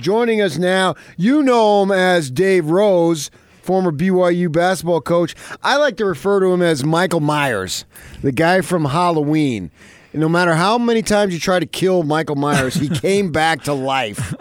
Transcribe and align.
Joining 0.00 0.40
us 0.40 0.56
now, 0.56 0.94
you 1.18 1.42
know 1.42 1.82
him 1.82 1.90
as 1.92 2.30
Dave 2.30 2.70
Rose, 2.70 3.30
former 3.62 3.92
BYU 3.92 4.50
basketball 4.50 5.02
coach. 5.02 5.34
I 5.62 5.76
like 5.76 5.98
to 5.98 6.06
refer 6.06 6.40
to 6.40 6.46
him 6.46 6.62
as 6.62 6.82
Michael 6.82 7.20
Myers, 7.20 7.84
the 8.22 8.32
guy 8.32 8.62
from 8.62 8.86
Halloween. 8.86 9.70
no 10.14 10.28
matter 10.28 10.54
how 10.54 10.78
many 10.78 11.02
times 11.02 11.34
you 11.34 11.38
try 11.38 11.60
to 11.60 11.66
kill 11.66 12.02
Michael 12.02 12.36
Myers, 12.36 12.74
he 12.74 12.88
came 13.00 13.30
back 13.30 13.62
to 13.64 13.74
life. 13.74 14.34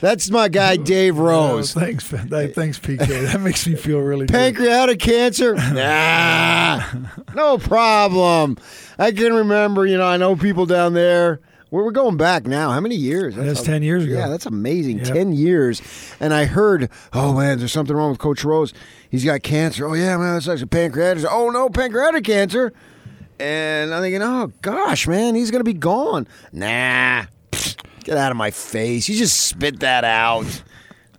That's 0.00 0.30
my 0.30 0.48
guy, 0.48 0.76
Dave 0.76 1.18
oh, 1.18 1.24
Rose. 1.24 1.74
Oh, 1.76 1.80
thanks, 1.80 2.06
thanks, 2.06 2.78
PK. 2.78 3.32
That 3.32 3.40
makes 3.40 3.66
me 3.66 3.76
feel 3.76 4.00
really 4.00 4.26
Pancreatic 4.26 4.98
good. 4.98 5.10
cancer? 5.10 5.54
Nah, 5.72 6.82
no 7.34 7.56
problem. 7.56 8.58
I 8.98 9.12
can 9.12 9.32
remember, 9.32 9.86
you 9.86 9.96
know, 9.96 10.06
I 10.06 10.18
know 10.18 10.36
people 10.36 10.66
down 10.66 10.92
there. 10.92 11.40
We're 11.70 11.92
going 11.92 12.16
back 12.16 12.46
now. 12.46 12.70
How 12.72 12.80
many 12.80 12.96
years? 12.96 13.36
That's, 13.36 13.48
that's 13.48 13.62
10 13.62 13.82
years 13.82 14.04
ago. 14.04 14.14
Yeah, 14.14 14.28
that's 14.28 14.46
amazing. 14.46 14.98
Yep. 14.98 15.08
10 15.08 15.32
years. 15.32 15.80
And 16.18 16.34
I 16.34 16.46
heard, 16.46 16.90
oh, 17.12 17.34
man, 17.34 17.58
there's 17.58 17.72
something 17.72 17.94
wrong 17.94 18.10
with 18.10 18.18
Coach 18.18 18.44
Rose. 18.44 18.74
He's 19.08 19.24
got 19.24 19.42
cancer. 19.42 19.86
Oh, 19.86 19.94
yeah, 19.94 20.16
man, 20.16 20.34
that's 20.34 20.48
actually 20.48 20.66
pancreatic. 20.66 21.24
Oh, 21.30 21.50
no, 21.50 21.68
pancreatic 21.70 22.24
cancer. 22.24 22.72
And 23.38 23.94
I'm 23.94 24.02
thinking, 24.02 24.22
oh, 24.22 24.52
gosh, 24.62 25.06
man, 25.06 25.34
he's 25.34 25.50
going 25.50 25.60
to 25.60 25.64
be 25.64 25.72
gone. 25.72 26.26
Nah, 26.52 27.24
Get 28.04 28.16
out 28.16 28.30
of 28.30 28.36
my 28.36 28.50
face. 28.50 29.08
You 29.08 29.16
just 29.16 29.46
spit 29.46 29.80
that 29.80 30.04
out. 30.04 30.62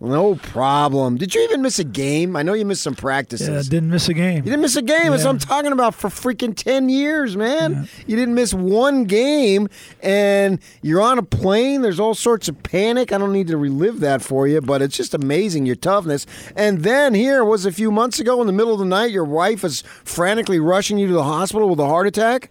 No 0.04 0.34
problem. 0.34 1.18
Did 1.18 1.36
you 1.36 1.44
even 1.44 1.62
miss 1.62 1.78
a 1.78 1.84
game? 1.84 2.36
I 2.36 2.42
know 2.42 2.54
you 2.54 2.66
missed 2.66 2.82
some 2.82 2.96
practices. 2.96 3.48
Yeah, 3.48 3.70
didn't 3.70 3.92
miss 3.92 4.10
a 4.10 4.16
game. 4.16 4.38
You 4.38 4.50
didn't 4.50 4.62
miss 4.62 4.76
a 4.76 4.82
game. 4.82 4.98
Yeah. 5.04 5.10
That's 5.12 5.26
what 5.26 5.30
I'm 5.30 5.38
talking 5.38 5.72
about 5.72 5.94
for 5.94 6.10
freaking 6.10 6.56
10 6.56 6.90
years, 6.90 7.38
man. 7.38 7.74
Yeah. 7.74 7.86
You 8.08 8.16
didn't 8.16 8.34
miss 8.34 8.52
one 8.52 9.04
game, 9.04 9.70
and 10.02 10.60
you're 10.82 11.02
on 11.02 11.20
a 11.20 11.24
plane. 11.24 11.84
There's 11.84 12.00
all 12.00 12.16
sorts 12.16 12.50
of 12.50 12.64
panic. 12.64 13.14
I 13.14 13.20
don't 13.20 13.32
need 13.32 13.46
to 13.50 13.58
relive 13.58 14.00
that 14.00 14.24
for 14.24 14.48
you, 14.48 14.60
but 14.60 14.82
it's 14.82 14.98
just 14.98 15.14
amazing 15.14 15.68
your 15.68 15.76
toughness. 15.76 16.26
And 16.56 16.82
then 16.82 17.14
here 17.14 17.46
was 17.46 17.68
a 17.68 17.72
few 17.72 17.92
months 17.92 18.20
ago 18.20 18.42
in 18.42 18.48
the 18.48 18.54
middle 18.54 18.74
of 18.74 18.80
the 18.80 18.86
night, 18.86 19.12
your 19.12 19.24
wife 19.24 19.64
is 19.64 19.84
frantically 20.04 20.60
rushing 20.60 20.98
you 20.98 21.06
to 21.10 21.14
the 21.14 21.26
hospital 21.26 21.70
with 21.70 21.80
a 21.80 21.88
heart 21.88 22.08
attack. 22.08 22.50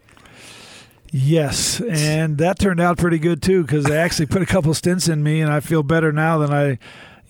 Yes, 1.11 1.81
and 1.81 2.39
that 2.39 2.61
turned 2.61 2.79
out 2.79 2.97
pretty 2.97 3.19
good 3.19 3.43
too 3.43 3.63
because 3.63 3.87
they 3.87 3.99
actually 3.99 4.27
put 4.27 4.43
a 4.43 4.47
couple 4.47 4.73
stents 4.75 5.13
in 5.13 5.25
me, 5.25 5.41
and 5.41 5.53
I 5.53 5.59
feel 5.59 5.83
better 5.83 6.13
now 6.13 6.39
than 6.39 6.53
I 6.53 6.79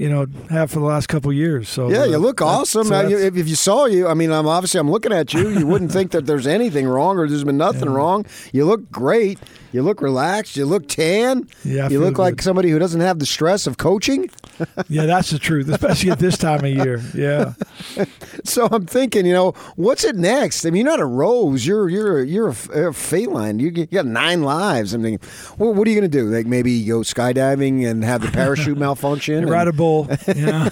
you 0.01 0.09
know 0.09 0.27
have 0.49 0.71
for 0.71 0.81
the 0.81 0.87
last 0.87 1.09
couple 1.09 1.31
years. 1.31 1.69
So 1.69 1.91
yeah, 1.91 2.07
you 2.07 2.17
look 2.17 2.41
awesome. 2.41 2.87
So 2.87 3.07
if, 3.07 3.37
if 3.37 3.47
you 3.47 3.55
saw 3.55 3.85
you, 3.85 4.09
I 4.09 4.15
mean, 4.15 4.33
I'm 4.33 4.47
obviously 4.47 4.81
I'm 4.81 4.91
looking 4.91 5.13
at 5.13 5.35
you. 5.35 5.51
You 5.51 5.67
wouldn't 5.67 5.93
think 5.93 6.13
that 6.13 6.25
there's 6.25 6.47
anything 6.47 6.89
wrong 6.89 7.19
or 7.19 7.29
there's 7.29 7.45
been 7.45 7.59
nothing 7.59 7.91
yeah. 7.91 7.97
wrong. 7.97 8.25
You 8.51 8.65
look 8.65 8.91
great. 8.91 9.39
You 9.73 9.83
look 9.83 10.01
relaxed. 10.01 10.57
You 10.57 10.65
look 10.65 10.89
tan. 10.89 11.47
Yeah, 11.65 11.91
you 11.91 12.01
look 12.01 12.15
good. 12.15 12.23
like 12.23 12.43
somebody 12.43 12.71
who 12.71 12.79
doesn't 12.79 13.03
have 13.03 13.19
the 13.19 13.27
stress 13.27 13.67
of 13.67 13.77
coaching. 13.77 14.31
yeah, 14.89 15.05
that's 15.05 15.31
the 15.31 15.39
truth, 15.39 15.69
especially 15.69 16.11
at 16.11 16.19
this 16.19 16.39
time 16.39 16.65
of 16.65 16.71
year. 16.71 17.01
Yeah. 17.15 17.53
so 18.45 18.69
I'm 18.73 18.87
thinking, 18.87 19.27
you 19.27 19.35
know, 19.35 19.53
what's 19.77 20.05
it 20.05 20.17
next? 20.17 20.65
I 20.65 20.71
mean, 20.71 20.87
you're 20.87 20.91
not 20.91 21.01
a 21.01 21.07
rose. 21.07 21.67
You're 21.67 21.89
you're 21.91 22.25
you're 22.25 22.49
a, 22.49 22.89
a 22.89 22.93
feline. 22.95 23.59
You, 23.59 23.71
you 23.71 23.87
got 23.87 24.07
nine 24.07 24.43
lives. 24.43 24.95
I'm 24.95 25.03
thinking, 25.03 25.29
well, 25.59 25.75
what 25.75 25.87
are 25.87 25.91
you 25.91 26.01
going 26.01 26.11
to 26.11 26.19
do? 26.19 26.25
Like 26.25 26.47
maybe 26.47 26.83
go 26.87 27.01
skydiving 27.01 27.89
and 27.89 28.03
have 28.03 28.23
the 28.23 28.29
parachute 28.29 28.79
malfunction? 28.79 29.47
Ride 29.47 29.69
a 29.69 29.73
bull. 29.73 29.90
Yeah. 30.35 30.69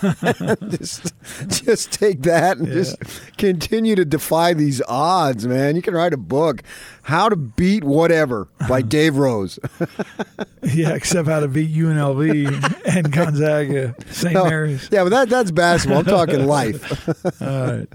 just 0.68 1.12
just 1.48 1.92
take 1.92 2.22
that 2.22 2.58
and 2.58 2.68
yeah. 2.68 2.74
just 2.74 2.96
continue 3.36 3.94
to 3.96 4.04
defy 4.04 4.54
these 4.54 4.80
odds, 4.88 5.46
man. 5.46 5.76
You 5.76 5.82
can 5.82 5.94
write 5.94 6.12
a 6.12 6.18
book. 6.18 6.62
How 7.02 7.28
to 7.28 7.36
Beat 7.36 7.84
Whatever 7.84 8.48
by 8.68 8.82
Dave 8.96 9.16
Rose. 9.16 9.58
yeah, 10.62 10.94
except 10.94 11.28
how 11.28 11.40
to 11.40 11.48
beat 11.48 11.74
UNLV 11.74 12.86
and 12.86 13.12
Gonzaga, 13.12 13.94
St. 14.10 14.34
No, 14.34 14.44
Mary's. 14.44 14.88
Yeah, 14.92 15.04
but 15.04 15.10
that 15.10 15.28
that's 15.28 15.50
basketball. 15.50 16.00
I'm 16.00 16.04
talking 16.04 16.46
life. 16.46 17.08
All 17.42 17.48
right. 17.48 17.88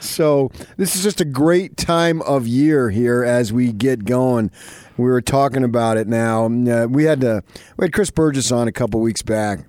So 0.00 0.50
this 0.76 0.96
is 0.96 1.02
just 1.02 1.20
a 1.20 1.24
great 1.24 1.76
time 1.76 2.22
of 2.22 2.46
year 2.46 2.90
here 2.90 3.24
as 3.24 3.52
we 3.52 3.72
get 3.72 4.04
going. 4.04 4.50
We 4.96 5.04
were 5.04 5.22
talking 5.22 5.62
about 5.64 5.96
it 5.96 6.08
now. 6.08 6.46
Uh, 6.46 6.86
we 6.88 7.04
had 7.04 7.20
to, 7.20 7.42
we 7.76 7.84
had 7.84 7.92
Chris 7.92 8.10
Burgess 8.10 8.50
on 8.50 8.66
a 8.66 8.72
couple 8.72 9.00
weeks 9.00 9.22
back, 9.22 9.60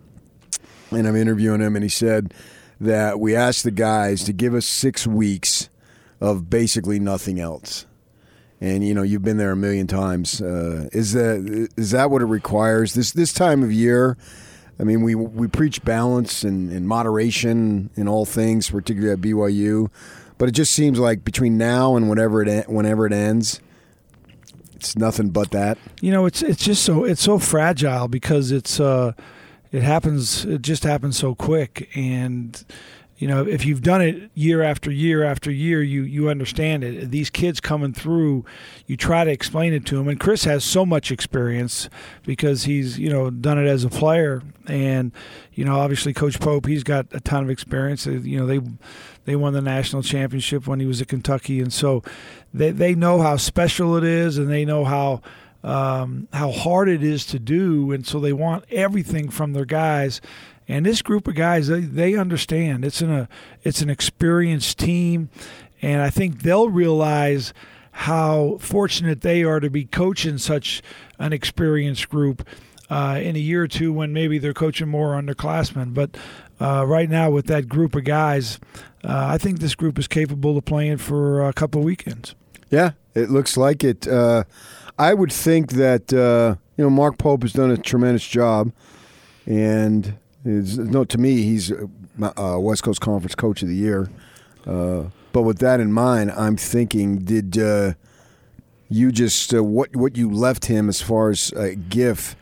and 0.91 1.07
I'm 1.07 1.15
interviewing 1.15 1.61
him, 1.61 1.75
and 1.75 1.83
he 1.83 1.89
said 1.89 2.33
that 2.79 3.19
we 3.19 3.35
asked 3.35 3.63
the 3.63 3.71
guys 3.71 4.23
to 4.23 4.33
give 4.33 4.53
us 4.53 4.65
six 4.65 5.05
weeks 5.05 5.69
of 6.21 6.49
basically 6.49 6.99
nothing 6.99 7.39
else 7.39 7.85
and 8.61 8.85
you 8.85 8.93
know 8.93 9.03
you've 9.03 9.23
been 9.23 9.37
there 9.37 9.51
a 9.51 9.55
million 9.55 9.87
times. 9.87 10.41
Uh, 10.41 10.89
is 10.91 11.13
that 11.13 11.69
is 11.77 11.91
that 11.91 12.11
what 12.11 12.21
it 12.21 12.25
requires 12.25 12.93
this 12.93 13.11
this 13.11 13.33
time 13.33 13.63
of 13.63 13.71
year? 13.71 14.17
I 14.79 14.83
mean, 14.83 15.01
we 15.01 15.15
we 15.15 15.47
preach 15.47 15.83
balance 15.83 16.43
and, 16.43 16.71
and 16.71 16.87
moderation 16.87 17.89
in 17.95 18.07
all 18.07 18.25
things, 18.25 18.69
particularly 18.69 19.13
at 19.13 19.19
BYU, 19.19 19.89
but 20.37 20.49
it 20.49 20.53
just 20.53 20.73
seems 20.73 20.99
like 20.99 21.23
between 21.23 21.57
now 21.57 21.95
and 21.95 22.09
whenever 22.09 22.41
it 22.41 22.69
whenever 22.69 23.05
it 23.05 23.13
ends, 23.13 23.61
it's 24.75 24.97
nothing 24.97 25.29
but 25.29 25.51
that. 25.51 25.77
You 26.01 26.11
know, 26.11 26.25
it's 26.25 26.41
it's 26.41 26.63
just 26.63 26.83
so 26.83 27.03
it's 27.05 27.21
so 27.21 27.39
fragile 27.39 28.07
because 28.07 28.51
it's 28.51 28.79
uh, 28.79 29.13
it 29.71 29.83
happens 29.83 30.45
it 30.45 30.61
just 30.61 30.83
happens 30.83 31.17
so 31.17 31.35
quick 31.35 31.89
and 31.95 32.65
you 33.19 33.27
know, 33.27 33.45
if 33.45 33.65
you've 33.65 33.81
done 33.81 34.01
it 34.01 34.31
year 34.33 34.63
after 34.63 34.89
year 34.89 35.25
after 35.25 35.51
year, 35.51 35.83
you 35.83 36.03
you 36.03 36.29
understand 36.29 36.85
it. 36.85 37.11
These 37.11 37.29
kids 37.29 37.59
coming 37.59 37.91
through, 37.91 38.45
you 38.87 38.95
try 38.95 39.25
to 39.25 39.29
explain 39.29 39.73
it 39.73 39.85
to 39.87 39.97
them. 39.97 40.07
And 40.07 40.17
Chris 40.17 40.45
has 40.45 40.63
so 40.63 40.85
much 40.85 41.11
experience 41.11 41.89
because 42.23 42.63
he's 42.63 42.97
you 42.97 43.09
know 43.09 43.29
done 43.29 43.59
it 43.59 43.67
as 43.67 43.83
a 43.83 43.89
player, 43.89 44.41
and 44.67 45.11
you 45.51 45.65
know 45.65 45.77
obviously 45.77 46.13
Coach 46.13 46.39
Pope, 46.39 46.65
he's 46.65 46.85
got 46.85 47.07
a 47.11 47.19
ton 47.19 47.43
of 47.43 47.49
experience. 47.49 48.05
You 48.05 48.39
know 48.39 48.45
they 48.45 48.61
they 49.25 49.35
won 49.35 49.51
the 49.51 49.61
national 49.61 50.01
championship 50.01 50.65
when 50.65 50.79
he 50.79 50.85
was 50.85 51.01
at 51.01 51.09
Kentucky, 51.09 51.59
and 51.59 51.73
so 51.73 52.01
they 52.53 52.71
they 52.71 52.95
know 52.95 53.21
how 53.21 53.35
special 53.35 53.97
it 53.97 54.05
is, 54.05 54.37
and 54.37 54.49
they 54.49 54.63
know 54.63 54.85
how. 54.85 55.21
Um, 55.61 56.29
how 56.31 56.51
hard 56.51 56.87
it 56.87 57.03
is 57.03 57.25
to 57.27 57.39
do, 57.39 57.91
and 57.91 58.07
so 58.07 58.19
they 58.19 58.31
want 58.31 58.63
everything 58.71 59.29
from 59.29 59.51
their 59.51 59.65
guys 59.65 60.21
and 60.69 60.85
this 60.85 61.01
group 61.01 61.27
of 61.27 61.33
guys, 61.33 61.67
they, 61.67 61.79
they 61.79 62.13
understand. 62.13 62.85
It's 62.85 63.01
an 63.01 63.11
a 63.11 63.27
it's 63.63 63.81
an 63.81 63.89
experienced 63.89 64.77
team, 64.77 65.29
and 65.81 65.99
I 65.99 66.11
think 66.11 66.43
they'll 66.43 66.69
realize 66.69 67.53
how 67.91 68.59
fortunate 68.61 69.21
they 69.21 69.43
are 69.43 69.59
to 69.59 69.71
be 69.71 69.83
coaching 69.85 70.37
such 70.37 70.83
an 71.17 71.33
experienced 71.33 72.07
group 72.07 72.47
uh, 72.87 73.19
in 73.21 73.35
a 73.35 73.39
year 73.39 73.63
or 73.63 73.67
two 73.67 73.91
when 73.91 74.13
maybe 74.13 74.37
they're 74.37 74.53
coaching 74.53 74.87
more 74.87 75.19
underclassmen. 75.19 75.95
But 75.95 76.15
uh, 76.61 76.85
right 76.85 77.09
now, 77.09 77.31
with 77.31 77.47
that 77.47 77.67
group 77.67 77.95
of 77.95 78.03
guys, 78.03 78.59
uh, 79.03 79.25
I 79.27 79.39
think 79.39 79.59
this 79.59 79.73
group 79.73 79.97
is 79.97 80.07
capable 80.07 80.55
of 80.55 80.65
playing 80.65 80.97
for 80.97 81.49
a 81.49 81.51
couple 81.51 81.81
weekends. 81.81 82.35
Yeah, 82.69 82.91
it 83.15 83.31
looks 83.31 83.57
like 83.57 83.83
it. 83.83 84.07
Uh, 84.07 84.43
I 84.99 85.13
would 85.13 85.31
think 85.31 85.71
that 85.71 86.13
uh, 86.13 86.55
you 86.77 86.83
know 86.83 86.89
Mark 86.89 87.17
Pope 87.17 87.43
has 87.43 87.53
done 87.53 87.71
a 87.71 87.77
tremendous 87.77 88.27
job, 88.27 88.73
and 89.45 90.17
no, 90.43 91.05
to 91.05 91.17
me, 91.17 91.41
he's 91.41 91.71
uh, 91.71 92.57
West 92.59 92.83
Coast 92.83 92.99
Conference 92.99 93.33
Coach 93.33 93.61
of 93.61 93.69
the 93.69 93.75
Year. 93.75 94.09
Uh, 94.67 95.05
but 95.31 95.43
with 95.43 95.59
that 95.59 95.79
in 95.79 95.93
mind, 95.93 96.31
I'm 96.31 96.57
thinking, 96.57 97.19
did 97.19 97.57
uh, 97.57 97.93
you 98.89 99.11
just 99.11 99.53
uh, 99.53 99.63
what 99.63 99.95
what 99.95 100.17
you 100.17 100.29
left 100.29 100.65
him 100.65 100.89
as 100.89 101.01
far 101.01 101.29
as 101.29 101.53
a 101.53 101.75
gift? 101.75 102.35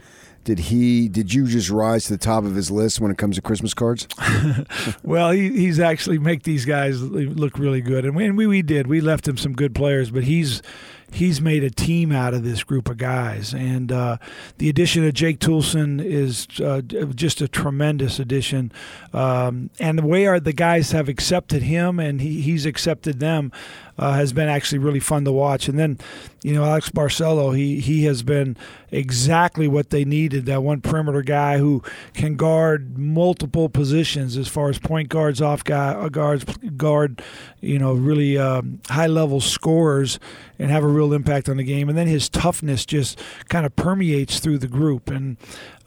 Did 0.44 0.60
he? 0.60 1.10
Did 1.10 1.34
you 1.34 1.46
just 1.46 1.70
rise 1.70 2.06
to 2.06 2.14
the 2.14 2.18
top 2.18 2.44
of 2.44 2.56
his 2.56 2.72
list 2.72 3.02
when 3.02 3.12
it 3.12 3.18
comes 3.18 3.36
to 3.36 3.42
Christmas 3.42 3.74
cards? 3.74 4.08
well, 5.04 5.30
he, 5.32 5.50
he's 5.50 5.78
actually 5.78 6.20
make 6.20 6.44
these 6.44 6.64
guys 6.64 7.02
look 7.02 7.60
really 7.60 7.82
good, 7.82 8.06
and 8.06 8.16
we, 8.16 8.26
and 8.26 8.38
we 8.38 8.48
we 8.48 8.62
did. 8.62 8.88
We 8.88 9.02
left 9.02 9.28
him 9.28 9.38
some 9.38 9.54
good 9.54 9.76
players, 9.76 10.10
but 10.10 10.24
he's 10.24 10.62
he's 11.12 11.42
made 11.42 11.64
a 11.64 11.70
team 11.70 12.12
out 12.12 12.34
of 12.34 12.44
this 12.44 12.64
group 12.64 12.90
of 12.90 12.98
guys. 12.98 13.54
And 13.54 13.92
uh, 13.92 14.18
the 14.58 14.70
addition 14.70 15.06
of 15.08 15.14
Jake 15.14 15.40
Toolson 15.40 16.04
is 16.04 16.48
uh, 16.60 16.82
just 16.82 17.42
a 17.42 17.48
tremendous 17.48 18.20
addition. 18.20 18.72
Um, 19.14 19.70
and 19.80 19.98
the 19.98 20.06
way 20.06 20.38
the 20.40 20.54
guys 20.54 20.92
have 20.92 21.10
accepted 21.10 21.64
him 21.64 22.00
and 22.00 22.22
he, 22.22 22.42
he's 22.42 22.66
accepted 22.66 23.20
them 23.20 23.52
uh, 23.98 24.14
has 24.14 24.34
been 24.34 24.48
actually 24.48 24.80
really 24.80 25.00
fun 25.00 25.26
to 25.26 25.32
watch. 25.32 25.68
And 25.68 25.78
then, 25.78 25.98
you 26.44 26.54
know, 26.54 26.64
Alex 26.64 26.90
Barcelo, 26.90 27.56
he, 27.56 27.80
he 27.80 28.06
has 28.06 28.22
been 28.24 28.56
exactly 28.92 29.68
what 29.68 29.90
they 29.90 30.06
needed 30.06 30.46
that 30.46 30.64
one 30.64 30.82
perimeter 30.82 31.22
guy 31.22 31.58
who 31.58 31.84
can 32.14 32.36
guard 32.36 32.98
multiple 32.98 33.70
positions 33.70 34.38
as 34.38 34.48
far 34.48 34.70
as 34.70 34.78
point 34.78 35.10
guards, 35.10 35.42
off 35.42 35.64
guy, 35.64 36.08
guards, 36.10 36.46
guard, 36.78 37.24
you 37.60 37.80
know, 37.80 37.94
really 37.94 38.38
um, 38.38 38.80
high 38.90 39.08
level 39.08 39.42
scorers 39.42 40.20
and 40.60 40.70
have 40.70 40.84
a 40.84 40.88
real 40.88 41.14
impact 41.14 41.50
on 41.50 41.58
the 41.58 41.64
game. 41.64 41.90
And 41.90 41.98
then 41.98 42.08
his 42.08 42.30
toughness 42.30 42.86
just 42.86 43.20
kind 43.50 43.66
of 43.66 43.76
permeates 43.76 44.40
through 44.40 44.60
the 44.60 44.68
group. 44.68 45.10
And, 45.10 45.38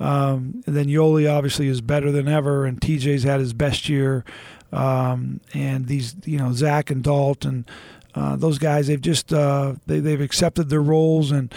um, 0.00 0.62
and 0.66 0.76
then 0.76 0.86
Yoeli 0.86 1.30
obviously 1.30 1.68
is 1.68 1.80
better 1.80 2.10
than 2.10 2.28
ever, 2.28 2.66
and 2.66 2.80
TJ's 2.80 3.22
had 3.22 3.40
his 3.40 3.52
best 3.52 3.88
year. 3.88 4.24
Um, 4.72 5.40
and 5.52 5.86
these, 5.86 6.14
you 6.24 6.38
know, 6.38 6.52
Zach 6.52 6.90
and 6.90 7.02
Dalton, 7.02 7.66
uh, 8.14 8.36
those 8.36 8.58
guys, 8.58 8.86
they've 8.86 9.00
just 9.00 9.32
uh, 9.32 9.74
they, 9.86 10.00
they've 10.00 10.20
accepted 10.20 10.68
their 10.68 10.82
roles 10.82 11.30
and 11.30 11.52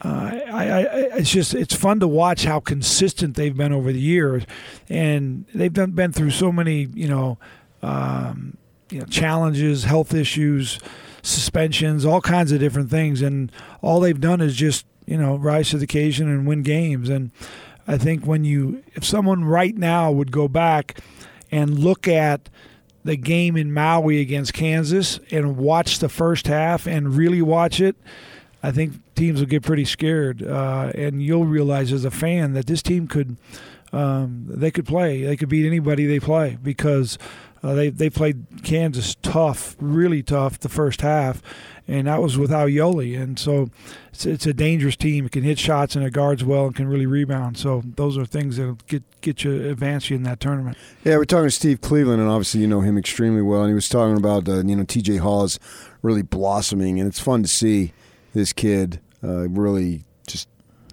uh, 0.00 0.30
I, 0.52 0.70
I, 0.70 0.80
it's 1.16 1.30
just 1.30 1.54
it's 1.54 1.74
fun 1.74 1.98
to 2.00 2.08
watch 2.08 2.44
how 2.44 2.60
consistent 2.60 3.34
they've 3.34 3.56
been 3.56 3.72
over 3.72 3.92
the 3.92 4.00
years, 4.00 4.44
and 4.88 5.44
they've 5.52 5.72
done, 5.72 5.90
been 5.90 6.12
through 6.12 6.30
so 6.30 6.52
many 6.52 6.88
you 6.94 7.08
know, 7.08 7.38
um, 7.82 8.56
you 8.90 9.00
know 9.00 9.06
challenges, 9.06 9.84
health 9.84 10.14
issues, 10.14 10.78
suspensions, 11.22 12.04
all 12.04 12.20
kinds 12.20 12.52
of 12.52 12.60
different 12.60 12.90
things, 12.90 13.22
and 13.22 13.50
all 13.82 13.98
they've 13.98 14.20
done 14.20 14.40
is 14.40 14.54
just 14.54 14.86
you 15.04 15.16
know 15.16 15.34
rise 15.34 15.70
to 15.70 15.78
the 15.78 15.84
occasion 15.84 16.28
and 16.28 16.46
win 16.46 16.62
games. 16.62 17.08
And 17.08 17.32
I 17.88 17.98
think 17.98 18.24
when 18.24 18.44
you 18.44 18.84
if 18.94 19.04
someone 19.04 19.44
right 19.44 19.76
now 19.76 20.12
would 20.12 20.30
go 20.30 20.46
back 20.46 21.00
and 21.50 21.76
look 21.76 22.06
at 22.06 22.48
the 23.08 23.16
game 23.16 23.56
in 23.56 23.72
Maui 23.72 24.20
against 24.20 24.52
Kansas 24.52 25.18
and 25.30 25.56
watch 25.56 25.98
the 25.98 26.08
first 26.08 26.46
half 26.46 26.86
and 26.86 27.14
really 27.14 27.42
watch 27.42 27.80
it 27.80 27.96
I 28.62 28.72
think 28.72 28.94
teams 29.14 29.40
will 29.40 29.46
get 29.46 29.62
pretty 29.62 29.84
scared, 29.84 30.42
uh, 30.42 30.90
and 30.94 31.22
you'll 31.22 31.46
realize 31.46 31.92
as 31.92 32.04
a 32.04 32.10
fan 32.10 32.54
that 32.54 32.66
this 32.66 32.82
team 32.82 33.06
could 33.06 33.36
um, 33.92 34.44
they 34.48 34.70
could 34.70 34.84
play. 34.84 35.22
They 35.22 35.36
could 35.36 35.48
beat 35.48 35.66
anybody 35.66 36.06
they 36.06 36.20
play 36.20 36.58
because 36.62 37.16
uh, 37.62 37.74
they 37.74 37.90
they 37.90 38.10
played 38.10 38.44
Kansas 38.62 39.16
tough, 39.22 39.76
really 39.80 40.22
tough 40.22 40.60
the 40.60 40.68
first 40.68 41.00
half, 41.00 41.42
and 41.88 42.06
that 42.06 42.22
was 42.22 42.38
without 42.38 42.68
Yoeli. 42.68 43.20
And 43.20 43.38
so 43.38 43.70
it's, 44.12 44.26
it's 44.26 44.46
a 44.46 44.54
dangerous 44.54 44.94
team. 44.94 45.26
It 45.26 45.32
can 45.32 45.42
hit 45.42 45.58
shots 45.58 45.96
and 45.96 46.04
it 46.04 46.12
guards 46.12 46.44
well 46.44 46.66
and 46.66 46.76
can 46.76 46.86
really 46.86 47.06
rebound. 47.06 47.56
So 47.56 47.82
those 47.96 48.16
are 48.16 48.24
things 48.24 48.56
that 48.58 48.86
get 48.86 49.02
get 49.20 49.42
you 49.42 49.70
advance 49.70 50.08
you 50.10 50.16
in 50.16 50.22
that 50.22 50.38
tournament. 50.38 50.76
Yeah, 51.04 51.16
we're 51.16 51.24
talking 51.24 51.46
to 51.46 51.50
Steve 51.50 51.80
Cleveland, 51.80 52.20
and 52.20 52.30
obviously 52.30 52.60
you 52.60 52.68
know 52.68 52.80
him 52.80 52.96
extremely 52.96 53.42
well. 53.42 53.62
And 53.62 53.70
he 53.70 53.74
was 53.74 53.88
talking 53.88 54.16
about 54.16 54.48
uh, 54.48 54.62
you 54.64 54.76
know 54.76 54.84
T.J. 54.84 55.16
Haws 55.16 55.58
really 56.02 56.22
blossoming, 56.22 57.00
and 57.00 57.08
it's 57.08 57.20
fun 57.20 57.42
to 57.42 57.48
see 57.48 57.92
this 58.34 58.52
kid 58.52 59.00
uh, 59.24 59.48
really 59.48 60.04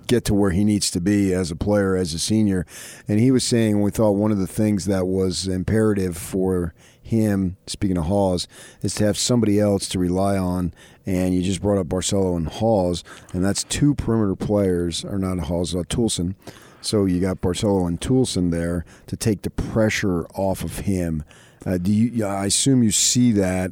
get 0.08 0.26
to 0.26 0.34
where 0.34 0.52
he 0.52 0.64
needs 0.64 0.92
to 0.92 1.02
be 1.02 1.34
as 1.34 1.52
a 1.52 1.56
player, 1.56 1.96
as 1.96 2.14
a 2.14 2.20
senior. 2.20 2.66
And 3.08 3.20
he 3.20 3.32
was 3.32 3.44
saying 3.44 3.82
we 3.82 3.92
thought 3.92 4.12
one 4.12 4.32
of 4.32 4.38
the 4.38 4.48
things 4.48 4.86
that 4.86 5.08
was 5.08 5.48
imperative 5.48 6.18
for 6.18 6.74
him, 7.02 7.58
speaking 7.68 7.98
of 7.98 8.06
Haws, 8.06 8.48
is 8.82 8.96
to 8.96 9.06
have 9.06 9.18
somebody 9.18 9.60
else 9.60 9.88
to 9.90 10.00
rely 10.00 10.38
on. 10.38 10.74
And 11.06 11.36
you 11.36 11.44
just 11.44 11.62
brought 11.62 11.78
up 11.78 11.88
Barcelo 11.88 12.36
and 12.36 12.48
Haws, 12.48 13.04
and 13.32 13.46
that's 13.46 13.64
two 13.64 13.94
perimeter 13.94 14.36
players, 14.36 15.06
or 15.06 15.20
not 15.20 15.38
Haws, 15.40 15.76
uh, 15.76 15.84
Toolson. 15.84 16.36
So 16.82 17.06
you 17.06 17.20
got 17.20 17.42
Barcelo 17.42 17.88
and 17.88 18.00
Toolson 18.00 18.52
there 18.52 18.86
to 19.08 19.16
take 19.16 19.44
the 19.44 19.50
pressure 19.50 20.26
off 20.36 20.64
of 20.64 20.80
him. 20.80 21.24
Uh, 21.66 21.78
do 21.78 21.92
you? 21.92 22.26
I 22.26 22.46
assume 22.46 22.84
you 22.84 22.92
see 22.92 23.32
that 23.34 23.72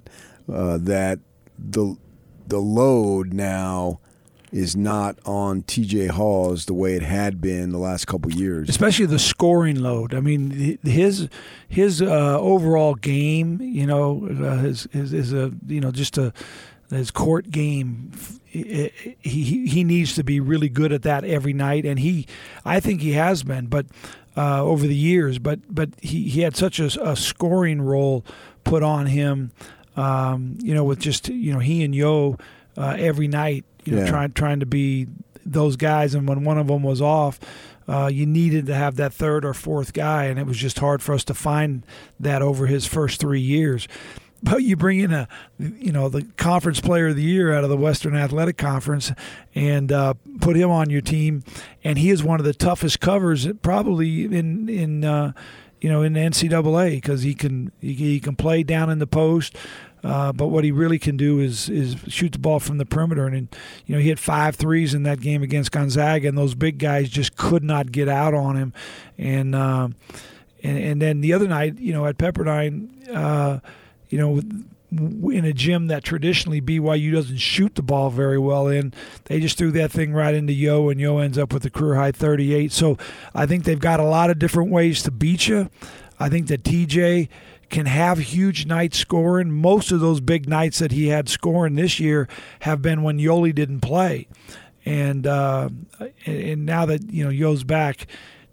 uh, 0.51 0.77
that 0.81 1.19
the 1.57 1.95
the 2.47 2.59
load 2.59 3.33
now 3.33 4.00
is 4.53 4.75
not 4.75 5.17
on 5.25 5.63
TJ 5.63 6.11
Haws 6.11 6.65
the 6.65 6.73
way 6.73 6.94
it 6.94 7.01
had 7.01 7.41
been 7.41 7.71
the 7.71 7.77
last 7.77 8.05
couple 8.05 8.31
years. 8.31 8.69
Especially 8.69 9.05
the 9.05 9.19
scoring 9.19 9.81
load. 9.81 10.13
I 10.13 10.19
mean, 10.19 10.77
his 10.83 11.27
his 11.67 12.01
uh, 12.01 12.39
overall 12.39 12.95
game, 12.95 13.59
you 13.61 13.85
know, 13.85 14.27
uh, 14.29 14.57
his, 14.57 14.88
his 14.91 15.11
is 15.11 15.33
a 15.33 15.51
you 15.67 15.81
know 15.81 15.91
just 15.91 16.17
a 16.17 16.31
his 16.89 17.11
court 17.11 17.50
game. 17.50 18.11
He 18.45 18.91
he 19.67 19.83
needs 19.83 20.15
to 20.15 20.23
be 20.23 20.39
really 20.39 20.69
good 20.69 20.91
at 20.94 21.01
that 21.01 21.23
every 21.23 21.53
night, 21.53 21.85
and 21.85 22.00
he, 22.00 22.27
I 22.63 22.79
think 22.79 23.01
he 23.01 23.13
has 23.13 23.44
been, 23.44 23.65
but 23.65 23.88
uh, 24.38 24.63
over 24.63 24.85
the 24.85 24.95
years. 24.95 25.39
But 25.39 25.59
but 25.73 25.89
he, 26.00 26.29
he 26.29 26.41
had 26.41 26.55
such 26.55 26.79
a, 26.79 26.85
a 27.03 27.15
scoring 27.15 27.81
role 27.81 28.23
put 28.63 28.83
on 28.83 29.07
him 29.07 29.51
um, 29.95 30.57
you 30.61 30.73
know, 30.73 30.83
with 30.83 31.00
just 31.00 31.29
you 31.29 31.53
know 31.53 31.59
he 31.59 31.83
and 31.83 31.94
Yo 31.94 32.38
uh, 32.77 32.95
every 32.97 33.27
night, 33.27 33.65
you 33.85 33.95
know, 33.95 34.03
yeah. 34.03 34.09
trying 34.09 34.31
trying 34.33 34.59
to 34.59 34.65
be 34.65 35.07
those 35.45 35.75
guys. 35.75 36.15
And 36.15 36.27
when 36.27 36.44
one 36.44 36.57
of 36.57 36.68
them 36.68 36.83
was 36.83 37.01
off, 37.01 37.39
uh, 37.88 38.09
you 38.12 38.25
needed 38.25 38.65
to 38.68 38.75
have 38.75 38.95
that 38.95 39.13
third 39.13 39.45
or 39.45 39.53
fourth 39.53 39.94
guy, 39.94 40.25
and 40.25 40.39
it 40.39 40.45
was 40.45 40.57
just 40.57 40.80
hard 40.80 41.01
for 41.01 41.13
us 41.13 41.24
to 41.25 41.33
find 41.33 41.85
that 42.19 42.41
over 42.41 42.68
his 42.68 42.85
first 42.85 43.19
three 43.19 43.41
years. 43.41 43.88
But 44.41 44.63
you 44.63 44.75
bring 44.75 45.00
in 45.00 45.13
a, 45.13 45.27
you 45.57 45.94
know, 45.94 46.09
the 46.09 46.24
conference 46.35 46.81
player 46.81 47.07
of 47.07 47.15
the 47.15 47.21
year 47.21 47.53
out 47.53 47.63
of 47.63 47.69
the 47.69 47.77
Western 47.77 48.15
Athletic 48.15 48.57
Conference, 48.57 49.12
and 49.56 49.91
uh, 49.91 50.15
put 50.41 50.57
him 50.57 50.69
on 50.69 50.89
your 50.89 51.01
team, 51.01 51.44
and 51.83 51.97
he 51.97 52.09
is 52.09 52.24
one 52.24 52.39
of 52.39 52.45
the 52.45 52.53
toughest 52.53 53.00
covers 53.00 53.47
probably 53.62 54.25
in 54.25 54.68
in 54.68 55.06
uh, 55.06 55.31
you 55.83 55.89
know, 55.89 56.01
in 56.01 56.13
the 56.13 56.21
NCAA 56.21 56.91
because 56.91 57.24
he 57.24 57.36
can 57.36 57.71
he, 57.81 57.94
he, 57.94 58.19
can 58.21 58.38
play 58.38 58.63
down 58.63 58.89
in 58.89 59.00
the 59.00 59.07
post. 59.07 59.56
Uh, 60.03 60.33
but 60.33 60.47
what 60.47 60.63
he 60.63 60.71
really 60.71 61.00
can 61.00 61.15
do 61.15 61.39
is 61.39 61.69
is 61.69 61.95
shoot 62.07 62.33
the 62.33 62.39
ball 62.39 62.59
from 62.59 62.77
the 62.77 62.85
perimeter, 62.85 63.25
and, 63.25 63.35
and 63.35 63.55
you 63.85 63.95
know 63.95 64.01
he 64.01 64.09
hit 64.09 64.19
five 64.19 64.55
threes 64.55 64.94
in 64.94 65.03
that 65.03 65.21
game 65.21 65.41
against 65.41 65.71
Gonzaga, 65.71 66.27
and 66.27 66.38
those 66.38 66.55
big 66.55 66.77
guys 66.77 67.09
just 67.09 67.38
could 67.38 67.63
not 67.63 67.91
get 67.91 68.09
out 68.09 68.33
on 68.33 68.57
him. 68.57 68.73
And 69.17 69.55
uh, 69.55 69.89
and 70.61 70.77
and 70.77 71.01
then 71.01 71.21
the 71.21 71.31
other 71.31 71.47
night, 71.47 71.79
you 71.79 71.94
know, 71.94 72.05
at 72.05 72.17
Pepperdine, 72.17 72.89
uh, 73.15 73.59
you 74.09 74.17
know, 74.17 74.41
in 75.31 75.45
a 75.45 75.53
gym 75.53 75.88
that 75.88 76.03
traditionally 76.03 76.61
BYU 76.61 77.13
doesn't 77.13 77.38
shoot 77.38 77.75
the 77.75 77.81
ball 77.81 78.09
very 78.09 78.38
well 78.38 78.67
in. 78.67 78.94
They 79.25 79.39
just 79.39 79.57
threw 79.57 79.71
that 79.71 79.91
thing 79.91 80.13
right 80.13 80.35
into 80.35 80.53
Yo, 80.53 80.89
and 80.89 81.00
Yo 81.00 81.17
ends 81.17 81.38
up 81.38 81.53
with 81.53 81.65
a 81.65 81.69
career 81.69 81.95
high 81.95 82.11
38. 82.11 82.71
So 82.71 82.97
I 83.33 83.45
think 83.45 83.63
they've 83.63 83.79
got 83.79 84.00
a 84.00 84.05
lot 84.05 84.29
of 84.29 84.38
different 84.38 84.69
ways 84.69 85.01
to 85.03 85.11
beat 85.11 85.47
you. 85.47 85.69
I 86.19 86.29
think 86.29 86.47
that 86.47 86.63
TJ 86.63 87.27
can 87.73 87.87
have 87.87 88.19
huge 88.19 88.67
nights 88.67 88.99
scoring. 88.99 89.51
Most 89.51 89.91
of 89.91 89.99
those 89.99 90.21
big 90.21 90.47
nights 90.47 90.77
that 90.77 90.91
he 90.91 91.07
had 91.07 91.27
scoring 91.27 91.73
this 91.73 91.99
year 91.99 92.29
have 92.59 92.83
been 92.83 93.01
when 93.01 93.17
Yoeli 93.17 93.53
didn't 93.53 93.79
play. 93.79 94.27
And 94.85 95.25
uh, 95.25 95.69
and 96.25 96.65
now 96.67 96.85
that 96.85 97.11
you 97.11 97.23
know 97.23 97.31
Yo's 97.31 97.63
back, 97.63 98.05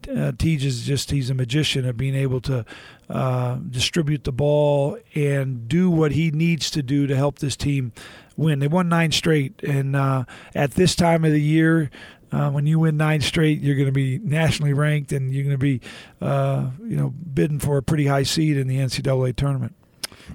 uh, 0.09 0.33
Tej 0.39 0.65
is 0.65 0.87
just 0.87 1.11
he's 1.11 1.29
a 1.29 1.35
magician 1.35 1.87
of 1.87 1.99
being 1.99 2.15
able 2.15 2.41
to 2.43 2.65
uh, 3.11 3.57
distribute 3.57 4.25
the 4.25 4.33
ball 4.33 4.97
and 5.15 5.69
do 5.69 5.91
what 5.91 6.13
he 6.13 6.31
needs 6.31 6.71
to 6.71 6.83
do 6.83 7.07
to 7.07 7.15
help 7.15 7.41
this 7.41 7.57
team 7.57 7.93
win. 8.37 8.61
They 8.61 8.69
won 8.69 8.89
nine 8.89 9.13
straight, 9.13 9.63
and 9.63 9.95
uh, 9.95 10.25
at 10.55 10.73
this 10.73 10.95
time 10.95 11.27
of 11.27 11.33
the 11.33 11.43
year, 11.43 11.91
uh, 12.33 12.51
when 12.51 12.67
you 12.67 12.79
win 12.79 12.97
nine 12.97 13.21
straight, 13.21 13.61
you're 13.61 13.77
going 13.77 13.87
to 13.87 13.93
be 13.93 14.19
nationally 14.19 14.73
ranked, 14.73 15.13
and 15.13 15.33
you're 15.33 15.45
going 15.45 15.55
to 15.55 15.59
be, 15.59 15.81
uh, 16.21 16.71
you 16.81 16.97
know, 16.97 17.11
bidding 17.11 17.59
for 17.59 17.77
a 17.77 17.83
pretty 17.83 18.07
high 18.07 18.23
seed 18.23 18.57
in 18.57 18.69
the 18.69 18.79
NCAA 18.79 19.35
tournament. 19.37 19.75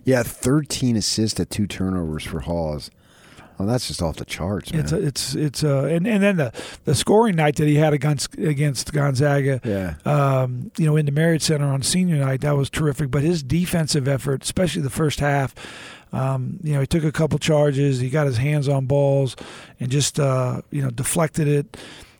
Yeah, 0.03 0.23
13 0.23 0.95
assists 0.97 1.39
at 1.39 1.49
two 1.49 1.67
turnovers 1.67 2.23
for 2.23 2.41
Haws. 2.41 2.91
Well, 3.57 3.67
that's 3.69 3.87
just 3.87 4.01
off 4.01 4.17
the 4.17 4.25
charts, 4.25 4.73
man. 4.73 4.81
It's 4.81 4.91
a, 4.91 5.01
it's 5.01 5.35
it's 5.35 5.63
uh, 5.63 5.85
and 5.85 6.05
and 6.05 6.21
then 6.21 6.35
the 6.35 6.51
the 6.83 6.93
scoring 6.93 7.37
night 7.37 7.55
that 7.55 7.67
he 7.67 7.75
had 7.75 7.93
against 7.93 8.33
against 8.37 8.91
Gonzaga, 8.91 9.61
yeah, 9.63 9.93
um, 10.03 10.71
you 10.77 10.85
know, 10.85 10.97
in 10.97 11.05
the 11.05 11.13
Marriott 11.13 11.41
Center 11.41 11.65
on 11.65 11.81
senior 11.81 12.17
night, 12.17 12.41
that 12.41 12.57
was 12.57 12.69
terrific. 12.69 13.11
But 13.11 13.23
his 13.23 13.43
defensive 13.43 14.09
effort, 14.09 14.43
especially 14.43 14.81
the 14.81 14.89
first 14.89 15.21
half, 15.21 15.55
um, 16.15 16.59
you 16.63 16.73
know, 16.73 16.79
he 16.79 16.87
took 16.87 17.03
a 17.03 17.11
couple 17.11 17.37
charges, 17.39 17.99
he 17.99 18.09
got 18.09 18.25
his 18.25 18.37
hands 18.37 18.69
on 18.69 18.85
balls, 18.85 19.35
and 19.79 19.91
just 19.91 20.19
uh, 20.19 20.61
you 20.71 20.81
know 20.81 20.89
deflected 20.89 21.47
it 21.47 21.77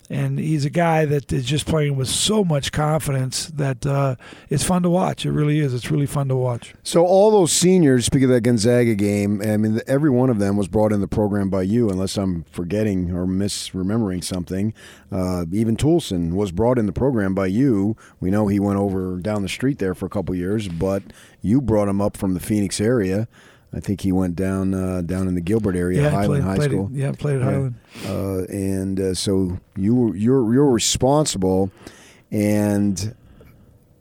and 0.10 0.38
he's 0.38 0.66
a 0.66 0.70
guy 0.70 1.06
that 1.06 1.32
is 1.32 1.46
just 1.46 1.66
playing 1.66 1.96
with 1.96 2.08
so 2.08 2.44
much 2.44 2.72
confidence 2.72 3.48
that 3.48 3.86
uh, 3.86 4.16
it's 4.50 4.64
fun 4.64 4.84
to 4.84 4.90
watch. 4.90 5.26
It 5.26 5.32
really 5.32 5.60
is. 5.60 5.74
It's 5.74 5.90
really 5.90 6.06
fun 6.06 6.28
to 6.28 6.36
watch. 6.36 6.74
So 6.84 7.06
all 7.06 7.32
those 7.32 7.52
seniors, 7.52 8.06
speaking 8.06 8.26
of 8.26 8.36
that 8.36 8.42
Gonzaga 8.42 8.96
game, 8.96 9.42
I 9.42 9.58
mean, 9.58 9.82
every 9.88 10.10
one 10.10 10.30
of 10.30 10.40
them 10.40 10.58
was 10.58 10.68
brought 10.68 10.92
in 10.92 11.02
the 11.02 11.08
program 11.08 11.50
by 11.50 11.64
you, 11.64 11.90
unless 11.90 12.18
I'm 12.18 12.44
forgetting 12.44 13.12
or 13.12 13.26
misremembering 13.26 14.24
something. 14.24 14.74
Uh, 15.12 15.46
even 15.52 15.76
Toolson 15.76 16.34
was 16.34 16.52
brought 16.52 16.78
in 16.78 16.86
the 16.86 16.94
program 16.94 17.34
by 17.34 17.48
you. 17.48 17.96
We 18.20 18.30
know 18.30 18.48
he 18.48 18.60
went 18.60 18.80
over 18.80 19.18
down 19.18 19.42
the 19.42 19.50
street 19.50 19.80
there 19.80 19.96
for 19.96 20.06
a 20.06 20.10
couple 20.10 20.36
years, 20.36 20.68
but 20.68 21.04
you 21.42 21.62
brought 21.62 21.88
him 21.88 22.02
up 22.02 22.18
from 22.18 22.34
the 22.34 22.40
Phoenix 22.40 22.80
area. 22.80 23.28
I 23.74 23.80
think 23.80 24.02
he 24.02 24.12
went 24.12 24.36
down 24.36 24.74
uh, 24.74 25.02
down 25.02 25.28
in 25.28 25.36
the 25.36 25.42
Gilbert 25.42 25.76
area, 25.76 26.04
yeah, 26.04 26.10
Highland 26.10 26.44
played, 26.44 26.44
High 26.44 26.56
played 26.56 26.72
School. 26.72 26.90
Yeah, 26.94 27.12
played 27.12 27.36
at 27.38 27.42
Highland. 27.42 27.76
Uh, 28.06 28.44
and 28.46 29.00
uh, 29.00 29.14
so 29.14 29.60
you 29.76 30.14
you're 30.14 30.54
you're 30.54 30.72
responsible, 30.72 31.72
and 32.32 33.16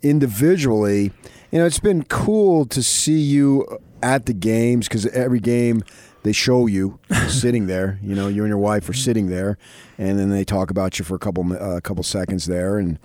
individually, 0.03 1.13
you 1.51 1.59
know, 1.59 1.67
it's 1.67 1.81
been 1.81 2.05
cool 2.05 2.67
to 2.67 2.83
see 2.83 3.19
you 3.19 3.81
at 4.03 4.27
the 4.27 4.33
games 4.33 4.87
because 4.87 5.07
every 5.07 5.41
game 5.41 5.83
they 6.23 6.33
show 6.33 6.67
you 6.67 7.01
sitting 7.29 7.67
there. 7.67 7.99
You 8.03 8.15
know, 8.15 8.29
you 8.29 8.43
and 8.43 8.49
your 8.49 8.59
wife 8.59 8.89
are 8.89 8.95
sitting 8.95 9.29
there, 9.29 9.59
and 9.99 10.19
then 10.19 10.31
they 10.31 10.45
talk 10.45 10.71
about 10.71 10.99
you 10.99 11.05
for 11.05 11.17
a 11.17 11.19
couple 11.19 11.53
a 11.53 11.77
uh, 11.77 11.81
couple 11.81 12.05
seconds 12.05 12.47
there, 12.47 12.79
and 12.79 12.99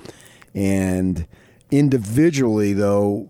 and 0.53 1.25
individually 1.71 2.73
though 2.73 3.29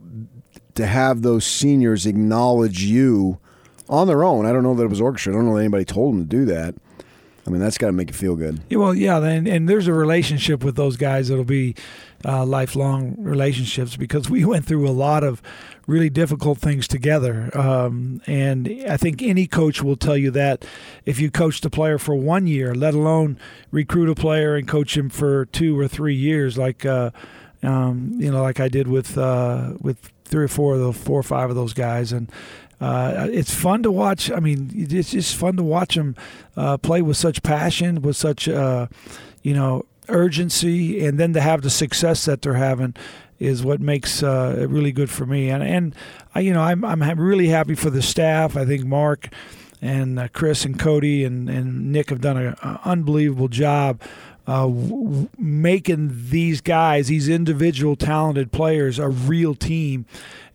to 0.79 0.87
have 0.87 1.21
those 1.21 1.45
seniors 1.45 2.05
acknowledge 2.05 2.83
you 2.83 3.37
on 3.89 4.07
their 4.07 4.23
own. 4.23 4.45
I 4.45 4.53
don't 4.53 4.63
know 4.63 4.73
that 4.75 4.83
it 4.83 4.89
was 4.89 5.01
orchestrated. 5.01 5.35
I 5.35 5.39
don't 5.39 5.49
know 5.49 5.55
that 5.55 5.61
anybody 5.61 5.85
told 5.85 6.13
them 6.13 6.23
to 6.23 6.29
do 6.29 6.45
that. 6.45 6.75
I 7.45 7.49
mean, 7.49 7.59
that's 7.59 7.77
got 7.77 7.87
to 7.87 7.93
make 7.93 8.09
you 8.09 8.13
feel 8.13 8.35
good. 8.35 8.61
Yeah, 8.69 8.77
well, 8.77 8.93
yeah, 8.93 9.17
and, 9.17 9.47
and 9.47 9.67
there's 9.67 9.87
a 9.87 9.93
relationship 9.93 10.63
with 10.63 10.75
those 10.75 10.97
guys 10.97 11.27
that'll 11.27 11.43
be 11.43 11.75
uh, 12.23 12.45
lifelong 12.45 13.15
relationships 13.17 13.97
because 13.97 14.29
we 14.29 14.45
went 14.45 14.65
through 14.65 14.87
a 14.87 14.91
lot 14.91 15.23
of 15.23 15.41
really 15.87 16.09
difficult 16.09 16.59
things 16.59 16.87
together. 16.87 17.49
Um, 17.57 18.21
and 18.27 18.67
I 18.87 18.97
think 18.97 19.21
any 19.21 19.47
coach 19.47 19.81
will 19.81 19.97
tell 19.97 20.15
you 20.17 20.31
that 20.31 20.63
if 21.05 21.19
you 21.19 21.31
coached 21.31 21.65
a 21.65 21.69
player 21.69 21.97
for 21.97 22.13
one 22.15 22.45
year, 22.45 22.75
let 22.75 22.93
alone 22.93 23.37
recruit 23.71 24.09
a 24.09 24.15
player 24.15 24.55
and 24.55 24.67
coach 24.67 24.95
him 24.95 25.09
for 25.09 25.45
two 25.47 25.77
or 25.77 25.87
three 25.87 26.15
years, 26.15 26.57
like 26.57 26.85
uh, 26.85 27.09
um, 27.63 28.11
you 28.17 28.31
know, 28.31 28.41
like 28.41 28.59
I 28.59 28.69
did 28.69 28.87
with 28.87 29.17
uh, 29.17 29.73
with 29.81 30.11
three 30.29 30.45
or 30.45 30.47
four 30.47 30.75
of 30.75 30.79
the 30.79 30.93
four 30.93 31.19
or 31.19 31.23
five 31.23 31.49
of 31.49 31.55
those 31.55 31.73
guys, 31.73 32.11
and 32.13 32.31
uh, 32.79 33.27
it's 33.31 33.53
fun 33.53 33.83
to 33.83 33.91
watch. 33.91 34.31
I 34.31 34.39
mean, 34.39 34.71
it's 34.73 35.11
just 35.11 35.35
fun 35.35 35.57
to 35.57 35.63
watch 35.63 35.95
them 35.95 36.15
uh, 36.55 36.77
play 36.77 37.01
with 37.01 37.17
such 37.17 37.43
passion, 37.43 38.01
with 38.01 38.15
such 38.15 38.47
uh, 38.47 38.87
you 39.43 39.53
know 39.53 39.85
urgency, 40.07 41.05
and 41.05 41.19
then 41.19 41.33
to 41.33 41.41
have 41.41 41.61
the 41.61 41.69
success 41.69 42.25
that 42.25 42.41
they're 42.41 42.53
having 42.53 42.95
is 43.39 43.63
what 43.63 43.79
makes 43.79 44.21
uh, 44.21 44.57
it 44.59 44.69
really 44.69 44.91
good 44.91 45.09
for 45.09 45.25
me. 45.25 45.49
And 45.49 45.63
and 45.63 45.95
I, 46.35 46.41
you 46.41 46.53
know, 46.53 46.61
I'm 46.61 46.85
I'm 46.85 47.01
really 47.19 47.47
happy 47.47 47.75
for 47.75 47.89
the 47.89 48.01
staff. 48.01 48.55
I 48.55 48.65
think 48.65 48.85
Mark 48.85 49.29
and 49.81 50.19
uh, 50.19 50.27
Chris 50.29 50.65
and 50.65 50.77
Cody 50.77 51.23
and, 51.23 51.49
and 51.49 51.91
Nick 51.91 52.09
have 52.09 52.21
done 52.21 52.37
an 52.37 52.55
unbelievable 52.83 53.47
job. 53.47 54.01
Uh, 54.49 54.65
w- 54.65 55.29
making 55.37 56.09
these 56.31 56.59
guys, 56.59 57.07
these 57.07 57.29
individual 57.29 57.95
talented 57.95 58.51
players, 58.51 58.97
a 58.97 59.07
real 59.07 59.53
team, 59.53 60.07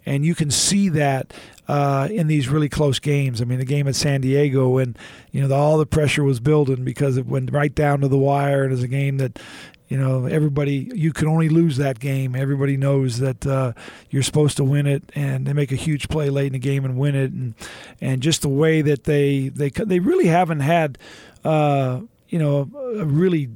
and 0.04 0.26
you 0.26 0.34
can 0.34 0.50
see 0.50 0.88
that 0.88 1.32
uh, 1.68 2.08
in 2.10 2.26
these 2.26 2.48
really 2.48 2.68
close 2.68 2.98
games. 2.98 3.40
I 3.40 3.44
mean, 3.44 3.60
the 3.60 3.64
game 3.64 3.86
at 3.86 3.94
San 3.94 4.20
Diego, 4.20 4.68
when 4.68 4.96
you 5.30 5.40
know 5.40 5.46
the, 5.46 5.54
all 5.54 5.78
the 5.78 5.86
pressure 5.86 6.24
was 6.24 6.40
building 6.40 6.84
because 6.84 7.16
it 7.16 7.26
went 7.26 7.52
right 7.52 7.72
down 7.72 8.00
to 8.00 8.08
the 8.08 8.18
wire. 8.18 8.64
It 8.64 8.70
was 8.70 8.82
a 8.82 8.88
game 8.88 9.18
that 9.18 9.38
you 9.86 9.96
know 9.96 10.26
everybody 10.26 10.90
you 10.92 11.12
can 11.12 11.28
only 11.28 11.48
lose 11.48 11.76
that 11.76 12.00
game 12.00 12.34
everybody 12.34 12.76
knows 12.76 13.18
that 13.18 13.46
uh, 13.46 13.72
you're 14.10 14.24
supposed 14.24 14.56
to 14.56 14.64
win 14.64 14.86
it 14.88 15.04
and 15.14 15.46
they 15.46 15.52
make 15.52 15.70
a 15.70 15.76
huge 15.76 16.08
play 16.08 16.30
late 16.30 16.46
in 16.46 16.54
the 16.54 16.58
game 16.58 16.84
and 16.84 16.96
win 16.96 17.14
it 17.14 17.30
and 17.30 17.54
and 18.00 18.22
just 18.22 18.42
the 18.42 18.48
way 18.48 18.82
that 18.82 19.04
they 19.04 19.50
they 19.50 19.68
they 19.68 20.00
really 20.00 20.26
haven't 20.26 20.60
had 20.60 20.98
uh, 21.44 22.00
you 22.28 22.38
know 22.38 22.68
a 22.98 23.04
really 23.04 23.50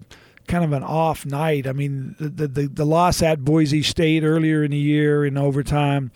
kind 0.49 0.65
of 0.65 0.73
an 0.73 0.83
off 0.83 1.25
night 1.25 1.67
i 1.67 1.73
mean 1.73 2.17
the, 2.19 2.49
the 2.49 2.67
the 2.67 2.87
loss 2.87 3.23
at 3.23 3.45
boise 3.45 3.83
state 3.83 4.23
earlier 4.25 4.65
in 4.65 4.71
the 4.71 4.79
year 4.79 5.25
in 5.25 5.37
overtime 5.37 6.11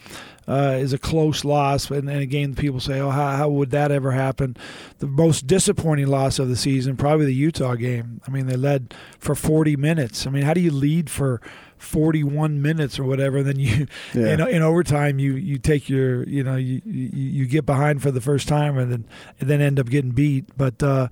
uh, 0.48 0.76
is 0.78 0.92
a 0.92 0.98
close 0.98 1.44
loss. 1.44 1.90
And, 1.90 2.08
and 2.08 2.20
again, 2.20 2.54
people 2.54 2.80
say, 2.80 3.00
oh, 3.00 3.10
how, 3.10 3.36
how 3.36 3.48
would 3.48 3.70
that 3.70 3.90
ever 3.90 4.12
happen? 4.12 4.56
The 4.98 5.06
most 5.06 5.46
disappointing 5.46 6.08
loss 6.08 6.38
of 6.38 6.48
the 6.48 6.56
season, 6.56 6.96
probably 6.96 7.26
the 7.26 7.34
Utah 7.34 7.74
game. 7.74 8.20
I 8.26 8.30
mean, 8.30 8.46
they 8.46 8.56
led 8.56 8.94
for 9.18 9.34
40 9.34 9.76
minutes. 9.76 10.26
I 10.26 10.30
mean, 10.30 10.42
how 10.42 10.54
do 10.54 10.60
you 10.60 10.70
lead 10.70 11.10
for 11.10 11.40
41 11.78 12.60
minutes 12.60 12.98
or 12.98 13.04
whatever? 13.04 13.38
And 13.38 13.46
then 13.46 13.58
you, 13.58 13.86
yeah. 14.14 14.34
in, 14.34 14.40
in 14.48 14.62
overtime, 14.62 15.18
you, 15.18 15.34
you 15.34 15.58
take 15.58 15.88
your, 15.88 16.24
you 16.24 16.42
know, 16.42 16.56
you, 16.56 16.82
you, 16.84 17.10
you 17.12 17.46
get 17.46 17.64
behind 17.64 18.02
for 18.02 18.10
the 18.10 18.20
first 18.20 18.48
time 18.48 18.76
and 18.78 18.90
then, 18.90 19.04
and 19.40 19.48
then 19.48 19.60
end 19.60 19.78
up 19.78 19.88
getting 19.88 20.10
beat. 20.10 20.46
But, 20.56 20.82
uh, 20.82 21.08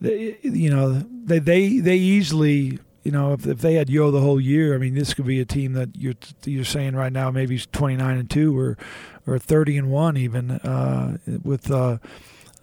you 0.00 0.70
know, 0.70 1.04
they, 1.24 1.38
they, 1.38 1.78
they 1.78 1.96
easily 1.96 2.78
you 3.04 3.12
know, 3.12 3.32
if, 3.32 3.46
if 3.46 3.60
they 3.60 3.74
had 3.74 3.88
Yo 3.88 4.10
the 4.10 4.20
whole 4.20 4.38
year, 4.38 4.74
I 4.74 4.78
mean, 4.78 4.94
this 4.94 5.14
could 5.14 5.24
be 5.24 5.40
a 5.40 5.46
team 5.46 5.72
that 5.72 5.96
you're 5.96 6.12
you're 6.44 6.62
saying 6.62 6.94
right 6.94 7.10
now 7.10 7.30
maybe 7.30 7.58
29 7.58 8.18
and 8.18 8.28
two 8.28 8.58
or 8.58 8.76
or 9.26 9.38
30 9.38 9.78
and 9.78 9.90
one 9.90 10.18
even 10.18 10.50
uh, 10.50 11.16
with 11.42 11.70
uh, 11.70 11.98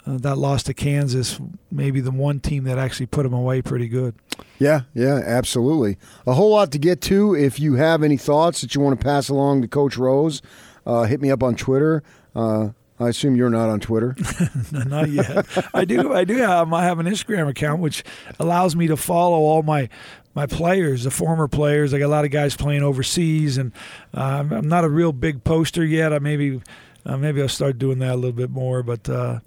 uh, 0.08 0.18
that 0.20 0.38
loss 0.38 0.62
to 0.64 0.74
Kansas, 0.74 1.40
maybe 1.72 2.00
the 2.00 2.12
one 2.12 2.40
team 2.40 2.64
that 2.66 2.78
actually 2.78 3.08
put 3.08 3.24
them 3.24 3.34
away 3.34 3.62
pretty 3.64 3.88
good. 3.88 4.14
Yeah, 4.60 4.82
yeah, 4.94 5.20
absolutely. 5.26 5.98
A 6.28 6.34
whole 6.34 6.52
lot 6.52 6.72
to 6.74 6.78
get 6.78 7.02
to. 7.02 7.34
If 7.36 7.60
you 7.60 7.76
have 7.76 8.04
any 8.04 8.18
thoughts 8.18 8.62
that 8.62 8.76
you 8.76 8.82
want 8.82 9.00
to 9.00 9.04
pass 9.04 9.30
along 9.30 9.64
to 9.64 9.68
Coach 9.68 9.98
Rose, 9.98 10.44
uh, 10.86 11.04
hit 11.04 11.22
me 11.22 11.32
up 11.32 11.42
on 11.42 11.56
Twitter. 11.56 12.04
Uh, 12.36 12.70
I 13.00 13.10
assume 13.10 13.36
you're 13.36 13.50
not 13.50 13.70
on 13.70 13.80
Twitter. 13.82 14.16
not 14.72 15.10
yet. 15.10 15.46
I 15.74 15.84
do. 15.84 16.14
I 16.14 16.24
do 16.24 16.38
have. 16.38 16.72
I 16.72 16.84
have 16.84 17.00
an 17.00 17.08
Instagram 17.08 17.50
account 17.50 17.82
which 17.82 18.04
allows 18.40 18.76
me 18.76 18.88
to 18.88 18.96
follow 18.96 19.38
all 19.38 19.64
my 19.64 19.90
my 20.34 20.46
players, 20.46 21.04
the 21.04 21.12
former 21.12 21.48
players. 21.48 21.94
I 21.94 22.00
got 22.00 22.06
a 22.06 22.08
lot 22.08 22.26
of 22.26 22.32
guys 22.32 22.56
playing 22.56 22.84
overseas, 22.84 23.58
and 23.58 23.74
uh, 24.14 24.46
I'm 24.50 24.68
not 24.68 24.84
a 24.84 24.90
real 24.90 25.12
big 25.12 25.44
poster 25.44 25.84
yet. 25.84 26.14
I 26.14 26.20
maybe 26.20 26.62
uh, 27.06 27.18
maybe 27.18 27.42
I'll 27.42 27.50
start 27.50 27.78
doing 27.78 28.00
that 28.00 28.14
a 28.14 28.16
little 28.16 28.32
bit 28.32 28.50
more. 28.50 28.82
But 28.82 29.10
uh, 29.10 29.40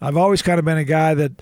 I've 0.00 0.16
always 0.16 0.42
kind 0.42 0.58
of 0.60 0.64
been 0.64 0.78
a 0.78 0.84
guy 0.84 1.14
that 1.14 1.32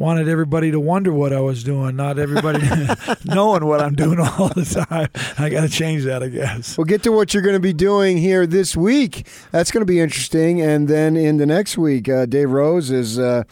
wanted 0.00 0.28
everybody 0.28 0.70
to 0.70 0.80
wonder 0.80 1.12
what 1.12 1.30
I 1.30 1.40
was 1.40 1.62
doing, 1.62 1.94
not 1.94 2.18
everybody 2.18 2.66
knowing 3.26 3.66
what 3.66 3.82
I'm 3.82 3.94
doing 3.94 4.18
all 4.18 4.48
the 4.48 4.64
time. 4.64 5.10
I 5.38 5.50
got 5.50 5.60
to 5.60 5.68
change 5.68 6.04
that, 6.04 6.22
I 6.22 6.28
guess. 6.28 6.78
We'll 6.78 6.86
get 6.86 7.02
to 7.02 7.12
what 7.12 7.34
you're 7.34 7.42
going 7.42 7.54
to 7.54 7.60
be 7.60 7.74
doing 7.74 8.16
here 8.16 8.46
this 8.46 8.74
week. 8.74 9.26
That's 9.52 9.70
going 9.70 9.82
to 9.82 9.86
be 9.86 10.00
interesting. 10.00 10.62
And 10.62 10.88
then 10.88 11.18
in 11.18 11.36
the 11.36 11.44
next 11.44 11.76
week, 11.76 12.08
uh, 12.08 12.24
Dave 12.24 12.50
Rose 12.50 12.90
is, 12.90 13.18
uh, 13.18 13.42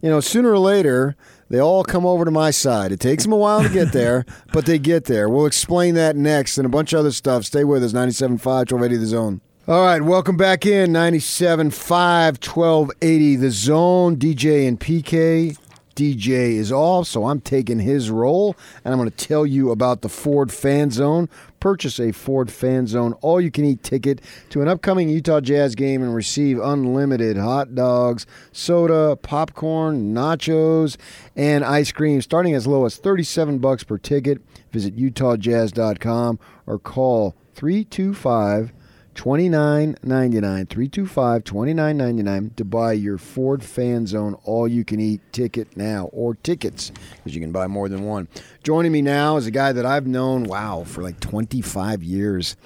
you 0.00 0.08
know, 0.08 0.20
sooner 0.20 0.52
or 0.52 0.60
later 0.60 1.16
they 1.50 1.58
all 1.58 1.82
come 1.82 2.06
over 2.06 2.24
to 2.24 2.30
my 2.30 2.52
side. 2.52 2.92
It 2.92 3.00
takes 3.00 3.24
them 3.24 3.32
a 3.32 3.36
while 3.36 3.64
to 3.64 3.68
get 3.68 3.92
there, 3.92 4.24
but 4.52 4.64
they 4.64 4.78
get 4.78 5.06
there. 5.06 5.28
We'll 5.28 5.46
explain 5.46 5.96
that 5.96 6.14
next 6.14 6.56
and 6.56 6.66
a 6.66 6.70
bunch 6.70 6.92
of 6.92 7.00
other 7.00 7.10
stuff. 7.10 7.44
Stay 7.44 7.64
with 7.64 7.82
us, 7.82 7.92
97.5, 7.92 8.44
1280 8.46 8.96
The 8.96 9.06
Zone. 9.06 9.40
All 9.66 9.84
right, 9.84 10.00
welcome 10.00 10.36
back 10.36 10.64
in 10.66 10.92
97.5, 10.92 12.46
1280 12.46 13.34
The 13.34 13.50
Zone. 13.50 14.14
DJ 14.14 14.68
and 14.68 14.78
PK 14.78 15.56
DJ 15.96 16.52
is 16.56 16.70
off, 16.70 17.06
so 17.06 17.24
I'm 17.24 17.40
taking 17.40 17.78
his 17.78 18.10
role, 18.10 18.54
and 18.84 18.92
I'm 18.92 19.00
going 19.00 19.10
to 19.10 19.16
tell 19.16 19.46
you 19.46 19.70
about 19.70 20.02
the 20.02 20.10
Ford 20.10 20.52
Fan 20.52 20.90
Zone. 20.90 21.28
Purchase 21.58 21.98
a 21.98 22.12
Ford 22.12 22.52
Fan 22.52 22.86
Zone 22.86 23.14
all 23.22 23.40
you 23.40 23.50
can 23.50 23.64
eat 23.64 23.82
ticket 23.82 24.20
to 24.50 24.60
an 24.60 24.68
upcoming 24.68 25.08
Utah 25.08 25.40
Jazz 25.40 25.74
game 25.74 26.02
and 26.02 26.14
receive 26.14 26.60
unlimited 26.60 27.38
hot 27.38 27.74
dogs, 27.74 28.26
soda, 28.52 29.16
popcorn, 29.16 30.14
nachos, 30.14 30.98
and 31.34 31.64
ice 31.64 31.90
cream 31.90 32.20
starting 32.20 32.54
as 32.54 32.66
low 32.66 32.84
as 32.84 32.96
37 32.98 33.58
bucks 33.58 33.82
per 33.82 33.96
ticket. 33.96 34.42
Visit 34.72 34.96
utahjazz.com 34.96 36.38
or 36.66 36.78
call 36.78 37.34
325 37.54 38.72
Twenty 39.16 39.48
nine 39.48 39.96
ninety 40.02 40.40
nine, 40.40 40.66
three 40.66 40.88
two 40.88 41.06
five 41.06 41.42
twenty 41.42 41.72
nine 41.72 41.96
ninety 41.96 42.22
nine 42.22 42.52
to 42.56 42.64
buy 42.66 42.92
your 42.92 43.16
Ford 43.16 43.64
Fan 43.64 44.06
Zone 44.06 44.34
all 44.44 44.68
you 44.68 44.84
can 44.84 45.00
eat 45.00 45.22
ticket 45.32 45.74
now 45.74 46.10
or 46.12 46.34
tickets 46.34 46.92
because 47.16 47.34
you 47.34 47.40
can 47.40 47.50
buy 47.50 47.66
more 47.66 47.88
than 47.88 48.04
one. 48.04 48.28
Joining 48.62 48.92
me 48.92 49.00
now 49.00 49.38
is 49.38 49.46
a 49.46 49.50
guy 49.50 49.72
that 49.72 49.86
I've 49.86 50.06
known, 50.06 50.44
wow, 50.44 50.84
for 50.86 51.02
like 51.02 51.18
25 51.18 52.02
years. 52.02 52.56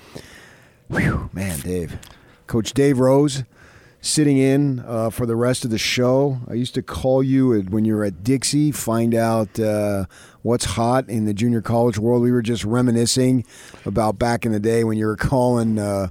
Whew, 0.89 1.31
man, 1.33 1.61
Dave. 1.61 1.97
Coach 2.49 2.73
Dave 2.73 2.99
Rose 2.99 3.45
sitting 4.01 4.39
in 4.39 4.81
uh, 4.81 5.11
for 5.11 5.27
the 5.27 5.37
rest 5.37 5.65
of 5.65 5.71
the 5.71 5.79
show. 5.79 6.41
I 6.49 6.55
used 6.55 6.75
to 6.75 6.83
call 6.83 7.23
you 7.23 7.61
when 7.63 7.85
you 7.85 7.95
were 7.95 8.05
at 8.05 8.25
Dixie, 8.25 8.73
find 8.73 9.15
out 9.15 9.59
uh, 9.61 10.07
what's 10.43 10.65
hot 10.65 11.09
in 11.09 11.27
the 11.27 11.35
junior 11.35 11.61
college 11.61 11.99
world. 11.99 12.23
We 12.23 12.33
were 12.33 12.43
just 12.43 12.65
reminiscing 12.65 13.45
about 13.85 14.19
back 14.19 14.47
in 14.47 14.53
the 14.53 14.61
day 14.61 14.85
when 14.85 14.97
you 14.97 15.07
were 15.07 15.17
calling, 15.17 15.79
uh, 15.79 16.09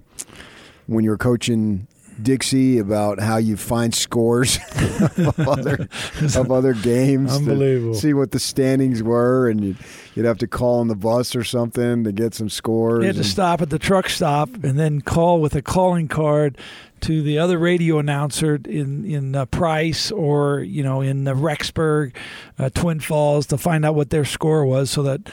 when 0.88 1.04
you 1.04 1.10
were 1.10 1.18
coaching 1.18 1.88
Dixie 2.22 2.80
about 2.80 3.20
how 3.20 3.38
you 3.38 3.56
find 3.58 3.94
scores 3.94 4.58
of, 5.18 5.40
other, 5.40 5.88
of 6.36 6.52
other 6.52 6.74
games. 6.74 7.34
Unbelievable. 7.34 7.94
see 7.94 8.14
what 8.14 8.32
the 8.32 8.40
standings 8.40 9.02
were, 9.02 9.50
and 9.50 9.64
you'd, 9.64 9.78
you'd 10.16 10.26
have 10.26 10.38
to 10.40 10.48
call 10.48 10.80
on 10.80 10.88
the 10.88 10.96
bus 10.96 11.36
or 11.36 11.44
something 11.44 12.04
to 12.04 12.12
get 12.12 12.34
some 12.34 12.50
scores. 12.50 13.02
You 13.02 13.08
had 13.08 13.16
to 13.16 13.24
stop 13.24 13.62
at 13.62 13.70
the 13.70 13.80
truck 13.80 14.10
stop 14.10 14.50
and 14.64 14.78
then 14.78 15.02
call 15.02 15.42
with 15.42 15.56
a 15.56 15.62
calling 15.62 16.08
card 16.08 16.58
to 17.02 17.22
the 17.22 17.38
other 17.38 17.58
radio 17.58 18.00
announcer 18.00 18.60
in 18.66 19.06
in 19.06 19.36
uh, 19.36 19.46
Price 19.46 20.12
or 20.12 20.60
you 20.60 20.84
know 20.84 21.02
in 21.02 21.28
uh, 21.28 21.34
Rexburg, 21.34 22.16
uh, 22.58 22.70
Twin 22.70 23.00
Falls 23.00 23.48
to 23.48 23.58
find 23.58 23.86
out 23.86 23.96
what 23.96 24.10
their 24.10 24.26
score 24.26 24.66
was, 24.66 24.90
so 24.90 25.04
that 25.04 25.30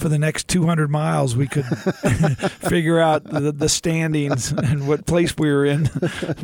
for 0.00 0.08
the 0.08 0.18
next 0.18 0.48
200 0.48 0.90
miles 0.90 1.36
we 1.36 1.46
could 1.46 1.66
figure 2.68 2.98
out 2.98 3.22
the, 3.24 3.52
the, 3.52 3.68
standings 3.68 4.50
and 4.50 4.88
what 4.88 5.04
place 5.04 5.36
we 5.36 5.52
were 5.52 5.66
in 5.66 5.84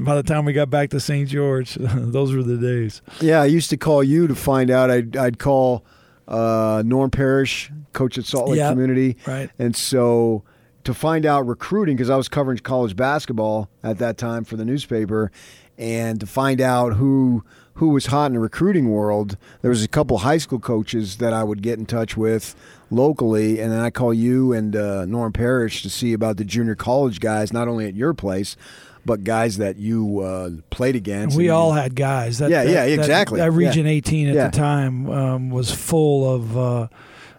by 0.00 0.14
the 0.14 0.23
time 0.23 0.45
we 0.45 0.52
got 0.52 0.68
back 0.68 0.90
to 0.90 1.00
St. 1.00 1.26
George. 1.26 1.75
Those 1.80 2.35
were 2.35 2.42
the 2.42 2.59
days. 2.59 3.00
Yeah, 3.21 3.40
I 3.40 3.47
used 3.47 3.71
to 3.71 3.78
call 3.78 4.04
you 4.04 4.26
to 4.26 4.35
find 4.35 4.71
out. 4.71 4.90
I'd, 4.90 5.16
I'd 5.16 5.38
call 5.38 5.87
uh, 6.28 6.83
Norm 6.85 7.11
Parrish, 7.11 7.71
coach 7.95 8.18
at 8.18 8.26
Salt 8.26 8.50
Lake 8.50 8.59
yep, 8.59 8.73
Community, 8.73 9.16
right, 9.26 9.50
and 9.59 9.75
so 9.75 10.45
to 10.87 10.95
find 10.95 11.26
out 11.26 11.47
recruiting 11.47 11.97
because 11.97 12.11
I 12.11 12.16
was 12.16 12.28
covering 12.28 12.59
college 12.59 12.97
basketball 12.97 13.69
at 13.83 13.99
that 13.99 14.16
time 14.16 14.45
for 14.45 14.57
the 14.57 14.64
newspaper, 14.64 15.31
and 15.76 16.19
to 16.21 16.26
find 16.26 16.61
out 16.61 16.95
who 16.95 17.45
who 17.75 17.90
was 17.90 18.07
hot 18.07 18.26
in 18.26 18.33
the 18.33 18.38
recruiting 18.38 18.88
world. 18.88 19.37
There 19.61 19.69
was 19.69 19.85
a 19.85 19.88
couple 19.88 20.19
high 20.19 20.38
school 20.38 20.59
coaches 20.59 21.19
that 21.19 21.35
I 21.35 21.45
would 21.45 21.61
get 21.61 21.78
in 21.78 21.85
touch 21.85 22.16
with 22.16 22.57
locally, 22.90 23.61
and 23.61 23.71
then 23.71 23.81
I 23.81 23.90
call 23.90 24.14
you 24.14 24.52
and 24.52 24.75
uh, 24.75 25.05
Norm 25.05 25.33
Parrish 25.33 25.83
to 25.83 25.90
see 25.90 26.14
about 26.14 26.38
the 26.38 26.45
junior 26.45 26.75
college 26.75 27.21
guys, 27.21 27.52
not 27.52 27.69
only 27.69 27.87
at 27.87 27.95
your 27.95 28.14
place, 28.14 28.57
but 29.05 29.25
guys 29.25 29.59
that 29.59 29.76
you 29.76 30.21
uh, 30.21 30.50
played 30.71 30.97
against. 30.97 31.37
We 31.37 31.50
all 31.50 31.73
had 31.73 31.95
guys. 31.95 32.38
That, 32.38 32.50
yeah, 32.50 32.64
that, 32.64 32.71
yeah, 32.71 32.85
exactly. 32.85 33.40
That, 33.40 33.47
that 33.47 33.52
Region 33.52 33.85
yeah. 33.85 33.93
18 33.93 34.28
at 34.28 34.35
yeah. 34.35 34.49
the 34.49 34.57
time 34.57 35.11
um, 35.11 35.50
was 35.50 35.71
full 35.71 36.35
of 36.35 36.57
uh, 36.57 36.88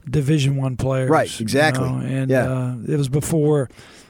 Division 0.09 0.55
One 0.55 0.77
players. 0.77 1.09
Right, 1.09 1.41
exactly. 1.41 1.87
You 1.87 1.95
know? 1.95 2.05
And 2.05 2.31
yeah. 2.31 2.51
uh, 2.51 2.75
it 2.87 2.97
was 2.97 3.09
before 3.09 3.69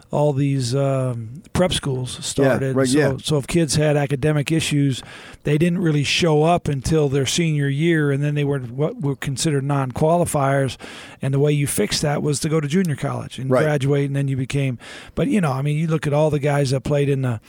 all 0.10 0.32
these 0.32 0.74
um, 0.74 1.42
prep 1.54 1.74
schools 1.74 2.24
started. 2.26 2.76
Yeah, 2.76 2.80
right, 2.80 2.88
so, 2.88 2.98
yeah. 2.98 3.18
so 3.22 3.38
if 3.38 3.48
kids 3.48 3.76
had 3.76 3.98
academic 3.98 4.52
issues, 4.52 5.04
they 5.44 5.58
didn't 5.58 5.80
really 5.80 6.04
show 6.04 6.44
up 6.44 6.68
until 6.68 7.10
their 7.10 7.26
senior 7.26 7.68
year, 7.68 8.12
and 8.12 8.24
then 8.24 8.36
they 8.36 8.46
were 8.46 8.60
what 8.60 9.02
were 9.02 9.16
considered 9.16 9.64
non-qualifiers. 9.64 10.78
And 11.22 11.34
the 11.34 11.40
way 11.40 11.52
you 11.52 11.68
fixed 11.68 12.02
that 12.04 12.22
was 12.22 12.40
to 12.42 12.50
go 12.50 12.62
to 12.62 12.68
junior 12.68 12.96
college 12.96 13.38
and 13.38 13.50
right. 13.50 13.64
graduate, 13.64 14.06
and 14.06 14.16
then 14.16 14.28
you 14.28 14.38
became. 14.38 14.80
But 15.16 15.28
you 15.28 15.42
know, 15.42 15.52
I 15.52 15.62
mean, 15.62 15.78
you 15.78 15.88
look 15.88 16.08
at 16.08 16.14
all 16.14 16.30
the 16.30 16.40
guys 16.40 16.72
that 16.72 16.82
played 16.82 17.10
in 17.10 17.22
the. 17.24 17.42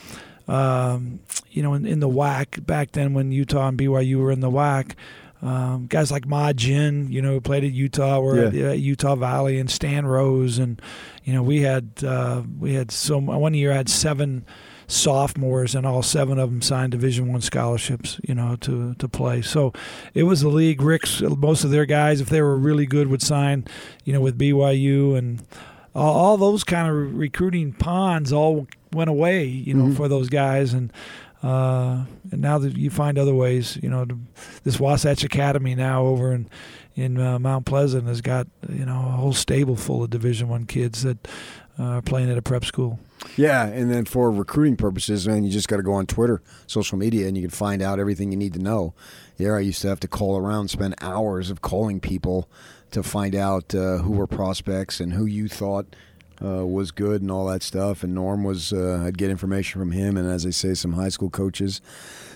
Um, 0.47 1.21
you 1.50 1.62
know, 1.62 1.75
in, 1.75 1.85
in 1.85 2.00
the 2.00 2.09
WAC 2.09 2.64
back 2.64 2.93
then 2.93 3.12
when 3.12 3.33
Utah 3.33 3.69
and 3.69 3.76
BYU 3.76 4.17
were 4.17 4.31
in 4.31 4.40
the 4.40 4.50
WAC, 4.50 4.95
um, 5.40 5.87
guys 5.87 6.11
like 6.11 6.26
Ma 6.26 6.52
Jin, 6.52 7.11
you 7.11 7.23
know, 7.23 7.33
who 7.33 7.40
played 7.40 7.62
at 7.62 7.73
Utah, 7.73 8.21
were 8.21 8.50
yeah. 8.50 8.71
at, 8.71 8.80
Utah 8.80 9.14
Valley, 9.14 9.59
and 9.59 9.71
Stan 9.71 10.07
Rose, 10.07 10.59
and 10.59 10.83
you 11.25 11.33
know, 11.33 11.42
we 11.42 11.61
had 11.61 12.02
uh, 12.04 12.42
we 12.59 12.75
had 12.75 12.90
so 12.90 13.18
one 13.18 13.54
year 13.54 13.73
I 13.73 13.76
had 13.76 13.88
seven 13.88 14.45
sophomores, 14.88 15.76
and 15.76 15.87
all 15.87 16.02
seven 16.02 16.38
of 16.38 16.50
them 16.50 16.61
signed 16.61 16.90
Division 16.90 17.30
One 17.30 17.40
scholarships, 17.40 18.21
you 18.26 18.35
know, 18.35 18.57
to 18.57 18.95
to 18.95 19.09
play. 19.09 19.40
So 19.42 19.73
it 20.12 20.25
was 20.25 20.40
the 20.40 20.49
league. 20.49 20.83
Rick's 20.83 21.21
most 21.23 21.62
of 21.62 21.71
their 21.71 21.87
guys, 21.87 22.21
if 22.21 22.28
they 22.28 22.42
were 22.42 22.57
really 22.57 22.87
good, 22.87 23.07
would 23.07 23.23
sign, 23.23 23.66
you 24.04 24.12
know, 24.12 24.21
with 24.21 24.38
BYU 24.38 25.16
and. 25.16 25.42
All, 25.95 26.14
all 26.14 26.37
those 26.37 26.64
kind 26.64 26.88
of 26.88 27.16
recruiting 27.16 27.73
ponds 27.73 28.30
all 28.30 28.68
went 28.92 29.11
away, 29.11 29.47
you 29.47 29.75
know, 29.75 29.85
mm-hmm. 29.85 29.95
for 29.95 30.07
those 30.07 30.28
guys, 30.28 30.73
and 30.73 30.92
uh, 31.42 32.04
and 32.33 32.40
now 32.40 32.59
that 32.59 32.76
you 32.76 32.90
find 32.90 33.18
other 33.18 33.35
ways, 33.35 33.78
you 33.83 33.88
know, 33.88 34.04
to, 34.04 34.18
this 34.64 34.80
Wasatch 34.80 35.25
Academy 35.25 35.75
now 35.75 36.04
over 36.04 36.33
in 36.33 36.49
in 36.97 37.21
uh, 37.21 37.38
Mount 37.38 37.64
Pleasant 37.64 38.09
has 38.09 38.21
got 38.21 38.49
you 38.68 38.85
know 38.85 38.97
a 38.97 39.12
whole 39.12 39.33
stable 39.33 39.76
full 39.76 40.02
of 40.02 40.11
Division 40.11 40.49
One 40.49 40.66
kids 40.66 41.02
that 41.04 41.28
uh, 41.78 41.85
are 41.85 42.02
playing 42.02 42.30
at 42.30 42.38
a 42.38 42.42
prep 42.42 42.64
school. 42.64 42.99
Yeah, 43.37 43.66
and 43.66 43.90
then 43.90 44.04
for 44.04 44.30
recruiting 44.30 44.76
purposes, 44.76 45.26
man, 45.26 45.45
you 45.45 45.50
just 45.50 45.68
got 45.68 45.76
to 45.76 45.83
go 45.83 45.92
on 45.92 46.07
Twitter, 46.07 46.42
social 46.66 46.99
media, 46.99 47.26
and 47.28 47.37
you 47.37 47.42
can 47.42 47.50
find 47.50 47.83
out 47.83 47.99
everything 47.99 48.33
you 48.33 48.38
need 48.38 48.54
to 48.54 48.61
know. 48.61 48.95
Yeah, 49.37 49.52
I 49.52 49.61
used 49.61 49.83
to 49.83 49.88
have 49.88 50.00
to 50.00 50.09
call 50.09 50.37
around, 50.37 50.68
spend 50.68 50.97
hours 51.00 51.50
of 51.50 51.61
calling 51.62 52.00
people 52.00 52.49
to 52.90 53.02
find 53.02 53.35
out 53.35 53.75
uh, 53.75 53.99
who 53.99 54.12
were 54.12 54.26
prospects 54.26 54.99
and 55.00 55.12
who 55.12 55.26
you 55.26 55.49
thought 55.49 55.95
uh, 56.42 56.66
was 56.66 56.90
good 56.90 57.23
and 57.23 57.30
all 57.30 57.47
that 57.47 57.62
stuff. 57.62 58.02
And 58.02 58.14
Norm 58.14 58.45
was, 58.45 58.73
uh, 58.73 59.02
I'd 59.04 59.18
get 59.18 59.30
information 59.30 59.80
from 59.80 59.92
him, 59.92 60.16
and 60.16 60.30
as 60.30 60.47
I 60.47 60.50
say, 60.50 60.75
some 60.75 60.95
high 60.95 61.09
school 61.09 61.30
coaches. 61.30 61.80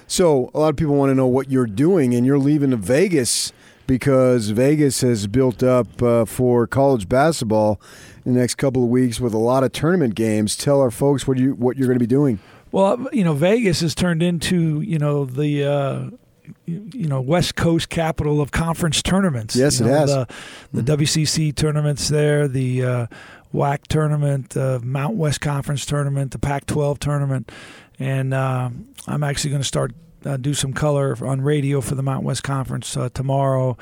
So 0.06 0.50
a 0.54 0.60
lot 0.60 0.68
of 0.68 0.76
people 0.76 0.94
want 0.94 1.10
to 1.10 1.14
know 1.14 1.26
what 1.26 1.50
you're 1.50 1.66
doing, 1.66 2.14
and 2.14 2.26
you're 2.26 2.38
leaving 2.38 2.70
to 2.70 2.76
Vegas 2.76 3.52
because 3.86 4.50
Vegas 4.50 5.00
has 5.00 5.26
built 5.26 5.62
up 5.62 6.02
uh, 6.02 6.24
for 6.24 6.66
college 6.66 7.08
basketball 7.08 7.80
in 8.24 8.34
the 8.34 8.40
next 8.40 8.56
couple 8.56 8.84
of 8.84 8.88
weeks 8.88 9.20
with 9.20 9.34
a 9.34 9.38
lot 9.38 9.64
of 9.64 9.72
tournament 9.72 10.14
games. 10.14 10.56
Tell 10.56 10.80
our 10.80 10.90
folks 10.90 11.26
what 11.26 11.38
you 11.38 11.54
what 11.54 11.76
you're 11.76 11.88
going 11.88 11.98
to 11.98 12.02
be 12.02 12.06
doing. 12.06 12.38
Well, 12.70 13.06
you 13.12 13.24
know, 13.24 13.34
Vegas 13.34 13.80
has 13.80 13.94
turned 13.94 14.22
into 14.22 14.80
you 14.80 14.98
know 14.98 15.24
the 15.24 15.64
uh, 15.64 16.10
you 16.66 17.08
know 17.08 17.20
West 17.20 17.54
Coast 17.56 17.88
capital 17.88 18.40
of 18.40 18.50
conference 18.50 19.02
tournaments. 19.02 19.54
Yes, 19.56 19.80
you 19.80 19.86
it 19.86 19.88
know, 19.90 19.98
has. 19.98 20.10
The, 20.10 20.26
the 20.72 20.82
mm-hmm. 20.82 21.02
WCC 21.02 21.54
tournaments 21.54 22.08
there, 22.08 22.48
the 22.48 22.84
uh, 22.84 23.06
WAC 23.52 23.86
tournament, 23.88 24.50
the 24.50 24.80
Mount 24.82 25.16
West 25.16 25.40
Conference 25.40 25.84
tournament, 25.84 26.32
the 26.32 26.38
Pac-12 26.38 26.98
tournament, 26.98 27.52
and 27.98 28.32
uh, 28.32 28.70
I'm 29.06 29.22
actually 29.22 29.50
going 29.50 29.62
to 29.62 29.68
start 29.68 29.92
uh, 30.24 30.36
do 30.36 30.54
some 30.54 30.72
color 30.72 31.16
on 31.24 31.40
radio 31.40 31.80
for 31.80 31.94
the 31.94 32.02
Mount 32.02 32.24
West 32.24 32.42
Conference 32.42 32.96
uh, 32.96 33.08
tomorrow 33.12 33.76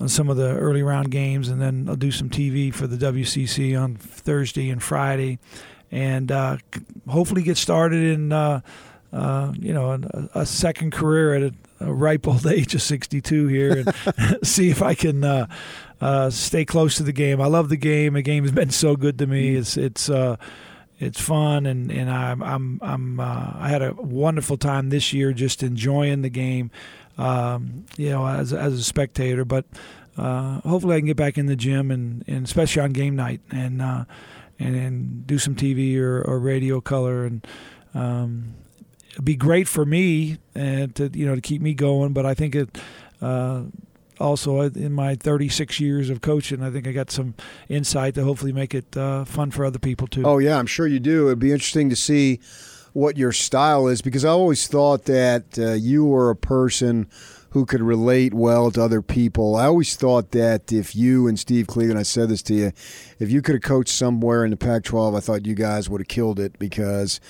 on 0.00 0.08
some 0.08 0.28
of 0.28 0.36
the 0.36 0.54
early 0.56 0.82
round 0.82 1.10
games, 1.10 1.48
and 1.48 1.60
then 1.60 1.86
I'll 1.88 1.96
do 1.96 2.10
some 2.10 2.28
TV 2.28 2.72
for 2.72 2.86
the 2.86 2.96
WCC 2.96 3.80
on 3.80 3.96
Thursday 3.96 4.70
and 4.70 4.82
Friday, 4.82 5.38
and 5.90 6.30
uh, 6.30 6.58
hopefully 7.08 7.42
get 7.42 7.56
started 7.56 8.02
in 8.02 8.32
uh, 8.32 8.60
you 9.58 9.72
know 9.72 9.92
a, 9.92 10.40
a, 10.40 10.46
second 10.46 10.92
career 10.92 11.34
at 11.34 11.42
a, 11.42 11.54
a, 11.80 11.92
ripe 11.92 12.26
old 12.26 12.46
age 12.48 12.74
of 12.74 12.82
62 12.82 13.46
here, 13.46 13.84
and 13.84 14.46
see 14.46 14.70
if 14.70 14.82
I 14.82 14.94
can. 14.94 15.48
Uh, 16.02 16.30
stay 16.30 16.64
close 16.64 16.96
to 16.96 17.04
the 17.04 17.12
game. 17.12 17.40
I 17.40 17.46
love 17.46 17.68
the 17.68 17.76
game. 17.76 18.14
The 18.14 18.22
game 18.22 18.42
has 18.42 18.50
been 18.50 18.70
so 18.70 18.96
good 18.96 19.20
to 19.20 19.26
me. 19.28 19.54
It's 19.54 19.76
it's 19.76 20.10
uh, 20.10 20.36
it's 20.98 21.20
fun, 21.20 21.64
and 21.64 21.92
and 21.92 22.10
I'm 22.10 22.42
I'm 22.42 22.80
I'm 22.82 23.20
uh, 23.20 23.52
I 23.54 23.68
had 23.68 23.82
a 23.82 23.92
wonderful 23.94 24.56
time 24.56 24.90
this 24.90 25.12
year, 25.12 25.32
just 25.32 25.62
enjoying 25.62 26.22
the 26.22 26.28
game. 26.28 26.72
Um, 27.18 27.86
you 27.96 28.10
know, 28.10 28.26
as 28.26 28.52
as 28.52 28.74
a 28.74 28.82
spectator, 28.82 29.44
but 29.44 29.64
uh, 30.18 30.60
hopefully 30.62 30.96
I 30.96 30.98
can 30.98 31.06
get 31.06 31.16
back 31.16 31.38
in 31.38 31.46
the 31.46 31.54
gym 31.54 31.92
and, 31.92 32.24
and 32.26 32.44
especially 32.44 32.82
on 32.82 32.90
game 32.90 33.14
night 33.14 33.40
and 33.52 33.80
uh, 33.80 34.04
and, 34.58 34.74
and 34.74 35.24
do 35.24 35.38
some 35.38 35.54
TV 35.54 35.96
or, 35.98 36.20
or 36.22 36.38
radio 36.40 36.80
color 36.80 37.24
and. 37.24 37.46
Um, 37.94 38.54
it'd 39.10 39.26
be 39.26 39.36
great 39.36 39.68
for 39.68 39.84
me 39.84 40.38
and 40.54 40.94
to 40.94 41.10
you 41.12 41.26
know 41.26 41.34
to 41.34 41.42
keep 41.42 41.60
me 41.60 41.74
going, 41.74 42.14
but 42.14 42.24
I 42.24 42.32
think 42.32 42.54
it 42.54 42.78
uh, 43.20 43.64
also 44.22 44.60
in 44.60 44.92
my 44.92 45.14
36 45.14 45.80
years 45.80 46.08
of 46.08 46.20
coaching, 46.20 46.62
I 46.62 46.70
think 46.70 46.86
I 46.86 46.92
got 46.92 47.10
some 47.10 47.34
insight 47.68 48.14
to 48.14 48.24
hopefully 48.24 48.52
make 48.52 48.74
it 48.74 48.96
uh, 48.96 49.24
fun 49.24 49.50
for 49.50 49.64
other 49.64 49.78
people 49.78 50.06
too. 50.06 50.22
Oh 50.24 50.38
yeah, 50.38 50.58
I'm 50.58 50.66
sure 50.66 50.86
you 50.86 51.00
do. 51.00 51.26
It'd 51.26 51.38
be 51.38 51.52
interesting 51.52 51.90
to 51.90 51.96
see 51.96 52.40
what 52.92 53.16
your 53.16 53.32
style 53.32 53.88
is 53.88 54.02
because 54.02 54.24
I 54.24 54.30
always 54.30 54.66
thought 54.66 55.04
that 55.04 55.58
uh, 55.58 55.72
you 55.72 56.04
were 56.04 56.30
a 56.30 56.36
person 56.36 57.08
who 57.50 57.66
could 57.66 57.82
relate 57.82 58.32
well 58.32 58.70
to 58.70 58.82
other 58.82 59.02
people. 59.02 59.56
I 59.56 59.66
always 59.66 59.94
thought 59.96 60.30
that 60.30 60.72
if 60.72 60.96
you 60.96 61.26
and 61.26 61.38
Steve 61.38 61.66
Cleveland, 61.66 61.98
I 61.98 62.02
said 62.02 62.30
this 62.30 62.42
to 62.44 62.54
you, 62.54 62.72
if 63.18 63.30
you 63.30 63.42
could 63.42 63.56
have 63.56 63.62
coached 63.62 63.92
somewhere 63.92 64.44
in 64.44 64.50
the 64.50 64.56
Pac-12, 64.56 65.16
I 65.16 65.20
thought 65.20 65.46
you 65.46 65.54
guys 65.54 65.90
would 65.90 66.00
have 66.00 66.08
killed 66.08 66.40
it 66.40 66.58
because 66.58 67.20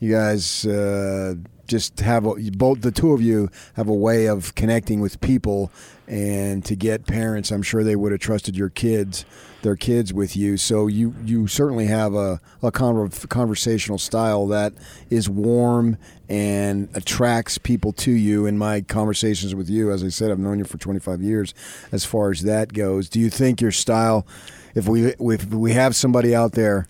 you 0.00 0.12
guys. 0.12 0.64
Uh, 0.64 1.34
just 1.68 2.00
have 2.00 2.24
a, 2.24 2.34
both 2.56 2.80
the 2.80 2.90
two 2.90 3.12
of 3.12 3.20
you 3.20 3.50
have 3.74 3.88
a 3.88 3.94
way 3.94 4.26
of 4.26 4.54
connecting 4.54 5.00
with 5.00 5.20
people 5.20 5.70
and 6.08 6.64
to 6.64 6.74
get 6.74 7.06
parents 7.06 7.50
i'm 7.50 7.62
sure 7.62 7.84
they 7.84 7.96
would 7.96 8.12
have 8.12 8.20
trusted 8.20 8.56
your 8.56 8.70
kids 8.70 9.24
their 9.62 9.76
kids 9.76 10.12
with 10.12 10.36
you. 10.36 10.56
So 10.56 10.86
you 10.86 11.14
you 11.24 11.46
certainly 11.46 11.86
have 11.86 12.14
a, 12.14 12.40
a 12.62 12.70
conversational 12.70 13.98
style 13.98 14.46
that 14.48 14.72
is 15.10 15.28
warm 15.28 15.96
and 16.28 16.88
attracts 16.94 17.58
people 17.58 17.92
to 17.92 18.12
you. 18.12 18.46
In 18.46 18.56
my 18.58 18.80
conversations 18.82 19.54
with 19.54 19.68
you 19.68 19.90
as 19.90 20.04
i 20.04 20.08
said 20.08 20.30
i've 20.30 20.38
known 20.38 20.58
you 20.58 20.64
for 20.64 20.78
25 20.78 21.22
years 21.22 21.54
as 21.92 22.04
far 22.04 22.30
as 22.30 22.42
that 22.42 22.72
goes. 22.72 23.08
Do 23.08 23.20
you 23.20 23.30
think 23.30 23.60
your 23.60 23.72
style 23.72 24.26
if 24.74 24.86
we 24.86 25.14
if 25.18 25.46
we 25.46 25.72
have 25.72 25.96
somebody 25.96 26.34
out 26.34 26.52
there 26.52 26.86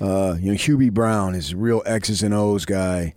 uh, 0.00 0.36
you 0.40 0.52
know 0.52 0.58
hubie 0.58 0.92
brown 0.92 1.34
is 1.34 1.52
a 1.52 1.56
real 1.56 1.82
x's 1.86 2.22
and 2.22 2.34
o's 2.34 2.64
guy 2.64 3.14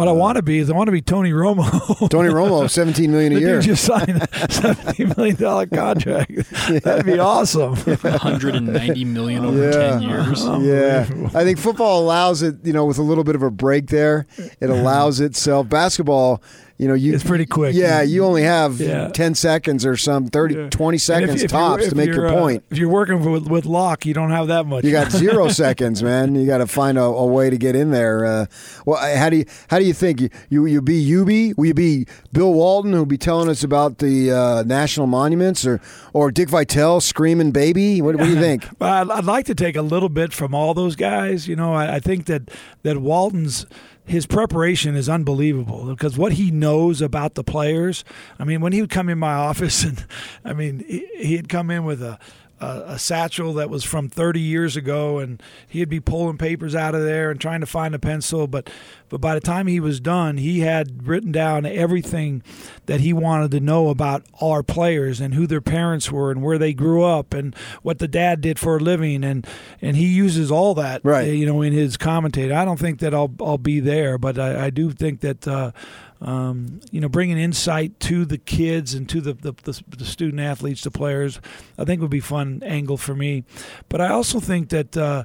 what 0.00 0.08
I 0.08 0.12
uh, 0.12 0.14
want 0.14 0.36
to 0.36 0.42
be 0.42 0.58
is 0.58 0.70
I 0.70 0.72
want 0.72 0.88
to 0.88 0.92
be 0.92 1.02
Tony 1.02 1.30
Romo. 1.30 2.08
Tony 2.10 2.30
Romo, 2.30 2.68
seventeen 2.70 3.10
million 3.10 3.36
a 3.36 3.38
year. 3.38 3.56
Dude 3.56 3.64
just 3.64 3.84
signed 3.84 4.22
a 4.22 4.50
seventeen 4.50 5.12
million 5.14 5.36
dollar 5.36 5.66
contract. 5.66 6.30
Yeah. 6.30 6.78
That'd 6.78 7.04
be 7.04 7.18
awesome. 7.18 7.76
One 7.76 7.96
hundred 8.14 8.54
and 8.54 8.72
ninety 8.72 9.04
million 9.04 9.44
over 9.44 9.62
yeah. 9.62 9.90
ten 9.90 10.02
years. 10.02 10.42
Yeah, 10.42 11.28
I 11.38 11.44
think 11.44 11.58
football 11.58 12.00
allows 12.00 12.40
it. 12.40 12.56
You 12.64 12.72
know, 12.72 12.86
with 12.86 12.96
a 12.96 13.02
little 13.02 13.24
bit 13.24 13.34
of 13.34 13.42
a 13.42 13.50
break 13.50 13.88
there, 13.88 14.26
it 14.38 14.70
allows 14.70 15.20
itself. 15.20 15.68
Basketball. 15.68 16.42
You 16.80 16.88
know, 16.88 16.94
you 16.94 17.12
it's 17.12 17.22
pretty 17.22 17.44
quick. 17.44 17.74
Yeah, 17.74 18.00
you 18.00 18.24
only 18.24 18.42
have 18.42 18.80
yeah. 18.80 19.08
10 19.08 19.34
seconds 19.34 19.84
or 19.84 19.98
some 19.98 20.28
30 20.28 20.54
yeah. 20.54 20.70
20 20.70 20.96
seconds 20.96 21.34
if, 21.34 21.44
if 21.44 21.50
tops 21.50 21.86
to 21.90 21.94
make 21.94 22.08
your 22.08 22.28
uh, 22.28 22.32
point. 22.32 22.64
If 22.70 22.78
you're 22.78 22.88
working 22.88 23.22
with 23.22 23.48
with 23.48 23.66
Locke, 23.66 24.06
you 24.06 24.14
don't 24.14 24.30
have 24.30 24.46
that 24.46 24.64
much. 24.64 24.82
You 24.82 24.90
got 24.90 25.12
0 25.12 25.48
seconds, 25.48 26.02
man. 26.02 26.34
You 26.34 26.46
got 26.46 26.58
to 26.58 26.66
find 26.66 26.96
a, 26.96 27.02
a, 27.02 27.26
way 27.26 27.50
to 27.50 27.58
get 27.58 27.76
in 27.76 27.90
there. 27.90 28.24
Uh, 28.24 28.46
well, 28.86 28.96
how 29.14 29.28
do 29.28 29.36
you 29.36 29.44
how 29.68 29.78
do 29.78 29.84
you 29.84 29.92
think 29.92 30.22
you 30.22 30.30
you, 30.48 30.64
you 30.64 30.80
be? 31.26 31.52
Will 31.52 31.66
you 31.66 31.74
be 31.74 32.06
Bill 32.32 32.54
Walton 32.54 32.94
who'll 32.94 33.04
be 33.04 33.18
telling 33.18 33.50
us 33.50 33.62
about 33.62 33.98
the 33.98 34.30
uh, 34.30 34.62
national 34.62 35.06
monuments 35.06 35.66
or 35.66 35.82
or 36.14 36.30
Dick 36.30 36.48
Vitale 36.48 37.02
screaming 37.02 37.50
baby? 37.50 38.00
What, 38.00 38.16
what 38.16 38.24
do 38.24 38.30
you 38.30 38.40
think? 38.40 38.66
I'd, 38.80 39.10
I'd, 39.10 39.24
like 39.24 39.44
to 39.46 39.54
take 39.54 39.76
a 39.76 39.82
little 39.82 40.08
bit 40.08 40.32
from 40.32 40.54
all 40.54 40.72
those 40.72 40.96
guys. 40.96 41.46
You 41.46 41.56
know, 41.56 41.74
I, 41.74 41.96
I 41.96 42.00
think 42.00 42.24
that 42.24 42.50
that 42.84 42.96
Walton's 43.02 43.66
his 44.10 44.26
preparation 44.26 44.96
is 44.96 45.08
unbelievable 45.08 45.84
because 45.84 46.18
what 46.18 46.32
he 46.32 46.50
knows 46.50 47.00
about 47.00 47.34
the 47.34 47.44
players. 47.44 48.04
I 48.40 48.44
mean, 48.44 48.60
when 48.60 48.72
he 48.72 48.80
would 48.80 48.90
come 48.90 49.08
in 49.08 49.20
my 49.20 49.32
office, 49.48 49.84
and 49.84 50.04
I 50.44 50.52
mean, 50.52 50.84
he, 50.86 51.06
he'd 51.16 51.48
come 51.48 51.70
in 51.70 51.84
with 51.84 52.02
a 52.02 52.18
a, 52.60 52.82
a, 52.88 52.98
satchel 52.98 53.54
that 53.54 53.70
was 53.70 53.84
from 53.84 54.08
30 54.08 54.40
years 54.40 54.76
ago, 54.76 55.18
and 55.18 55.42
he'd 55.66 55.88
be 55.88 56.00
pulling 56.00 56.38
papers 56.38 56.74
out 56.74 56.94
of 56.94 57.02
there 57.02 57.30
and 57.30 57.40
trying 57.40 57.60
to 57.60 57.66
find 57.66 57.94
a 57.94 57.98
pencil. 57.98 58.46
But, 58.46 58.68
but 59.08 59.20
by 59.20 59.34
the 59.34 59.40
time 59.40 59.66
he 59.66 59.80
was 59.80 60.00
done, 60.00 60.36
he 60.36 60.60
had 60.60 61.06
written 61.06 61.32
down 61.32 61.64
everything 61.64 62.42
that 62.86 63.00
he 63.00 63.12
wanted 63.12 63.50
to 63.52 63.60
know 63.60 63.88
about 63.88 64.24
our 64.40 64.62
players 64.62 65.20
and 65.20 65.34
who 65.34 65.46
their 65.46 65.60
parents 65.60 66.12
were 66.12 66.30
and 66.30 66.42
where 66.42 66.58
they 66.58 66.74
grew 66.74 67.02
up 67.02 67.32
and 67.32 67.54
what 67.82 67.98
the 67.98 68.08
dad 68.08 68.40
did 68.40 68.58
for 68.58 68.76
a 68.76 68.80
living. 68.80 69.24
And, 69.24 69.46
and 69.80 69.96
he 69.96 70.06
uses 70.06 70.50
all 70.50 70.74
that, 70.74 71.00
right. 71.04 71.26
you 71.26 71.46
know, 71.46 71.62
in 71.62 71.72
his 71.72 71.96
commentator. 71.96 72.54
I 72.54 72.64
don't 72.64 72.78
think 72.78 73.00
that 73.00 73.14
I'll, 73.14 73.32
I'll 73.40 73.58
be 73.58 73.80
there, 73.80 74.18
but 74.18 74.38
I, 74.38 74.66
I 74.66 74.70
do 74.70 74.90
think 74.90 75.20
that. 75.20 75.48
Uh, 75.48 75.72
um, 76.20 76.80
you 76.90 77.00
know, 77.00 77.08
bringing 77.08 77.38
insight 77.38 77.98
to 78.00 78.24
the 78.24 78.36
kids 78.36 78.92
and 78.94 79.08
to 79.08 79.20
the, 79.20 79.32
the, 79.32 79.52
the, 79.62 79.82
the, 79.96 80.04
student 80.04 80.40
athletes, 80.40 80.82
the 80.82 80.90
players, 80.90 81.40
I 81.78 81.84
think 81.84 82.02
would 82.02 82.10
be 82.10 82.20
fun 82.20 82.62
angle 82.64 82.98
for 82.98 83.14
me. 83.14 83.44
But 83.88 84.02
I 84.02 84.08
also 84.08 84.38
think 84.38 84.68
that, 84.68 84.96
uh, 84.96 85.24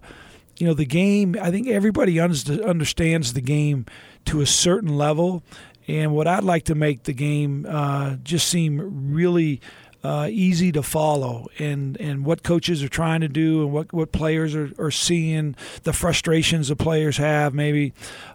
you 0.58 0.66
know, 0.66 0.74
the 0.74 0.86
game, 0.86 1.36
I 1.42 1.52
think 1.52 1.68
everybody 1.68 2.20
understands 2.20 3.34
the 3.34 3.42
game 3.42 3.86
to 4.26 4.40
a 4.40 4.46
certain 4.46 4.96
level. 4.96 5.44
And 5.88 6.16
what 6.16 6.28
I'd 6.28 6.44
like 6.44 6.64
to 6.66 6.76
make 6.76 7.04
the 7.04 7.14
game 7.14 7.66
uh, 7.70 8.16
just 8.24 8.48
seem 8.48 9.14
really 9.14 9.60
uh, 10.06 10.30
easy 10.32 10.72
to 10.72 10.84
follow 10.84 11.48
and, 11.58 12.00
and 12.00 12.26
what 12.26 12.44
coaches 12.44 12.84
are 12.84 12.90
trying 12.90 13.22
to 13.22 13.28
do 13.28 13.64
and 13.64 13.74
what, 13.74 13.92
what 13.92 14.12
players 14.12 14.56
are, 14.56 14.72
are 14.78 14.92
seeing, 14.92 15.56
the 15.82 15.94
frustrations 15.94 16.68
the 16.68 16.76
players 16.76 17.18
have, 17.18 17.54
maybe. 17.54 17.92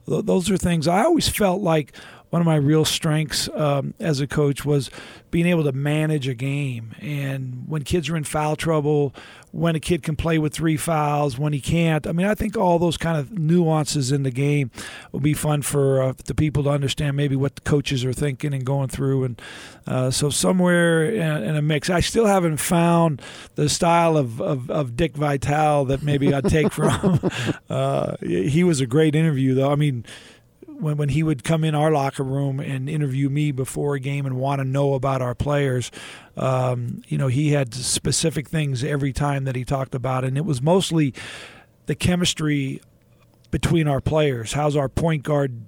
Those 0.06 0.50
are 0.50 0.56
things 0.56 0.88
I 0.88 1.04
always 1.04 1.28
felt 1.28 1.62
like 1.62 1.92
one 2.30 2.40
of 2.40 2.46
my 2.46 2.56
real 2.56 2.84
strengths 2.84 3.48
um, 3.54 3.94
as 3.98 4.20
a 4.20 4.26
coach 4.26 4.64
was 4.64 4.90
being 5.30 5.46
able 5.46 5.64
to 5.64 5.72
manage 5.72 6.28
a 6.28 6.34
game. 6.34 6.94
And 7.00 7.64
when 7.68 7.82
kids 7.82 8.08
are 8.08 8.16
in 8.16 8.24
foul 8.24 8.56
trouble, 8.56 9.14
when 9.52 9.74
a 9.74 9.80
kid 9.80 10.02
can 10.02 10.14
play 10.14 10.38
with 10.38 10.54
three 10.54 10.76
fouls, 10.76 11.38
when 11.38 11.52
he 11.52 11.60
can't. 11.60 12.06
I 12.06 12.12
mean, 12.12 12.26
I 12.26 12.34
think 12.34 12.56
all 12.56 12.78
those 12.78 12.96
kind 12.96 13.18
of 13.18 13.36
nuances 13.36 14.12
in 14.12 14.22
the 14.22 14.30
game 14.30 14.70
will 15.10 15.20
be 15.20 15.34
fun 15.34 15.62
for 15.62 16.02
uh, 16.02 16.12
the 16.26 16.34
people 16.34 16.62
to 16.64 16.70
understand 16.70 17.16
maybe 17.16 17.34
what 17.34 17.56
the 17.56 17.62
coaches 17.62 18.04
are 18.04 18.12
thinking 18.12 18.54
and 18.54 18.64
going 18.64 18.88
through. 18.88 19.24
And 19.24 19.42
uh, 19.86 20.10
so 20.12 20.30
somewhere 20.30 21.04
in, 21.04 21.42
in, 21.42 21.56
a 21.56 21.62
mix, 21.62 21.90
I 21.90 21.98
still 21.98 22.26
haven't 22.26 22.58
found 22.58 23.22
the 23.56 23.68
style 23.68 24.16
of, 24.16 24.40
of, 24.40 24.70
of 24.70 24.96
Dick 24.96 25.16
Vitale 25.16 25.84
that 25.86 26.02
maybe 26.02 26.32
I 26.32 26.40
take 26.40 26.72
from. 26.72 27.18
uh, 27.68 28.16
he 28.22 28.62
was 28.62 28.80
a 28.80 28.86
great 28.86 29.16
interview, 29.16 29.54
though. 29.54 29.72
I 29.72 29.76
mean, 29.76 30.04
when 30.80 30.96
when 30.96 31.08
he 31.10 31.22
would 31.22 31.44
come 31.44 31.64
in 31.64 31.74
our 31.74 31.90
locker 31.90 32.22
room 32.22 32.60
and 32.60 32.88
interview 32.88 33.28
me 33.28 33.52
before 33.52 33.94
a 33.94 34.00
game 34.00 34.26
and 34.26 34.36
want 34.36 34.60
to 34.60 34.64
know 34.64 34.94
about 34.94 35.22
our 35.22 35.34
players, 35.34 35.90
um, 36.36 37.02
you 37.08 37.18
know, 37.18 37.28
he 37.28 37.50
had 37.50 37.74
specific 37.74 38.48
things 38.48 38.82
every 38.82 39.12
time 39.12 39.44
that 39.44 39.56
he 39.56 39.64
talked 39.64 39.94
about, 39.94 40.24
and 40.24 40.36
it 40.36 40.44
was 40.44 40.60
mostly 40.62 41.14
the 41.86 41.94
chemistry 41.94 42.80
between 43.50 43.88
our 43.88 44.00
players. 44.00 44.52
How's 44.52 44.76
our 44.76 44.88
point 44.88 45.22
guard, 45.22 45.60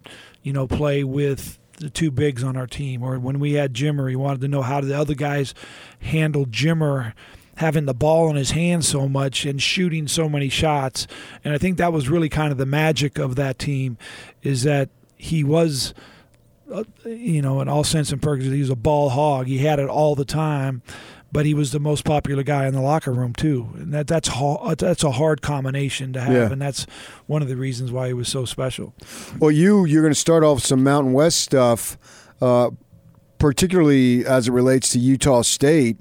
you 0.43 0.53
know, 0.53 0.67
play 0.67 1.05
with 1.05 1.59
the 1.79 1.91
two 1.91 2.11
bigs 2.11 2.45
on 2.45 2.57
our 2.57 2.67
team? 2.67 3.03
Or 3.03 3.19
when 3.19 3.41
we 3.41 3.55
had 3.55 3.75
Jimmer, 3.75 4.09
he 4.09 4.17
wanted 4.17 4.41
to 4.43 4.49
know 4.49 4.63
how 4.63 4.81
the 4.81 4.97
other 4.97 5.15
guys 5.15 5.55
handled 6.01 6.53
Jimmer 6.53 7.13
having 7.57 7.85
the 7.85 7.95
ball 7.95 8.31
in 8.31 8.37
his 8.37 8.53
hand 8.53 8.85
so 8.85 9.09
much 9.09 9.45
and 9.45 9.61
shooting 9.61 10.09
so 10.09 10.29
many 10.29 10.49
shots. 10.49 11.07
And 11.45 11.55
I 11.55 11.59
think 11.59 11.77
that 11.79 11.93
was 11.93 12.09
really 12.09 12.29
kind 12.29 12.51
of 12.51 12.59
the 12.59 12.67
magic 12.67 13.19
of 13.19 13.37
that 13.37 13.59
team 13.59 13.99
is 14.43 14.63
that 14.63 14.89
he 15.23 15.45
was, 15.45 15.95
uh, 16.73 16.83
you 17.07 17.41
know, 17.41 17.61
in 17.61 17.69
all 17.69 17.85
sense 17.85 18.11
and 18.11 18.21
purposes, 18.21 18.53
he 18.53 18.59
was 18.59 18.71
a 18.71 18.77
ball 18.77 19.11
hog. 19.11 19.47
He 19.47 19.59
had 19.59 19.79
it 19.79 19.89
all 19.89 20.17
the 20.17 20.25
time, 20.25 20.83
but 21.31 21.47
he 21.47 21.55
was 21.55 21.71
the 21.71 21.79
most 21.79 22.05
popular 22.05 22.43
guy 22.43 22.67
in 22.67 22.75
the 22.75 22.81
locker 22.81 23.13
room 23.13 23.33
too. 23.33 23.69
And 23.77 23.95
that 23.95 24.09
that's 24.09 24.27
hard, 24.27 24.79
that's 24.79 25.05
a 25.05 25.13
hard 25.13 25.41
combination 25.41 26.13
to 26.15 26.21
have, 26.21 26.33
yeah. 26.33 26.51
and 26.51 26.61
that's 26.61 26.89
one 27.27 27.41
of 27.41 27.47
the 27.47 27.57
reasons 27.57 27.93
why 27.93 28.09
he 28.09 28.13
was 28.13 28.29
so 28.29 28.45
special. 28.45 28.95
Well, 29.39 29.53
you 29.53 29.85
you're 29.85 30.03
going 30.03 30.13
to 30.13 30.19
start 30.19 30.43
off 30.43 30.61
some 30.61 30.83
Mountain 30.83 31.13
West 31.13 31.39
stuff, 31.39 31.97
uh, 32.41 32.71
particularly 33.39 34.27
as 34.27 34.49
it 34.49 34.53
relates 34.53 34.91
to 34.91 34.99
Utah 34.99 35.43
State. 35.43 35.99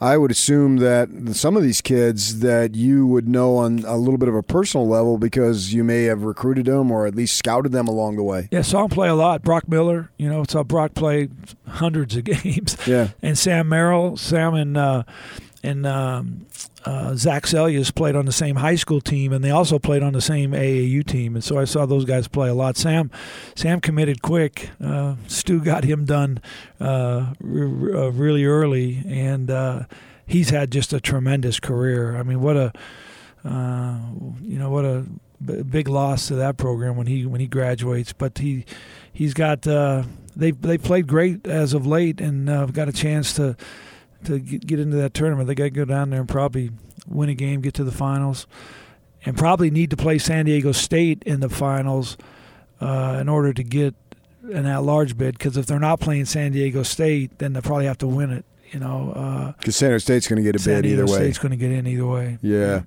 I 0.00 0.16
would 0.16 0.30
assume 0.30 0.76
that 0.76 1.08
some 1.34 1.56
of 1.56 1.62
these 1.64 1.80
kids 1.80 2.38
that 2.40 2.76
you 2.76 3.06
would 3.06 3.28
know 3.28 3.56
on 3.56 3.80
a 3.80 3.96
little 3.96 4.18
bit 4.18 4.28
of 4.28 4.34
a 4.36 4.42
personal 4.44 4.86
level 4.86 5.18
because 5.18 5.74
you 5.74 5.82
may 5.82 6.04
have 6.04 6.22
recruited 6.22 6.66
them 6.66 6.92
or 6.92 7.06
at 7.06 7.16
least 7.16 7.36
scouted 7.36 7.72
them 7.72 7.88
along 7.88 8.16
the 8.16 8.22
way. 8.22 8.48
Yeah, 8.52 8.62
saw 8.62 8.84
him 8.84 8.90
play 8.90 9.08
a 9.08 9.14
lot. 9.14 9.42
Brock 9.42 9.68
Miller, 9.68 10.10
you 10.16 10.28
know, 10.28 10.44
saw 10.48 10.62
Brock 10.62 10.94
play 10.94 11.28
hundreds 11.66 12.14
of 12.16 12.24
games. 12.42 12.76
Yeah, 12.86 13.08
and 13.22 13.36
Sam 13.36 13.68
Merrill, 13.68 14.16
Sam 14.16 14.54
and 14.54 14.76
uh, 14.76 15.02
and 15.62 15.86
um, 15.86 16.46
uh, 16.84 17.14
Zach 17.14 17.44
Seljaas 17.44 17.94
played 17.94 18.14
on 18.14 18.26
the 18.26 18.32
same 18.32 18.56
high 18.56 18.76
school 18.76 19.00
team, 19.00 19.32
and 19.32 19.44
they 19.44 19.50
also 19.50 19.78
played 19.78 20.02
on 20.02 20.12
the 20.12 20.20
same 20.20 20.52
AAU 20.52 21.04
team. 21.04 21.34
And 21.34 21.42
so 21.42 21.58
I 21.58 21.64
saw 21.64 21.86
those 21.86 22.04
guys 22.04 22.28
play 22.28 22.48
a 22.48 22.54
lot. 22.54 22.76
Sam, 22.76 23.10
Sam 23.54 23.80
committed 23.80 24.22
quick. 24.22 24.70
Uh, 24.82 25.16
Stew 25.26 25.60
got 25.60 25.84
him 25.84 26.04
done 26.04 26.40
uh, 26.80 26.84
r- 26.84 27.34
r- 27.42 27.96
uh, 27.96 28.10
really 28.10 28.44
early, 28.44 29.02
and 29.06 29.50
uh, 29.50 29.82
he's 30.26 30.50
had 30.50 30.70
just 30.70 30.92
a 30.92 31.00
tremendous 31.00 31.58
career. 31.58 32.16
I 32.16 32.22
mean, 32.22 32.40
what 32.40 32.56
a 32.56 32.72
uh, 33.44 33.98
you 34.42 34.58
know 34.58 34.70
what 34.70 34.84
a 34.84 35.06
b- 35.44 35.62
big 35.62 35.88
loss 35.88 36.28
to 36.28 36.34
that 36.36 36.56
program 36.56 36.96
when 36.96 37.06
he 37.06 37.26
when 37.26 37.40
he 37.40 37.46
graduates. 37.46 38.12
But 38.12 38.38
he 38.38 38.64
he's 39.12 39.34
got 39.34 39.62
they 39.62 40.50
they 40.52 40.78
played 40.78 41.08
great 41.08 41.46
as 41.46 41.74
of 41.74 41.86
late, 41.86 42.20
and 42.20 42.48
have 42.48 42.72
got 42.72 42.88
a 42.88 42.92
chance 42.92 43.32
to 43.34 43.56
to 44.24 44.38
get 44.38 44.78
into 44.80 44.96
that 44.96 45.14
tournament. 45.14 45.46
They 45.46 45.54
got 45.54 45.64
to 45.64 45.70
go 45.70 45.84
down 45.84 46.10
there 46.10 46.20
and 46.20 46.28
probably 46.28 46.70
win 47.06 47.28
a 47.28 47.34
game, 47.34 47.60
get 47.60 47.74
to 47.74 47.84
the 47.84 47.92
finals, 47.92 48.46
and 49.24 49.36
probably 49.36 49.70
need 49.70 49.90
to 49.90 49.96
play 49.96 50.18
San 50.18 50.46
Diego 50.46 50.72
State 50.72 51.22
in 51.24 51.40
the 51.40 51.48
finals 51.48 52.16
uh, 52.80 53.18
in 53.20 53.28
order 53.28 53.52
to 53.52 53.62
get 53.62 53.94
an 54.42 54.66
at-large 54.66 55.16
bid. 55.16 55.38
Because 55.38 55.56
if 55.56 55.66
they're 55.66 55.78
not 55.78 56.00
playing 56.00 56.24
San 56.24 56.52
Diego 56.52 56.82
State, 56.82 57.38
then 57.38 57.52
they'll 57.52 57.62
probably 57.62 57.86
have 57.86 57.98
to 57.98 58.06
win 58.06 58.30
it. 58.30 58.44
You 58.72 58.80
know, 58.80 59.54
because 59.58 59.76
uh, 59.76 59.78
San 59.78 59.88
Diego 59.90 59.98
State's 59.98 60.28
going 60.28 60.36
to 60.36 60.42
get 60.42 60.54
a 60.54 60.58
San 60.58 60.82
bid 60.82 60.90
either 60.92 61.06
way. 61.06 61.14
State's 61.14 61.38
going 61.38 61.52
to 61.52 61.56
get 61.56 61.70
in 61.70 61.86
either 61.86 62.06
way. 62.06 62.38
Yeah, 62.42 62.82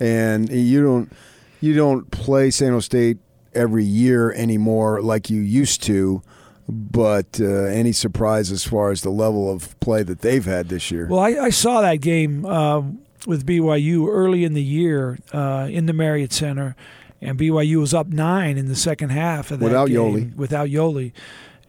and 0.00 0.50
you 0.50 0.82
don't 0.82 1.12
you 1.60 1.74
don't 1.74 2.10
play 2.10 2.50
San 2.50 2.68
Diego 2.68 2.80
State 2.80 3.18
every 3.54 3.84
year 3.84 4.32
anymore 4.32 5.02
like 5.02 5.30
you 5.30 5.40
used 5.40 5.82
to 5.84 6.22
but 6.70 7.40
uh, 7.40 7.44
any 7.44 7.92
surprise 7.92 8.50
as 8.50 8.64
far 8.64 8.90
as 8.90 9.02
the 9.02 9.10
level 9.10 9.52
of 9.52 9.78
play 9.80 10.02
that 10.02 10.20
they've 10.20 10.44
had 10.44 10.68
this 10.68 10.90
year? 10.90 11.06
Well, 11.08 11.20
I, 11.20 11.30
I 11.30 11.50
saw 11.50 11.80
that 11.80 11.96
game 11.96 12.44
uh, 12.44 12.82
with 13.26 13.46
BYU 13.46 14.08
early 14.08 14.44
in 14.44 14.54
the 14.54 14.62
year 14.62 15.18
uh, 15.32 15.68
in 15.70 15.86
the 15.86 15.92
Marriott 15.92 16.32
Center, 16.32 16.76
and 17.20 17.38
BYU 17.38 17.80
was 17.80 17.94
up 17.94 18.08
nine 18.08 18.56
in 18.56 18.68
the 18.68 18.76
second 18.76 19.10
half 19.10 19.50
of 19.50 19.60
that 19.60 19.66
without 19.66 19.88
game, 19.88 19.96
Yoeli. 19.96 20.36
Without 20.36 20.68
Yoeli, 20.68 21.12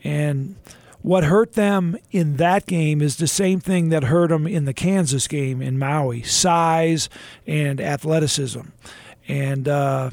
and 0.03 0.55
what 1.01 1.23
hurt 1.23 1.53
them 1.53 1.97
in 2.11 2.37
that 2.37 2.65
game 2.65 3.01
is 3.01 3.17
the 3.17 3.27
same 3.27 3.59
thing 3.59 3.89
that 3.89 4.05
hurt 4.05 4.29
them 4.29 4.45
in 4.45 4.65
the 4.65 4.73
Kansas 4.73 5.27
game 5.27 5.61
in 5.61 5.77
Maui: 5.77 6.21
size 6.23 7.09
and 7.47 7.81
athleticism, 7.81 8.61
and 9.27 9.67
uh, 9.67 10.11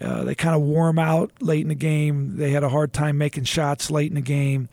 uh, 0.00 0.24
they 0.24 0.34
kind 0.34 0.54
of 0.54 0.62
them 0.62 0.98
out 0.98 1.30
late 1.40 1.62
in 1.62 1.68
the 1.68 1.74
game. 1.74 2.36
They 2.36 2.50
had 2.50 2.62
a 2.62 2.68
hard 2.68 2.92
time 2.92 3.18
making 3.18 3.44
shots 3.44 3.90
late 3.90 4.10
in 4.10 4.14
the 4.14 4.20
game. 4.20 4.68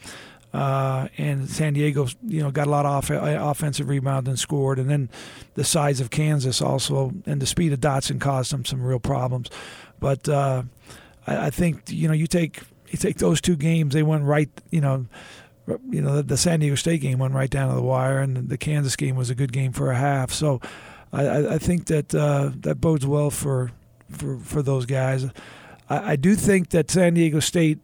Uh, 0.53 1.09
and 1.17 1.49
San 1.49 1.73
Diego, 1.73 2.07
you 2.25 2.41
know, 2.41 2.49
got 2.49 2.67
a 2.67 2.69
lot 2.69 2.85
of 2.85 2.91
off- 2.91 3.09
offensive 3.11 3.89
rebound 3.89 4.27
and 4.27 4.39
scored. 4.39 4.79
And 4.79 4.89
then 4.89 5.09
the 5.55 5.65
size 5.65 5.99
of 5.99 6.09
Kansas 6.09 6.61
also, 6.61 7.11
and 7.25 7.41
the 7.41 7.45
speed 7.45 7.73
of 7.73 7.81
Dotson 7.81 8.21
caused 8.21 8.53
them 8.53 8.63
some 8.63 8.81
real 8.81 8.99
problems. 8.99 9.49
But 9.99 10.29
uh, 10.29 10.63
I, 11.27 11.47
I, 11.47 11.49
think 11.49 11.89
you 11.89 12.07
know, 12.07 12.13
you 12.13 12.27
take 12.27 12.61
you 12.87 12.97
take 12.97 13.17
those 13.17 13.41
two 13.41 13.57
games, 13.57 13.93
they 13.93 14.03
went 14.03 14.23
right. 14.23 14.49
You 14.69 14.79
know, 14.79 15.05
you 15.89 16.01
know, 16.01 16.17
the, 16.17 16.23
the 16.23 16.37
San 16.37 16.61
Diego 16.61 16.75
State 16.75 17.01
game 17.01 17.19
went 17.19 17.33
right 17.33 17.49
down 17.49 17.69
to 17.69 17.75
the 17.75 17.81
wire, 17.81 18.19
and 18.19 18.47
the 18.47 18.57
Kansas 18.57 18.95
game 18.95 19.17
was 19.17 19.29
a 19.29 19.35
good 19.35 19.51
game 19.51 19.73
for 19.73 19.91
a 19.91 19.95
half. 19.97 20.31
So 20.31 20.61
I, 21.11 21.55
I 21.55 21.57
think 21.57 21.87
that 21.87 22.15
uh, 22.15 22.51
that 22.61 22.79
bodes 22.79 23.05
well 23.05 23.29
for 23.29 23.71
for 24.15 24.37
for 24.37 24.61
those 24.61 24.85
guys. 24.85 25.25
I, 25.89 26.13
I 26.13 26.15
do 26.15 26.35
think 26.35 26.69
that 26.69 26.89
San 26.89 27.13
Diego 27.13 27.39
State. 27.39 27.79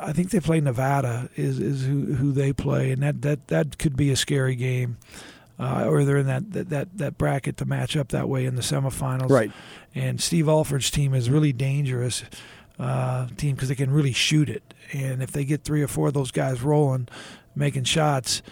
I 0.00 0.12
think 0.12 0.30
they 0.30 0.40
play 0.40 0.60
Nevada 0.60 1.30
is 1.36 1.60
is 1.60 1.86
who, 1.86 2.14
who 2.14 2.32
they 2.32 2.52
play, 2.52 2.90
and 2.90 3.02
that, 3.02 3.22
that, 3.22 3.46
that 3.48 3.78
could 3.78 3.96
be 3.96 4.10
a 4.10 4.16
scary 4.16 4.56
game. 4.56 4.96
Uh, 5.60 5.84
or 5.84 6.02
they're 6.04 6.16
in 6.16 6.26
that, 6.26 6.50
that, 6.52 6.70
that 6.70 6.98
that 6.98 7.18
bracket 7.18 7.56
to 7.58 7.64
match 7.64 7.96
up 7.96 8.08
that 8.08 8.28
way 8.28 8.46
in 8.46 8.56
the 8.56 8.62
semifinals. 8.62 9.30
Right. 9.30 9.52
And 9.94 10.20
Steve 10.20 10.48
Alford's 10.48 10.90
team 10.90 11.14
is 11.14 11.30
really 11.30 11.52
dangerous 11.52 12.24
uh, 12.80 13.28
team 13.36 13.54
because 13.54 13.68
they 13.68 13.76
can 13.76 13.92
really 13.92 14.12
shoot 14.12 14.48
it, 14.48 14.74
and 14.92 15.22
if 15.22 15.30
they 15.30 15.44
get 15.44 15.62
three 15.62 15.82
or 15.82 15.88
four 15.88 16.08
of 16.08 16.14
those 16.14 16.32
guys 16.32 16.62
rolling, 16.62 17.06
making 17.54 17.84
shots, 17.84 18.42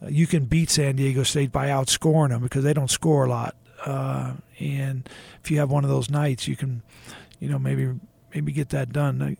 uh, 0.00 0.08
you 0.08 0.28
can 0.28 0.44
beat 0.44 0.70
San 0.70 0.94
Diego 0.94 1.24
State 1.24 1.50
by 1.50 1.68
outscoring 1.68 2.28
them 2.28 2.42
because 2.42 2.62
they 2.62 2.74
don't 2.74 2.90
score 2.90 3.24
a 3.24 3.28
lot. 3.28 3.56
Uh, 3.84 4.34
and 4.60 5.08
if 5.42 5.50
you 5.50 5.58
have 5.58 5.70
one 5.70 5.84
of 5.84 5.90
those 5.90 6.10
nights, 6.10 6.46
you 6.46 6.56
can, 6.56 6.82
you 7.38 7.48
know, 7.48 7.58
maybe 7.58 7.88
maybe 8.34 8.52
get 8.52 8.70
that 8.70 8.92
done. 8.92 9.36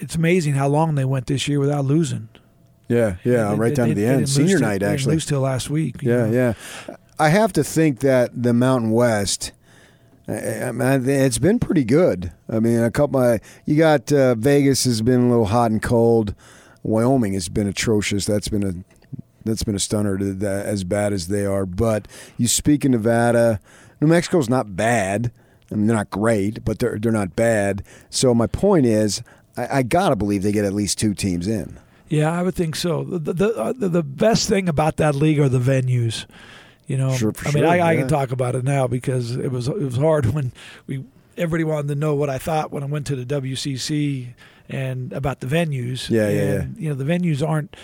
It's 0.00 0.14
amazing 0.14 0.54
how 0.54 0.68
long 0.68 0.94
they 0.94 1.04
went 1.04 1.26
this 1.26 1.48
year 1.48 1.58
without 1.58 1.84
losing. 1.84 2.28
Yeah, 2.88 3.16
yeah, 3.24 3.50
they, 3.50 3.54
right 3.54 3.68
they, 3.68 3.74
down 3.74 3.88
they, 3.88 3.94
to 3.94 4.00
the 4.00 4.06
end, 4.06 4.28
senior 4.28 4.58
night 4.58 4.78
till, 4.78 4.90
actually. 4.90 5.14
lose 5.14 5.26
till 5.26 5.40
last 5.40 5.70
week. 5.70 6.02
Yeah, 6.02 6.26
know? 6.26 6.54
yeah. 6.88 6.96
I 7.18 7.28
have 7.28 7.52
to 7.54 7.64
think 7.64 8.00
that 8.00 8.42
the 8.42 8.52
Mountain 8.52 8.90
West. 8.90 9.52
I 10.28 10.70
mean, 10.70 11.08
it's 11.08 11.38
been 11.38 11.58
pretty 11.58 11.84
good. 11.84 12.32
I 12.48 12.60
mean, 12.60 12.78
a 12.78 12.90
couple. 12.90 13.20
Uh, 13.20 13.38
you 13.64 13.76
got 13.76 14.12
uh, 14.12 14.36
Vegas 14.36 14.84
has 14.84 15.02
been 15.02 15.26
a 15.26 15.28
little 15.28 15.46
hot 15.46 15.72
and 15.72 15.82
cold. 15.82 16.34
Wyoming 16.82 17.32
has 17.34 17.48
been 17.48 17.66
atrocious. 17.66 18.26
That's 18.26 18.48
been 18.48 18.62
a 18.62 18.74
that's 19.44 19.62
been 19.62 19.74
a 19.74 19.80
stunner 19.80 20.18
to 20.18 20.32
that, 20.34 20.66
as 20.66 20.84
bad 20.84 21.12
as 21.12 21.28
they 21.28 21.44
are. 21.44 21.66
But 21.66 22.06
you 22.36 22.46
speak 22.46 22.84
in 22.84 22.92
Nevada, 22.92 23.60
New 24.00 24.08
Mexico's 24.08 24.48
not 24.48 24.76
bad. 24.76 25.32
I 25.70 25.74
mean, 25.74 25.86
they're 25.86 25.96
not 25.96 26.10
great, 26.10 26.64
but 26.64 26.78
they're 26.78 26.98
they're 26.98 27.12
not 27.12 27.36
bad. 27.36 27.84
So 28.08 28.34
my 28.34 28.46
point 28.46 28.86
is, 28.86 29.22
I, 29.56 29.78
I 29.78 29.82
gotta 29.82 30.16
believe 30.16 30.42
they 30.42 30.52
get 30.52 30.64
at 30.64 30.72
least 30.72 30.98
two 30.98 31.14
teams 31.14 31.46
in. 31.46 31.78
Yeah, 32.08 32.32
I 32.32 32.42
would 32.42 32.54
think 32.54 32.74
so. 32.74 33.04
The 33.04 33.32
the, 33.32 33.54
uh, 33.56 33.72
the 33.76 34.02
best 34.02 34.48
thing 34.48 34.68
about 34.68 34.96
that 34.96 35.14
league 35.14 35.38
are 35.38 35.48
the 35.48 35.60
venues. 35.60 36.26
You 36.88 36.96
know, 36.96 37.12
sure, 37.14 37.32
I 37.44 37.52
mean, 37.52 37.62
sure, 37.62 37.68
I, 37.68 37.76
yeah. 37.76 37.86
I, 37.86 37.96
can 37.96 38.08
talk 38.08 38.32
about 38.32 38.56
it 38.56 38.64
now 38.64 38.88
because 38.88 39.36
it 39.36 39.52
was 39.52 39.68
it 39.68 39.76
was 39.76 39.96
hard 39.96 40.26
when 40.34 40.52
we 40.88 41.04
everybody 41.36 41.62
wanted 41.62 41.88
to 41.88 41.94
know 41.94 42.16
what 42.16 42.28
I 42.28 42.38
thought 42.38 42.72
when 42.72 42.82
I 42.82 42.86
went 42.86 43.06
to 43.06 43.16
the 43.16 43.40
WCC 43.40 44.34
and 44.68 45.12
about 45.12 45.38
the 45.38 45.46
venues. 45.46 46.10
Yeah, 46.10 46.26
and, 46.26 46.36
yeah, 46.36 46.52
yeah. 46.52 46.66
You 46.76 46.88
know, 46.88 46.94
the 46.96 47.04
venues 47.04 47.46
aren't. 47.46 47.76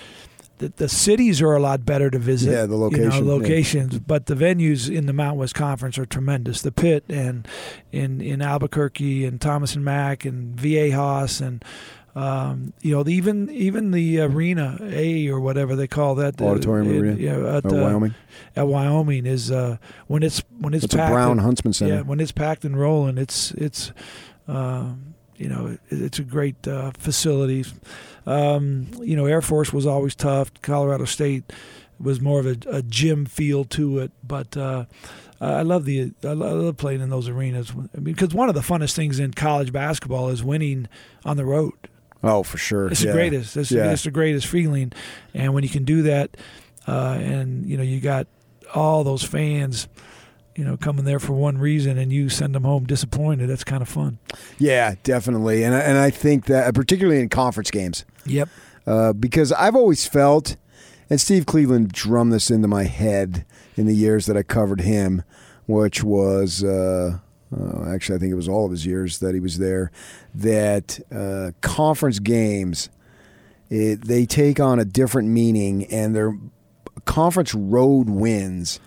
The, 0.58 0.72
the 0.76 0.88
cities 0.88 1.42
are 1.42 1.54
a 1.54 1.60
lot 1.60 1.84
better 1.84 2.10
to 2.10 2.18
visit. 2.18 2.52
Yeah, 2.52 2.66
the 2.66 2.76
location, 2.76 3.12
you 3.12 3.20
know, 3.24 3.36
locations, 3.36 3.94
yeah. 3.94 4.00
but 4.06 4.26
the 4.26 4.34
venues 4.34 4.94
in 4.94 5.06
the 5.06 5.12
Mountain 5.12 5.38
West 5.38 5.54
Conference 5.54 5.98
are 5.98 6.06
tremendous. 6.06 6.62
The 6.62 6.72
Pit 6.72 7.04
and 7.08 7.46
in 7.92 8.20
in 8.20 8.40
Albuquerque 8.40 9.26
and 9.26 9.40
Thomas 9.40 9.74
and 9.74 9.84
Mack 9.84 10.24
and 10.24 10.56
Viejas 10.56 11.40
and 11.40 11.62
um, 12.16 12.72
you 12.80 12.96
know, 12.96 13.06
even 13.06 13.50
even 13.50 13.90
the 13.90 14.20
arena 14.20 14.78
A 14.80 15.28
or 15.28 15.38
whatever 15.38 15.76
they 15.76 15.86
call 15.86 16.14
that 16.14 16.40
auditorium 16.40 16.88
uh, 16.88 16.98
arena, 16.98 17.20
yeah, 17.20 17.56
at 17.58 17.66
uh, 17.66 17.74
Wyoming. 17.74 18.14
At 18.56 18.66
Wyoming 18.66 19.26
is 19.26 19.50
uh, 19.50 19.76
when 20.06 20.22
it's 20.22 20.42
when 20.58 20.72
it's, 20.72 20.86
it's 20.86 20.94
packed. 20.94 21.10
a 21.10 21.14
Brown 21.14 21.32
and, 21.32 21.40
Huntsman 21.42 21.74
Center. 21.74 21.96
Yeah, 21.96 22.00
when 22.00 22.18
it's 22.18 22.32
packed 22.32 22.64
and 22.64 22.80
rolling, 22.80 23.18
it's 23.18 23.50
it's 23.52 23.92
um, 24.48 25.05
you 25.36 25.48
know 25.48 25.66
it, 25.68 25.80
it's 25.90 26.18
a 26.18 26.24
great 26.24 26.66
uh, 26.66 26.92
facility. 26.98 27.64
Um, 28.26 28.88
you 29.00 29.16
know, 29.16 29.26
Air 29.26 29.42
Force 29.42 29.72
was 29.72 29.86
always 29.86 30.14
tough. 30.14 30.50
Colorado 30.62 31.04
State 31.04 31.52
was 31.98 32.20
more 32.20 32.40
of 32.40 32.46
a, 32.46 32.56
a 32.68 32.82
gym 32.82 33.26
feel 33.26 33.64
to 33.64 33.98
it, 33.98 34.12
but. 34.26 34.56
Uh, 34.56 34.86
I 35.38 35.62
love 35.62 35.84
the 35.84 36.12
I 36.24 36.32
love 36.32 36.78
playing 36.78 37.02
in 37.02 37.10
those 37.10 37.28
arenas 37.28 37.70
because 38.02 38.32
one 38.32 38.48
of 38.48 38.54
the 38.54 38.62
funnest 38.62 38.94
things 38.94 39.18
in 39.18 39.34
college 39.34 39.70
basketball 39.70 40.30
is 40.30 40.42
winning 40.42 40.88
on 41.26 41.36
the 41.36 41.44
road. 41.44 41.74
Oh, 42.22 42.42
for 42.42 42.56
sure. 42.56 42.88
It's 42.88 43.02
yeah. 43.02 43.12
the 43.12 43.16
greatest. 43.16 43.56
It's, 43.56 43.70
yeah. 43.70 43.92
it's 43.92 44.04
the 44.04 44.10
greatest 44.10 44.46
feeling, 44.46 44.92
and 45.34 45.52
when 45.52 45.62
you 45.62 45.68
can 45.68 45.84
do 45.84 46.02
that, 46.02 46.36
uh, 46.88 47.18
and 47.20 47.66
you 47.66 47.76
know 47.76 47.82
you 47.82 48.00
got 48.00 48.26
all 48.74 49.04
those 49.04 49.22
fans, 49.22 49.88
you 50.56 50.64
know, 50.64 50.76
coming 50.76 51.04
there 51.04 51.20
for 51.20 51.34
one 51.34 51.58
reason, 51.58 51.98
and 51.98 52.12
you 52.12 52.28
send 52.28 52.54
them 52.54 52.64
home 52.64 52.84
disappointed. 52.84 53.48
That's 53.48 53.64
kind 53.64 53.82
of 53.82 53.88
fun. 53.88 54.18
Yeah, 54.58 54.94
definitely, 55.02 55.62
and 55.62 55.74
I, 55.74 55.80
and 55.80 55.98
I 55.98 56.10
think 56.10 56.46
that 56.46 56.74
particularly 56.74 57.20
in 57.20 57.28
conference 57.28 57.70
games. 57.70 58.04
Yep. 58.24 58.48
Uh, 58.86 59.12
because 59.12 59.52
I've 59.52 59.76
always 59.76 60.06
felt, 60.06 60.56
and 61.10 61.20
Steve 61.20 61.44
Cleveland 61.44 61.92
drummed 61.92 62.32
this 62.32 62.50
into 62.50 62.68
my 62.68 62.84
head 62.84 63.44
in 63.76 63.86
the 63.86 63.94
years 63.94 64.26
that 64.26 64.36
I 64.36 64.42
covered 64.42 64.80
him, 64.80 65.22
which 65.66 66.02
was. 66.02 66.64
Uh, 66.64 67.18
uh, 67.56 67.88
actually, 67.88 68.16
I 68.16 68.18
think 68.18 68.32
it 68.32 68.36
was 68.36 68.48
all 68.48 68.64
of 68.64 68.72
his 68.72 68.84
years 68.84 69.20
that 69.20 69.32
he 69.32 69.40
was 69.40 69.58
there, 69.58 69.92
that 70.34 70.98
uh, 71.14 71.52
conference 71.60 72.18
games, 72.18 72.90
it, 73.70 74.04
they 74.04 74.26
take 74.26 74.58
on 74.58 74.80
a 74.80 74.84
different 74.84 75.28
meaning, 75.28 75.84
and 75.84 76.14
their 76.14 76.36
conference 77.04 77.54
road 77.54 78.10
wins 78.10 78.80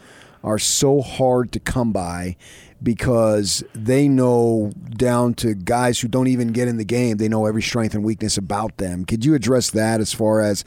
are 0.44 0.60
so 0.60 1.02
hard 1.02 1.52
to 1.52 1.60
come 1.60 1.92
by 1.92 2.36
because 2.82 3.64
they 3.74 4.08
know 4.08 4.72
down 4.92 5.34
to 5.34 5.54
guys 5.54 6.00
who 6.00 6.08
don't 6.08 6.28
even 6.28 6.50
get 6.50 6.68
in 6.68 6.78
the 6.78 6.86
game, 6.86 7.18
they 7.18 7.28
know 7.28 7.46
every 7.46 7.62
strength 7.62 7.94
and 7.94 8.04
weakness 8.04 8.38
about 8.38 8.78
them. 8.78 9.04
Could 9.04 9.26
you 9.26 9.36
address 9.36 9.72
that 9.72 10.00
as 10.00 10.14
far 10.14 10.40
as 10.42 10.64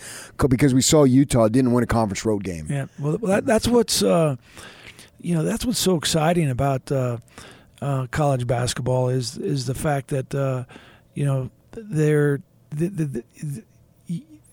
because 0.48 0.74
we 0.74 0.82
saw 0.82 1.04
Utah 1.04 1.48
didn't 1.48 1.72
win 1.72 1.84
a 1.84 1.86
conference 1.86 2.24
road 2.24 2.44
game? 2.44 2.66
Yeah, 2.68 2.86
well, 2.98 3.16
that, 3.18 3.46
that's 3.46 3.66
what's 3.66 4.02
uh, 4.02 4.36
you 5.20 5.34
know 5.34 5.42
that's 5.42 5.64
what's 5.64 5.78
so 5.78 5.96
exciting 5.96 6.50
about. 6.50 6.90
Uh, 6.92 7.18
uh, 7.82 8.06
college 8.12 8.46
basketball 8.46 9.08
is 9.08 9.36
is 9.36 9.66
the 9.66 9.74
fact 9.74 10.08
that 10.08 10.32
uh, 10.34 10.64
you 11.14 11.24
know 11.24 11.50
there 11.72 12.40
the, 12.70 12.86
the, 12.88 13.24
the, 13.42 13.64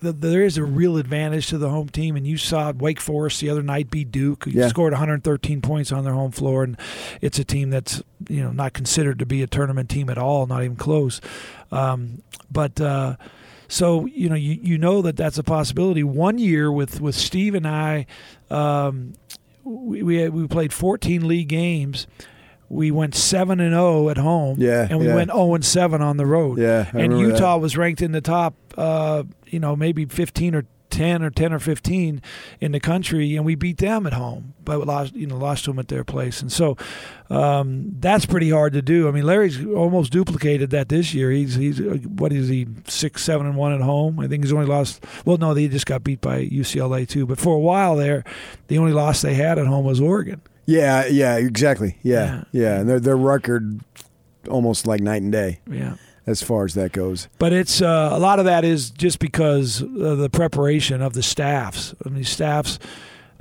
there 0.01 0.43
is 0.43 0.57
a 0.57 0.63
real 0.63 0.97
advantage 0.97 1.47
to 1.47 1.57
the 1.57 1.69
home 1.69 1.89
team, 1.89 2.15
and 2.15 2.25
you 2.25 2.38
saw 2.38 2.71
Wake 2.71 2.99
Forest 3.01 3.41
the 3.41 3.49
other 3.49 3.62
night 3.63 3.91
beat 3.91 4.12
Duke. 4.12 4.45
who 4.45 4.51
Yeah. 4.51 4.67
scored 4.67 4.93
113 4.93 5.62
points 5.62 5.91
on 5.91 6.03
their 6.03 6.13
home 6.13 6.31
floor, 6.31 6.63
and 6.63 6.77
it's 7.21 7.38
a 7.39 7.43
team 7.43 7.69
that's 7.69 8.01
you 8.27 8.41
know 8.43 8.51
not 8.51 8.73
considered 8.73 9.19
to 9.19 9.25
be 9.25 9.41
a 9.41 9.47
tournament 9.47 9.89
team 9.89 10.09
at 10.09 10.17
all, 10.17 10.45
not 10.47 10.63
even 10.63 10.75
close. 10.77 11.19
Um, 11.71 12.21
but 12.51 12.79
uh, 12.79 13.15
so 13.67 14.05
you 14.05 14.29
know 14.29 14.35
you 14.35 14.59
you 14.62 14.77
know 14.77 15.01
that 15.01 15.17
that's 15.17 15.38
a 15.38 15.43
possibility. 15.43 16.03
One 16.03 16.38
year 16.38 16.71
with 16.71 17.01
with 17.01 17.15
Steve 17.15 17.53
and 17.55 17.67
I, 17.67 18.05
um, 18.49 19.13
we 19.63 20.01
we, 20.03 20.29
we 20.29 20.47
played 20.47 20.73
14 20.73 21.27
league 21.27 21.49
games 21.49 22.07
we 22.69 22.91
went 22.91 23.15
seven 23.15 23.59
and 23.59 23.73
zero 23.73 24.09
at 24.09 24.17
home. 24.17 24.57
Yeah, 24.59 24.88
and 24.89 24.99
we 24.99 25.07
yeah. 25.07 25.15
went 25.15 25.31
zero 25.31 25.55
and 25.55 25.65
seven 25.65 26.01
on 26.01 26.17
the 26.17 26.25
road. 26.25 26.59
Yeah, 26.59 26.89
I 26.93 26.99
and 26.99 27.19
Utah 27.19 27.55
that. 27.55 27.62
was 27.62 27.75
ranked 27.75 28.01
in 28.01 28.12
the 28.12 28.21
top, 28.21 28.53
uh, 28.79 29.23
you 29.47 29.59
know, 29.59 29.75
maybe 29.75 30.05
fifteen 30.05 30.55
or 30.55 30.65
ten 30.89 31.21
or 31.21 31.29
ten 31.29 31.53
or 31.53 31.59
fifteen 31.59 32.21
in 32.59 32.71
the 32.71 32.79
country, 32.79 33.35
and 33.35 33.45
we 33.45 33.53
beat 33.55 33.77
them 33.77 34.07
at 34.07 34.13
home, 34.13 34.53
but 34.65 34.85
lost, 34.87 35.13
you 35.15 35.27
know, 35.27 35.37
lost 35.37 35.65
to 35.65 35.71
them 35.71 35.77
at 35.79 35.87
their 35.87 36.03
place, 36.03 36.41
and 36.41 36.51
so 36.51 36.75
um, 37.29 37.95
that's 37.99 38.25
pretty 38.25 38.49
hard 38.49 38.73
to 38.73 38.81
do. 38.81 39.07
I 39.07 39.11
mean, 39.11 39.23
Larry's 39.23 39.63
almost 39.65 40.11
duplicated 40.11 40.71
that 40.71 40.89
this 40.89 41.13
year. 41.13 41.29
He's 41.31 41.55
he's 41.55 41.79
uh, 41.79 41.97
what 42.07 42.33
is 42.33 42.47
he 42.49 42.67
six 42.87 43.23
seven 43.23 43.45
and 43.45 43.55
one 43.55 43.71
at 43.73 43.81
home? 43.81 44.19
I 44.19 44.27
think 44.27 44.43
he's 44.43 44.53
only 44.53 44.65
lost. 44.65 45.03
Well, 45.25 45.37
no, 45.37 45.53
they 45.53 45.67
just 45.67 45.85
got 45.85 46.03
beat 46.03 46.21
by 46.21 46.45
UCLA 46.47 47.07
too. 47.07 47.25
But 47.27 47.39
for 47.39 47.55
a 47.55 47.59
while 47.59 47.95
there, 47.95 48.23
the 48.67 48.77
only 48.79 48.93
loss 48.93 49.21
they 49.21 49.35
had 49.35 49.59
at 49.59 49.67
home 49.67 49.85
was 49.85 50.01
Oregon. 50.01 50.41
Yeah, 50.65 51.05
yeah, 51.07 51.35
exactly. 51.37 51.97
Yeah, 52.03 52.25
Yeah. 52.25 52.43
yeah, 52.51 52.79
and 52.79 52.89
their 52.89 52.99
their 52.99 53.17
record 53.17 53.81
almost 54.49 54.87
like 54.87 55.01
night 55.01 55.21
and 55.21 55.31
day 55.31 55.59
Yeah. 55.69 55.95
As 56.25 56.41
far 56.41 56.65
as 56.65 56.73
that 56.75 56.91
goes. 56.91 57.27
But 57.38 57.53
it's 57.53 57.82
uh, 57.82 58.10
a 58.12 58.19
lot 58.19 58.39
of 58.39 58.45
that 58.45 58.63
is 58.63 58.89
just 58.89 59.19
because 59.19 59.82
of 59.82 60.17
the 60.17 60.29
preparation 60.29 61.01
of 61.01 61.13
the 61.13 61.23
staffs. 61.23 61.93
I 62.05 62.10
mean, 62.10 62.23
staffs, 62.23 62.79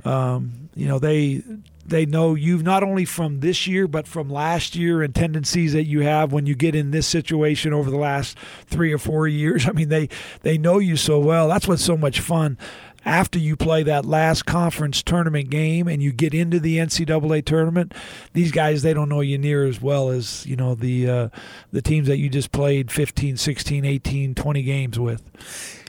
um, 0.05 0.69
you 0.75 0.87
know, 0.87 0.99
they 0.99 1.43
they 1.89 2.05
know 2.05 2.35
you 2.35 2.59
not 2.59 2.83
only 2.83 3.03
from 3.05 3.39
this 3.39 3.67
year 3.67 3.87
but 3.87 4.07
from 4.07 4.29
last 4.29 4.75
year 4.75 5.01
and 5.01 5.13
tendencies 5.13 5.73
that 5.73 5.85
you 5.85 6.01
have 6.01 6.31
when 6.31 6.45
you 6.45 6.55
get 6.55 6.75
in 6.75 6.91
this 6.91 7.07
situation 7.07 7.73
over 7.73 7.89
the 7.89 7.97
last 7.97 8.37
three 8.67 8.93
or 8.93 8.97
four 8.97 9.27
years. 9.27 9.67
I 9.67 9.71
mean, 9.71 9.89
they 9.89 10.09
they 10.41 10.57
know 10.57 10.79
you 10.79 10.95
so 10.95 11.19
well. 11.19 11.47
That's 11.47 11.67
what's 11.67 11.83
so 11.83 11.97
much 11.97 12.19
fun. 12.19 12.57
After 13.05 13.39
you 13.39 13.55
play 13.55 13.83
that 13.83 14.05
last 14.05 14.45
conference 14.45 15.01
tournament 15.01 15.49
game 15.49 15.87
and 15.87 16.03
you 16.03 16.11
get 16.11 16.33
into 16.33 16.59
the 16.59 16.77
NCAA 16.77 17.45
tournament, 17.45 17.93
these 18.33 18.51
guys 18.51 18.81
they 18.81 18.93
don't 18.93 19.09
know 19.09 19.21
you 19.21 19.37
near 19.37 19.65
as 19.65 19.81
well 19.81 20.09
as 20.09 20.45
you 20.45 20.55
know 20.55 20.75
the 20.75 21.09
uh, 21.09 21.29
the 21.71 21.81
teams 21.81 22.07
that 22.07 22.17
you 22.17 22.29
just 22.29 22.51
played 22.51 22.91
15, 22.91 23.37
16, 23.37 23.85
18, 23.85 24.35
20 24.35 24.63
games 24.63 24.99
with. 24.99 25.23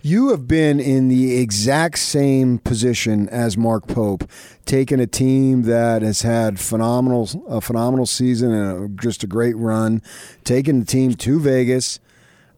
You 0.03 0.31
have 0.31 0.49
been 0.49 0.81
in 0.81 1.09
the 1.09 1.37
exact 1.37 1.99
same 1.99 2.59
position 2.59 3.29
as 3.29 3.59
Mark 3.59 3.87
Pope, 3.87 4.25
taking 4.64 4.99
a 4.99 5.07
team 5.07 5.64
that 5.64 6.01
has 6.01 6.23
had 6.23 6.59
phenomenal 6.59 7.29
a 7.49 7.61
phenomenal 7.61 8.07
season 8.07 8.53
and 8.53 8.85
a, 8.85 9.03
just 9.03 9.23
a 9.23 9.27
great 9.27 9.57
run, 9.57 10.01
taking 10.44 10.81
the 10.81 10.87
team 10.87 11.14
to 11.14 11.38
Vegas, 11.38 12.01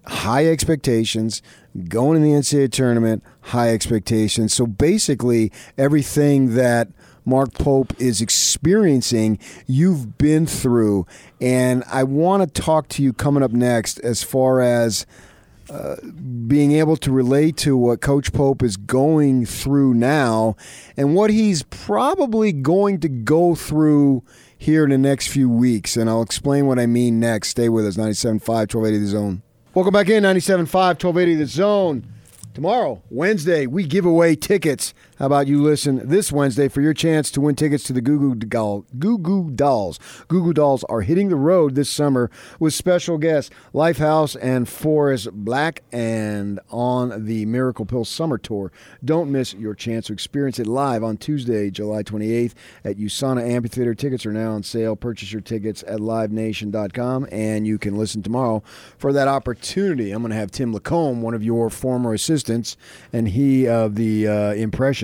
high 0.07 0.47
expectations, 0.47 1.43
going 1.88 2.17
in 2.17 2.23
the 2.23 2.38
NCAA 2.38 2.71
tournament, 2.73 3.23
high 3.41 3.71
expectations. 3.71 4.53
So 4.53 4.67
basically, 4.67 5.53
everything 5.79 6.55
that 6.55 6.88
Mark 7.25 7.55
Pope 7.55 7.95
is 8.01 8.21
experiencing, 8.21 9.38
you've 9.67 10.19
been 10.19 10.47
through. 10.47 11.07
And 11.41 11.85
I 11.91 12.05
want 12.05 12.43
to 12.43 12.62
talk 12.62 12.88
to 12.88 13.03
you 13.03 13.12
coming 13.12 13.43
up 13.43 13.53
next 13.53 13.99
as 14.01 14.23
far 14.23 14.61
as 14.61 15.07
uh, 15.71 15.97
being 16.47 16.73
able 16.73 16.97
to 16.99 17.12
relate 17.12 17.57
to 17.57 17.77
what 17.77 18.01
Coach 18.01 18.33
Pope 18.33 18.62
is 18.62 18.77
going 18.77 19.47
through 19.47 19.95
now 19.95 20.57
and 20.97 21.15
what 21.15 21.31
he's 21.31 21.62
probably 21.62 22.53
going 22.53 23.01
to 23.01 23.09
go 23.09 23.55
through 23.55 24.23
here 24.59 24.85
in 24.85 24.91
the 24.91 24.99
next 24.99 25.29
few 25.29 25.49
weeks. 25.49 25.97
And 25.97 26.11
I'll 26.11 26.23
explain 26.23 26.67
what 26.67 26.79
I 26.79 26.87
mean 26.87 27.21
next. 27.21 27.49
Stay 27.49 27.69
with 27.69 27.87
us, 27.87 27.97
97.5, 27.97 28.43
1280 28.49 28.99
The 28.99 29.07
Zone. 29.07 29.43
Welcome 29.75 29.95
back 29.95 30.11
in, 30.11 30.23
97.5, 30.25 30.69
1280 31.03 31.35
The 31.35 31.47
Zone. 31.47 32.07
Tomorrow, 32.53 33.01
Wednesday, 33.09 33.67
we 33.67 33.87
give 33.87 34.05
away 34.05 34.37
tickets. 34.37 34.93
How 35.18 35.27
about 35.27 35.46
you 35.46 35.62
listen 35.62 36.09
this 36.09 36.33
Wednesday 36.33 36.68
for 36.68 36.81
your 36.81 36.94
chance 36.94 37.31
to 37.33 37.40
win 37.42 37.55
tickets 37.55 37.85
to 37.85 37.92
the 37.92 38.01
Goo 38.01 38.18
Goo, 38.18 38.35
Doll, 38.35 38.87
Goo 38.98 39.18
Goo 39.18 39.51
Dolls? 39.51 40.01
Goo 40.27 40.42
Goo 40.42 40.55
Dolls 40.55 40.85
are 40.85 41.03
hitting 41.03 41.29
the 41.29 41.37
road 41.37 41.75
this 41.75 41.90
summer 41.90 42.31
with 42.59 42.72
special 42.72 43.18
guests 43.18 43.55
Lifehouse 43.75 44.38
and 44.40 44.66
Forest 44.66 45.44
Blakk 45.44 45.81
and 45.92 46.61
on 46.70 47.27
the 47.27 47.44
Miracle 47.44 47.85
Pill 47.85 48.07
Summer 48.07 48.38
Tour. 48.38 48.72
Don't 49.05 49.31
miss 49.31 49.53
your 49.53 49.75
chance 49.75 50.07
to 50.07 50.14
experience 50.14 50.59
it 50.59 50.66
live 50.66 51.05
on 51.05 51.18
Tuesday, 51.18 51.70
July 51.70 52.03
28th 52.03 52.55
at 52.83 52.96
USANA 52.96 53.46
Amphitheater. 53.46 53.94
Tickets 53.94 54.25
are 54.25 54.33
now 54.33 54.53
on 54.53 54.62
sale. 54.62 54.96
Purchase 54.96 55.31
your 55.31 55.42
tickets 55.42 55.85
at 55.87 56.01
livenation.com 56.01 57.29
and 57.31 57.66
you 57.66 57.79
can 57.79 57.98
listen 57.98 58.22
tomorrow 58.22 58.62
for 58.96 59.12
that 59.12 59.29
opportunity. 59.29 60.11
I'm 60.11 60.22
going 60.22 60.31
to 60.31 60.37
have 60.37 60.51
Tim 60.51 60.72
LaComb, 60.72 61.20
one 61.20 61.35
of 61.35 61.44
your 61.44 61.68
former 61.68 62.14
assistants 62.14 62.79
and 63.12 63.29
he 63.29 63.68
of 63.68 63.96
the 63.96 64.27
uh, 64.27 64.55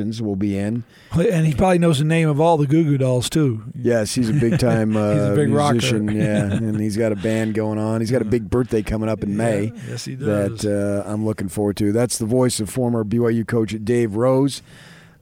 Impressions 0.08 0.22
will 0.22 0.36
be 0.36 0.56
in. 0.56 0.84
And 1.12 1.46
he 1.46 1.54
probably 1.54 1.78
knows 1.78 1.98
the 1.98 2.04
name 2.04 2.28
of 2.28 2.40
all 2.40 2.56
the 2.56 2.66
Goo 2.66 2.84
Goo 2.84 2.98
Dolls 2.98 3.28
too. 3.28 3.64
Yes, 3.74 4.14
he's 4.14 4.30
a 4.30 4.32
big 4.32 4.58
time 4.60 4.96
uh, 4.96 5.12
he's 5.12 5.22
a 5.22 5.34
big 5.34 5.50
musician. 5.50 6.06
rocker. 6.06 6.18
yeah, 6.18 6.52
and 6.52 6.80
he's 6.80 6.96
got 6.96 7.12
a 7.12 7.16
band 7.16 7.54
going 7.54 7.78
on. 7.78 8.00
He's 8.00 8.10
got 8.10 8.22
a 8.22 8.26
big 8.26 8.48
birthday 8.48 8.82
coming 8.82 9.08
up 9.08 9.22
in 9.22 9.36
May. 9.36 9.72
Yes, 9.88 10.04
he 10.04 10.16
does. 10.16 10.60
That 10.62 11.04
uh, 11.06 11.10
I'm 11.10 11.24
looking 11.24 11.48
forward 11.48 11.76
to. 11.78 11.92
That's 11.92 12.18
the 12.18 12.26
voice 12.26 12.60
of 12.60 12.70
former 12.70 13.04
BYU 13.04 13.46
coach 13.46 13.74
Dave 13.84 14.16
Rose, 14.16 14.62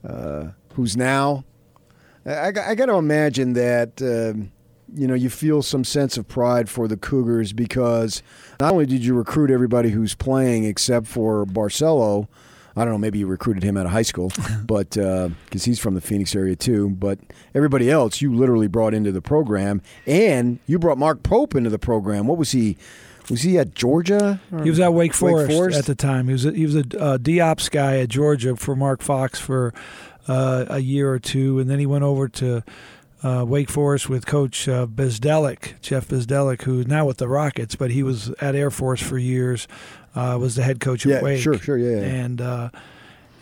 uh, 0.07 0.49
who's 0.73 0.95
now. 0.95 1.43
I, 2.25 2.47
I 2.47 2.75
got 2.75 2.87
to 2.87 2.95
imagine 2.95 3.53
that 3.53 4.01
um, 4.01 4.51
you 4.93 5.07
know 5.07 5.15
you 5.15 5.29
feel 5.29 5.61
some 5.61 5.83
sense 5.83 6.17
of 6.17 6.27
pride 6.27 6.69
for 6.69 6.87
the 6.87 6.97
Cougars 6.97 7.53
because 7.53 8.23
not 8.59 8.71
only 8.71 8.85
did 8.85 9.03
you 9.03 9.13
recruit 9.13 9.51
everybody 9.51 9.89
who's 9.89 10.15
playing 10.15 10.63
except 10.63 11.07
for 11.07 11.45
Barcelo. 11.45 12.27
I 12.77 12.85
don't 12.85 12.93
know. 12.93 12.97
Maybe 12.97 13.19
you 13.19 13.27
recruited 13.27 13.63
him 13.63 13.75
out 13.75 13.85
of 13.85 13.91
high 13.91 14.03
school, 14.03 14.31
but 14.65 14.91
because 14.91 15.31
uh, 15.31 15.65
he's 15.65 15.79
from 15.79 15.95
the 15.95 16.01
Phoenix 16.01 16.35
area 16.35 16.55
too. 16.55 16.89
But 16.91 17.19
everybody 17.55 17.89
else, 17.89 18.21
you 18.21 18.33
literally 18.33 18.67
brought 18.67 18.93
into 18.93 19.11
the 19.11 19.21
program, 19.21 19.81
and 20.05 20.59
you 20.67 20.79
brought 20.79 20.97
Mark 20.97 21.23
Pope 21.23 21.55
into 21.55 21.69
the 21.69 21.79
program. 21.79 22.27
What 22.27 22.37
was 22.37 22.51
he? 22.51 22.77
Was 23.29 23.41
he 23.41 23.57
at 23.57 23.73
Georgia? 23.73 24.39
He 24.63 24.69
was 24.69 24.79
at 24.79 24.93
Wake 24.93 25.13
Forest, 25.13 25.51
Forest? 25.51 25.79
at 25.79 25.85
the 25.85 25.95
time. 25.95 26.27
He 26.27 26.33
was 26.33 26.45
a, 26.45 26.51
he 26.51 26.65
was 26.65 26.75
a 26.77 26.85
uh, 26.97 27.17
DOPS 27.17 27.67
guy 27.67 27.97
at 27.97 28.07
Georgia 28.07 28.55
for 28.55 28.73
Mark 28.73 29.01
Fox 29.01 29.37
for 29.37 29.73
uh, 30.29 30.65
a 30.69 30.79
year 30.79 31.11
or 31.11 31.19
two, 31.19 31.59
and 31.59 31.69
then 31.69 31.77
he 31.79 31.85
went 31.85 32.05
over 32.05 32.29
to 32.29 32.63
uh, 33.23 33.43
Wake 33.47 33.69
Forest 33.69 34.09
with 34.09 34.25
Coach 34.25 34.67
uh, 34.69 34.85
Bezdelic, 34.85 35.79
Jeff 35.81 36.07
Bezdelic, 36.07 36.61
who's 36.61 36.87
now 36.87 37.05
with 37.05 37.17
the 37.17 37.27
Rockets, 37.27 37.75
but 37.75 37.91
he 37.91 38.03
was 38.03 38.29
at 38.39 38.55
Air 38.55 38.71
Force 38.71 39.01
for 39.01 39.17
years. 39.17 39.67
Uh, 40.17 40.37
was 40.37 40.55
the 40.55 40.63
head 40.63 40.79
coach 40.79 41.05
at 41.05 41.11
Yeah, 41.11 41.21
Wake. 41.21 41.39
sure, 41.39 41.57
sure, 41.59 41.77
yeah, 41.77 41.99
yeah. 42.01 42.23
and 42.23 42.41
uh, 42.41 42.69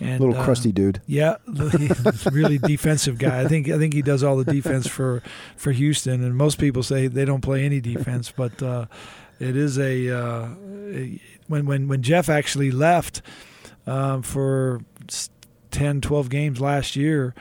and 0.02 0.20
Little 0.20 0.36
uh, 0.36 0.44
crusty 0.44 0.72
dude. 0.72 1.02
Yeah, 1.08 1.38
really 2.32 2.58
defensive 2.58 3.18
guy. 3.18 3.42
I 3.42 3.48
think 3.48 3.70
I 3.70 3.78
think 3.78 3.94
he 3.94 4.02
does 4.02 4.24
all 4.24 4.36
the 4.36 4.44
defense 4.52 4.88
for 4.88 5.24
for 5.56 5.72
Houston, 5.72 6.24
and 6.24 6.36
most 6.36 6.60
people 6.60 6.84
say 6.84 7.08
they 7.08 7.24
don't 7.24 7.42
play 7.42 7.64
any 7.64 7.80
defense, 7.80 8.32
but 8.32 8.62
uh, 8.62 8.88
it 9.40 9.56
is 9.56 9.80
a, 9.80 10.10
uh, 10.10 10.50
a 10.92 11.22
when 11.48 11.66
when 11.66 11.88
when 11.88 12.02
Jeff 12.02 12.28
actually 12.28 12.72
left 12.72 13.22
um, 13.88 14.22
for 14.22 14.82
10, 15.72 16.02
12 16.02 16.30
games 16.30 16.60
last 16.62 16.96
year. 16.96 17.34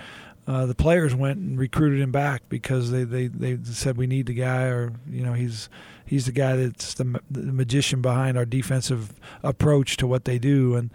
Uh, 0.46 0.66
the 0.66 0.74
players 0.74 1.14
went 1.14 1.38
and 1.38 1.58
recruited 1.58 1.98
him 2.00 2.12
back 2.12 2.42
because 2.50 2.90
they, 2.90 3.04
they, 3.04 3.28
they 3.28 3.56
said 3.64 3.96
we 3.96 4.06
need 4.06 4.26
the 4.26 4.34
guy, 4.34 4.64
or 4.64 4.92
you 5.10 5.24
know 5.24 5.32
he's 5.32 5.70
he's 6.04 6.26
the 6.26 6.32
guy 6.32 6.56
that's 6.56 6.94
the, 6.94 7.20
the 7.30 7.52
magician 7.52 8.00
behind 8.02 8.36
our 8.36 8.44
defensive 8.44 9.12
approach 9.42 9.96
to 9.98 10.06
what 10.06 10.24
they 10.24 10.38
do, 10.38 10.74
and 10.76 10.90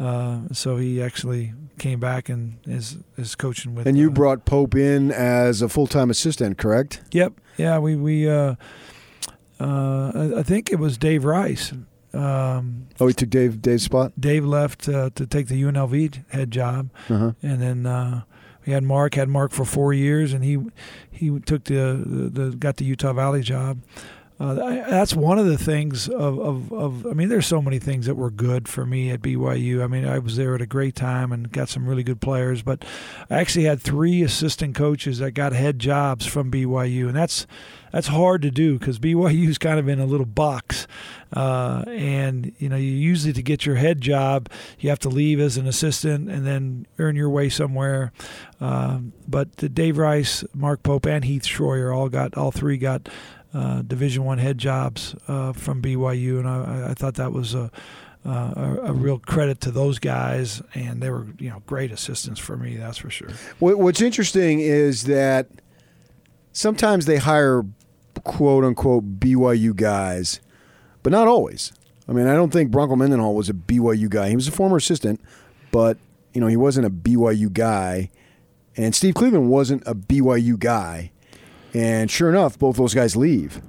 uh, 0.00 0.40
so 0.52 0.76
he 0.76 1.02
actually 1.02 1.52
came 1.78 2.00
back 2.00 2.28
and 2.28 2.58
is 2.66 2.98
is 3.16 3.34
coaching 3.34 3.74
with. 3.74 3.86
And 3.86 3.96
you 3.96 4.08
uh, 4.08 4.12
brought 4.12 4.44
Pope 4.44 4.74
in 4.74 5.10
as 5.12 5.62
a 5.62 5.68
full 5.68 5.86
time 5.86 6.10
assistant, 6.10 6.58
correct? 6.58 7.02
Yep. 7.12 7.32
Yeah. 7.56 7.78
We 7.78 7.96
we. 7.96 8.28
Uh, 8.28 8.54
uh, 9.60 10.12
I- 10.14 10.38
I 10.40 10.42
think 10.42 10.70
it 10.72 10.78
was 10.78 10.98
Dave 10.98 11.24
Rice. 11.24 11.72
Um, 12.14 12.88
Oh, 13.00 13.06
he 13.06 13.14
took 13.14 13.30
Dave 13.30 13.62
Dave's 13.62 13.84
spot. 13.84 14.12
Dave 14.20 14.44
left 14.44 14.88
uh, 14.88 15.10
to 15.14 15.26
take 15.26 15.48
the 15.48 15.62
UNLV 15.62 16.24
head 16.30 16.50
job, 16.50 16.90
Uh-huh. 17.08 17.32
and 17.42 17.60
then 17.62 17.86
uh, 17.86 18.22
we 18.66 18.72
had 18.72 18.82
Mark. 18.82 19.14
Had 19.14 19.28
Mark 19.28 19.50
for 19.52 19.64
four 19.64 19.92
years, 19.94 20.32
and 20.32 20.44
he 20.44 20.58
he 21.10 21.38
took 21.40 21.64
the 21.64 22.02
the, 22.04 22.28
the 22.50 22.56
got 22.56 22.76
the 22.76 22.84
Utah 22.84 23.12
Valley 23.12 23.42
job. 23.42 23.78
Uh, 24.40 24.54
that's 24.54 25.14
one 25.14 25.38
of 25.38 25.46
the 25.46 25.58
things 25.58 26.08
of, 26.08 26.38
of, 26.38 26.72
of 26.72 27.06
I 27.06 27.12
mean, 27.12 27.28
there's 27.28 27.46
so 27.46 27.62
many 27.62 27.78
things 27.78 28.06
that 28.06 28.16
were 28.16 28.30
good 28.30 28.66
for 28.66 28.84
me 28.84 29.10
at 29.10 29.22
BYU. 29.22 29.84
I 29.84 29.86
mean, 29.86 30.04
I 30.04 30.18
was 30.18 30.36
there 30.36 30.54
at 30.54 30.60
a 30.60 30.66
great 30.66 30.96
time 30.96 31.30
and 31.30 31.52
got 31.52 31.68
some 31.68 31.86
really 31.86 32.02
good 32.02 32.20
players, 32.20 32.62
but 32.62 32.84
I 33.30 33.36
actually 33.40 33.66
had 33.66 33.80
three 33.80 34.22
assistant 34.22 34.74
coaches 34.74 35.18
that 35.18 35.32
got 35.32 35.52
head 35.52 35.78
jobs 35.78 36.26
from 36.26 36.50
BYU, 36.50 37.06
and 37.06 37.14
that's 37.14 37.46
that's 37.92 38.08
hard 38.08 38.42
to 38.42 38.50
do 38.50 38.78
because 38.78 38.98
BYU's 38.98 39.58
kind 39.58 39.78
of 39.78 39.86
in 39.86 40.00
a 40.00 40.06
little 40.06 40.26
box, 40.26 40.86
uh, 41.34 41.84
and 41.86 42.52
you 42.58 42.68
know, 42.68 42.76
you 42.76 42.90
usually 42.90 43.34
to 43.34 43.42
get 43.42 43.66
your 43.66 43.76
head 43.76 44.00
job, 44.00 44.48
you 44.80 44.88
have 44.88 44.98
to 45.00 45.10
leave 45.10 45.38
as 45.40 45.56
an 45.58 45.66
assistant 45.66 46.30
and 46.30 46.46
then 46.46 46.86
earn 46.98 47.16
your 47.16 47.30
way 47.30 47.48
somewhere. 47.48 48.12
Um, 48.60 49.12
but 49.28 49.58
the 49.58 49.68
Dave 49.68 49.98
Rice, 49.98 50.42
Mark 50.54 50.82
Pope, 50.82 51.06
and 51.06 51.24
Heath 51.24 51.44
Schroyer 51.44 51.94
all 51.94 52.08
got 52.08 52.36
all 52.36 52.50
three 52.50 52.78
got 52.78 53.08
uh, 53.54 53.82
Division 53.82 54.24
One 54.24 54.38
head 54.38 54.58
jobs 54.58 55.14
uh, 55.28 55.52
from 55.52 55.82
BYU, 55.82 56.38
and 56.38 56.48
I, 56.48 56.90
I 56.90 56.94
thought 56.94 57.14
that 57.14 57.32
was 57.32 57.54
a, 57.54 57.70
uh, 58.24 58.28
a 58.28 58.78
a 58.84 58.92
real 58.92 59.18
credit 59.18 59.60
to 59.62 59.70
those 59.70 59.98
guys, 59.98 60.62
and 60.74 61.02
they 61.02 61.10
were 61.10 61.26
you 61.38 61.50
know 61.50 61.62
great 61.66 61.92
assistants 61.92 62.40
for 62.40 62.56
me, 62.56 62.76
that's 62.76 62.98
for 62.98 63.10
sure. 63.10 63.28
What's 63.58 64.00
interesting 64.00 64.60
is 64.60 65.04
that 65.04 65.48
sometimes 66.52 67.06
they 67.06 67.18
hire 67.18 67.64
quote 68.24 68.64
unquote 68.64 69.20
BYU 69.20 69.74
guys, 69.74 70.40
but 71.02 71.10
not 71.12 71.28
always. 71.28 71.72
I 72.08 72.12
mean, 72.12 72.26
I 72.26 72.34
don't 72.34 72.52
think 72.52 72.70
Bronco 72.70 72.96
Mendenhall 72.96 73.34
was 73.34 73.48
a 73.48 73.54
BYU 73.54 74.08
guy. 74.08 74.28
He 74.28 74.36
was 74.36 74.48
a 74.48 74.52
former 74.52 74.76
assistant, 74.76 75.20
but 75.70 75.98
you 76.32 76.40
know 76.40 76.46
he 76.46 76.56
wasn't 76.56 76.86
a 76.86 76.90
BYU 76.90 77.52
guy, 77.52 78.10
and 78.76 78.94
Steve 78.94 79.14
Cleveland 79.14 79.50
wasn't 79.50 79.82
a 79.86 79.94
BYU 79.94 80.58
guy. 80.58 81.11
And 81.74 82.10
sure 82.10 82.28
enough, 82.28 82.58
both 82.58 82.76
those 82.76 82.94
guys 82.94 83.16
leave. 83.16 83.62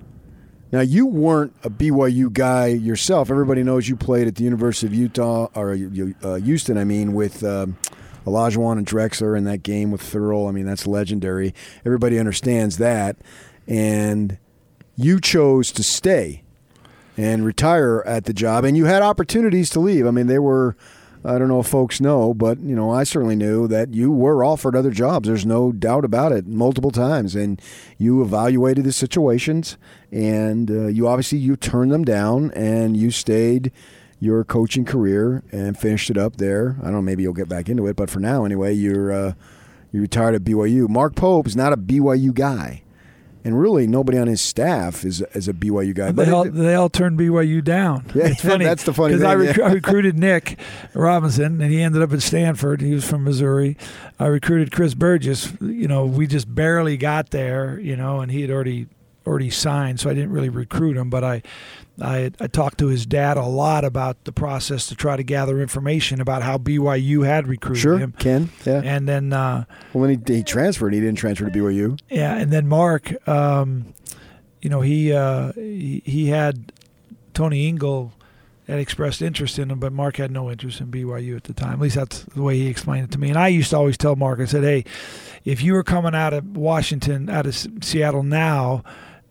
Now 0.72 0.82
you 0.82 1.06
weren't 1.06 1.54
a 1.64 1.70
BYU 1.70 2.34
guy 2.34 2.68
yourself. 2.68 3.30
Everybody 3.30 3.64
knows 3.64 3.88
you 3.88 3.96
played 3.96 4.28
at 4.28 4.36
the 4.36 4.44
University 4.44 4.88
of 4.88 4.94
Utah 4.94 5.48
or 5.56 5.78
uh, 6.24 6.36
Houston. 6.36 6.78
I 6.78 6.84
mean, 6.84 7.14
with 7.14 7.44
um, 7.44 7.78
Olajuwon 8.26 8.80
and 8.80 8.88
Drexler 8.88 9.38
in 9.38 9.44
that 9.46 9.64
game 9.64 9.92
with 9.92 10.02
Thurl. 10.02 10.50
I 10.50 10.52
mean, 10.52 10.66
that's 10.66 10.88
legendary. 10.88 11.54
Everybody 11.86 12.20
understands 12.20 12.78
that, 12.78 13.18
and 13.68 14.38
you 14.96 15.20
chose 15.20 15.72
to 15.74 15.84
stay 15.84 16.44
and 17.18 17.46
retire 17.46 18.02
at 18.08 18.26
the 18.26 18.34
job, 18.34 18.64
and 18.64 18.76
you 18.76 18.86
had 18.86 19.02
opportunities 19.02 19.70
to 19.72 19.80
leave. 19.80 20.08
I 20.08 20.12
mean, 20.12 20.28
they 20.28 20.40
were. 20.40 20.76
I 21.26 21.38
don't 21.38 21.48
know 21.48 21.62
if 21.62 21.68
folks 21.68 22.02
know, 22.02 22.34
but 22.34 22.60
you 22.60 22.76
know, 22.76 22.92
I 22.92 23.04
certainly 23.04 23.36
knew 23.36 23.68
that 23.70 23.94
you 23.94 24.12
were 24.12 24.44
offered 24.44 24.76
other 24.76 24.92
jobs. 24.92 25.28
There's 25.28 25.46
no 25.46 25.72
doubt 25.72 26.04
about 26.04 26.32
it, 26.32 26.48
multiple 26.48 26.92
times, 26.92 27.36
and 27.36 27.62
you 27.98 28.22
evaluated 28.22 28.84
the 28.84 28.92
situations, 28.92 29.78
and 30.12 30.70
uh, 30.70 30.88
you 30.88 31.08
obviously 31.08 31.38
you 31.38 31.56
turned 31.56 31.92
them 31.92 32.04
down, 32.04 32.52
and 32.52 32.98
you 32.98 33.10
stayed 33.10 33.72
your 34.20 34.44
coaching 34.44 34.86
career 34.86 35.44
and 35.52 35.78
finished 35.78 36.10
it 36.10 36.18
up 36.18 36.38
there. 36.38 36.78
I 36.82 36.86
don't 36.86 36.94
know, 36.94 37.02
maybe 37.02 37.24
you'll 37.24 37.34
get 37.34 37.50
back 37.50 37.70
into 37.70 37.88
it, 37.88 37.96
but 37.96 38.10
for 38.10 38.20
now, 38.20 38.44
anyway, 38.44 38.74
you're 38.74 39.12
uh, 39.12 39.34
you 39.92 40.02
retired 40.02 40.36
at 40.36 40.44
BYU. 40.44 40.90
Mark 40.90 41.16
Pope 41.16 41.48
is 41.48 41.56
not 41.56 41.72
a 41.72 41.78
BYU 41.78 42.34
guy. 42.34 42.84
And 43.46 43.60
really, 43.60 43.88
nobody 43.88 44.18
on 44.18 44.28
his 44.28 44.42
staff 44.42 45.04
is 45.04 45.22
is 45.34 45.48
a 45.50 45.54
BYU 45.54 45.94
guy. 45.94 46.12
They 46.12 46.30
all, 46.32 46.46
they 46.46 46.76
all 46.76 46.90
turned 46.90 47.20
BYU 47.20 47.64
down. 47.64 48.06
Yeah, 48.16 48.28
it's 48.28 48.42
funny. 48.46 48.64
that's 48.64 48.84
the 48.84 48.94
funny 48.94 49.16
because 49.16 49.24
I, 49.24 49.36
thing, 49.36 49.48
rec- 49.48 49.58
yeah. 49.58 49.66
I 49.66 49.72
recruited 49.74 50.18
Nick 50.18 50.58
Robinson, 50.94 51.60
and 51.62 51.72
he 51.72 51.82
ended 51.82 52.02
up 52.02 52.14
at 52.14 52.22
Stanford. 52.22 52.80
He 52.82 52.94
was 52.94 53.04
from 53.08 53.24
Missouri. 53.24 53.76
I 54.20 54.28
recruited 54.28 54.72
Chris 54.72 54.94
Burgess. 54.94 55.52
You 55.60 55.88
know, 55.88 56.06
we 56.06 56.26
just 56.28 56.54
barely 56.54 56.96
got 56.96 57.32
there. 57.32 57.80
You 57.80 57.96
know, 57.98 58.22
and 58.22 58.32
he 58.32 58.42
had 58.42 58.50
already 58.52 58.88
already 59.26 59.50
signed, 59.50 60.00
so 60.00 60.10
I 60.10 60.14
didn't 60.14 60.32
really 60.32 60.50
recruit 60.50 60.98
him. 60.98 61.10
But 61.10 61.24
I, 61.24 61.42
I, 62.02 62.32
I 62.40 62.48
talked 62.48 62.78
to 62.80 62.88
his 62.88 63.06
dad 63.06 63.38
a 63.38 63.46
lot 63.46 63.86
about 63.86 64.24
the 64.26 64.32
process 64.32 64.88
to 64.88 64.96
try 64.96 65.16
to 65.16 65.24
gather 65.24 65.62
information 65.62 66.20
about 66.22 66.42
how 66.44 66.58
BYU 66.58 67.26
had 67.26 67.48
recruited 67.48 67.82
sure 67.82 67.98
him. 67.98 68.14
Ken. 68.18 68.50
Yeah. 68.66 68.82
And 68.84 69.08
then, 69.08 69.32
uh, 69.34 69.66
well, 69.94 70.02
when 70.02 70.10
he, 70.26 70.34
he 70.36 70.44
transferred, 70.44 70.94
he 70.94 71.00
didn't 71.00 71.18
transfer 71.18 71.46
to 71.46 71.52
BYU. 71.52 72.00
yeah, 72.10 72.36
and 72.36 72.52
then 72.52 72.68
Mark, 72.68 73.28
um, 73.28 73.94
you 74.62 74.70
know, 74.70 74.82
he, 74.82 75.12
uh, 75.14 75.52
he 75.54 76.02
he 76.06 76.28
had 76.28 76.72
Tony 77.34 77.68
Ingle 77.68 78.14
had 78.68 78.80
expressed 78.80 79.22
interest 79.22 79.60
in 79.60 79.70
him, 79.70 79.78
but 79.80 79.92
Mark 79.92 80.16
had 80.16 80.32
no 80.32 80.50
interest 80.50 80.80
in 80.80 80.88
BYU 80.88 81.36
at 81.36 81.44
the 81.44 81.54
time. 81.54 81.74
At 81.74 81.80
least 81.80 81.96
that's 81.96 82.24
the 82.24 82.42
way 82.42 82.58
he 82.58 82.68
explained 82.68 83.04
it 83.04 83.12
to 83.12 83.20
me. 83.20 83.28
And 83.28 83.38
I 83.38 83.50
used 83.50 83.72
to 83.72 83.78
always 83.78 83.98
tell 83.98 84.16
Mark, 84.16 84.40
I 84.40 84.46
said, 84.46 84.64
"Hey, 84.64 84.86
if 85.44 85.62
you 85.62 85.74
were 85.74 85.84
coming 85.84 86.16
out 86.16 86.32
of 86.34 86.56
Washington, 86.56 87.30
out 87.30 87.46
of 87.46 87.54
S- 87.54 87.68
Seattle 87.82 88.24
now." 88.24 88.84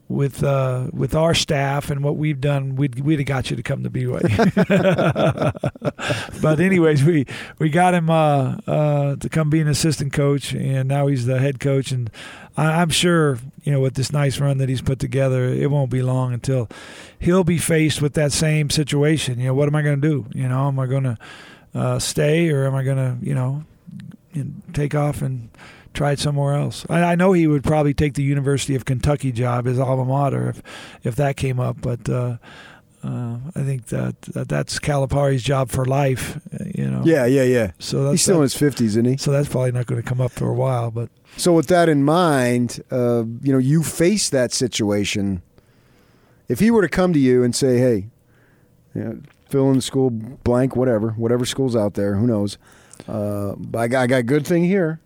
With 0.09 0.45
uh, 0.45 0.88
with 0.93 1.15
our 1.15 1.35
staff 1.35 1.91
and 1.91 2.05
what 2.05 2.17
we've 2.17 2.41
done, 2.41 2.77
we'd 2.77 3.01
we'd 3.01 3.19
have 3.19 3.27
got 3.27 3.51
you 3.51 3.57
to 3.57 3.62
come 3.62 3.83
to 3.83 3.91
BYU. 3.91 4.23
but 6.43 6.61
anyways, 6.61 7.03
we 7.05 7.27
we 7.59 7.71
got 7.71 7.95
him 7.95 8.11
uh, 8.11 8.57
uh, 8.67 9.17
to 9.17 9.29
come 9.29 9.51
be 9.51 9.61
an 9.61 9.69
assistant 9.69 10.12
coach, 10.12 10.53
and 10.53 10.88
now 10.88 11.07
he's 11.07 11.27
the 11.27 11.38
head 11.38 11.61
coach. 11.61 11.93
And 11.93 12.11
I, 12.57 12.83
am 12.83 12.91
sure 12.91 13.38
you 13.65 13.73
know 13.73 13.81
with 13.81 13.95
this 13.95 14.12
nice 14.12 14.38
run 14.38 14.59
that 14.59 14.69
he's 14.69 14.83
put 14.83 14.99
together, 14.99 15.45
it 15.45 15.71
won't 15.71 15.91
be 15.91 16.03
long 16.03 16.33
until 16.33 16.69
he'll 17.19 17.45
be 17.45 17.59
faced 17.59 18.03
with 18.03 18.15
that 18.15 18.33
same 18.33 18.71
situation. 18.71 19.38
You 19.38 19.47
know, 19.47 19.55
what 19.55 19.69
am 19.69 19.75
I 19.75 19.83
going 19.83 20.01
to 20.01 20.09
do? 20.09 20.27
You 20.35 20.49
know, 20.49 20.69
am 20.69 20.79
I 20.79 20.87
going 20.87 21.05
to 21.05 21.19
uh, 21.75 21.99
stay 21.99 22.51
or 22.51 22.67
am 22.67 22.75
I 22.75 22.85
going 22.85 22.99
to 22.99 23.17
you 23.25 23.35
know 23.35 23.65
take 24.73 24.95
off 24.95 25.23
and 25.23 25.51
tried 25.92 26.18
somewhere 26.18 26.55
else. 26.55 26.86
I, 26.88 27.03
I, 27.03 27.14
know 27.14 27.32
he 27.32 27.47
would 27.47 27.64
probably 27.64 27.95
take 27.95 28.14
the 28.14 28.22
University 28.22 28.74
of 28.74 28.84
Kentucky 28.84 29.32
job, 29.32 29.66
his 29.66 29.78
alma 29.78 30.05
mater, 30.05 30.51
if 30.51 30.62
if 31.03 31.16
that 31.16 31.36
came 31.36 31.61
up. 31.61 31.80
But 31.80 32.09
uh, 32.09 32.36
uh, 33.05 33.38
I 33.55 33.62
think 33.62 33.86
that, 33.86 34.20
that 34.22 34.49
that's 34.49 34.78
Calipari's 34.78 35.43
job 35.43 35.70
for 35.70 35.84
life. 35.84 36.40
You 36.74 36.90
know. 36.90 37.03
Yeah, 37.05 37.26
yeah, 37.26 37.43
yeah. 37.43 37.72
So 37.78 38.11
he's 38.11 38.22
still 38.22 38.36
in 38.36 38.43
his 38.43 38.55
fifties, 38.55 38.97
isn't 38.97 39.05
he? 39.05 39.16
So 39.16 39.30
that's 39.32 39.49
probably 39.49 39.72
not 39.72 39.86
going 39.86 40.01
to 40.01 40.09
come 40.09 40.20
up 40.20 40.32
for 40.32 40.49
a 40.49 40.55
while. 40.55 40.90
But 40.90 41.11
so 41.36 41.53
with 41.53 41.68
that 41.68 41.88
in 41.88 42.05
mind, 42.05 42.82
uh, 42.90 43.24
you 43.43 43.53
know, 43.53 43.59
you 43.59 43.82
face 43.82 44.30
that 44.30 44.53
situation. 44.53 45.43
If 46.49 46.61
he 46.61 46.70
were 46.70 46.82
to 46.82 46.88
come 46.88 47.12
to 47.12 47.18
you 47.18 47.43
and 47.43 47.55
say, 47.55 47.78
"Hey," 47.78 48.07
you 48.95 49.05
know, 49.05 49.20
fill 49.49 49.68
in 49.70 49.76
the 49.76 49.82
school 49.82 50.11
blank, 50.11 50.76
whatever, 50.76 51.11
whatever 51.11 51.45
school's 51.45 51.76
out 51.76 51.95
there, 51.95 52.16
who 52.16 52.26
knows? 52.26 52.59
Uh, 53.09 53.55
I 53.74 53.88
got, 53.88 54.03
I 54.03 54.07
got 54.07 54.16
a 54.16 54.22
good 54.22 54.47
thing 54.47 54.64
here 54.64 55.01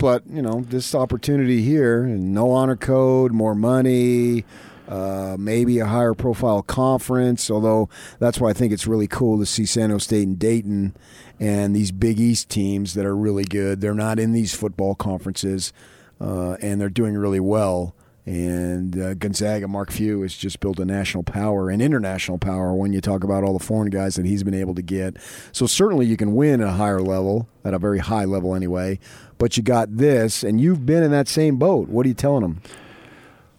but 0.00 0.22
you 0.28 0.42
know 0.42 0.64
this 0.68 0.94
opportunity 0.94 1.62
here 1.62 2.04
no 2.06 2.50
honor 2.50 2.76
code 2.76 3.32
more 3.32 3.54
money 3.54 4.44
uh, 4.88 5.36
maybe 5.38 5.78
a 5.78 5.86
higher 5.86 6.14
profile 6.14 6.62
conference 6.62 7.50
although 7.50 7.88
that's 8.18 8.40
why 8.40 8.50
i 8.50 8.52
think 8.52 8.72
it's 8.72 8.86
really 8.86 9.06
cool 9.06 9.38
to 9.38 9.46
see 9.46 9.64
san 9.64 9.90
jose 9.90 10.04
state 10.04 10.26
and 10.26 10.38
dayton 10.38 10.94
and 11.40 11.74
these 11.74 11.90
big 11.90 12.20
east 12.20 12.50
teams 12.50 12.92
that 12.94 13.06
are 13.06 13.16
really 13.16 13.44
good. 13.44 13.80
They're 13.80 13.94
not 13.94 14.18
in 14.18 14.32
these 14.32 14.54
football 14.54 14.94
conferences 14.94 15.72
uh, 16.20 16.52
and 16.60 16.78
they're 16.78 16.90
doing 16.90 17.16
really 17.16 17.40
well 17.40 17.94
and 18.26 18.98
uh, 18.98 19.14
Gonzaga, 19.14 19.66
Mark 19.66 19.90
Few, 19.90 20.22
has 20.22 20.34
just 20.34 20.60
built 20.60 20.78
a 20.78 20.84
national 20.84 21.22
power 21.22 21.70
and 21.70 21.80
international 21.80 22.38
power 22.38 22.74
when 22.74 22.92
you 22.92 23.00
talk 23.00 23.24
about 23.24 23.44
all 23.44 23.56
the 23.56 23.64
foreign 23.64 23.90
guys 23.90 24.16
that 24.16 24.26
he's 24.26 24.42
been 24.42 24.54
able 24.54 24.74
to 24.74 24.82
get. 24.82 25.16
So 25.52 25.66
certainly 25.66 26.06
you 26.06 26.16
can 26.16 26.34
win 26.34 26.60
at 26.60 26.68
a 26.68 26.72
higher 26.72 27.00
level, 27.00 27.48
at 27.64 27.74
a 27.74 27.78
very 27.78 27.98
high 27.98 28.24
level 28.24 28.54
anyway. 28.54 28.98
But 29.38 29.56
you 29.56 29.62
got 29.62 29.96
this, 29.96 30.44
and 30.44 30.60
you've 30.60 30.84
been 30.84 31.02
in 31.02 31.10
that 31.12 31.28
same 31.28 31.56
boat. 31.56 31.88
What 31.88 32.04
are 32.04 32.08
you 32.08 32.14
telling 32.14 32.44
him? 32.44 32.60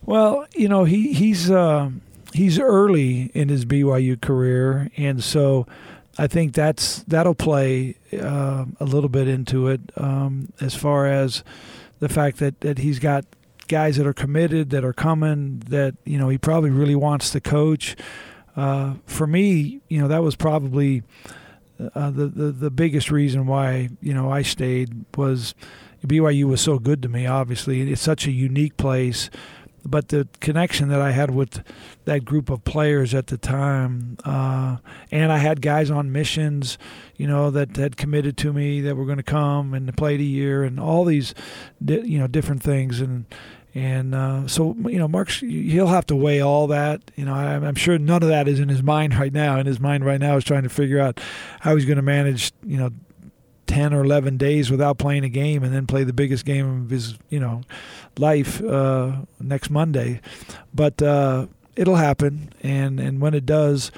Well, 0.05 0.45
you 0.55 0.67
know 0.67 0.83
he 0.83 1.13
he's 1.13 1.49
uh, 1.49 1.89
he's 2.33 2.59
early 2.59 3.31
in 3.33 3.49
his 3.49 3.65
BYU 3.65 4.19
career, 4.19 4.89
and 4.97 5.23
so 5.23 5.67
I 6.17 6.27
think 6.27 6.53
that's 6.53 7.03
that'll 7.03 7.35
play 7.35 7.95
uh, 8.13 8.65
a 8.79 8.85
little 8.85 9.09
bit 9.09 9.27
into 9.27 9.67
it 9.67 9.81
um, 9.95 10.51
as 10.59 10.75
far 10.75 11.07
as 11.07 11.43
the 11.99 12.09
fact 12.09 12.37
that 12.37 12.61
that 12.61 12.79
he's 12.79 12.99
got 12.99 13.25
guys 13.71 13.95
that 13.97 14.05
are 14.05 14.13
committed, 14.13 14.69
that 14.69 14.83
are 14.83 14.93
coming, 14.93 15.63
that 15.69 15.95
you 16.05 16.19
know 16.19 16.29
he 16.29 16.37
probably 16.37 16.69
really 16.69 16.95
wants 16.95 17.31
to 17.31 17.41
coach. 17.41 17.95
Uh, 18.55 18.95
for 19.05 19.25
me, 19.25 19.79
you 19.87 19.99
know 19.99 20.09
that 20.09 20.21
was 20.21 20.35
probably 20.35 21.01
uh, 21.95 22.11
the, 22.11 22.27
the 22.27 22.51
the 22.51 22.69
biggest 22.69 23.09
reason 23.09 23.47
why 23.47 23.89
you 24.01 24.13
know 24.13 24.29
I 24.31 24.41
stayed 24.43 25.05
was 25.15 25.55
BYU 26.05 26.43
was 26.45 26.61
so 26.61 26.77
good 26.79 27.01
to 27.03 27.09
me. 27.09 27.25
Obviously, 27.25 27.89
it's 27.91 28.01
such 28.01 28.27
a 28.27 28.31
unique 28.31 28.75
place, 28.75 29.29
but 29.85 30.09
the 30.09 30.27
connection 30.41 30.89
that 30.89 31.01
I 31.01 31.11
had 31.11 31.31
with 31.31 31.63
that 32.05 32.25
group 32.25 32.49
of 32.49 32.63
players 32.65 33.13
at 33.13 33.27
the 33.27 33.37
time, 33.37 34.17
uh, 34.25 34.77
and 35.11 35.31
I 35.31 35.37
had 35.37 35.61
guys 35.61 35.89
on 35.89 36.11
missions, 36.11 36.77
you 37.15 37.27
know, 37.27 37.51
that 37.51 37.77
had 37.77 37.97
committed 37.97 38.35
to 38.37 38.51
me 38.51 38.81
that 38.81 38.95
were 38.95 39.05
going 39.05 39.17
to 39.17 39.23
come 39.23 39.73
and 39.73 39.95
play 39.95 40.15
a 40.15 40.17
year, 40.17 40.63
and 40.63 40.77
all 40.79 41.05
these, 41.05 41.33
you 41.79 42.19
know, 42.19 42.27
different 42.27 42.61
things, 42.61 42.99
and 42.99 43.25
and 43.73 44.13
uh, 44.13 44.47
so, 44.47 44.75
you 44.85 44.97
know, 44.97 45.07
Mark's, 45.07 45.39
he'll 45.39 45.87
have 45.87 46.05
to 46.07 46.15
weigh 46.15 46.41
all 46.41 46.67
that. 46.67 47.09
You 47.15 47.25
know, 47.25 47.33
I'm, 47.33 47.63
I'm, 47.63 47.75
sure 47.75 47.97
none 47.97 48.21
of 48.21 48.29
that 48.29 48.47
is 48.47 48.59
in 48.59 48.67
his 48.67 48.83
mind 48.83 49.15
right 49.19 49.31
now. 49.31 49.59
In 49.59 49.65
his 49.65 49.79
mind 49.79 50.05
right 50.05 50.19
now 50.19 50.35
is 50.35 50.43
trying 50.43 50.63
to 50.63 50.69
figure 50.69 50.99
out 50.99 51.19
how 51.61 51.75
he's 51.75 51.85
going 51.85 51.97
to 51.97 52.01
manage, 52.01 52.51
you 52.65 52.77
know, 52.77 52.91
10 53.67 53.93
or 53.93 54.03
11 54.03 54.35
days 54.35 54.69
without 54.69 54.97
playing 54.97 55.23
a 55.23 55.29
game 55.29 55.63
and 55.63 55.73
then 55.73 55.87
play 55.87 56.03
the 56.03 56.11
biggest 56.11 56.43
game 56.43 56.83
of 56.83 56.89
his, 56.89 57.17
you 57.29 57.39
know, 57.39 57.61
life 58.17 58.61
uh, 58.61 59.13
next 59.39 59.69
Monday. 59.69 60.19
But 60.73 61.01
uh, 61.01 61.47
it'll 61.77 61.95
happen. 61.95 62.51
And, 62.61 62.99
and 62.99 63.21
when 63.21 63.33
it 63.33 63.45
does, 63.45 63.91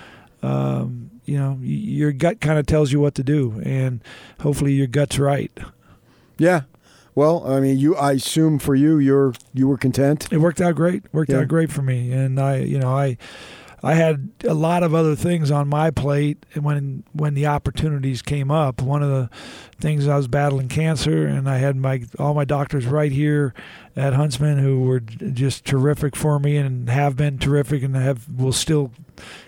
um, 0.44 1.10
you 1.26 1.40
know, 1.40 1.58
your 1.62 2.12
gut 2.12 2.40
kind 2.42 2.60
of 2.60 2.68
tells 2.68 2.92
you 2.92 3.00
what 3.00 3.16
to 3.16 3.24
do. 3.24 3.60
And 3.66 4.02
hopefully 4.42 4.74
your 4.74 4.88
gut's 4.88 5.18
right. 5.18 5.52
Yeah, 6.38 6.64
well, 7.16 7.46
I 7.46 7.60
mean, 7.60 7.78
you. 7.78 7.96
I 7.96 8.14
assume 8.14 8.60
for 8.60 8.76
you, 8.76 8.98
you're 8.98 9.34
you 9.54 9.68
were 9.68 9.78
content. 9.78 10.28
It 10.32 10.40
worked 10.40 10.62
out 10.62 10.76
great. 10.76 11.04
Worked 11.14 11.32
yeah. 11.32 11.40
out 11.40 11.48
great 11.48 11.72
for 11.72 11.82
me, 11.82 12.12
and 12.12 12.40
I, 12.40 12.58
you 12.58 12.80
know, 12.80 12.96
I, 12.96 13.18
I 13.84 13.94
had 13.94 14.30
a 14.48 14.54
lot 14.54 14.82
of 14.82 14.96
other 14.96 15.16
things 15.16 15.52
on 15.52 15.68
my 15.68 15.92
plate 15.92 16.44
when 16.60 17.04
when 17.14 17.36
the 17.36 17.46
opportunities 17.46 18.22
came 18.24 18.50
up. 18.50 18.82
One 18.82 19.04
of 19.04 19.10
the 19.10 19.30
things 19.80 20.08
I 20.08 20.18
was 20.18 20.28
battling 20.28 20.70
cancer, 20.70 21.28
and 21.28 21.48
I 21.48 21.58
had 21.58 21.76
my 21.76 22.04
all 22.18 22.34
my 22.34 22.46
doctors 22.46 22.88
right 22.88 23.12
here 23.12 23.54
at 23.96 24.14
Huntsman 24.14 24.58
who 24.58 24.82
were 24.82 25.02
just 25.02 25.66
terrific 25.66 26.16
for 26.16 26.40
me 26.40 26.58
and 26.58 26.90
have 26.90 27.16
been 27.16 27.38
terrific 27.38 27.84
and 27.84 27.96
have 27.96 28.28
will 28.32 28.54
still 28.54 28.92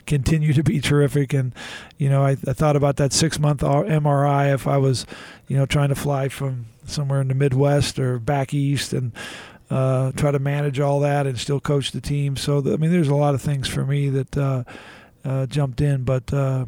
continue 0.05 0.53
to 0.53 0.61
be 0.61 0.79
terrific. 0.79 1.33
And 1.33 1.51
you 1.97 2.09
know, 2.09 2.23
I, 2.23 2.31
I 2.47 2.53
thought 2.53 2.75
about 2.75 2.97
that 2.97 3.11
six 3.11 3.39
month 3.39 3.61
MRI 3.61 4.53
if 4.53 4.67
I 4.67 4.77
was, 4.77 5.07
you 5.47 5.57
know, 5.57 5.65
trying 5.65 5.89
to 5.89 5.95
fly 5.95 6.29
from 6.29 6.67
somewhere 6.89 7.21
in 7.21 7.27
the 7.27 7.35
Midwest 7.35 7.99
or 7.99 8.19
back 8.19 8.53
east 8.53 8.93
and 8.93 9.11
uh, 9.69 10.11
try 10.13 10.31
to 10.31 10.39
manage 10.39 10.79
all 10.79 10.99
that 11.01 11.25
and 11.25 11.39
still 11.39 11.59
coach 11.59 11.91
the 11.91 12.01
team. 12.01 12.35
So 12.37 12.59
I 12.59 12.77
mean, 12.77 12.91
there's 12.91 13.07
a 13.07 13.15
lot 13.15 13.35
of 13.35 13.41
things 13.41 13.67
for 13.67 13.85
me 13.85 14.09
that. 14.09 14.37
Uh, 14.37 14.63
uh, 15.25 15.47
jumped 15.47 15.81
in, 15.81 16.03
but 16.03 16.31
uh, 16.31 16.65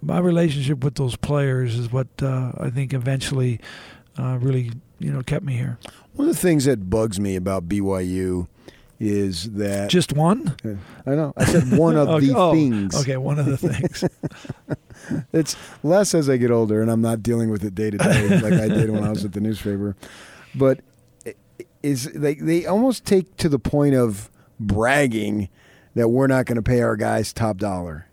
my 0.00 0.18
relationship 0.18 0.82
with 0.82 0.96
those 0.96 1.14
players 1.14 1.78
is 1.78 1.92
what 1.92 2.08
uh, 2.20 2.50
I 2.58 2.68
think 2.68 2.92
eventually 2.92 3.60
uh, 4.18 4.38
really 4.40 4.72
you 4.98 5.12
know 5.12 5.22
kept 5.22 5.44
me 5.44 5.54
here. 5.54 5.78
One 6.14 6.28
of 6.28 6.34
the 6.34 6.40
things 6.40 6.64
that 6.64 6.90
bugs 6.90 7.20
me 7.20 7.36
about 7.36 7.68
BYU 7.68 8.48
is 9.02 9.50
that 9.54 9.90
just 9.90 10.12
one. 10.12 10.54
I 11.04 11.10
know. 11.10 11.32
I 11.36 11.44
said 11.44 11.72
one 11.76 11.96
of 11.96 12.08
okay, 12.08 12.26
the 12.26 12.36
oh, 12.36 12.52
things. 12.52 12.94
Okay, 13.00 13.16
one 13.16 13.36
of 13.36 13.46
the 13.46 13.56
things. 13.56 14.04
it's 15.32 15.56
less 15.82 16.14
as 16.14 16.30
I 16.30 16.36
get 16.36 16.52
older, 16.52 16.80
and 16.80 16.88
I'm 16.88 17.00
not 17.00 17.20
dealing 17.20 17.50
with 17.50 17.64
it 17.64 17.74
day 17.74 17.90
to 17.90 17.98
day 17.98 18.40
like 18.40 18.52
I 18.52 18.68
did 18.68 18.90
when 18.90 19.02
I 19.02 19.10
was 19.10 19.24
at 19.24 19.32
the 19.32 19.40
newspaper. 19.40 19.96
But 20.54 20.80
is 21.82 22.04
they 22.12 22.34
they 22.34 22.64
almost 22.64 23.04
take 23.04 23.36
to 23.38 23.48
the 23.48 23.58
point 23.58 23.96
of 23.96 24.30
bragging 24.60 25.48
that 25.96 26.08
we're 26.08 26.28
not 26.28 26.46
going 26.46 26.56
to 26.56 26.62
pay 26.62 26.80
our 26.80 26.94
guys 26.94 27.32
top 27.32 27.56
dollar. 27.56 28.06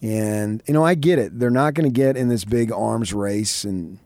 And 0.00 0.62
you 0.68 0.74
know, 0.74 0.84
I 0.84 0.94
get 0.94 1.18
it. 1.18 1.36
They're 1.36 1.50
not 1.50 1.74
going 1.74 1.92
to 1.92 1.92
get 1.92 2.16
in 2.16 2.28
this 2.28 2.44
big 2.44 2.70
arms 2.70 3.12
race, 3.12 3.64
and 3.64 3.98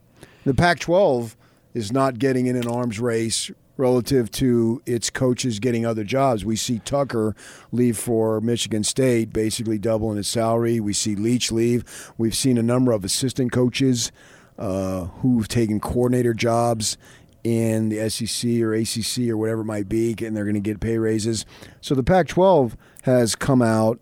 the 0.46 0.54
Pac-12 0.54 1.36
is 1.74 1.92
not 1.92 2.18
getting 2.18 2.46
in 2.46 2.56
an 2.56 2.66
arms 2.66 2.98
race 2.98 3.50
relative 3.76 4.30
to 4.30 4.82
its 4.86 5.10
coaches 5.10 5.58
getting 5.58 5.84
other 5.84 6.04
jobs. 6.04 6.44
We 6.44 6.56
see 6.56 6.78
Tucker 6.80 7.34
leave 7.72 7.98
for 7.98 8.40
Michigan 8.40 8.84
State, 8.84 9.32
basically 9.32 9.78
doubling 9.78 10.16
his 10.16 10.28
salary. 10.28 10.80
We 10.80 10.92
see 10.92 11.14
Leach 11.16 11.50
leave. 11.50 12.12
We've 12.16 12.36
seen 12.36 12.58
a 12.58 12.62
number 12.62 12.92
of 12.92 13.04
assistant 13.04 13.52
coaches 13.52 14.12
uh, 14.58 15.04
who've 15.04 15.48
taken 15.48 15.80
coordinator 15.80 16.34
jobs 16.34 16.96
in 17.42 17.90
the 17.90 18.08
SEC 18.08 18.60
or 18.60 18.74
ACC 18.74 19.28
or 19.28 19.36
whatever 19.36 19.60
it 19.60 19.66
might 19.66 19.88
be, 19.88 20.14
and 20.22 20.36
they're 20.36 20.44
going 20.44 20.54
to 20.54 20.60
get 20.60 20.80
pay 20.80 20.98
raises. 20.98 21.44
So 21.80 21.94
the 21.94 22.02
Pac 22.02 22.28
12 22.28 22.76
has 23.02 23.34
come 23.34 23.62
out 23.62 24.00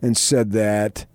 and 0.00 0.16
said 0.16 0.52
that. 0.52 1.06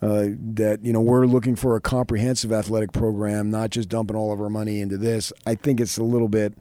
Uh, 0.00 0.28
that 0.54 0.84
you 0.84 0.92
know 0.92 1.00
we're 1.00 1.26
looking 1.26 1.56
for 1.56 1.74
a 1.74 1.80
comprehensive 1.80 2.52
athletic 2.52 2.92
program, 2.92 3.50
not 3.50 3.70
just 3.70 3.88
dumping 3.88 4.16
all 4.16 4.32
of 4.32 4.40
our 4.40 4.48
money 4.48 4.80
into 4.80 4.96
this. 4.96 5.32
I 5.44 5.56
think 5.56 5.80
it's 5.80 5.98
a 5.98 6.04
little 6.04 6.28
bit 6.28 6.54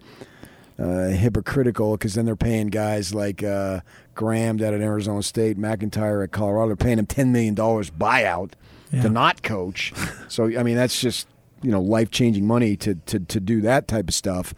uh, 0.80 1.07
hypocritical 1.07 1.93
because 1.93 2.13
then 2.13 2.25
they're 2.25 2.36
paying 2.36 2.67
guys 2.67 3.13
like 3.13 3.43
uh, 3.43 3.82
Graham 4.15 4.57
down 4.57 4.73
at 4.73 4.82
Arizona 4.82 5.23
State, 5.23 5.57
MacIntyre 5.57 6.23
at 6.23 6.32
Colorado. 6.32 6.67
They're 6.67 6.75
paying 6.75 6.99
him 6.99 7.05
ten 7.05 7.32
million 7.32 7.55
dollars 7.55 7.89
buyout 7.89 8.51
yeah. 8.91 9.01
to 9.01 9.09
not 9.09 9.43
coach. 9.43 9.93
so 10.28 10.45
I 10.45 10.63
mean 10.63 10.75
that's 10.75 10.99
just 10.99 11.28
you 11.61 11.71
know 11.71 11.82
life 11.82 12.11
changing 12.11 12.45
money 12.45 12.75
to, 12.78 12.95
to 12.95 13.19
to 13.19 13.39
do 13.39 13.61
that 13.61 13.88
type 13.88 14.09
of 14.09 14.13
stuff. 14.13 14.53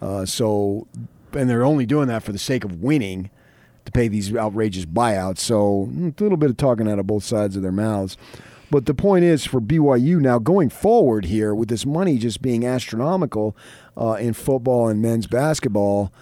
Uh, 0.00 0.24
so 0.24 0.86
and 1.32 1.50
they're 1.50 1.64
only 1.64 1.86
doing 1.86 2.08
that 2.08 2.22
for 2.22 2.32
the 2.32 2.38
sake 2.38 2.64
of 2.64 2.82
winning 2.82 3.30
to 3.84 3.92
pay 3.92 4.08
these 4.08 4.34
outrageous 4.34 4.86
buyouts. 4.86 5.38
So 5.38 5.88
mm, 5.90 6.18
a 6.18 6.22
little 6.22 6.38
bit 6.38 6.50
of 6.50 6.56
talking 6.56 6.88
out 6.88 6.98
of 6.98 7.06
both 7.06 7.24
sides 7.24 7.56
of 7.56 7.62
their 7.62 7.72
mouths. 7.72 8.16
But 8.70 8.86
the 8.86 8.94
point 8.94 9.24
is 9.24 9.44
for 9.44 9.60
BYU 9.60 10.20
now 10.20 10.38
going 10.38 10.70
forward 10.70 11.26
here 11.26 11.54
with 11.54 11.68
this 11.68 11.86
money 11.86 12.18
just 12.18 12.42
being 12.42 12.66
astronomical 12.66 13.56
uh, 13.96 14.12
in 14.14 14.32
football 14.32 14.88
and 14.88 15.00
men's 15.00 15.26
basketball, 15.26 16.12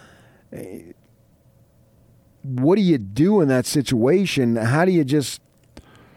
what 2.43 2.77
do 2.77 2.83
you 2.83 2.99
do 2.99 3.41
in 3.41 3.49
that 3.49 3.66
situation? 3.66 4.57
How 4.57 4.85
do 4.85 4.93
you 4.93 5.05
just 5.05 5.41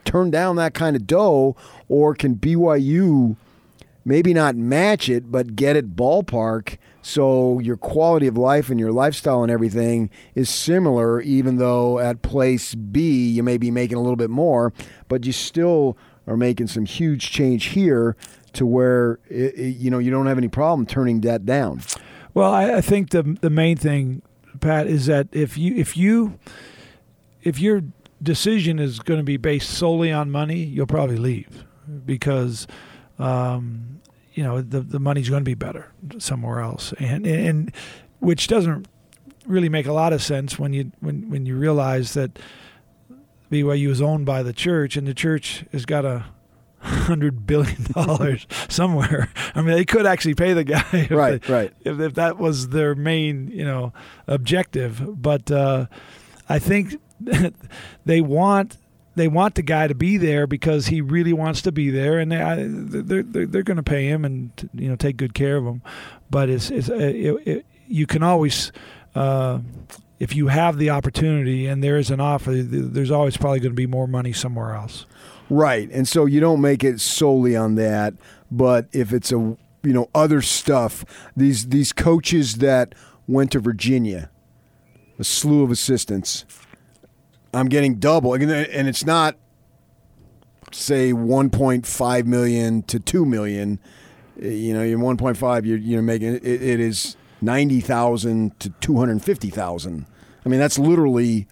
turn 0.04 0.32
down 0.32 0.56
that 0.58 0.74
kind 0.74 0.96
of 0.96 1.08
dough, 1.08 1.56
or 1.88 2.14
can 2.14 2.36
BYU 2.36 3.36
maybe 4.04 4.34
not 4.34 4.56
match 4.56 5.10
it, 5.10 5.32
but 5.32 5.56
get 5.56 5.76
it 5.76 5.96
ballpark? 5.96 6.78
So 7.02 7.60
your 7.60 7.78
quality 7.78 8.26
of 8.26 8.36
life 8.36 8.70
and 8.70 8.80
your 8.80 8.92
lifestyle 8.92 9.44
and 9.44 9.52
everything 9.52 10.10
is 10.34 10.50
similar, 10.50 11.22
even 11.22 11.58
though 11.58 12.00
at 12.00 12.24
place 12.24 12.74
B 12.74 13.30
you 13.30 13.44
may 13.44 13.58
be 13.58 13.70
making 13.70 13.98
a 13.98 14.02
little 14.02 14.16
bit 14.16 14.32
more, 14.32 14.74
but 15.08 15.26
you 15.26 15.32
still 15.32 15.98
are 16.26 16.36
making 16.36 16.68
some 16.68 16.86
huge 16.86 17.30
change 17.30 17.66
here 17.66 18.16
to 18.56 18.66
where 18.66 19.20
it, 19.30 19.58
it, 19.58 19.78
you 19.78 19.92
know 19.92 20.00
you 20.00 20.12
don't 20.12 20.28
have 20.28 20.38
any 20.38 20.48
problem 20.48 20.86
turning 20.86 21.22
that 21.22 21.46
down. 21.46 21.82
Well, 22.34 22.52
I, 22.52 22.76
I 22.76 22.82
think 22.82 23.12
the 23.12 23.24
the 23.42 23.50
main 23.50 23.78
thing, 23.78 24.22
Pat, 24.60 24.88
is 24.88 25.06
that 25.06 25.28
if 25.32 25.58
you 25.58 25.76
if 25.76 25.96
you 25.96 26.40
if 27.44 27.60
your 27.60 27.84
decision 28.22 28.80
is 28.80 29.00
going 29.00 29.20
to 29.20 29.24
be 29.24 29.38
based 29.38 29.70
solely 29.70 30.12
on 30.12 30.32
money, 30.32 30.58
you'll 30.58 30.88
probably 30.88 31.18
leave 31.18 31.66
because 32.06 32.68
um, 33.20 34.02
you 34.34 34.44
know 34.44 34.62
the 34.62 34.82
the 34.82 35.00
money's 35.00 35.30
going 35.30 35.42
to 35.42 35.46
be 35.46 35.54
better 35.54 35.92
somewhere 36.18 36.60
else, 36.60 36.94
and 37.00 37.26
and 37.26 37.72
which 38.20 38.48
doesn't 38.48 38.88
really 39.46 39.70
make 39.70 39.86
a 39.86 39.94
lot 39.94 40.12
of 40.12 40.22
sense 40.22 40.60
when 40.60 40.74
you 40.74 40.92
when 41.00 41.30
when 41.30 41.46
you 41.46 41.56
realize 41.56 42.14
that 42.14 42.38
BYU 43.52 43.90
is 43.90 44.02
owned 44.02 44.26
by 44.26 44.44
the 44.44 44.54
church, 44.54 44.98
and 44.98 45.08
the 45.08 45.14
church 45.14 45.66
has 45.72 45.86
got 45.86 46.04
a 46.04 46.26
hundred 46.86 47.46
billion 47.46 47.84
dollars 47.94 48.48
somewhere. 48.70 49.30
I 49.54 49.62
mean, 49.62 49.76
they 49.76 49.86
could 49.86 50.06
actually 50.06 50.36
pay 50.36 50.54
the 50.54 50.64
guy, 50.64 51.08
right? 51.12 51.42
They, 51.42 51.54
right. 51.54 51.74
If, 51.82 52.00
if 52.00 52.14
that 52.16 52.38
was 52.38 52.70
their 52.70 52.96
main, 52.96 53.50
you 53.50 53.66
know, 53.66 53.94
objective. 54.28 55.22
But 55.22 55.52
uh, 55.52 55.88
I 56.48 56.60
think 56.60 56.96
they 58.06 58.22
want 58.22 58.78
they 59.16 59.28
want 59.28 59.56
the 59.56 59.62
guy 59.62 59.88
to 59.88 59.96
be 59.96 60.18
there 60.18 60.46
because 60.46 60.88
he 60.88 61.02
really 61.02 61.34
wants 61.34 61.62
to 61.64 61.72
be 61.72 61.90
there, 61.90 62.20
and 62.20 62.32
they 62.32 63.02
they're 63.02 63.24
they're, 63.24 63.46
they're 63.46 63.64
going 63.64 63.78
to 63.78 63.84
pay 63.84 64.08
him 64.08 64.26
and 64.26 64.70
you 64.74 64.90
know 64.90 64.96
take 64.96 65.18
good 65.18 65.34
care 65.34 65.58
of 65.58 65.66
him. 65.66 65.82
But 66.30 66.50
it's 66.50 66.70
it's 66.70 66.90
uh, 66.90 66.96
it, 66.96 67.48
it, 67.48 67.66
you 67.88 68.06
can 68.06 68.24
always. 68.24 68.72
Uh, 69.14 69.60
if 70.18 70.34
you 70.36 70.48
have 70.48 70.78
the 70.78 70.90
opportunity 70.90 71.68
and 71.68 71.84
there 71.84 71.98
is 71.98 72.10
an 72.10 72.22
offer, 72.22 72.54
there's 72.54 73.12
always 73.12 73.36
probably 73.36 73.60
going 73.60 73.74
to 73.74 73.76
be 73.76 73.86
more 73.86 74.08
money 74.08 74.32
somewhere 74.32 74.74
else. 74.74 75.06
Right. 75.50 75.90
And 75.92 76.08
so 76.08 76.26
you 76.26 76.40
don't 76.40 76.62
make 76.62 76.84
it 76.84 77.00
solely 77.00 77.56
on 77.56 77.76
that, 77.76 78.14
but 78.50 78.88
if 78.92 79.14
it's 79.14 79.32
a 79.32 79.36
you 79.36 79.94
know 79.94 80.10
other 80.16 80.42
stuff, 80.42 81.06
these 81.36 81.68
these 81.68 81.94
coaches 81.94 82.56
that 82.56 82.96
went 83.28 83.52
to 83.52 83.60
Virginia, 83.60 84.30
a 85.20 85.24
slew 85.24 85.64
of 85.64 85.72
assistants, 85.72 86.46
I'm 87.54 87.68
getting 87.68 87.96
double, 87.96 88.34
and 88.34 88.44
it's 88.52 89.06
not 89.06 89.38
say 90.72 91.14
1.5 91.14 92.26
million 92.26 92.82
to 92.84 93.00
2 93.00 93.26
million. 93.26 93.80
You 94.38 94.74
know, 94.74 94.84
you're 94.84 95.00
1.5. 95.00 95.66
You're 95.66 95.78
you're 95.78 96.02
making 96.02 96.36
it, 96.36 96.46
it 96.46 96.80
is 96.80 97.16
90,000 97.42 98.60
to 98.60 98.70
250,000. 98.70 100.06
I 100.46 100.50
mean, 100.50 100.60
that's 100.60 100.78
literally 100.78 101.48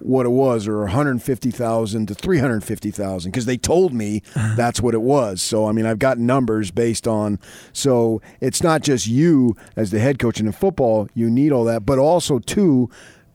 what 0.00 0.26
it 0.26 0.30
was, 0.30 0.68
or 0.68 0.80
150,000 0.80 2.06
to 2.06 2.14
350,000, 2.14 3.30
because 3.30 3.46
they 3.46 3.56
told 3.56 3.92
me 3.92 4.22
that's 4.56 4.80
what 4.80 4.94
it 4.94 5.02
was. 5.02 5.40
So, 5.42 5.66
I 5.66 5.72
mean, 5.72 5.86
I've 5.86 5.98
got 5.98 6.18
numbers 6.18 6.70
based 6.70 7.06
on. 7.06 7.38
So, 7.72 8.20
it's 8.40 8.62
not 8.62 8.82
just 8.82 9.06
you 9.06 9.56
as 9.76 9.90
the 9.90 9.98
head 9.98 10.18
coach 10.18 10.38
and 10.38 10.46
in 10.46 10.52
the 10.52 10.56
football, 10.56 11.08
you 11.14 11.30
need 11.30 11.52
all 11.52 11.64
that, 11.64 11.86
but 11.86 11.98
also, 11.98 12.38
too, 12.38 12.90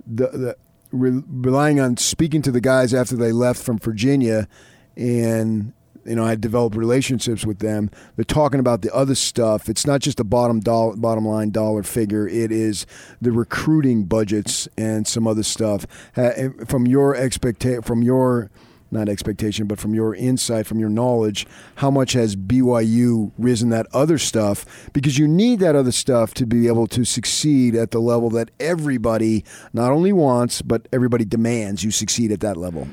the, 0.06 0.28
the 0.28 0.58
re- 0.92 1.24
relying 1.28 1.80
on 1.80 1.98
speaking 1.98 2.42
to 2.44 2.52
the 2.52 2.62
guys 2.62 2.94
after 2.94 3.16
they 3.16 3.32
left 3.32 3.62
from 3.62 3.78
Virginia 3.78 4.48
and 4.96 5.74
you 6.06 6.16
know, 6.16 6.26
I 6.26 6.36
developed 6.36 6.76
relationships 6.76 7.46
with 7.46 7.60
them. 7.60 7.90
They're 8.16 8.26
talking 8.26 8.60
about 8.60 8.82
the 8.82 8.94
other 8.94 9.16
stuff. 9.16 9.70
It's 9.70 9.86
not 9.86 10.02
just 10.02 10.18
the 10.18 10.24
bottom 10.24 10.60
dollar, 10.60 10.96
bottom 10.96 11.28
line 11.28 11.52
dollar 11.52 11.84
figure. 11.84 12.28
It 12.28 12.52
is 12.52 12.86
the 13.22 13.32
recruiting 13.32 14.06
budgets 14.06 14.68
and 14.78 15.08
some 15.08 15.28
other 15.28 15.44
stuff. 15.44 15.86
Uh, 16.16 16.50
from 16.66 16.88
your 16.88 17.16
expectation, 17.16 17.82
from 17.82 18.02
your 18.02 18.50
not 18.92 19.08
expectation, 19.08 19.68
but 19.68 19.80
from 19.80 19.94
your 19.94 20.14
insight, 20.14 20.68
from 20.68 20.80
your 20.80 20.90
knowledge, 20.90 21.48
how 21.76 21.90
much 21.90 22.14
has 22.14 22.36
BYU 22.36 23.32
risen 23.38 23.70
that 23.70 23.88
other 23.94 24.18
stuff? 24.18 24.90
Because 24.92 25.18
you 25.18 25.28
need 25.28 25.60
that 25.60 25.76
other 25.76 25.94
stuff 25.94 26.34
to 26.36 26.46
be 26.46 26.68
able 26.68 26.88
to 26.88 27.06
succeed 27.06 27.74
at 27.74 27.92
the 27.92 28.00
level 28.00 28.30
that 28.32 28.52
everybody 28.60 29.46
not 29.72 29.92
only 29.92 30.12
wants, 30.12 30.62
but 30.62 30.88
everybody 30.92 31.24
demands 31.24 31.84
you 31.84 31.92
succeed 31.92 32.32
at 32.32 32.42
that 32.42 32.58
level. 32.58 32.88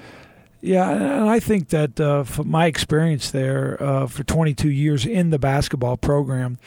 Yeah, 0.61 0.90
and 0.90 1.30
I 1.30 1.38
think 1.38 1.68
that 1.68 2.00
uh, 2.00 2.24
from 2.24 2.50
my 2.50 2.66
experience 2.66 3.30
there 3.30 3.80
uh, 3.80 4.06
for 4.09 4.24
22 4.24 4.70
years 4.70 5.06
in 5.06 5.30
the 5.30 5.38
basketball 5.38 5.96
program, 5.96 6.59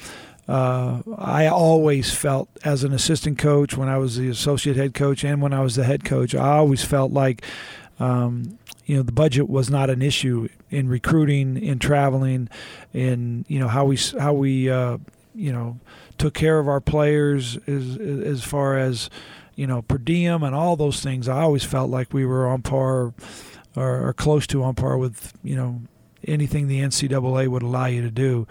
uh, 0.47 1.01
I 1.17 1.47
always 1.47 2.13
felt 2.13 2.49
as 2.63 2.83
an 2.83 2.93
assistant 2.93 3.37
coach, 3.37 3.75
when 3.77 3.89
I 3.89 3.97
was 3.97 4.17
the 4.17 4.29
associate 4.29 4.77
head 4.77 4.93
coach, 4.93 5.23
and 5.23 5.41
when 5.41 5.53
I 5.53 5.61
was 5.61 5.75
the 5.75 5.83
head 5.83 6.05
coach, 6.05 6.33
I 6.33 6.57
always 6.57 6.83
felt 6.83 7.11
like, 7.11 7.43
um, 7.99 8.57
you 8.85 8.95
know, 8.95 9.03
the 9.03 9.11
budget 9.11 9.49
was 9.49 9.69
not 9.69 9.89
an 9.89 10.01
issue 10.01 10.47
in 10.69 10.87
recruiting, 10.87 11.61
in 11.61 11.77
traveling, 11.79 12.49
in 12.93 13.45
you 13.47 13.59
know 13.59 13.67
how 13.67 13.85
we 13.85 13.97
how 14.19 14.33
we 14.33 14.69
uh, 14.69 14.97
you 15.35 15.51
know 15.51 15.79
took 16.17 16.33
care 16.33 16.59
of 16.59 16.67
our 16.67 16.81
players 16.81 17.57
as 17.67 17.97
as 17.97 18.43
far 18.43 18.77
as 18.77 19.09
you 19.55 19.67
know 19.67 19.81
per 19.83 19.97
diem 19.97 20.43
and 20.43 20.55
all 20.55 20.75
those 20.75 21.01
things. 21.01 21.27
I 21.29 21.41
always 21.41 21.63
felt 21.63 21.89
like 21.89 22.13
we 22.13 22.25
were 22.25 22.47
on 22.47 22.61
par 22.61 23.13
or 23.75 24.13
close 24.13 24.47
to 24.47 24.63
on 24.63 24.75
par 24.75 24.97
with 24.97 25.33
you 25.43 25.55
know 25.55 25.81
anything 26.27 26.67
the 26.67 26.81
NCAA 26.81 27.47
would 27.47 27.63
allow 27.63 27.85
you 27.85 28.01
to 28.01 28.11
do. 28.11 28.47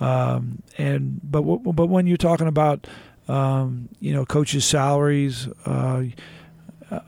Um, 0.00 0.62
and 0.78 1.20
but 1.22 1.42
but 1.42 1.86
when 1.86 2.06
you're 2.06 2.16
talking 2.16 2.48
about 2.48 2.86
um, 3.28 3.88
you 4.00 4.12
know 4.12 4.24
coaches' 4.24 4.64
salaries, 4.64 5.48
uh, 5.64 6.04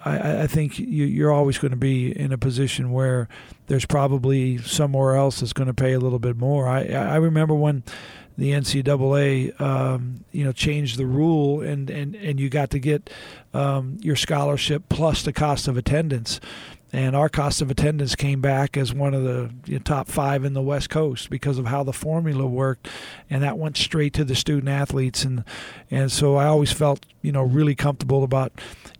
I, 0.05 0.43
I, 0.43 0.47
think 0.47 0.79
you, 0.79 1.27
are 1.27 1.33
always 1.33 1.59
going 1.59 1.73
to 1.73 1.77
be 1.77 2.17
in 2.19 2.33
a 2.33 2.39
position 2.39 2.93
where 2.93 3.29
there's 3.67 3.85
probably 3.85 4.59
somewhere 4.59 5.17
else 5.17 5.41
that's 5.41 5.53
going 5.53 5.67
to 5.67 5.75
pay 5.75 5.93
a 5.93 5.99
little 5.99 6.19
bit 6.19 6.37
more. 6.37 6.69
I 6.69 6.85
I 6.85 7.17
remember 7.17 7.55
when 7.55 7.83
the 8.37 8.51
NCAA, 8.51 9.61
um, 9.61 10.25
you 10.33 10.45
know, 10.45 10.53
changed 10.53 10.99
the 10.99 11.07
rule, 11.07 11.61
and, 11.61 11.89
and, 11.89 12.17
and 12.17 12.41
you 12.41 12.49
got 12.49 12.71
to 12.71 12.79
get 12.79 13.09
um, 13.53 13.99
your 14.01 14.17
scholarship 14.17 14.85
plus 14.89 15.23
the 15.23 15.33
cost 15.33 15.69
of 15.69 15.77
attendance 15.77 16.41
and 16.95 17.16
our 17.16 17.28
cost 17.28 17.61
of 17.61 17.72
attendance 17.72 18.14
came 18.14 18.40
back 18.40 18.76
as 18.76 18.95
one 18.95 19.14
of 19.14 19.24
the 19.24 19.51
you 19.66 19.74
know, 19.74 19.78
top 19.80 20.07
five 20.07 20.45
in 20.45 20.53
the 20.53 20.62
West 20.62 20.90
Coast 20.90 21.28
because 21.28 21.59
of 21.59 21.66
how 21.66 21.82
the 21.82 21.92
formula 21.92 22.47
worked, 22.47 22.88
and 23.28 23.42
that 23.42 23.59
went 23.59 23.76
straight 23.76 24.12
to 24.14 24.24
the 24.24 24.36
student 24.36 24.68
athletes, 24.68 25.24
and 25.24 25.45
and 25.90 26.12
so 26.12 26.36
I 26.36 26.47
always 26.47 26.70
felt 26.70 27.05
you 27.20 27.32
know 27.32 27.42
really 27.42 27.74
comfortable 27.74 28.22
about 28.22 28.53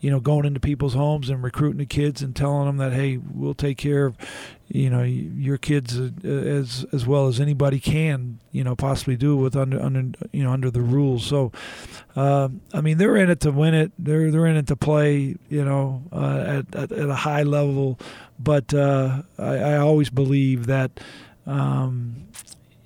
you 0.05 0.11
know 0.11 0.21
going 0.21 0.45
into 0.45 0.61
people's 0.61 0.93
homes 0.93 1.31
and 1.31 1.43
recruiting 1.43 1.79
the 1.79 1.87
kids 1.87 2.21
and 2.21 2.37
telling 2.37 2.67
them 2.67 2.77
that 2.77 2.93
hey 2.93 3.17
we'll 3.17 3.55
take 3.55 3.79
care 3.79 4.05
of 4.05 4.19
you 4.69 4.91
know 4.91 5.03
your 5.03 5.57
kids 5.57 5.99
uh, 5.99 6.11
as 6.23 6.85
as 6.93 7.07
well 7.07 7.27
as 7.27 7.41
anybody 7.41 7.81
can 7.81 8.39
you 8.53 8.63
know 8.63 8.77
possibly 8.77 9.17
do 9.17 9.35
with 9.35 9.57
under 9.57 9.81
under 9.81 10.13
you 10.31 10.45
know 10.45 10.53
under 10.53 10.71
the 10.71 10.83
rules. 10.83 11.25
So 11.25 11.53
uh, 12.17 12.51
I 12.75 12.83
mean 12.83 12.99
they're 12.99 13.17
in 13.17 13.31
it 13.31 13.41
to 13.41 13.51
win 13.51 13.73
it. 13.73 13.93
They're 13.99 14.31
they're 14.31 14.45
in 14.45 14.57
it 14.57 14.67
to 14.67 14.77
play 14.77 15.37
you 15.49 15.65
know 15.65 16.03
uh, 16.13 16.45
at, 16.59 16.75
at, 16.75 16.93
at 16.93 17.09
a 17.09 17.15
high 17.15 17.43
level. 17.43 17.99
But 18.39 18.75
uh, 18.75 19.23
I, 19.39 19.57
I, 19.57 19.77
always 19.79 20.11
believe 20.11 20.67
that 20.67 21.01
um, 21.47 22.27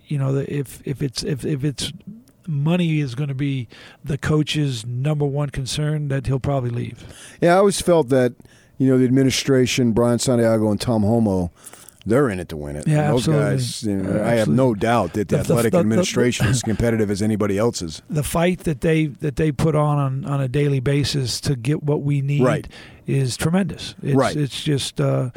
you 0.06 0.18
know 0.18 0.36
if 0.36 0.86
if 0.86 1.02
it's 1.02 1.24
if 1.24 1.44
if 1.44 1.64
it's 1.64 1.92
money 2.48 2.98
is 2.98 3.14
going 3.14 3.28
to 3.28 3.34
be 3.34 3.68
the 4.02 4.18
coach's 4.18 4.84
number 4.86 5.24
one 5.24 5.50
concern 5.50 6.08
that 6.08 6.26
he'll 6.26 6.40
probably 6.40 6.70
leave 6.70 7.04
yeah 7.40 7.54
I 7.54 7.58
always 7.58 7.80
felt 7.80 8.08
that 8.08 8.34
you 8.78 8.88
know, 8.88 8.96
the 8.96 9.04
administration, 9.04 9.92
Brian 9.92 10.18
Santiago 10.20 10.70
and 10.70 10.80
Tom 10.80 11.02
Holmoe, 11.02 11.50
they're 12.06 12.30
in 12.30 12.38
it 12.38 12.48
to 12.50 12.56
win 12.56 12.76
it. 12.76 12.86
Yeah, 12.86 13.10
those 13.10 13.28
absolutely. 13.28 13.50
guys. 13.50 13.82
You 13.82 13.96
know, 13.96 14.24
I 14.24 14.34
have 14.34 14.48
no 14.48 14.74
doubt 14.74 15.12
that 15.14 15.28
the, 15.28 15.36
the 15.36 15.40
athletic 15.40 15.72
the, 15.72 15.78
the, 15.78 15.80
administration 15.80 16.46
is 16.46 16.62
competitive 16.62 17.10
as 17.10 17.20
anybody 17.20 17.58
else's. 17.58 18.00
The 18.08 18.22
fight 18.22 18.60
that 18.60 18.80
they 18.80 19.06
that 19.06 19.36
they 19.36 19.52
put 19.52 19.74
on 19.74 19.98
on, 19.98 20.24
on 20.24 20.40
a 20.40 20.48
daily 20.48 20.80
basis 20.80 21.40
to 21.42 21.56
get 21.56 21.82
what 21.82 22.02
we 22.02 22.22
need 22.22 22.42
right. 22.42 22.68
is 23.06 23.36
tremendous. 23.36 23.94
It's, 24.02 24.14
right. 24.14 24.34
It's 24.34 24.62
just. 24.62 25.00
Uh, 25.00 25.30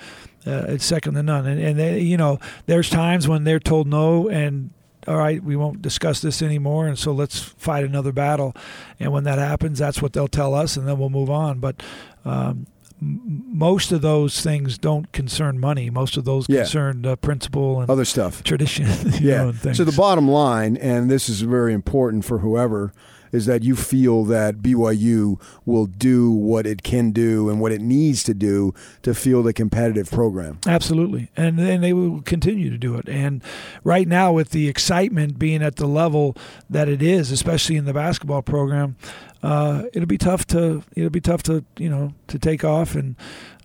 uh, 0.43 0.65
it's 0.69 0.83
second 0.83 1.13
to 1.13 1.21
none, 1.21 1.45
and, 1.45 1.61
and 1.61 1.77
they, 1.77 1.99
you 1.99 2.17
know, 2.17 2.39
there's 2.65 2.89
times 2.89 3.27
when 3.27 3.43
they're 3.43 3.59
told 3.59 3.85
no, 3.85 4.27
and 4.27 4.71
all 5.07 5.17
right, 5.17 5.43
we 5.43 5.55
won't 5.55 5.81
discuss 5.81 6.21
this 6.21 6.41
anymore, 6.41 6.87
and 6.87 6.97
so 6.97 7.11
let's 7.11 7.39
fight 7.39 7.83
another 7.83 8.11
battle. 8.11 8.55
And 8.99 9.11
when 9.11 9.23
that 9.23 9.39
happens, 9.39 9.79
that's 9.79 10.01
what 10.01 10.13
they'll 10.13 10.27
tell 10.27 10.53
us, 10.53 10.77
and 10.77 10.87
then 10.87 10.99
we'll 10.99 11.09
move 11.09 11.29
on. 11.29 11.59
But 11.59 11.81
um, 12.23 12.67
most 13.01 13.91
of 13.91 14.01
those 14.01 14.41
things 14.41 14.77
don't 14.77 15.11
concern 15.11 15.59
money. 15.59 15.89
Most 15.89 16.17
of 16.17 16.25
those 16.25 16.45
yeah. 16.47 16.61
concern 16.61 17.05
uh, 17.05 17.15
principle 17.15 17.81
and 17.81 17.89
other 17.89 18.05
stuff, 18.05 18.43
tradition. 18.43 18.85
yeah. 19.19 19.51
Know, 19.63 19.73
so 19.73 19.83
the 19.83 19.91
bottom 19.91 20.29
line, 20.29 20.77
and 20.77 21.09
this 21.09 21.27
is 21.27 21.41
very 21.41 21.73
important 21.73 22.25
for 22.25 22.39
whoever, 22.39 22.93
is 23.31 23.45
that 23.45 23.63
you 23.63 23.75
feel 23.75 24.23
that 24.25 24.57
BYU 24.57 25.41
will 25.65 25.85
do 25.85 26.31
what 26.31 26.65
it 26.65 26.83
can 26.83 27.11
do 27.11 27.49
and 27.49 27.59
what 27.59 27.71
it 27.71 27.81
needs 27.81 28.23
to 28.23 28.33
do 28.33 28.73
to 29.03 29.13
field 29.13 29.47
a 29.47 29.53
competitive 29.53 30.09
program. 30.11 30.59
Absolutely, 30.67 31.29
and 31.35 31.59
and 31.59 31.83
they 31.83 31.93
will 31.93 32.21
continue 32.21 32.69
to 32.69 32.77
do 32.77 32.95
it. 32.95 33.07
And 33.07 33.43
right 33.83 34.07
now, 34.07 34.33
with 34.33 34.49
the 34.49 34.67
excitement 34.67 35.39
being 35.39 35.61
at 35.61 35.77
the 35.77 35.87
level 35.87 36.35
that 36.69 36.87
it 36.89 37.01
is, 37.01 37.31
especially 37.31 37.75
in 37.75 37.85
the 37.85 37.93
basketball 37.93 38.41
program, 38.41 38.95
uh, 39.43 39.83
it'll 39.93 40.07
be 40.07 40.17
tough 40.17 40.45
to 40.47 40.83
it'll 40.95 41.09
be 41.09 41.21
tough 41.21 41.43
to 41.43 41.63
you 41.77 41.89
know 41.89 42.13
to 42.27 42.39
take 42.39 42.63
off. 42.63 42.95
And 42.95 43.15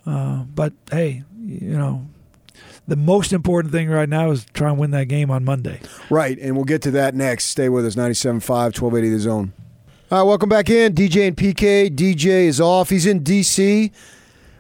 uh, 0.07 0.45
but 0.45 0.73
hey, 0.91 1.25
you 1.41 1.77
know 1.77 2.07
the 2.87 2.97
most 2.97 3.32
important 3.32 3.72
thing 3.72 3.89
right 3.89 4.09
now 4.09 4.30
is 4.30 4.47
try 4.55 4.70
and 4.70 4.78
win 4.78 4.91
that 4.93 5.09
game 5.09 5.30
on 5.30 5.45
Monday. 5.45 5.80
Right, 6.11 6.39
and 6.39 6.55
we'll 6.55 6.64
get 6.64 6.82
to 6.82 6.91
that 6.93 7.14
next. 7.14 7.47
Stay 7.47 7.68
with 7.68 7.84
us, 7.87 7.95
97.5, 7.95 8.49
1280 8.49 9.11
The 9.11 9.18
Zone. 9.18 9.53
All 10.11 10.18
right, 10.18 10.24
welcome 10.24 10.49
back 10.49 10.70
in. 10.70 10.95
DJ 10.95 11.28
and 11.28 11.37
PK. 11.37 11.95
DJ 11.95 12.47
is 12.47 12.61
off. 12.61 12.91
He's 12.91 13.07
in 13.07 13.24
D.C. 13.24 13.91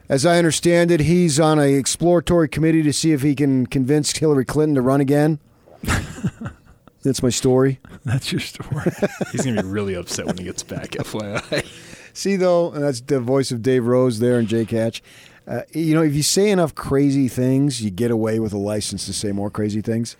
As 0.08 0.26
I 0.26 0.38
understand 0.38 0.90
it, 0.90 1.00
he's 1.00 1.38
on 1.38 1.58
an 1.58 1.72
exploratory 1.72 2.48
committee 2.48 2.82
to 2.82 2.92
see 2.92 3.12
if 3.12 3.22
he 3.22 3.34
can 3.34 3.66
convince 3.66 4.16
Hillary 4.16 4.44
Clinton 4.44 4.74
to 4.76 4.82
run 4.82 5.00
again. 5.00 5.38
That's 7.02 7.22
my 7.22 7.30
story. 7.30 7.78
That's 8.04 8.32
your 8.32 8.40
story. 8.40 8.82
He's 9.30 9.44
going 9.44 9.54
to 9.54 9.62
be 9.62 9.68
really 9.68 9.94
upset 9.94 10.26
when 10.26 10.36
he 10.38 10.42
gets 10.42 10.64
back, 10.64 10.90
FYI. 10.90 11.64
See, 12.12 12.34
though, 12.34 12.72
and 12.72 12.82
that's 12.82 13.00
the 13.00 13.20
voice 13.20 13.52
of 13.52 13.62
Dave 13.62 13.86
Rose 13.86 14.18
there 14.18 14.40
and 14.40 14.48
Jay 14.48 14.64
Catch. 14.64 15.04
Uh, 15.46 15.62
you 15.72 15.94
know, 15.94 16.02
if 16.02 16.14
you 16.14 16.22
say 16.22 16.50
enough 16.50 16.74
crazy 16.74 17.28
things, 17.28 17.80
you 17.82 17.90
get 17.90 18.10
away 18.10 18.40
with 18.40 18.52
a 18.52 18.58
license 18.58 19.06
to 19.06 19.12
say 19.12 19.30
more 19.32 19.50
crazy 19.50 19.80
things, 19.80 20.16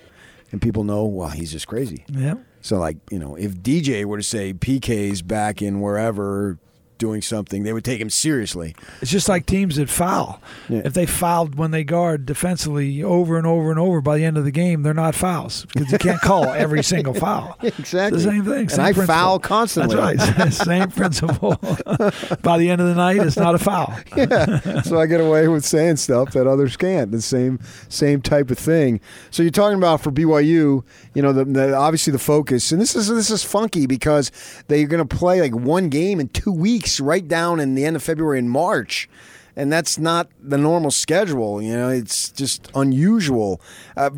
and 0.53 0.63
people 0.63 0.85
know, 0.85 1.05
well, 1.05 1.31
he's 1.31 1.51
just 1.51 1.67
crazy. 1.67 2.05
Yeah. 2.09 2.35
So, 2.61 2.79
like, 2.79 2.97
you 3.11 3.19
know, 3.19 3.35
if 3.37 3.55
DJ 3.55 4.05
were 4.05 4.19
to 4.19 4.23
say 4.23 4.53
PK's 4.53 5.23
back 5.23 5.63
in 5.63 5.81
wherever 5.81 6.59
doing 6.99 7.23
something, 7.23 7.63
they 7.63 7.73
would 7.73 7.85
take 7.85 8.01
him 8.01 8.11
seriously. 8.11 8.75
It's 9.01 9.11
just 9.11 9.29
like 9.29 9.47
teams 9.47 9.77
that 9.77 9.89
foul. 9.89 10.41
Yeah. 10.69 10.83
If 10.85 10.95
they 10.95 11.07
fouled 11.07 11.57
when 11.57 11.71
they 11.71 11.85
guard 11.85 12.27
defensively 12.27 13.03
over 13.03 13.37
and 13.37 13.47
over 13.47 13.71
and 13.71 13.79
over, 13.79 14.01
by 14.01 14.17
the 14.17 14.25
end 14.25 14.37
of 14.39 14.45
the 14.45 14.51
game, 14.51 14.83
they're 14.83 14.95
not 14.95 15.15
fouls 15.15 15.67
because 15.67 15.91
you 15.93 15.99
can't 15.99 16.21
call 16.21 16.45
every 16.45 16.83
single 16.83 17.15
foul. 17.15 17.57
exactly. 17.63 18.19
The 18.19 18.25
same 18.25 18.45
thing. 18.45 18.71
And 18.73 18.81
I 18.81 18.93
principle. 18.93 19.07
foul 19.07 19.39
constantly. 19.39 19.97
That's 19.97 20.39
right. 20.39 20.53
same 20.53 20.91
principle. 20.91 21.57
by 22.43 22.59
the 22.59 22.69
end 22.71 22.81
of 22.81 22.89
the 22.89 22.95
night, 22.95 23.19
it's 23.19 23.37
not 23.37 23.55
a 23.55 23.59
foul. 23.59 23.93
yeah. 24.17 24.83
So 24.83 24.99
I 24.99 25.07
get 25.07 25.21
away 25.21 25.49
with 25.49 25.65
saying 25.65 25.97
stuff 25.97 26.33
that 26.33 26.47
others 26.47 26.77
can't. 26.77 27.11
The 27.11 27.23
same 27.23 27.61
same 27.89 28.23
type 28.23 28.51
of 28.51 28.59
thing. 28.59 29.01
So 29.31 29.43
you're 29.43 29.51
talking 29.51 29.79
about 29.79 30.01
for 30.01 30.11
BYU, 30.11 30.85
you 31.17 31.23
know, 31.23 31.33
the, 31.33 31.47
the 31.47 31.75
obviously 31.75 32.11
the 32.13 32.19
focus, 32.19 32.73
and 32.73 32.79
this 32.81 32.95
is 32.95 33.09
this 33.09 33.31
is 33.31 33.43
funky 33.43 33.87
because 33.87 34.31
they're 34.69 34.87
going 34.87 35.07
to 35.07 35.17
play 35.17 35.41
like 35.41 35.55
one 35.55 35.89
game 35.89 36.21
in 36.21 36.29
two 36.29 36.53
weeks, 36.53 37.01
right 37.01 37.27
down 37.27 37.59
in 37.59 37.75
the 37.75 37.87
end 37.87 37.97
of 37.97 38.03
February 38.03 38.39
and 38.39 38.51
March. 38.51 39.09
And 39.57 39.73
that's 39.73 39.97
not 39.97 40.29
the 40.39 40.59
normal 40.59 40.91
schedule. 40.91 41.63
You 41.63 41.75
know, 41.75 41.89
it's 41.89 42.31
just 42.31 42.71
unusual. 42.75 43.63
Uh, 43.97 44.11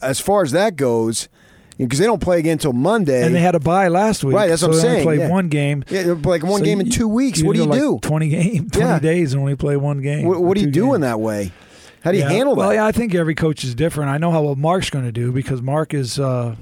as 0.00 0.18
far 0.20 0.42
as 0.42 0.52
that 0.52 0.76
goes, 0.76 1.28
because 1.76 1.98
they 1.98 2.06
don't 2.06 2.22
play 2.22 2.38
again 2.38 2.52
until 2.52 2.72
Monday. 2.72 3.22
And 3.26 3.34
they 3.34 3.40
had 3.40 3.54
a 3.54 3.60
bye 3.60 3.88
last 3.88 4.24
week. 4.24 4.34
Right, 4.34 4.48
that's 4.48 4.62
what 4.62 4.70
I'm 4.70 4.76
they 4.78 4.82
only 4.88 4.94
saying, 4.94 5.04
Played 5.06 5.20
yeah. 5.20 5.28
one 5.28 5.48
game. 5.48 5.84
yeah, 5.90 6.14
like 6.24 6.42
one 6.42 6.60
So 6.60 6.64
game 6.64 6.80
in 6.80 6.88
two 6.88 7.06
weeks. 7.08 7.42
What 7.42 7.56
do 7.56 7.60
you 7.62 7.68
like 7.68 7.78
do? 7.78 7.98
Twenty 8.00 8.28
game, 8.38 8.70
twenty 8.70 8.88
Yeah. 8.88 8.98
days, 8.98 9.34
and 9.34 9.40
only 9.40 9.56
play 9.56 9.76
one 9.76 10.00
game. 10.00 10.26
What, 10.26 10.42
what 10.42 10.54
do 10.56 10.62
you 10.62 10.70
do 10.70 10.84
games. 10.84 10.94
in 10.94 11.00
that 11.02 11.20
way? 11.20 11.52
How 12.08 12.12
do 12.12 12.16
you 12.16 12.24
Yeah. 12.24 12.30
handle 12.30 12.54
that? 12.54 12.58
Well, 12.60 12.72
yeah, 12.72 12.86
I 12.86 12.92
think 12.92 13.14
every 13.14 13.34
coach 13.34 13.64
is 13.64 13.74
different. 13.74 14.08
I 14.08 14.16
know 14.16 14.30
how 14.30 14.40
what 14.40 14.56
Mark's 14.56 14.88
going 14.88 15.04
to 15.04 15.12
do 15.12 15.30
because 15.30 15.60
Mark 15.60 15.92
is, 15.92 16.18
uh, 16.18 16.56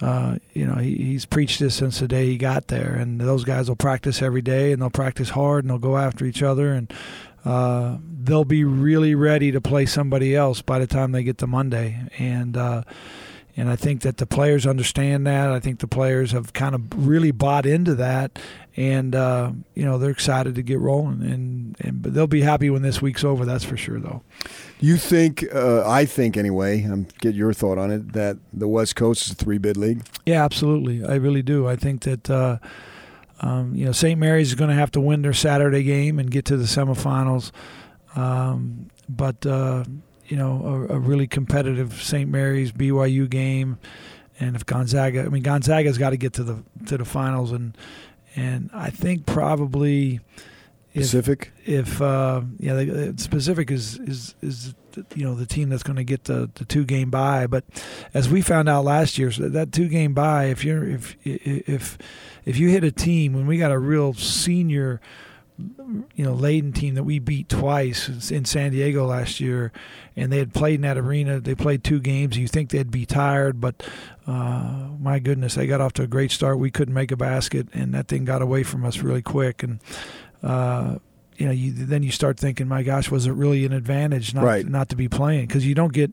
uh, 0.00 0.36
you 0.54 0.64
know, 0.66 0.76
he, 0.76 0.94
he's 0.94 1.26
preached 1.26 1.60
this 1.60 1.74
since 1.74 2.00
the 2.00 2.08
day 2.08 2.24
he 2.24 2.38
got 2.38 2.68
there, 2.68 2.94
and 2.94 3.20
those 3.20 3.44
guys 3.44 3.68
will 3.68 3.76
practice 3.76 4.22
every 4.22 4.40
day, 4.40 4.72
and 4.72 4.80
they'll 4.80 4.88
practice 4.88 5.28
hard, 5.28 5.64
and 5.64 5.70
they'll 5.70 5.76
go 5.78 5.98
after 5.98 6.24
each 6.24 6.42
other, 6.42 6.72
and 6.72 6.90
uh, 7.44 7.98
they'll 8.22 8.46
be 8.46 8.64
really 8.64 9.14
ready 9.14 9.52
to 9.52 9.60
play 9.60 9.84
somebody 9.84 10.34
else 10.34 10.62
by 10.62 10.78
the 10.78 10.86
time 10.86 11.12
they 11.12 11.22
get 11.22 11.36
to 11.38 11.46
Monday, 11.46 12.00
and. 12.16 12.56
Uh, 12.56 12.82
and 13.58 13.70
I 13.70 13.76
think 13.76 14.02
that 14.02 14.18
the 14.18 14.26
players 14.26 14.66
understand 14.66 15.26
that. 15.26 15.50
I 15.50 15.60
think 15.60 15.78
the 15.78 15.86
players 15.88 16.32
have 16.32 16.52
kind 16.52 16.74
of 16.74 16.82
really 16.94 17.30
bought 17.30 17.64
into 17.64 17.94
that, 17.94 18.38
and 18.76 19.14
uh, 19.14 19.52
you 19.74 19.82
know 19.86 19.96
they're 19.96 20.10
excited 20.10 20.54
to 20.56 20.62
get 20.62 20.78
rolling. 20.78 21.22
And, 21.22 21.74
and 21.80 22.02
but 22.02 22.12
they'll 22.12 22.26
be 22.26 22.42
happy 22.42 22.68
when 22.68 22.82
this 22.82 23.00
week's 23.00 23.24
over. 23.24 23.46
That's 23.46 23.64
for 23.64 23.78
sure, 23.78 23.98
though. 23.98 24.20
You 24.80 24.96
think? 24.96 25.44
Uh, 25.54 25.88
I 25.88 26.04
think 26.04 26.36
anyway. 26.36 26.82
I'm 26.82 27.06
get 27.20 27.34
your 27.34 27.52
thought 27.52 27.78
on 27.78 27.90
it. 27.90 28.12
That 28.12 28.36
the 28.52 28.68
West 28.68 28.96
Coast 28.96 29.26
is 29.26 29.32
a 29.32 29.34
three 29.34 29.58
bid 29.58 29.76
league. 29.76 30.02
Yeah, 30.26 30.44
absolutely. 30.44 31.04
I 31.04 31.14
really 31.14 31.42
do. 31.42 31.66
I 31.66 31.76
think 31.76 32.02
that 32.02 32.28
uh, 32.28 32.58
um, 33.40 33.74
you 33.74 33.86
know 33.86 33.92
St. 33.92 34.18
Mary's 34.18 34.48
is 34.48 34.54
going 34.54 34.70
to 34.70 34.76
have 34.76 34.90
to 34.92 35.00
win 35.00 35.22
their 35.22 35.32
Saturday 35.32 35.82
game 35.82 36.18
and 36.18 36.30
get 36.30 36.44
to 36.46 36.56
the 36.56 36.64
semifinals. 36.64 37.52
Um, 38.14 38.90
but 39.08 39.46
uh, 39.46 39.84
you 40.26 40.36
know, 40.36 40.86
a, 40.90 40.94
a 40.94 40.98
really 40.98 41.26
competitive 41.26 42.02
St. 42.02 42.28
Mary's 42.28 42.72
BYU 42.72 43.28
game, 43.28 43.78
and 44.40 44.56
if 44.56 44.66
Gonzaga, 44.66 45.22
I 45.22 45.28
mean 45.28 45.42
Gonzaga's 45.42 45.98
got 45.98 46.10
to 46.10 46.16
get 46.16 46.34
to 46.34 46.44
the 46.44 46.62
to 46.86 46.98
the 46.98 47.04
finals, 47.04 47.52
and 47.52 47.76
and 48.34 48.70
I 48.74 48.90
think 48.90 49.26
probably 49.26 50.20
Pacific. 51.02 51.52
if 51.64 52.00
uh, 52.00 52.42
yeah, 52.58 52.74
the, 52.74 52.84
the 52.84 53.28
Pacific 53.28 53.70
is 53.70 53.98
is 54.00 54.34
is 54.42 54.74
you 55.14 55.24
know 55.24 55.34
the 55.34 55.46
team 55.46 55.68
that's 55.68 55.82
going 55.82 55.96
to 55.96 56.04
get 56.04 56.24
the, 56.24 56.50
the 56.54 56.64
two 56.64 56.84
game 56.84 57.10
bye. 57.10 57.46
But 57.46 57.64
as 58.14 58.28
we 58.28 58.40
found 58.40 58.68
out 58.68 58.84
last 58.84 59.18
year, 59.18 59.30
so 59.30 59.48
that 59.48 59.72
two 59.72 59.88
game 59.88 60.14
bye, 60.14 60.46
if 60.46 60.64
you're 60.64 60.88
if 60.88 61.16
if 61.24 61.98
if 62.44 62.58
you 62.58 62.68
hit 62.68 62.84
a 62.84 62.92
team 62.92 63.34
when 63.34 63.46
we 63.46 63.58
got 63.58 63.72
a 63.72 63.78
real 63.78 64.14
senior, 64.14 65.00
you 65.58 66.24
know, 66.24 66.34
laden 66.34 66.72
team 66.72 66.94
that 66.94 67.04
we 67.04 67.18
beat 67.18 67.48
twice 67.48 68.30
in 68.30 68.44
San 68.44 68.72
Diego 68.72 69.06
last 69.06 69.40
year, 69.40 69.72
and 70.14 70.32
they 70.32 70.38
had 70.38 70.52
played 70.52 70.76
in 70.76 70.80
that 70.82 70.98
arena. 70.98 71.40
They 71.40 71.54
played 71.54 71.82
two 71.82 72.00
games. 72.00 72.36
You 72.36 72.48
think 72.48 72.70
they'd 72.70 72.90
be 72.90 73.06
tired, 73.06 73.60
but 73.60 73.82
uh, 74.26 74.88
my 75.00 75.18
goodness, 75.18 75.54
they 75.54 75.66
got 75.66 75.80
off 75.80 75.92
to 75.94 76.02
a 76.02 76.06
great 76.06 76.30
start. 76.30 76.58
We 76.58 76.70
couldn't 76.70 76.94
make 76.94 77.10
a 77.10 77.16
basket, 77.16 77.68
and 77.72 77.94
that 77.94 78.08
thing 78.08 78.24
got 78.24 78.42
away 78.42 78.64
from 78.64 78.84
us 78.84 78.98
really 78.98 79.22
quick. 79.22 79.62
And 79.62 79.80
uh, 80.46 80.98
you 81.36 81.44
know, 81.46 81.52
you, 81.52 81.70
then 81.72 82.02
you 82.02 82.10
start 82.10 82.38
thinking, 82.38 82.66
my 82.66 82.82
gosh, 82.82 83.10
was 83.10 83.26
it 83.26 83.32
really 83.32 83.66
an 83.66 83.72
advantage 83.74 84.32
not 84.34 84.44
Right. 84.44 84.66
not 84.66 84.88
to 84.88 84.96
be 84.96 85.06
playing? 85.08 85.46
Because 85.46 85.66
you 85.66 85.74
don't 85.74 85.92
get 85.92 86.10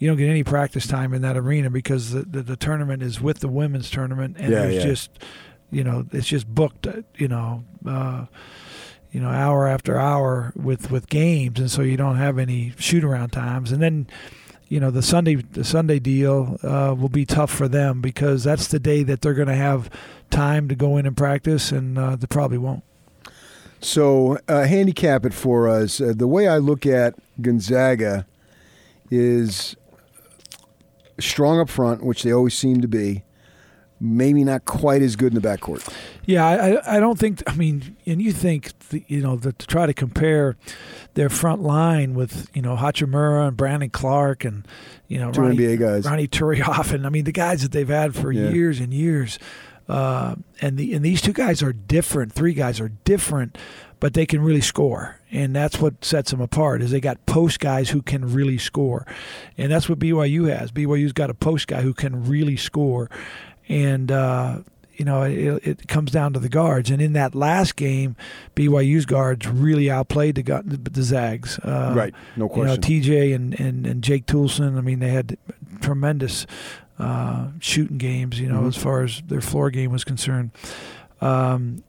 you 0.00 0.08
don't 0.08 0.16
get 0.18 0.28
any 0.28 0.42
practice 0.42 0.86
time 0.86 1.14
in 1.14 1.22
that 1.22 1.36
arena 1.36 1.70
because 1.70 2.10
the, 2.10 2.22
the, 2.22 2.42
the 2.42 2.56
tournament 2.56 3.00
is 3.02 3.20
with 3.20 3.38
the 3.38 3.48
women's 3.48 3.88
tournament, 3.90 4.36
and 4.38 4.52
Yeah, 4.52 4.60
there's 4.62 4.74
yeah. 4.76 4.84
just 4.84 5.10
you 5.70 5.84
know 5.84 6.06
it's 6.12 6.26
just 6.26 6.46
booked. 6.48 6.86
uh, 6.86 7.02
You 7.16 7.28
know. 7.28 7.64
Uh, 7.86 8.26
you 9.12 9.20
know, 9.20 9.28
hour 9.28 9.68
after 9.68 9.96
hour 9.96 10.52
with, 10.56 10.90
with 10.90 11.08
games, 11.08 11.60
and 11.60 11.70
so 11.70 11.82
you 11.82 11.96
don't 11.96 12.16
have 12.16 12.36
any 12.36 12.72
shoot 12.80 13.04
around 13.04 13.30
times. 13.30 13.70
And 13.70 13.80
then, 13.80 14.08
you 14.66 14.80
know, 14.80 14.90
the 14.90 15.02
Sunday 15.02 15.36
the 15.36 15.62
Sunday 15.62 16.00
deal 16.00 16.58
uh, 16.64 16.96
will 16.98 17.08
be 17.08 17.24
tough 17.24 17.52
for 17.52 17.68
them 17.68 18.00
because 18.00 18.42
that's 18.42 18.66
the 18.66 18.80
day 18.80 19.04
that 19.04 19.20
they're 19.20 19.32
going 19.34 19.46
to 19.46 19.54
have 19.54 19.88
time 20.30 20.66
to 20.66 20.74
go 20.74 20.96
in 20.96 21.06
and 21.06 21.16
practice, 21.16 21.70
and 21.70 21.96
uh, 21.96 22.16
they 22.16 22.26
probably 22.26 22.58
won't. 22.58 22.82
So 23.84 24.38
uh, 24.48 24.64
handicap 24.64 25.26
it 25.26 25.34
for 25.34 25.68
us. 25.68 26.00
Uh, 26.00 26.14
the 26.16 26.26
way 26.26 26.48
I 26.48 26.56
look 26.58 26.86
at 26.86 27.14
Gonzaga 27.40 28.26
is 29.10 29.76
strong 31.20 31.60
up 31.60 31.68
front, 31.68 32.02
which 32.04 32.22
they 32.22 32.32
always 32.32 32.56
seem 32.56 32.80
to 32.80 32.88
be. 32.88 33.22
Maybe 34.00 34.42
not 34.42 34.64
quite 34.64 35.02
as 35.02 35.16
good 35.16 35.34
in 35.34 35.40
the 35.40 35.46
backcourt. 35.48 35.88
Yeah, 36.26 36.44
I, 36.46 36.96
I- 36.96 37.00
don't 37.00 37.18
think. 37.18 37.42
I 37.46 37.54
mean, 37.54 37.96
and 38.06 38.20
you 38.20 38.32
think 38.32 38.76
the, 38.88 39.04
you 39.06 39.20
know 39.22 39.36
that 39.36 39.58
to 39.60 39.66
try 39.66 39.86
to 39.86 39.94
compare 39.94 40.56
their 41.14 41.28
front 41.30 41.62
line 41.62 42.12
with 42.14 42.50
you 42.54 42.60
know 42.60 42.76
Hachimura 42.76 43.48
and 43.48 43.56
Brandon 43.56 43.88
Clarke 43.90 44.44
and 44.44 44.66
you 45.08 45.18
know 45.18 45.30
Two 45.30 45.42
Ronnie, 45.42 45.56
NBA 45.56 45.78
guys. 45.78 46.04
Ronny 46.04 46.26
Turiaf 46.26 46.92
and 46.92 47.06
I 47.06 47.08
mean 47.08 47.24
the 47.24 47.32
guys 47.32 47.62
that 47.62 47.72
they've 47.72 47.88
had 47.88 48.14
for 48.14 48.32
Yeah. 48.32 48.48
years 48.50 48.80
and 48.80 48.92
years. 48.92 49.38
Uh, 49.88 50.36
and 50.60 50.78
the 50.78 50.94
and 50.94 51.04
these 51.04 51.20
two 51.20 51.32
guys 51.32 51.62
are 51.62 51.72
different. 51.72 52.32
Three 52.32 52.54
guys 52.54 52.80
are 52.80 52.88
different, 53.04 53.58
but 54.00 54.14
they 54.14 54.24
can 54.24 54.40
really 54.40 54.62
score, 54.62 55.20
and 55.30 55.54
that's 55.54 55.78
what 55.78 56.04
sets 56.04 56.30
them 56.30 56.40
apart. 56.40 56.80
Is 56.80 56.90
they 56.90 57.00
got 57.00 57.24
post 57.26 57.60
guys 57.60 57.90
who 57.90 58.00
can 58.00 58.32
really 58.32 58.56
score, 58.56 59.06
and 59.58 59.70
that's 59.70 59.88
what 59.88 59.98
BYU 59.98 60.48
has. 60.56 60.72
BYU's 60.72 61.12
got 61.12 61.28
a 61.28 61.34
post 61.34 61.66
guy 61.66 61.82
who 61.82 61.92
can 61.92 62.26
really 62.26 62.56
score, 62.56 63.10
and 63.68 64.10
uh, 64.10 64.60
you 64.94 65.04
know 65.04 65.22
it, 65.22 65.66
it 65.66 65.88
comes 65.88 66.10
down 66.10 66.32
to 66.32 66.38
the 66.38 66.48
guards. 66.48 66.90
And 66.90 67.02
in 67.02 67.12
that 67.12 67.34
last 67.34 67.76
game, 67.76 68.16
BYU's 68.56 69.04
guards 69.04 69.46
really 69.46 69.90
outplayed 69.90 70.36
the 70.36 70.62
the 70.64 71.02
Zags. 71.02 71.58
Uh, 71.58 71.92
right, 71.94 72.14
no 72.36 72.44
you 72.44 72.48
know, 72.64 72.76
question. 72.76 72.82
TJ 72.82 73.34
and, 73.34 73.60
and, 73.60 73.86
and 73.86 74.02
Jake 74.02 74.24
Toolson, 74.24 74.78
I 74.78 74.80
mean, 74.80 75.00
they 75.00 75.10
had 75.10 75.36
tremendous 75.82 76.46
uh, 76.98 77.48
shooting 77.60 77.98
games, 77.98 78.38
you 78.40 78.48
know, 78.48 78.62
Mhm. 78.62 78.68
as 78.68 78.76
far 78.76 79.02
as 79.02 79.22
their 79.28 79.40
floor 79.40 79.70
game 79.70 79.90
was 79.90 80.04
concerned. 80.04 80.50
Um, 81.20 81.82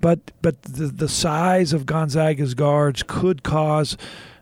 but 0.00 0.20
but 0.42 0.62
the, 0.62 0.86
the 0.86 1.08
size 1.08 1.72
of 1.72 1.86
Gonzaga's 1.86 2.54
guards 2.54 3.02
could 3.06 3.42
cause, 3.42 3.96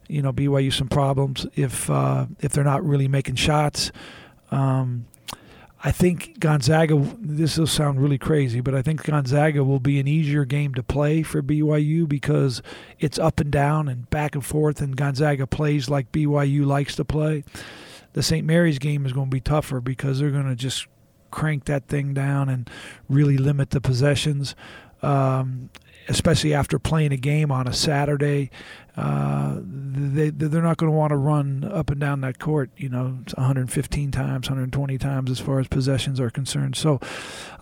you 0.08 0.20
know, 0.22 0.32
BYU 0.32 0.70
some 0.72 0.88
problems 0.88 1.46
if 1.54 1.88
uh, 1.88 2.26
if 2.40 2.52
they're 2.52 2.64
not 2.64 2.84
really 2.84 3.08
making 3.08 3.36
shots. 3.36 3.90
Um, 4.50 5.06
I 5.84 5.92
think 5.92 6.40
Gonzaga. 6.40 7.00
This 7.20 7.56
will 7.58 7.66
sound 7.66 8.00
really 8.00 8.18
crazy, 8.18 8.60
but 8.60 8.74
I 8.74 8.82
think 8.82 9.04
Gonzaga 9.04 9.62
will 9.62 9.78
be 9.78 10.00
an 10.00 10.08
easier 10.08 10.44
game 10.44 10.74
to 10.74 10.82
play 10.82 11.22
for 11.22 11.42
BYU 11.42 12.08
because 12.08 12.60
it's 12.98 13.18
up 13.18 13.38
and 13.40 13.50
down 13.50 13.88
and 13.88 14.10
back 14.10 14.34
and 14.34 14.44
forth, 14.44 14.80
and 14.80 14.96
Gonzaga 14.96 15.46
plays 15.46 15.88
like 15.88 16.10
BYU 16.12 16.64
likes 16.66 16.96
to 16.96 17.04
play. 17.04 17.44
The 18.16 18.22
St. 18.22 18.46
Mary's 18.46 18.78
game 18.78 19.04
is 19.04 19.12
going 19.12 19.26
to 19.28 19.34
be 19.34 19.42
tougher 19.42 19.78
because 19.82 20.18
they're 20.18 20.30
going 20.30 20.48
to 20.48 20.56
just 20.56 20.86
crank 21.30 21.66
that 21.66 21.86
thing 21.86 22.14
down 22.14 22.48
and 22.48 22.70
really 23.10 23.36
limit 23.36 23.68
the 23.70 23.80
possessions. 23.80 24.56
Um, 25.02 25.68
especially 26.08 26.54
after 26.54 26.78
playing 26.78 27.12
a 27.12 27.18
game 27.18 27.52
on 27.52 27.68
a 27.68 27.74
Saturday, 27.74 28.50
uh, 28.96 29.56
they 29.60 30.30
they're 30.30 30.62
not 30.62 30.78
going 30.78 30.90
to 30.90 30.96
want 30.96 31.10
to 31.10 31.16
run 31.18 31.62
up 31.70 31.90
and 31.90 32.00
down 32.00 32.22
that 32.22 32.38
court, 32.38 32.70
you 32.78 32.88
know, 32.88 33.18
115 33.34 34.10
times, 34.12 34.48
120 34.48 34.96
times 34.96 35.30
as 35.30 35.38
far 35.38 35.60
as 35.60 35.68
possessions 35.68 36.18
are 36.18 36.30
concerned. 36.30 36.74
So, 36.74 36.98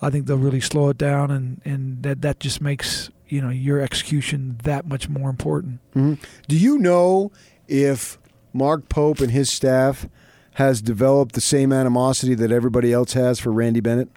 I 0.01 0.09
think 0.09 0.25
they'll 0.25 0.37
really 0.37 0.61
slow 0.61 0.87
it 0.87 0.97
down, 0.97 1.31
and 1.31 1.61
and 1.65 2.01
that 2.03 2.21
that 2.21 2.39
just 2.39 2.61
makes 2.61 3.09
you 3.27 3.41
know 3.41 3.49
your 3.49 3.81
execution 3.81 4.57
that 4.63 4.87
much 4.87 5.09
more 5.09 5.29
important. 5.29 5.81
Mm-hmm. 5.93 6.23
Do 6.47 6.57
you 6.57 6.77
know 6.77 7.33
if 7.67 8.17
Mark 8.53 8.87
Pope 8.87 9.19
and 9.19 9.31
his 9.31 9.51
staff 9.51 10.07
has 10.55 10.81
developed 10.81 11.35
the 11.35 11.41
same 11.41 11.73
animosity 11.73 12.33
that 12.33 12.51
everybody 12.51 12.93
else 12.93 13.13
has 13.13 13.39
for 13.39 13.51
Randy 13.51 13.81
Bennett? 13.81 14.09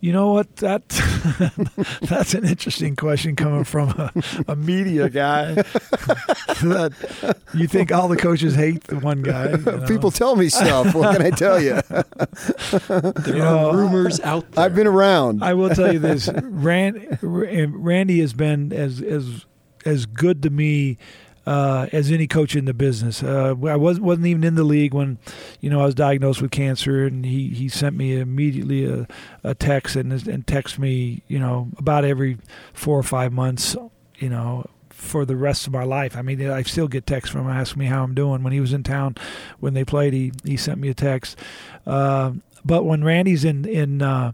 You 0.00 0.12
know 0.12 0.32
what? 0.32 0.56
That 0.56 0.88
that's 2.02 2.34
an 2.34 2.46
interesting 2.46 2.96
question 2.96 3.34
coming 3.34 3.64
from 3.64 3.90
a, 3.90 4.12
a 4.48 4.56
media 4.56 5.08
guy. 5.08 5.54
that 5.54 7.36
you 7.54 7.66
think 7.66 7.92
all 7.92 8.08
the 8.08 8.16
coaches 8.16 8.54
hate 8.54 8.84
the 8.84 8.98
one 8.98 9.22
guy? 9.22 9.50
You 9.50 9.56
know? 9.66 9.86
People 9.86 10.10
tell 10.10 10.36
me 10.36 10.48
stuff. 10.48 10.94
what 10.94 11.16
can 11.16 11.26
I 11.26 11.30
tell 11.30 11.60
you? 11.60 11.80
there 11.88 13.36
you 13.36 13.42
are 13.42 13.72
know, 13.72 13.72
rumors 13.72 14.20
out 14.20 14.50
there. 14.52 14.64
I've 14.64 14.74
been 14.74 14.86
around. 14.86 15.42
I 15.42 15.54
will 15.54 15.70
tell 15.70 15.92
you 15.92 15.98
this: 15.98 16.28
Rand, 16.42 17.18
Randy 17.22 18.20
has 18.20 18.32
been 18.32 18.72
as 18.72 19.02
as 19.02 19.44
as 19.84 20.06
good 20.06 20.42
to 20.42 20.50
me 20.50 20.98
uh, 21.46 21.86
as 21.92 22.10
any 22.10 22.26
coach 22.26 22.56
in 22.56 22.64
the 22.64 22.74
business. 22.74 23.22
Uh, 23.22 23.54
I 23.66 23.76
was, 23.76 24.00
wasn't 24.00 24.26
even 24.26 24.44
in 24.44 24.56
the 24.56 24.64
league 24.64 24.92
when, 24.92 25.18
you 25.60 25.70
know, 25.70 25.80
I 25.80 25.86
was 25.86 25.94
diagnosed 25.94 26.42
with 26.42 26.50
cancer, 26.50 27.06
and 27.06 27.24
he, 27.24 27.48
he 27.48 27.68
sent 27.68 27.96
me 27.96 28.16
immediately 28.16 28.84
a, 28.84 29.06
a 29.44 29.54
text 29.54 29.96
and 29.96 30.12
and 30.26 30.46
text 30.46 30.78
me, 30.78 31.22
you 31.28 31.38
know, 31.38 31.68
about 31.78 32.04
every 32.04 32.38
four 32.72 32.98
or 32.98 33.04
five 33.04 33.32
months, 33.32 33.76
you 34.16 34.28
know, 34.28 34.66
for 34.90 35.24
the 35.24 35.36
rest 35.36 35.66
of 35.66 35.72
my 35.72 35.84
life. 35.84 36.16
I 36.16 36.22
mean, 36.22 36.50
I 36.50 36.62
still 36.62 36.88
get 36.88 37.06
texts 37.06 37.30
from 37.30 37.42
him 37.42 37.50
asking 37.50 37.80
me 37.80 37.86
how 37.86 38.02
I'm 38.02 38.14
doing. 38.14 38.42
When 38.42 38.52
he 38.52 38.60
was 38.60 38.72
in 38.72 38.82
town, 38.82 39.16
when 39.60 39.74
they 39.74 39.84
played, 39.84 40.12
he 40.12 40.32
he 40.44 40.56
sent 40.56 40.80
me 40.80 40.88
a 40.88 40.94
text. 40.94 41.38
Uh, 41.86 42.32
but 42.64 42.84
when 42.84 43.04
Randy's 43.04 43.44
in 43.44 43.64
in 43.66 44.02
uh, 44.02 44.32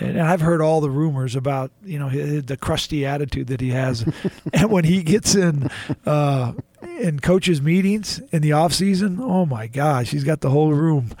and 0.00 0.20
I've 0.20 0.40
heard 0.40 0.60
all 0.60 0.80
the 0.80 0.90
rumors 0.90 1.34
about 1.34 1.70
you 1.84 1.98
know 1.98 2.08
the 2.08 2.56
crusty 2.56 3.04
attitude 3.04 3.48
that 3.48 3.60
he 3.60 3.70
has, 3.70 4.04
and 4.52 4.70
when 4.70 4.84
he 4.84 5.02
gets 5.02 5.34
in 5.34 5.70
uh, 6.06 6.52
in 7.00 7.20
coaches 7.20 7.60
meetings 7.60 8.20
in 8.30 8.42
the 8.42 8.52
off 8.52 8.72
season, 8.72 9.18
oh 9.20 9.46
my 9.46 9.66
gosh, 9.66 10.10
he's 10.10 10.24
got 10.24 10.40
the 10.40 10.50
whole 10.50 10.72
room, 10.72 11.12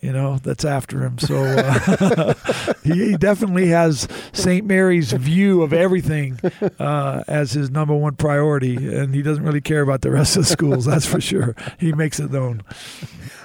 you 0.00 0.12
know, 0.12 0.38
that's 0.38 0.64
after 0.64 1.04
him. 1.04 1.18
So 1.18 1.42
uh, 1.42 2.34
he, 2.84 3.10
he, 3.10 3.16
definitely 3.16 3.68
has 3.68 4.06
St. 4.32 4.64
Mary's 4.66 5.12
view 5.12 5.62
of 5.62 5.72
everything 5.72 6.38
uh, 6.78 7.24
as 7.26 7.52
his 7.52 7.70
number 7.70 7.94
one 7.94 8.16
priority, 8.16 8.76
and 8.76 9.14
he 9.14 9.22
doesn't 9.22 9.44
really 9.44 9.60
care 9.60 9.80
about 9.80 10.02
the 10.02 10.10
rest 10.10 10.36
of 10.36 10.42
the 10.42 10.48
schools. 10.48 10.84
That's 10.84 11.06
for 11.06 11.20
sure. 11.20 11.56
He 11.78 11.92
makes 11.92 12.20
it 12.20 12.30
known. 12.30 12.62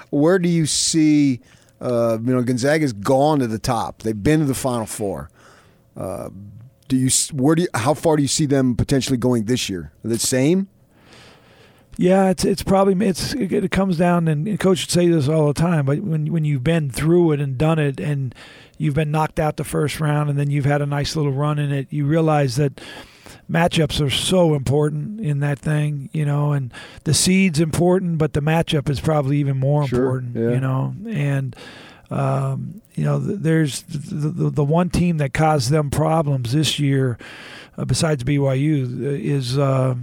Where 0.10 0.40
do 0.40 0.50
you 0.50 0.66
see? 0.66 1.40
Uh, 1.82 2.20
you 2.24 2.34
know, 2.34 2.44
Gonzaga's 2.44 2.94
gone 2.94 3.40
to 3.40 3.48
the 3.48 3.60
top. 3.60 4.04
They've 4.04 4.22
been 4.22 4.42
to 4.42 4.46
the 4.46 4.54
Final 4.54 4.86
Four. 4.86 5.30
Uh, 5.98 6.30
do 6.88 6.96
you 6.96 7.10
where 7.34 7.56
do 7.56 7.64
you, 7.64 7.68
how 7.74 7.94
far 7.94 8.16
do 8.18 8.22
you 8.22 8.28
see 8.28 8.46
them 8.46 8.76
potentially 8.76 9.18
going 9.18 9.46
this 9.46 9.68
year? 9.70 9.92
The 10.04 10.20
same? 10.20 10.68
Yeah, 11.98 12.30
it's 12.30 12.46
it's 12.46 12.64
probably 12.64 13.06
it's 13.06 13.34
it 13.34 13.72
comes 13.72 13.98
down 13.98 14.28
and, 14.28 14.60
coach 14.60 14.84
would 14.84 14.92
say 14.92 15.08
this 15.08 15.28
all 15.28 15.48
the 15.48 15.54
time, 15.54 15.86
but 15.86 16.00
when 16.00 16.32
when 16.32 16.46
you've 16.46 16.64
been 16.64 16.90
through 16.90 17.34
it 17.34 17.42
and 17.42 17.58
done 17.58 17.80
it 17.80 18.00
and 18.00 18.34
you've 18.78 18.96
been 18.96 19.12
knocked 19.12 19.40
out 19.40 19.58
the 19.58 19.64
first 19.64 20.00
round 20.00 20.30
and 20.30 20.40
then 20.40 20.50
you've 20.50 20.66
had 20.66 20.82
a 20.82 20.86
nice 20.86 21.16
little 21.16 21.32
run 21.32 21.60
in 21.60 21.72
it, 21.72 21.88
you 21.90 22.06
realize 22.06 22.56
that 22.56 22.82
matchups 23.50 24.04
are 24.06 24.10
so 24.10 24.56
important 24.56 25.20
in 25.20 25.42
that 25.42 25.60
thing, 25.60 26.10
you 26.14 26.26
know, 26.26 26.54
and 26.54 26.74
the 27.04 27.14
seed's 27.14 27.60
important, 27.60 28.18
but 28.18 28.34
the 28.34 28.42
matchup 28.42 28.90
is 28.90 29.00
probably 29.00 29.38
even 29.38 29.58
more 29.58 29.86
sure, 29.88 30.00
important, 30.00 30.36
yeah. 30.36 30.52
you 30.52 30.60
know, 30.60 30.96
and. 31.08 31.56
Um, 32.10 32.82
you 32.94 33.06
know, 33.06 33.20
there's 33.20 33.84
the, 33.84 34.28
the, 34.28 34.50
the 34.50 34.64
one 34.66 34.90
team 34.90 35.18
that 35.20 35.34
caused 35.34 35.70
them 35.72 35.90
problems 35.90 36.52
this 36.52 36.78
year, 36.78 37.18
uh, 37.78 37.86
besides 37.86 38.26
BYU, 38.26 39.02
is 39.02 39.58
uh, 39.58 39.96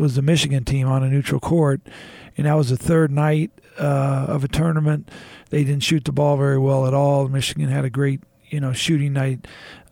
was 0.00 0.16
the 0.16 0.22
Michigan 0.22 0.64
team 0.64 0.88
on 0.88 1.02
a 1.02 1.08
neutral 1.08 1.40
court, 1.40 1.80
and 2.36 2.46
that 2.46 2.54
was 2.54 2.70
the 2.70 2.76
third 2.76 3.10
night 3.10 3.50
uh, 3.78 4.26
of 4.28 4.44
a 4.44 4.48
tournament. 4.48 5.10
They 5.50 5.64
didn't 5.64 5.82
shoot 5.82 6.04
the 6.04 6.12
ball 6.12 6.36
very 6.36 6.58
well 6.58 6.86
at 6.86 6.94
all. 6.94 7.28
Michigan 7.28 7.68
had 7.68 7.84
a 7.84 7.90
great, 7.90 8.20
you 8.48 8.60
know, 8.60 8.72
shooting 8.72 9.12
night. 9.12 9.46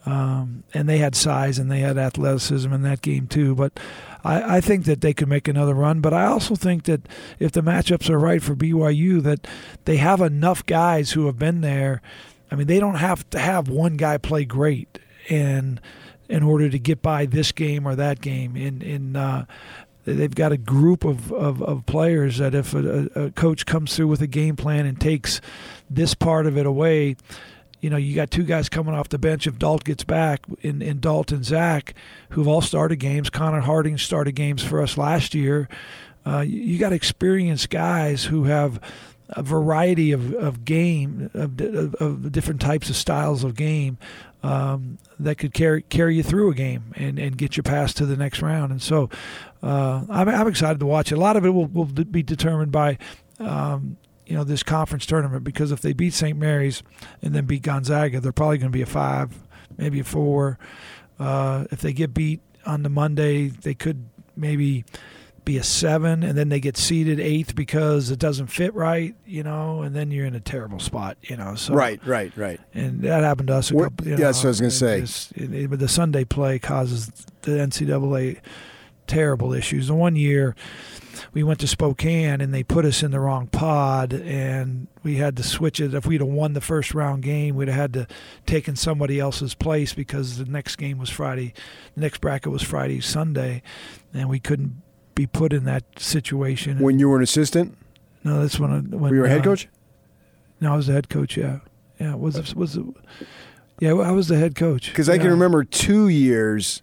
Um, 0.07 0.63
and 0.73 0.89
they 0.89 0.99
had 0.99 1.15
size 1.15 1.59
and 1.59 1.71
they 1.71 1.81
had 1.81 1.99
athleticism 1.99 2.73
in 2.73 2.81
that 2.83 3.03
game 3.03 3.27
too. 3.27 3.55
But 3.55 3.79
I, 4.25 4.57
I, 4.57 4.61
think 4.63 4.87
that 4.87 5.03
they 5.03 5.13
could 5.13 5.29
make 5.29 5.49
another 5.49 5.75
run. 5.75 6.01
But 6.01 6.15
I 6.15 6.25
also 6.25 6.55
think 6.55 6.85
that 6.85 7.07
if 7.39 7.53
the 7.53 7.61
matchups 7.61 8.09
are 8.09 8.19
right 8.19 8.43
for 8.43 8.55
BYU, 8.55 9.23
that 9.25 9.47
they 9.85 9.99
have 9.99 10.23
enough 10.23 10.65
guys 10.65 11.11
who 11.11 11.27
have 11.27 11.39
been 11.39 11.61
there. 11.61 12.01
I 12.51 12.55
mean, 12.55 12.69
they 12.69 12.81
don't 12.81 12.95
have 12.95 13.29
to 13.31 13.39
have 13.39 13.69
one 13.69 13.99
guy 13.99 14.17
play 14.17 14.47
great 14.47 14.99
and 15.29 15.79
in 16.29 16.43
order 16.43 16.69
to 16.69 16.79
get 16.79 17.03
by 17.03 17.27
this 17.27 17.53
game 17.53 17.87
or 17.87 17.95
that 17.97 18.21
game. 18.21 18.57
In 18.57 18.83
in 18.83 19.17
uh, 19.17 19.47
they've 20.17 20.35
got 20.35 20.53
a 20.53 20.57
group 20.57 21.05
of, 21.05 21.33
of, 21.33 21.63
of 21.63 21.87
players 21.87 22.39
that 22.39 22.55
if 22.55 22.75
a, 22.75 23.09
a 23.15 23.31
coach 23.33 23.67
comes 23.67 23.95
through 23.95 24.09
with 24.09 24.23
a 24.23 24.27
game 24.27 24.57
plan 24.57 24.87
and 24.87 25.01
takes 25.01 25.41
this 25.91 26.15
part 26.15 26.47
of 26.47 26.57
it 26.57 26.67
away 26.67 27.17
you 27.81 27.91
know, 27.91 27.97
you 27.97 28.15
got 28.15 28.31
two 28.31 28.43
guys 28.43 28.69
coming 28.69 28.95
off 28.95 29.09
the 29.09 29.19
bench 29.19 29.47
if 29.47 29.59
Dalt 29.59 29.85
gets 29.85 30.05
back 30.05 30.45
in, 30.63 30.83
in 30.83 31.01
Dalt 31.01 31.31
and 31.31 31.45
Zach, 31.45 31.95
who've 32.31 32.49
all 32.49 32.61
started 32.61 32.97
games. 32.97 33.31
Connor 33.31 33.61
Harding 33.61 33.99
started 33.99 34.33
games 34.33 34.63
for 34.63 34.83
us 34.83 34.99
last 34.99 35.35
year. 35.35 35.69
Uh, 36.27 36.41
you, 36.41 36.79
got 36.79 36.93
experienced 36.93 37.71
guys 37.71 38.25
who 38.25 38.45
have 38.45 38.81
a 39.31 39.43
variety 39.43 40.13
of, 40.13 40.35
of 40.35 40.65
game, 40.65 41.31
of, 41.35 41.61
of, 41.61 41.95
of 41.97 42.33
different 42.33 42.61
types 42.61 42.91
of 42.91 42.97
styles 42.97 43.45
of 43.45 43.55
game 43.55 43.99
um, 44.43 44.99
that 45.19 45.37
could 45.37 45.53
carry 45.55 45.83
carry 45.83 46.17
you 46.17 46.23
through 46.23 46.51
a 46.51 46.55
game 46.55 46.93
and, 46.97 47.19
and 47.19 47.37
get 47.37 47.57
you 47.57 47.63
past 47.63 47.97
to 47.97 48.07
the 48.07 48.17
next 48.17 48.43
round. 48.43 48.73
And 48.73 48.83
so 48.83 49.09
uh, 49.63 50.05
I'm, 50.09 50.29
I'm 50.29 50.49
excited 50.49 50.81
to 50.81 50.87
watch 50.87 51.13
it. 51.13 51.17
A 51.17 51.21
lot 51.21 51.37
of 51.37 51.45
it 51.45 51.51
will, 51.51 51.67
will 51.67 51.85
be 51.87 52.23
determined 52.23 52.73
by 52.73 52.99
um, 53.39 53.97
you 54.27 54.37
know 54.37 54.45
this 54.45 54.63
conference 54.63 55.07
tournament 55.07 55.43
because 55.43 55.73
if 55.73 55.81
they 55.81 55.93
beat 55.93 56.13
St. 56.13 56.39
Mary's 56.39 56.83
and 57.23 57.35
then 57.35 57.47
beat 57.47 57.63
Gonzaga, 57.63 58.21
they're 58.21 58.33
probably 58.33 58.59
going 58.59 58.71
to 58.71 58.77
be 58.77 58.83
a 58.83 58.87
five, 58.87 59.37
maybe 59.77 60.01
a 60.01 60.05
four. 60.05 60.59
Uh, 61.19 61.65
if 61.71 61.81
they 61.81 61.93
get 61.93 62.15
beat 62.15 62.41
on 62.65 62.83
the 62.83 62.89
Monday, 62.89 63.49
they 63.49 63.75
could 63.75 64.09
maybe 64.37 64.85
be 65.49 65.57
a 65.57 65.63
seven, 65.63 66.23
and 66.23 66.37
then 66.37 66.51
they 66.51 66.61
get 66.61 66.77
seeded 66.77 67.19
eighth 67.19 67.55
because 67.55 68.11
it 68.11 68.19
doesn't 68.19 68.49
fit 68.49 68.75
right, 68.75 69.15
you 69.25 69.43
know, 69.43 69.81
and 69.81 69.97
then 69.97 70.11
you're 70.11 70.27
in 70.27 70.35
a 70.35 70.41
terrible 70.41 70.79
spot, 70.79 71.17
you 71.23 71.37
know. 71.39 71.55
So 71.55 71.73
right, 71.73 71.99
right, 72.07 72.31
right. 72.37 72.61
And 72.75 73.01
that 73.01 73.25
happened 73.25 73.49
to 73.49 73.55
us. 73.55 73.71
A 73.71 73.75
couple, 73.75 74.07
know, 74.07 74.11
yeah, 74.11 74.17
that's 74.17 74.39
what 74.41 74.45
I 74.45 74.49
was 74.49 74.61
going 74.61 74.71
to 74.71 74.77
say. 74.77 75.01
Just, 75.01 75.33
it, 75.33 75.55
it, 75.55 75.71
but 75.71 75.79
the 75.79 75.89
Sunday 75.89 76.25
play 76.25 76.59
causes 76.59 77.11
the 77.43 77.53
NCAA 77.53 78.41
terrible 79.09 79.53
issues. 79.53 79.89
The 79.89 79.95
one 79.95 80.17
year 80.17 80.55
we 81.33 81.43
went 81.43 81.61
to 81.61 81.67
Spokane 81.67 82.41
and 82.41 82.55
they 82.55 82.63
put 82.63 82.85
us 82.85 83.03
in 83.03 83.11
the 83.11 83.21
wrong 83.21 83.49
pod 83.49 84.13
and 84.13 84.87
we 85.03 85.17
had 85.17 85.37
to 85.39 85.43
switch 85.43 85.81
it. 85.81 85.95
If 85.95 86.07
we'd 86.07 86.21
have 86.21 86.29
won 86.29 86.53
the 86.53 86.61
first 86.61 86.95
round 86.95 87.23
game, 87.23 87.57
we'd 87.57 87.69
have 87.69 87.77
had 87.77 87.93
to 87.95 88.07
taken 88.47 88.77
somebody 88.77 89.19
else's 89.19 89.55
place 89.55 89.95
because 89.95 90.39
the 90.39 90.45
next 90.45 90.77
game 90.77 90.99
was 90.99 91.11
Friday, 91.11 91.55
the 91.95 92.01
next 92.03 92.21
bracket 92.21 92.53
was 92.53 92.63
Friday, 92.63 93.01
Sunday, 93.01 93.63
and 94.15 94.29
we 94.29 94.39
couldn't 94.39 94.83
be 95.15 95.27
put 95.27 95.53
in 95.53 95.65
that 95.65 95.85
situation. 95.99 96.79
When 96.79 96.99
you 96.99 97.09
were 97.09 97.17
an 97.17 97.23
assistant? 97.23 97.77
No, 98.23 98.41
that's 98.41 98.61
when 98.61 98.71
I, 98.71 98.79
when 98.97 99.13
you 99.13 99.21
were 99.21 99.27
a 99.27 99.31
head 99.31 99.41
uh, 99.41 99.45
coach. 99.45 99.69
No, 100.61 100.73
I 100.73 100.77
was 100.77 100.87
the 100.87 100.93
head 100.93 101.09
coach. 101.09 101.37
Yeah, 101.37 101.61
yeah. 101.99 102.15
Was 102.15 102.37
it, 102.37 102.55
was 102.55 102.77
it, 102.77 102.85
yeah, 103.81 103.95
I 103.95 104.11
was 104.11 104.29
the 104.29 104.37
head 104.37 104.55
coach. 104.55 104.91
Because 104.91 105.09
yeah. 105.09 105.15
I 105.15 105.19
can 105.19 105.31
remember 105.31 105.65
two 105.65 106.09
years 106.09 106.83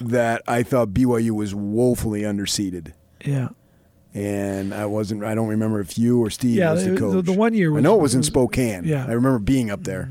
that 0.00 0.42
I 0.46 0.62
thought 0.62 0.88
BYU 0.88 1.30
was 1.30 1.54
woefully 1.54 2.22
underseeded. 2.22 2.92
Yeah. 3.24 3.48
And 4.14 4.74
I 4.74 4.86
wasn't. 4.86 5.22
I 5.22 5.34
don't 5.34 5.48
remember 5.48 5.80
if 5.80 5.98
you 5.98 6.20
or 6.22 6.30
Steve 6.30 6.56
yeah, 6.56 6.72
was 6.72 6.84
the 6.84 6.96
coach. 6.96 7.12
The, 7.12 7.32
the 7.32 7.38
one 7.38 7.54
year. 7.54 7.70
Was, 7.70 7.80
I 7.80 7.82
know 7.82 7.96
it 7.96 8.02
was 8.02 8.14
in 8.14 8.22
Spokane. 8.22 8.84
Yeah. 8.84 9.04
I 9.06 9.12
remember 9.12 9.38
being 9.38 9.70
up 9.70 9.84
there. 9.84 10.10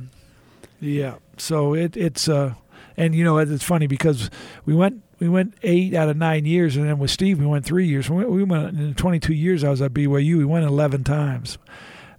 Yeah. 0.80 1.16
So 1.38 1.74
it 1.74 1.98
it's 1.98 2.30
uh, 2.30 2.54
and 2.96 3.16
you 3.16 3.24
know 3.24 3.38
it's 3.40 3.64
funny 3.64 3.88
because 3.88 4.30
we 4.66 4.76
went 4.76 5.02
we 5.20 5.28
went 5.28 5.56
eight 5.64 5.94
out 5.94 6.10
of 6.10 6.18
nine 6.18 6.46
years, 6.46 6.76
and 6.78 6.88
then 6.88 7.00
with 7.00 7.12
Steve 7.12 7.40
we 7.40 7.46
went 7.46 7.66
three 7.66 7.88
years. 7.88 8.10
We 8.10 8.18
went, 8.18 8.30
we 8.30 8.44
went 8.44 8.80
in 8.80 8.94
22 8.94 9.34
years. 9.34 9.64
I 9.64 9.70
was 9.70 9.82
at 9.82 9.94
BYU. 9.94 10.38
We 10.38 10.46
went 10.46 10.66
11 10.66 11.04
times. 11.04 11.58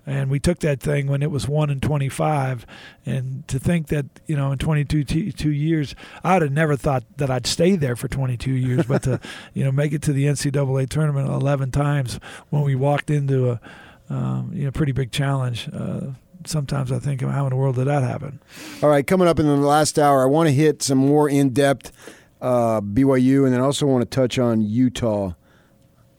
And 0.08 0.30
we 0.30 0.40
took 0.40 0.60
that 0.60 0.80
thing 0.80 1.06
when 1.06 1.22
it 1.22 1.30
was 1.30 1.46
one 1.46 1.70
and 1.70 1.82
twenty 1.82 2.08
five, 2.08 2.66
and 3.04 3.46
to 3.48 3.58
think 3.58 3.88
that 3.88 4.06
you 4.26 4.36
know 4.36 4.50
in 4.52 4.58
22 4.58 5.04
t- 5.04 5.32
two 5.32 5.50
years, 5.50 5.94
I 6.24 6.34
would 6.34 6.42
have 6.42 6.52
never 6.52 6.76
thought 6.76 7.04
that 7.18 7.30
I'd 7.30 7.46
stay 7.46 7.76
there 7.76 7.94
for 7.94 8.08
twenty 8.08 8.36
two 8.36 8.52
years, 8.52 8.86
but 8.86 9.02
to 9.04 9.20
you 9.54 9.64
know 9.64 9.70
make 9.70 9.92
it 9.92 10.02
to 10.02 10.12
the 10.12 10.24
NCAA 10.24 10.88
tournament 10.88 11.28
eleven 11.28 11.70
times 11.70 12.18
when 12.50 12.62
we 12.62 12.74
walked 12.74 13.10
into 13.10 13.50
a 13.50 13.60
um, 14.10 14.50
you 14.54 14.64
know 14.64 14.70
pretty 14.70 14.92
big 14.92 15.12
challenge. 15.12 15.68
Uh, 15.72 16.12
sometimes 16.46 16.90
I 16.90 16.98
think, 16.98 17.20
how 17.20 17.44
in 17.44 17.50
the 17.50 17.56
world 17.56 17.76
did 17.76 17.86
that 17.86 18.02
happen? 18.02 18.40
All 18.82 18.88
right, 18.88 19.06
coming 19.06 19.28
up 19.28 19.38
in 19.38 19.46
the 19.46 19.56
last 19.56 19.98
hour, 19.98 20.22
I 20.22 20.26
want 20.26 20.48
to 20.48 20.54
hit 20.54 20.82
some 20.82 20.98
more 20.98 21.28
in 21.28 21.50
depth 21.50 21.92
uh, 22.40 22.80
BYU, 22.80 23.44
and 23.44 23.52
then 23.52 23.60
I 23.60 23.64
also 23.64 23.86
want 23.86 24.02
to 24.02 24.14
touch 24.14 24.38
on 24.38 24.60
Utah 24.60 25.32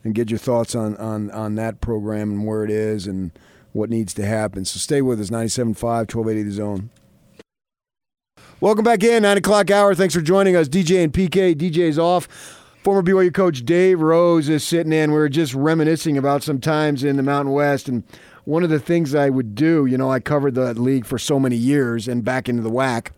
and 0.04 0.14
get 0.14 0.30
your 0.30 0.40
thoughts 0.40 0.76
on, 0.76 0.96
on, 0.98 1.32
on 1.32 1.56
that 1.56 1.82
program 1.82 2.32
and 2.32 2.48
where 2.48 2.64
it 2.64 2.72
is 2.72 3.08
and 3.08 3.32
what 3.74 3.90
needs 3.90 4.14
to 4.16 4.26
happen. 4.26 4.66
So 4.66 4.80
stay 4.80 5.02
with 5.02 5.20
us, 5.20 5.30
97.5, 5.30 5.82
1280 5.84 6.44
The 6.44 6.52
Zone. 6.52 6.90
Welcome 8.62 8.84
back 8.84 9.04
in, 9.04 9.24
9 9.24 9.38
o'clock 9.38 9.72
hour. 9.72 9.96
Thanks 9.96 10.14
for 10.14 10.22
joining 10.22 10.56
us. 10.56 10.68
DJ 10.68 11.04
and 11.04 11.14
PK. 11.14 11.56
DJ's 11.56 11.98
off. 11.98 12.28
Former 12.84 13.02
BYU 13.02 13.34
coach 13.34 13.64
Dave 13.64 14.02
Rose 14.02 14.50
is 14.50 14.64
sitting 14.64 14.92
in. 14.92 15.12
We 15.12 15.18
were 15.18 15.30
just 15.30 15.54
reminiscing 15.54 16.18
about 16.18 16.44
some 16.44 16.60
times 16.60 17.04
in 17.04 17.18
the 17.18 17.24
Mountain 17.24 17.54
West. 17.54 17.88
And 17.88 18.04
one 18.46 18.64
of 18.64 18.70
the 18.70 18.80
things 18.80 19.14
I 19.16 19.30
would 19.30 19.56
do, 19.56 19.86
you 19.86 19.98
know, 19.98 20.12
I 20.12 20.20
covered 20.20 20.56
the 20.56 20.74
league 20.74 21.06
for 21.06 21.18
so 21.18 21.40
many 21.40 21.56
years 21.56 22.08
and 22.08 22.24
back 22.24 22.50
into 22.50 22.62
the 22.62 22.72
WAC 22.72 23.12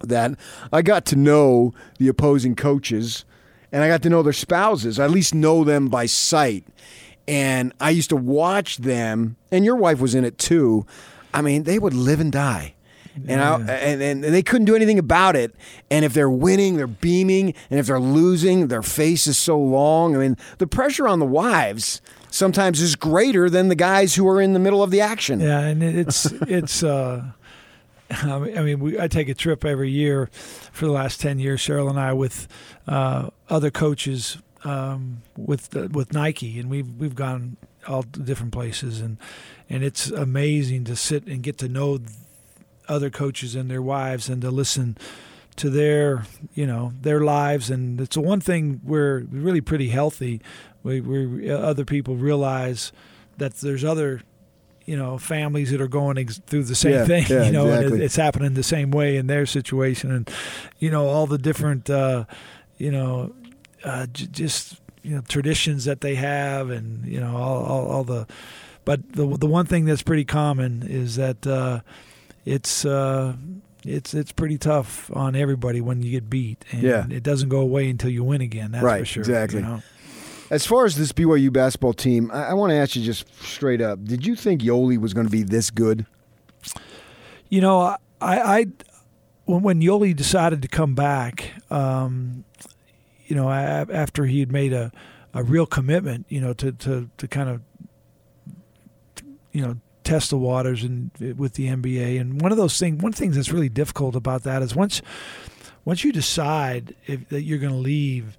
that 0.00 0.36
I 0.72 0.82
got 0.82 1.04
to 1.06 1.16
know 1.16 1.74
the 1.98 2.08
opposing 2.08 2.54
coaches 2.54 3.24
and 3.70 3.84
I 3.84 3.88
got 3.88 4.02
to 4.02 4.10
know 4.10 4.22
their 4.22 4.32
spouses. 4.32 4.98
I 4.98 5.04
at 5.04 5.10
least 5.10 5.34
know 5.34 5.64
them 5.64 5.88
by 5.88 6.06
sight. 6.06 6.64
And 7.28 7.74
I 7.78 7.90
used 7.90 8.08
to 8.08 8.16
watch 8.16 8.78
them, 8.78 9.36
and 9.52 9.64
your 9.64 9.76
wife 9.76 10.00
was 10.00 10.14
in 10.14 10.24
it 10.24 10.38
too. 10.38 10.86
I 11.32 11.42
mean, 11.42 11.64
they 11.64 11.78
would 11.78 11.92
live 11.94 12.20
and 12.20 12.32
die. 12.32 12.74
And, 13.26 13.40
I, 13.40 13.58
and 13.74 14.00
and 14.00 14.22
they 14.22 14.42
couldn't 14.42 14.66
do 14.66 14.76
anything 14.76 14.98
about 14.98 15.34
it. 15.36 15.54
And 15.90 16.04
if 16.04 16.14
they're 16.14 16.30
winning, 16.30 16.76
they're 16.76 16.86
beaming, 16.86 17.54
and 17.70 17.80
if 17.80 17.86
they're 17.86 18.00
losing, 18.00 18.68
their 18.68 18.82
face 18.82 19.26
is 19.26 19.36
so 19.36 19.58
long. 19.58 20.14
I 20.14 20.20
mean, 20.20 20.36
the 20.58 20.66
pressure 20.66 21.08
on 21.08 21.18
the 21.18 21.26
wives 21.26 22.00
sometimes 22.30 22.80
is 22.80 22.96
greater 22.96 23.50
than 23.50 23.68
the 23.68 23.74
guys 23.74 24.14
who 24.14 24.26
are 24.28 24.40
in 24.40 24.52
the 24.52 24.58
middle 24.58 24.82
of 24.82 24.90
the 24.90 25.00
action. 25.00 25.40
Yeah, 25.40 25.60
and 25.60 25.82
it's 25.82 26.26
it's. 26.42 26.82
Uh, 26.82 27.32
I 28.10 28.38
mean, 28.38 28.80
we, 28.80 28.98
I 28.98 29.06
take 29.08 29.28
a 29.28 29.34
trip 29.34 29.64
every 29.64 29.90
year 29.90 30.30
for 30.72 30.86
the 30.86 30.92
last 30.92 31.20
ten 31.20 31.38
years, 31.38 31.60
Cheryl 31.60 31.90
and 31.90 31.98
I, 32.00 32.12
with 32.12 32.48
uh, 32.86 33.30
other 33.48 33.70
coaches 33.70 34.38
um, 34.64 35.22
with 35.36 35.74
uh, 35.76 35.88
with 35.92 36.12
Nike, 36.12 36.58
and 36.58 36.68
we've 36.70 36.90
we've 36.98 37.14
gone 37.14 37.56
all 37.86 38.02
different 38.02 38.52
places, 38.52 39.00
and 39.00 39.16
and 39.70 39.82
it's 39.84 40.10
amazing 40.10 40.84
to 40.84 40.96
sit 40.96 41.26
and 41.26 41.42
get 41.42 41.58
to 41.58 41.68
know 41.68 41.98
other 42.88 43.10
coaches 43.10 43.54
and 43.54 43.70
their 43.70 43.82
wives, 43.82 44.28
and 44.28 44.42
to 44.42 44.50
listen 44.50 44.96
to 45.56 45.70
their 45.70 46.24
you 46.54 46.66
know 46.66 46.92
their 47.00 47.20
lives, 47.20 47.70
and 47.70 48.00
it's 48.00 48.14
the 48.16 48.20
one 48.20 48.40
thing 48.40 48.80
we're 48.84 49.20
really 49.30 49.60
pretty 49.60 49.88
healthy. 49.88 50.40
We 50.82 51.00
we 51.00 51.50
other 51.50 51.84
people 51.84 52.16
realize 52.16 52.92
that 53.38 53.54
there's 53.56 53.84
other 53.84 54.22
you 54.86 54.96
know 54.96 55.18
families 55.18 55.70
that 55.70 55.80
are 55.80 55.88
going 55.88 56.16
ex- 56.18 56.38
through 56.46 56.64
the 56.64 56.74
same 56.74 56.92
Yeah, 56.92 57.04
thing 57.04 57.24
yeah, 57.28 57.44
you 57.44 57.52
know 57.52 57.66
exactly. 57.66 57.92
and 57.92 58.02
it, 58.02 58.04
it's 58.06 58.16
happening 58.16 58.54
the 58.54 58.62
same 58.62 58.90
way 58.90 59.16
in 59.16 59.26
their 59.26 59.44
situation 59.46 60.10
and 60.10 60.30
you 60.78 60.90
know 60.90 61.06
all 61.08 61.26
the 61.26 61.36
different 61.36 61.90
uh, 61.90 62.24
you 62.78 62.90
know 62.90 63.34
uh, 63.84 64.06
j- 64.06 64.26
just 64.30 64.80
you 65.02 65.14
know 65.14 65.22
traditions 65.28 65.84
that 65.84 66.00
they 66.00 66.14
have 66.16 66.70
and 66.70 67.04
you 67.06 67.20
know 67.20 67.36
all, 67.36 67.62
all, 67.64 67.86
all 67.90 68.04
the 68.04 68.26
but 68.84 69.12
the 69.12 69.26
the 69.36 69.46
one 69.46 69.66
thing 69.66 69.84
that's 69.84 70.02
pretty 70.02 70.24
common 70.24 70.82
is 70.86 71.16
that 71.16 71.46
uh, 71.46 71.80
it's 72.44 72.84
uh, 72.84 73.34
it's 73.84 74.14
it's 74.14 74.32
pretty 74.32 74.58
tough 74.58 75.10
on 75.14 75.36
everybody 75.36 75.80
when 75.80 76.02
you 76.02 76.10
get 76.10 76.28
beat 76.28 76.64
and 76.72 76.82
Yeah. 76.82 77.06
it 77.10 77.22
doesn't 77.22 77.48
go 77.48 77.60
away 77.60 77.88
until 77.90 78.10
you 78.10 78.24
win 78.24 78.40
again 78.40 78.72
that's 78.72 78.82
Right, 78.84 79.00
for 79.00 79.04
sure 79.06 79.20
exactly. 79.22 79.60
you 79.60 79.66
know? 79.66 79.82
As 80.50 80.64
far 80.66 80.86
as 80.86 80.96
this 80.96 81.12
BYU 81.12 81.52
basketball 81.52 81.92
team, 81.92 82.30
I, 82.32 82.46
I 82.48 82.54
want 82.54 82.70
to 82.70 82.74
ask 82.76 82.96
you 82.96 83.02
just 83.04 83.26
straight 83.44 83.82
up: 83.82 84.02
Did 84.02 84.26
you 84.26 84.34
think 84.34 84.62
Yoeli 84.62 84.96
was 84.98 85.12
going 85.12 85.26
to 85.26 85.30
be 85.30 85.42
this 85.42 85.70
good? 85.70 86.06
You 87.50 87.60
know, 87.60 87.80
I, 87.80 87.98
I 88.20 88.66
when 89.44 89.62
when 89.62 89.80
Yoeli 89.82 90.16
decided 90.16 90.62
to 90.62 90.68
come 90.68 90.94
back, 90.94 91.52
um, 91.70 92.44
you 93.28 93.36
know, 93.36 93.50
after 93.50 94.24
he 94.24 94.40
had 94.40 94.50
made 94.50 94.72
a, 94.72 94.90
a 95.34 95.42
real 95.42 95.66
commitment, 95.66 96.26
you 96.28 96.40
know, 96.40 96.54
to, 96.54 96.72
to, 96.72 97.10
to 97.18 97.28
kind 97.28 97.50
of, 97.50 97.60
you 99.52 99.62
know, 99.62 99.76
test 100.02 100.30
the 100.30 100.38
waters 100.38 100.82
and 100.82 101.10
eh, 101.20 101.32
with 101.36 101.52
the 101.54 101.68
NBA. 101.68 102.18
And 102.18 102.40
one 102.40 102.52
of 102.52 102.58
those 102.58 102.78
things, 102.78 103.02
one 103.02 103.12
thing 103.12 103.30
that's 103.32 103.52
really 103.52 103.68
difficult 103.68 104.16
about 104.16 104.44
that 104.44 104.62
is 104.62 104.74
once, 104.74 105.02
once 105.84 106.02
you 106.02 106.12
decide 106.12 106.94
if, 107.06 107.28
that 107.28 107.42
you're 107.42 107.58
going 107.58 107.74
to 107.74 107.78
leave, 107.78 108.38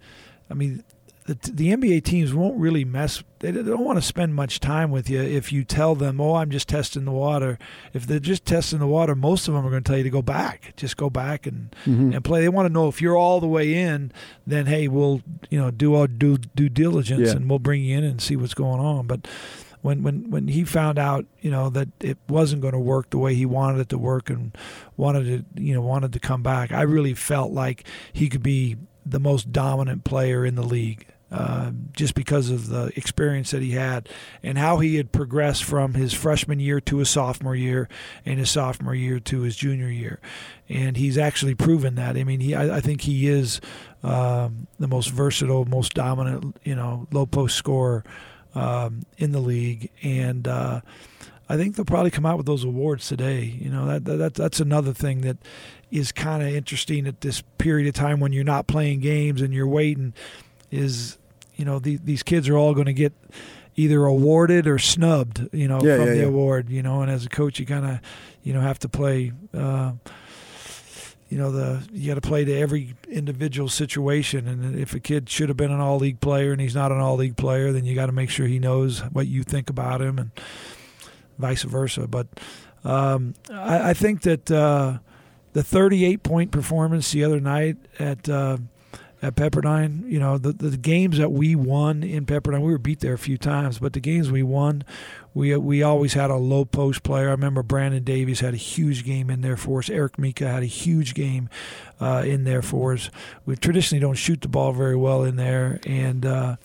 I 0.50 0.56
mean, 0.56 0.84
the, 1.30 1.52
the 1.52 1.76
NBA 1.76 2.04
teams 2.04 2.34
won't 2.34 2.60
really 2.60 2.84
mess. 2.84 3.24
They 3.38 3.52
don't 3.52 3.86
want 3.86 4.00
to 4.00 4.02
spend 4.02 4.34
much 4.34 4.60
time 4.60 4.90
with 4.90 5.12
you 5.12 5.22
if 5.22 5.54
you 5.54 5.64
tell 5.64 5.94
them, 5.94 6.20
"Oh, 6.20 6.36
I'm 6.36 6.50
just 6.50 6.68
testing 6.68 7.06
the 7.06 7.12
water." 7.12 7.60
If 7.94 8.08
they're 8.08 8.20
just 8.20 8.46
testing 8.46 8.80
the 8.80 8.88
water, 8.88 9.14
most 9.14 9.48
of 9.48 9.54
them 9.54 9.64
are 9.66 9.70
going 9.70 9.84
to 9.84 9.88
tell 9.88 9.98
you 9.98 10.04
to 10.04 10.10
go 10.10 10.24
back, 10.24 10.74
just 10.76 10.98
go 10.98 11.10
back 11.10 11.46
and 11.46 11.76
mm-hmm. 11.86 12.14
and 12.14 12.24
play. 12.24 12.42
They 12.42 12.50
want 12.50 12.68
to 12.68 12.74
know 12.74 12.88
if 12.88 13.00
you're 13.00 13.16
all 13.16 13.40
the 13.40 13.48
way 13.48 13.76
in. 13.76 14.12
Then 14.48 14.66
hey, 14.66 14.88
we'll 14.88 15.22
you 15.52 15.60
know 15.60 15.70
do 15.70 15.94
our 15.94 16.08
due 16.08 16.38
due 16.38 16.70
diligence 16.70 17.28
Yeah. 17.28 17.36
and 17.36 17.48
we'll 17.48 17.60
bring 17.60 17.84
you 17.84 17.96
in 17.96 18.04
and 18.04 18.20
see 18.20 18.36
what's 18.36 18.56
going 18.56 18.80
on. 18.80 19.06
But 19.06 19.28
when 19.82 20.02
when 20.02 20.32
when 20.32 20.48
he 20.48 20.64
found 20.64 20.98
out, 20.98 21.26
you 21.42 21.52
know, 21.52 21.70
that 21.70 21.90
it 22.00 22.18
wasn't 22.28 22.64
going 22.64 22.74
to 22.74 22.80
work 22.80 23.12
the 23.12 23.20
way 23.20 23.36
he 23.36 23.46
wanted 23.46 23.82
it 23.82 23.90
to 23.90 24.00
work 24.00 24.32
and 24.32 24.58
wanted 24.98 25.26
to, 25.56 25.62
you 25.62 25.76
know, 25.76 25.82
wanted 25.82 26.12
to 26.14 26.20
come 26.20 26.42
back, 26.42 26.72
I 26.72 26.82
really 26.82 27.14
felt 27.14 27.52
like 27.52 27.86
he 28.12 28.30
could 28.30 28.44
be 28.44 28.78
the 29.06 29.20
most 29.20 29.52
dominant 29.52 30.04
player 30.04 30.44
in 30.44 30.56
the 30.56 30.64
league. 30.64 31.06
Uh, 31.32 31.70
just 31.94 32.16
because 32.16 32.50
of 32.50 32.70
the 32.70 32.92
experience 32.96 33.52
that 33.52 33.62
he 33.62 33.70
had 33.70 34.10
and 34.42 34.58
how 34.58 34.80
he 34.80 34.96
had 34.96 35.12
progressed 35.12 35.64
from 35.64 35.94
his 35.94 36.12
freshman 36.12 36.60
year 36.60 36.82
to 36.82 36.98
his 36.98 37.08
sophomore 37.08 37.56
year 37.56 37.88
and 38.26 38.40
his 38.40 38.50
sophomore 38.50 38.96
year 38.96 39.20
to 39.20 39.42
his 39.42 39.56
junior 39.56 39.90
year. 39.90 40.20
And 40.70 40.98
he's 40.98 41.20
actually 41.20 41.54
proven 41.54 41.94
that. 41.96 42.18
I 42.18 42.24
mean, 42.24 42.40
he 42.40 42.56
I, 42.56 42.78
I 42.78 42.82
think 42.82 43.02
he 43.02 43.28
is 43.28 43.62
um, 44.02 44.66
the 44.80 44.88
most 44.88 45.12
versatile, 45.12 45.66
most 45.66 45.94
dominant, 45.94 46.58
you 46.64 46.74
know, 46.74 47.06
low 47.12 47.28
post 47.28 47.56
scorer 47.56 48.04
um, 48.56 49.04
in 49.20 49.32
the 49.32 49.40
league. 49.40 49.92
And 50.02 50.48
uh, 50.48 50.82
I 51.48 51.58
think 51.58 51.76
they'll 51.76 51.86
probably 51.86 52.10
come 52.10 52.26
out 52.26 52.38
with 52.38 52.48
those 52.48 52.64
awards 52.64 53.08
today. 53.08 53.44
You 53.44 53.70
know, 53.70 53.86
that, 53.86 54.06
that 54.06 54.34
that's 54.34 54.60
another 54.60 54.94
thing 54.94 55.22
that 55.22 55.38
is 55.92 56.12
kind 56.12 56.42
of 56.42 56.50
interesting 56.50 57.06
at 57.06 57.22
this 57.22 57.44
period 57.60 57.88
of 57.88 57.94
time 57.94 58.20
when 58.20 58.34
you're 58.34 58.44
not 58.44 58.66
playing 58.66 59.02
games 59.02 59.44
and 59.44 59.54
you're 59.54 59.68
waiting. 59.68 60.16
Is 60.72 61.19
you 61.60 61.66
know 61.66 61.78
the, 61.78 61.98
these 61.98 62.24
kids 62.24 62.48
are 62.48 62.58
all 62.58 62.74
going 62.74 62.86
to 62.86 62.94
get 62.94 63.12
either 63.76 64.06
awarded 64.06 64.66
or 64.66 64.80
snubbed. 64.80 65.48
You 65.54 65.68
know 65.68 65.82
Yeah, 65.84 65.98
from 65.98 66.08
yeah, 66.08 66.14
the 66.14 66.20
yeah. 66.22 66.26
award. 66.26 66.70
You 66.70 66.82
know, 66.82 67.02
and 67.02 67.12
as 67.12 67.26
a 67.26 67.30
coach, 67.30 67.60
you 67.60 67.66
kind 67.66 67.86
of 67.86 68.00
you 68.44 68.54
know 68.54 68.62
have 68.62 68.80
to 68.80 68.90
play. 68.90 69.34
Uh, 69.54 69.92
you 71.28 71.38
know 71.38 71.52
the 71.52 71.88
you 71.92 72.08
got 72.08 72.16
to 72.16 72.28
play 72.28 72.44
to 72.44 72.54
every 72.58 72.96
individual 73.08 73.70
situation 73.70 74.48
and 74.48 74.80
if 74.80 74.96
a 74.96 75.00
kid 75.00 75.30
should 75.30 75.48
have 75.48 75.58
been 75.58 75.72
an 75.72 75.80
all 75.80 75.98
league 75.98 76.20
player 76.20 76.52
and 76.52 76.60
he's 76.60 76.74
not 76.74 76.92
an 76.92 76.98
all 76.98 77.18
league 77.18 77.38
player 77.38 77.72
then 77.72 77.86
you 77.86 77.94
got 77.94 78.08
to 78.08 78.12
make 78.12 78.32
sure 78.32 78.48
he 78.48 78.58
knows 78.58 79.02
what 79.12 79.28
you 79.28 79.44
think 79.44 79.70
about 79.70 80.02
him 80.02 80.18
and 80.18 80.32
vice 81.38 81.62
versa 81.62 82.08
but 82.08 82.26
um, 82.84 83.36
I, 83.54 83.92
I 83.92 83.94
think 83.94 84.24
that 84.24 84.50
uh, 84.50 84.98
the 85.54 85.62
38 85.62 86.24
point 86.24 86.50
performance 86.50 87.12
the 87.12 87.24
other 87.24 87.40
night 87.40 87.78
at 88.00 88.28
uh, 88.28 88.58
at 89.22 89.36
Pepperdine, 89.36 90.10
you 90.10 90.20
know, 90.20 90.38
the, 90.38 90.54
the 90.54 90.78
games 90.78 91.18
that 91.18 91.32
we 91.32 91.56
won 91.56 92.04
in 92.04 92.26
Pepperdine, 92.26 92.62
we 92.62 92.72
were 92.72 92.78
beat 92.78 93.02
there 93.02 93.14
a 93.14 93.18
few 93.18 93.38
times, 93.38 93.80
but 93.80 93.94
the 93.94 94.00
games 94.00 94.32
we 94.32 94.44
won, 94.44 94.84
we 95.34 95.56
we 95.58 95.84
always 95.84 96.14
had 96.14 96.30
a 96.30 96.36
low 96.36 96.64
post 96.66 97.04
player. 97.04 97.28
I 97.28 97.32
remember 97.32 97.62
Brandon 97.62 98.04
Davies 98.04 98.40
had 98.40 98.54
a 98.54 98.58
huge 98.58 99.04
game 99.04 99.30
in 99.30 99.42
there 99.42 99.58
for 99.58 99.80
us. 99.80 99.90
Eric 99.90 100.18
Mika 100.18 100.48
had 100.48 100.64
a 100.64 100.68
huge 100.68 101.14
game 101.14 101.50
uh, 102.00 102.24
in 102.26 102.46
there 102.46 102.62
for 102.62 102.94
us. 102.94 103.10
We 103.46 103.56
traditionally 103.56 104.00
don't 104.00 104.16
shoot 104.16 104.42
the 104.42 104.48
ball 104.48 104.72
very 104.72 104.96
well 104.96 105.24
in 105.24 105.36
there, 105.36 105.80
and 105.86 106.26
uh, 106.26 106.56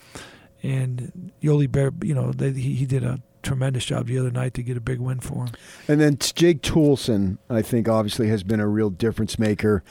and 0.63 1.31
Yoeli 1.41 1.71
Bear, 1.71 1.91
you 2.01 2.15
know, 2.15 2.31
they, 2.31 2.51
he, 2.51 2.73
he 2.73 2.85
did 2.85 3.03
a 3.03 3.21
tremendous 3.43 3.85
job 3.85 4.07
the 4.07 4.17
other 4.17 4.31
night 4.31 4.53
to 4.55 4.63
get 4.63 4.75
a 4.75 4.81
big 4.81 4.99
win 4.99 5.19
for 5.19 5.45
him. 5.45 5.53
And 5.87 6.01
then 6.01 6.17
Jake 6.17 6.61
Toolson, 6.61 7.37
I 7.49 7.61
think, 7.61 7.87
obviously 7.87 8.27
has 8.29 8.43
been 8.43 8.59
a 8.59 8.67
real 8.67 8.89
difference 8.89 9.37
maker. 9.37 9.83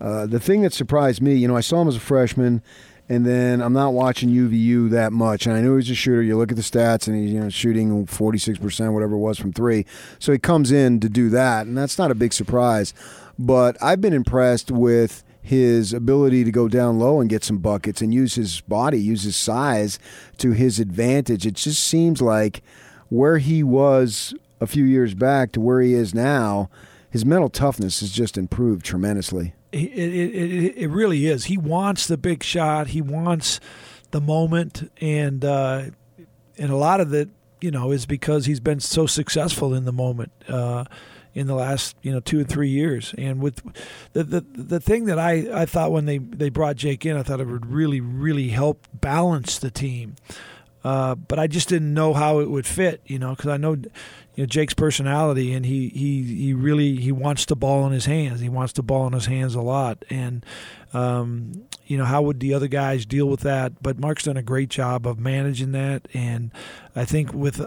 Uh, 0.00 0.26
the 0.26 0.40
thing 0.40 0.62
that 0.62 0.72
surprised 0.72 1.20
me, 1.20 1.34
you 1.34 1.48
know, 1.48 1.56
I 1.56 1.60
saw 1.60 1.82
him 1.82 1.88
as 1.88 1.96
a 1.96 2.00
freshman, 2.00 2.62
and 3.08 3.24
then 3.24 3.60
I'm 3.60 3.72
not 3.72 3.94
watching 3.94 4.28
UVU 4.28 4.90
that 4.90 5.12
much. 5.12 5.46
And 5.46 5.56
I 5.56 5.60
knew 5.60 5.70
he 5.70 5.76
was 5.76 5.90
a 5.90 5.94
shooter. 5.94 6.22
You 6.22 6.36
look 6.36 6.50
at 6.50 6.56
the 6.56 6.62
stats, 6.62 7.08
and 7.08 7.16
he's 7.16 7.32
you 7.32 7.40
know 7.40 7.48
shooting 7.48 8.06
46 8.06 8.58
percent, 8.58 8.92
whatever 8.92 9.14
it 9.14 9.18
was 9.18 9.38
from 9.38 9.52
three. 9.52 9.86
So 10.18 10.32
he 10.32 10.38
comes 10.38 10.70
in 10.70 11.00
to 11.00 11.08
do 11.08 11.30
that, 11.30 11.66
and 11.66 11.76
that's 11.76 11.98
not 11.98 12.10
a 12.10 12.14
big 12.14 12.32
surprise. 12.32 12.94
But 13.38 13.76
I've 13.82 14.00
been 14.00 14.12
impressed 14.12 14.70
with 14.70 15.24
his 15.40 15.94
ability 15.94 16.44
to 16.44 16.50
go 16.50 16.68
down 16.68 16.98
low 16.98 17.20
and 17.20 17.30
get 17.30 17.42
some 17.42 17.58
buckets 17.58 18.02
and 18.02 18.12
use 18.12 18.34
his 18.34 18.60
body, 18.60 19.00
use 19.00 19.22
his 19.22 19.36
size 19.36 19.98
to 20.36 20.52
his 20.52 20.78
advantage. 20.78 21.46
It 21.46 21.54
just 21.54 21.82
seems 21.82 22.20
like 22.20 22.62
where 23.08 23.38
he 23.38 23.62
was 23.62 24.34
a 24.60 24.66
few 24.66 24.84
years 24.84 25.14
back 25.14 25.52
to 25.52 25.60
where 25.60 25.80
he 25.80 25.94
is 25.94 26.14
now, 26.14 26.68
his 27.10 27.24
mental 27.24 27.48
toughness 27.48 28.00
has 28.00 28.10
just 28.10 28.36
improved 28.36 28.84
tremendously. 28.84 29.54
It, 29.70 29.78
it, 29.78 30.76
it, 30.76 30.88
really 30.88 31.26
is. 31.26 31.46
He 31.46 31.58
wants 31.58 32.06
the 32.06 32.16
big 32.16 32.42
shot. 32.42 32.88
He 32.88 33.02
wants 33.02 33.60
the 34.12 34.20
moment, 34.20 34.90
and 35.00 35.44
uh, 35.44 35.84
and 36.56 36.70
a 36.70 36.76
lot 36.76 37.00
of 37.00 37.12
it, 37.12 37.28
you 37.60 37.70
know, 37.70 37.90
is 37.90 38.06
because 38.06 38.46
he's 38.46 38.60
been 38.60 38.80
so 38.80 39.06
successful 39.06 39.74
in 39.74 39.84
the 39.84 39.92
moment. 39.92 40.32
Uh, 40.48 40.84
in 41.34 41.46
the 41.46 41.54
last 41.54 41.96
you 42.02 42.10
know 42.10 42.20
two 42.20 42.40
or 42.40 42.44
three 42.44 42.68
years. 42.68 43.14
And 43.16 43.40
with 43.40 43.62
the 44.12 44.24
the, 44.24 44.40
the 44.40 44.80
thing 44.80 45.04
that 45.04 45.18
I, 45.18 45.62
I 45.62 45.66
thought 45.66 45.92
when 45.92 46.06
they, 46.06 46.18
they 46.18 46.48
brought 46.48 46.76
Jake 46.76 47.06
in, 47.06 47.16
I 47.16 47.22
thought 47.22 47.40
it 47.40 47.46
would 47.46 47.66
really 47.66 48.00
really 48.00 48.48
help 48.48 48.86
balance 48.92 49.58
the 49.58 49.70
team. 49.70 50.16
Uh, 50.84 51.14
but 51.16 51.38
I 51.38 51.46
just 51.48 51.68
didn't 51.68 51.92
know 51.92 52.14
how 52.14 52.38
it 52.38 52.50
would 52.50 52.66
fit, 52.66 53.00
you 53.06 53.18
know, 53.18 53.30
because 53.30 53.48
I 53.48 53.56
know, 53.56 53.74
you 53.74 53.90
know, 54.36 54.46
Jake's 54.46 54.74
personality, 54.74 55.52
and 55.52 55.66
he, 55.66 55.88
he 55.88 56.22
he 56.22 56.54
really 56.54 56.96
he 56.96 57.10
wants 57.10 57.44
the 57.46 57.56
ball 57.56 57.84
in 57.86 57.92
his 57.92 58.06
hands. 58.06 58.40
He 58.40 58.48
wants 58.48 58.72
the 58.74 58.82
ball 58.82 59.06
in 59.08 59.12
his 59.12 59.26
hands 59.26 59.54
a 59.56 59.60
lot, 59.60 60.04
and 60.08 60.46
um, 60.92 61.64
you 61.86 61.98
know, 61.98 62.04
how 62.04 62.22
would 62.22 62.38
the 62.38 62.54
other 62.54 62.68
guys 62.68 63.04
deal 63.06 63.26
with 63.26 63.40
that? 63.40 63.82
But 63.82 63.98
Mark's 63.98 64.24
done 64.24 64.36
a 64.36 64.42
great 64.42 64.68
job 64.68 65.06
of 65.06 65.18
managing 65.18 65.72
that, 65.72 66.06
and 66.14 66.52
I 66.94 67.04
think 67.04 67.32
with 67.32 67.60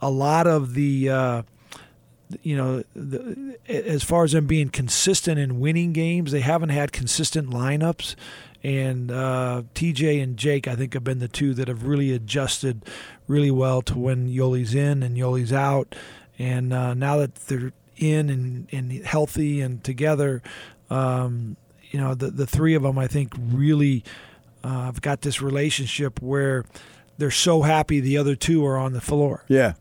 a 0.00 0.10
lot 0.10 0.46
of 0.46 0.74
the. 0.74 1.10
Uh, 1.10 1.42
you 2.42 2.56
know, 2.56 2.82
the, 2.94 3.58
as 3.68 4.02
far 4.02 4.24
as 4.24 4.32
them 4.32 4.46
being 4.46 4.70
consistent 4.70 5.38
in 5.38 5.60
winning 5.60 5.92
games, 5.92 6.32
they 6.32 6.40
haven't 6.40 6.70
had 6.70 6.90
consistent 6.90 7.50
lineups. 7.50 8.14
And 8.64 9.10
uh, 9.10 9.62
TJ 9.74 10.22
and 10.22 10.36
Jake, 10.36 10.68
I 10.68 10.76
think, 10.76 10.94
have 10.94 11.04
been 11.04 11.18
the 11.18 11.28
two 11.28 11.52
that 11.54 11.68
have 11.68 11.84
really 11.84 12.12
adjusted 12.12 12.84
really 13.26 13.50
well 13.50 13.82
to 13.82 13.98
when 13.98 14.28
Yoeli's 14.28 14.74
in 14.74 15.02
and 15.02 15.16
Yoeli's 15.16 15.52
out. 15.52 15.94
And 16.38 16.72
uh, 16.72 16.94
now 16.94 17.18
that 17.18 17.34
they're 17.46 17.72
in 17.96 18.30
and, 18.30 18.68
and 18.70 18.92
healthy 19.04 19.60
and 19.60 19.82
together, 19.82 20.42
um, 20.90 21.56
you 21.90 22.00
know, 22.00 22.14
the, 22.14 22.30
the 22.30 22.46
three 22.46 22.74
of 22.74 22.82
them, 22.82 22.98
I 22.98 23.08
think, 23.08 23.32
really 23.36 24.04
uh, 24.62 24.84
have 24.84 25.02
got 25.02 25.22
this 25.22 25.42
relationship 25.42 26.22
where 26.22 26.64
they're 27.18 27.30
so 27.30 27.62
happy 27.62 28.00
the 28.00 28.16
other 28.16 28.36
two 28.36 28.64
are 28.64 28.78
on 28.78 28.92
the 28.92 29.00
floor. 29.00 29.44
Yeah 29.48 29.74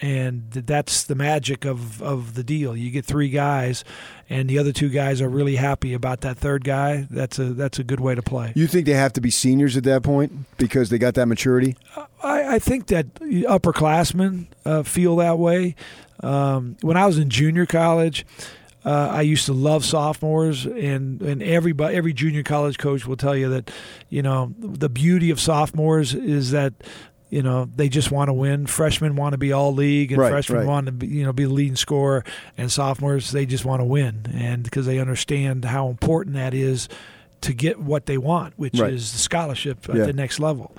and 0.00 0.50
that's 0.50 1.04
the 1.04 1.14
magic 1.14 1.64
of, 1.64 2.02
of 2.02 2.34
the 2.34 2.44
deal. 2.44 2.76
You 2.76 2.90
get 2.90 3.04
three 3.04 3.28
guys, 3.28 3.84
and 4.28 4.48
the 4.48 4.58
other 4.58 4.72
two 4.72 4.88
guys 4.88 5.20
are 5.20 5.28
really 5.28 5.56
happy 5.56 5.94
about 5.94 6.22
that 6.22 6.36
third 6.36 6.64
guy. 6.64 7.06
That's 7.10 7.38
a 7.38 7.54
that's 7.54 7.78
a 7.78 7.84
good 7.84 8.00
way 8.00 8.14
to 8.14 8.22
play. 8.22 8.52
You 8.54 8.66
think 8.66 8.86
they 8.86 8.92
have 8.92 9.12
to 9.14 9.20
be 9.20 9.30
seniors 9.30 9.76
at 9.76 9.84
that 9.84 10.02
point 10.02 10.32
because 10.58 10.90
they 10.90 10.98
got 10.98 11.14
that 11.14 11.26
maturity? 11.26 11.76
I, 12.22 12.54
I 12.54 12.58
think 12.58 12.86
that 12.88 13.14
upperclassmen 13.14 14.46
uh, 14.64 14.82
feel 14.82 15.16
that 15.16 15.38
way. 15.38 15.76
Um, 16.20 16.76
when 16.80 16.96
I 16.96 17.06
was 17.06 17.18
in 17.18 17.30
junior 17.30 17.66
college. 17.66 18.26
Uh, 18.86 19.08
I 19.10 19.22
used 19.22 19.46
to 19.46 19.54
love 19.54 19.82
sophomores, 19.82 20.66
and 20.66 21.22
and 21.22 21.42
everybody, 21.42 21.96
every 21.96 22.12
junior 22.12 22.42
college 22.42 22.76
coach 22.76 23.06
will 23.06 23.16
tell 23.16 23.34
you 23.34 23.48
that, 23.48 23.70
you 24.10 24.20
know, 24.20 24.52
the 24.58 24.90
beauty 24.90 25.30
of 25.30 25.40
sophomores 25.40 26.12
is 26.12 26.50
that 26.50 26.74
you 27.34 27.42
know 27.42 27.68
they 27.74 27.88
just 27.88 28.12
want 28.12 28.28
to 28.28 28.32
win. 28.32 28.66
Freshmen 28.66 29.16
want 29.16 29.32
to 29.32 29.38
be 29.38 29.52
all 29.52 29.74
league, 29.74 30.12
and 30.12 30.20
right, 30.20 30.30
freshmen 30.30 30.58
right. 30.60 30.66
want 30.66 30.86
to 30.86 30.92
be, 30.92 31.08
you 31.08 31.24
know 31.24 31.32
be 31.32 31.44
the 31.44 31.52
leading 31.52 31.74
scorer, 31.74 32.24
and 32.56 32.70
sophomores 32.70 33.32
they 33.32 33.44
just 33.44 33.64
want 33.64 33.80
to 33.80 33.84
win, 33.84 34.26
and 34.32 34.62
because 34.62 34.86
they 34.86 35.00
understand 35.00 35.64
how 35.64 35.88
important 35.88 36.36
that 36.36 36.54
is 36.54 36.88
to 37.40 37.52
get 37.52 37.80
what 37.80 38.06
they 38.06 38.16
want, 38.16 38.54
which 38.56 38.78
right. 38.78 38.92
is 38.92 39.12
the 39.12 39.18
scholarship 39.18 39.88
at 39.88 39.96
yeah. 39.96 40.04
the 40.04 40.12
next 40.12 40.38
level. 40.38 40.76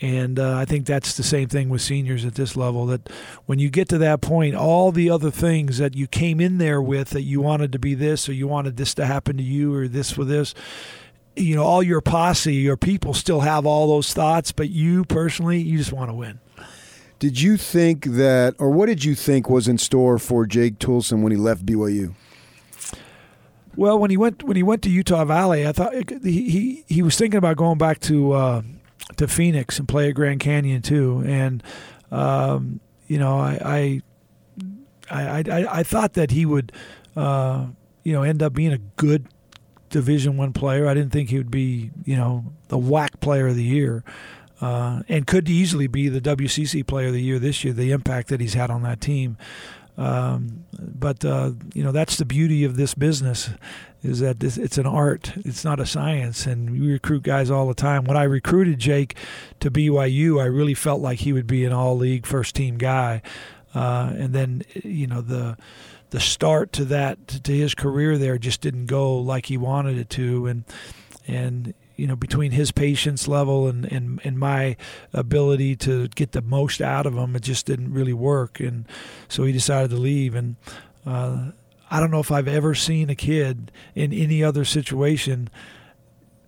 And 0.00 0.40
uh, 0.40 0.56
I 0.56 0.64
think 0.64 0.86
that's 0.86 1.16
the 1.16 1.22
same 1.22 1.48
thing 1.48 1.68
with 1.68 1.80
seniors 1.80 2.24
at 2.24 2.34
this 2.34 2.56
level. 2.56 2.86
That 2.86 3.08
when 3.46 3.60
you 3.60 3.70
get 3.70 3.88
to 3.90 3.98
that 3.98 4.20
point, 4.20 4.56
all 4.56 4.90
the 4.90 5.08
other 5.08 5.30
things 5.30 5.78
that 5.78 5.94
you 5.94 6.08
came 6.08 6.40
in 6.40 6.58
there 6.58 6.82
with 6.82 7.10
that 7.10 7.22
you 7.22 7.40
wanted 7.40 7.70
to 7.72 7.78
be 7.78 7.94
this, 7.94 8.28
or 8.28 8.32
you 8.32 8.48
wanted 8.48 8.76
this 8.76 8.92
to 8.94 9.06
happen 9.06 9.36
to 9.36 9.42
you, 9.44 9.72
or 9.72 9.86
this 9.86 10.10
for 10.10 10.24
this, 10.24 10.52
you 11.36 11.56
know, 11.56 11.64
all 11.64 11.82
your 11.82 12.00
posse, 12.00 12.54
your 12.54 12.76
people 12.76 13.14
still 13.14 13.40
have 13.40 13.66
all 13.66 13.88
those 13.88 14.12
thoughts, 14.12 14.52
but 14.52 14.70
you 14.70 15.04
personally, 15.04 15.60
you 15.60 15.78
just 15.78 15.92
want 15.92 16.10
to 16.10 16.14
win. 16.14 16.40
Did 17.18 17.40
you 17.40 17.56
think 17.56 18.04
that, 18.04 18.54
or 18.58 18.70
what 18.70 18.86
did 18.86 19.04
you 19.04 19.14
think 19.14 19.48
was 19.48 19.68
in 19.68 19.78
store 19.78 20.18
for 20.18 20.44
Jake 20.44 20.78
Toolson 20.78 21.22
when 21.22 21.30
he 21.30 21.38
left 21.38 21.64
BYU? 21.64 22.14
Well, 23.76 23.98
when 23.98 24.10
he 24.10 24.16
went 24.16 24.42
when 24.42 24.56
he 24.56 24.62
went 24.62 24.82
to 24.82 24.90
Utah 24.90 25.24
Valley, 25.24 25.66
I 25.66 25.72
thought 25.72 25.94
he 25.94 26.50
he, 26.50 26.84
he 26.88 27.02
was 27.02 27.16
thinking 27.16 27.38
about 27.38 27.56
going 27.56 27.78
back 27.78 28.00
to 28.00 28.32
uh, 28.32 28.62
to 29.16 29.26
Phoenix 29.26 29.78
and 29.78 29.88
play 29.88 30.08
at 30.08 30.14
Grand 30.14 30.40
Canyon 30.40 30.82
too, 30.82 31.22
and 31.24 31.62
um, 32.10 32.80
you 33.06 33.18
know 33.18 33.38
I 33.38 34.02
I, 35.10 35.44
I 35.48 35.78
I 35.78 35.82
thought 35.84 36.14
that 36.14 36.32
he 36.32 36.44
would 36.44 36.72
uh, 37.16 37.66
you 38.04 38.12
know 38.12 38.22
end 38.22 38.42
up 38.42 38.52
being 38.52 38.72
a 38.72 38.78
good 38.96 39.26
Division 39.92 40.36
One 40.36 40.52
player. 40.52 40.88
I 40.88 40.94
didn't 40.94 41.12
think 41.12 41.30
he 41.30 41.38
would 41.38 41.50
be, 41.50 41.90
you 42.04 42.16
know, 42.16 42.46
the 42.68 42.78
WAC 42.78 43.20
player 43.20 43.48
of 43.48 43.56
the 43.56 43.62
year, 43.62 44.02
uh, 44.60 45.02
and 45.08 45.26
could 45.26 45.48
easily 45.48 45.86
be 45.86 46.08
the 46.08 46.20
WCC 46.20 46.84
player 46.84 47.08
of 47.08 47.12
the 47.12 47.22
year 47.22 47.38
this 47.38 47.62
year. 47.62 47.72
The 47.72 47.92
impact 47.92 48.28
that 48.28 48.40
he's 48.40 48.54
had 48.54 48.70
on 48.70 48.82
that 48.82 49.00
team. 49.00 49.36
Um, 49.98 50.64
but 50.78 51.22
uh, 51.22 51.52
you 51.74 51.84
know 51.84 51.92
that's 51.92 52.16
the 52.16 52.24
beauty 52.24 52.64
of 52.64 52.76
this 52.76 52.94
business 52.94 53.50
is 54.02 54.20
that 54.20 54.40
this, 54.40 54.56
it's 54.56 54.78
an 54.78 54.86
art 54.86 55.32
it's 55.36 55.64
not 55.64 55.80
a 55.80 55.86
science 55.86 56.46
and 56.46 56.70
we 56.70 56.92
recruit 56.92 57.22
guys 57.22 57.50
all 57.50 57.68
the 57.68 57.74
time 57.74 58.04
when 58.04 58.16
i 58.16 58.22
recruited 58.22 58.78
jake 58.78 59.14
to 59.60 59.70
byu 59.70 60.40
i 60.40 60.46
really 60.46 60.74
felt 60.74 61.02
like 61.02 61.20
he 61.20 61.32
would 61.32 61.46
be 61.46 61.64
an 61.66 61.72
all 61.72 61.96
league 61.96 62.26
first 62.26 62.54
team 62.56 62.78
guy 62.78 63.20
uh, 63.74 64.12
and 64.16 64.32
then 64.32 64.62
you 64.82 65.06
know 65.06 65.20
the 65.20 65.58
the 66.12 66.20
start 66.20 66.72
to 66.74 66.84
that 66.84 67.26
to 67.26 67.52
his 67.52 67.74
career 67.74 68.18
there 68.18 68.36
just 68.36 68.60
didn't 68.60 68.84
go 68.84 69.16
like 69.16 69.46
he 69.46 69.56
wanted 69.56 69.96
it 69.96 70.10
to. 70.10 70.46
And 70.46 70.64
and 71.26 71.74
you 71.96 72.06
know 72.06 72.16
between 72.16 72.52
his 72.52 72.70
patience 72.70 73.26
level 73.26 73.66
and, 73.66 73.90
and, 73.90 74.20
and 74.22 74.38
my 74.38 74.76
ability 75.14 75.74
to 75.76 76.08
get 76.08 76.32
the 76.32 76.42
most 76.42 76.82
out 76.82 77.06
of 77.06 77.14
him 77.14 77.34
it 77.34 77.42
just 77.42 77.64
didn't 77.64 77.92
really 77.92 78.12
work. 78.12 78.60
And 78.60 78.86
so 79.28 79.44
he 79.44 79.52
decided 79.52 79.90
to 79.90 79.96
leave. 79.96 80.34
And 80.34 80.56
uh, 81.06 81.52
I 81.90 81.98
don't 81.98 82.10
know 82.10 82.20
if 82.20 82.30
I've 82.30 82.48
ever 82.48 82.74
seen 82.74 83.08
a 83.08 83.14
kid 83.14 83.72
in 83.94 84.12
any 84.12 84.44
other 84.44 84.66
situation 84.66 85.48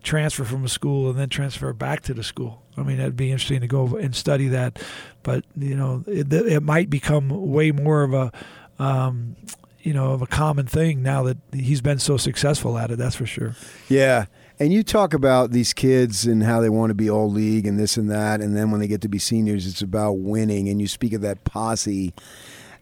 transfer 0.02 0.44
from 0.44 0.62
a 0.66 0.68
school 0.68 1.08
and 1.08 1.18
then 1.18 1.30
transfer 1.30 1.72
back 1.72 2.02
to 2.02 2.12
the 2.12 2.22
school. 2.22 2.62
I 2.76 2.82
mean, 2.82 2.98
that'd 2.98 3.16
be 3.16 3.32
interesting 3.32 3.62
to 3.62 3.66
go 3.66 3.96
and 3.96 4.14
study 4.14 4.48
that, 4.48 4.78
but 5.22 5.46
you 5.56 5.74
know, 5.74 6.04
it, 6.06 6.30
it 6.30 6.62
might 6.62 6.90
become 6.90 7.30
way 7.30 7.72
more 7.72 8.02
of 8.02 8.12
a 8.12 8.30
um, 8.78 9.36
you 9.80 9.92
know, 9.92 10.12
of 10.12 10.22
a 10.22 10.26
common 10.26 10.66
thing 10.66 11.02
now 11.02 11.22
that 11.24 11.36
he's 11.52 11.80
been 11.80 11.98
so 11.98 12.16
successful 12.16 12.78
at 12.78 12.90
it. 12.90 12.98
That's 12.98 13.16
for 13.16 13.26
sure. 13.26 13.54
Yeah. 13.88 14.26
And 14.58 14.72
you 14.72 14.82
talk 14.82 15.12
about 15.12 15.50
these 15.50 15.72
kids 15.72 16.26
and 16.26 16.42
how 16.42 16.60
they 16.60 16.70
want 16.70 16.90
to 16.90 16.94
be 16.94 17.10
all 17.10 17.30
league 17.30 17.66
and 17.66 17.78
this 17.78 17.96
and 17.96 18.10
that, 18.10 18.40
and 18.40 18.56
then 18.56 18.70
when 18.70 18.80
they 18.80 18.86
get 18.86 19.00
to 19.02 19.08
be 19.08 19.18
seniors, 19.18 19.66
it's 19.66 19.82
about 19.82 20.12
winning. 20.12 20.68
And 20.68 20.80
you 20.80 20.86
speak 20.86 21.12
of 21.12 21.20
that 21.22 21.44
posse. 21.44 22.14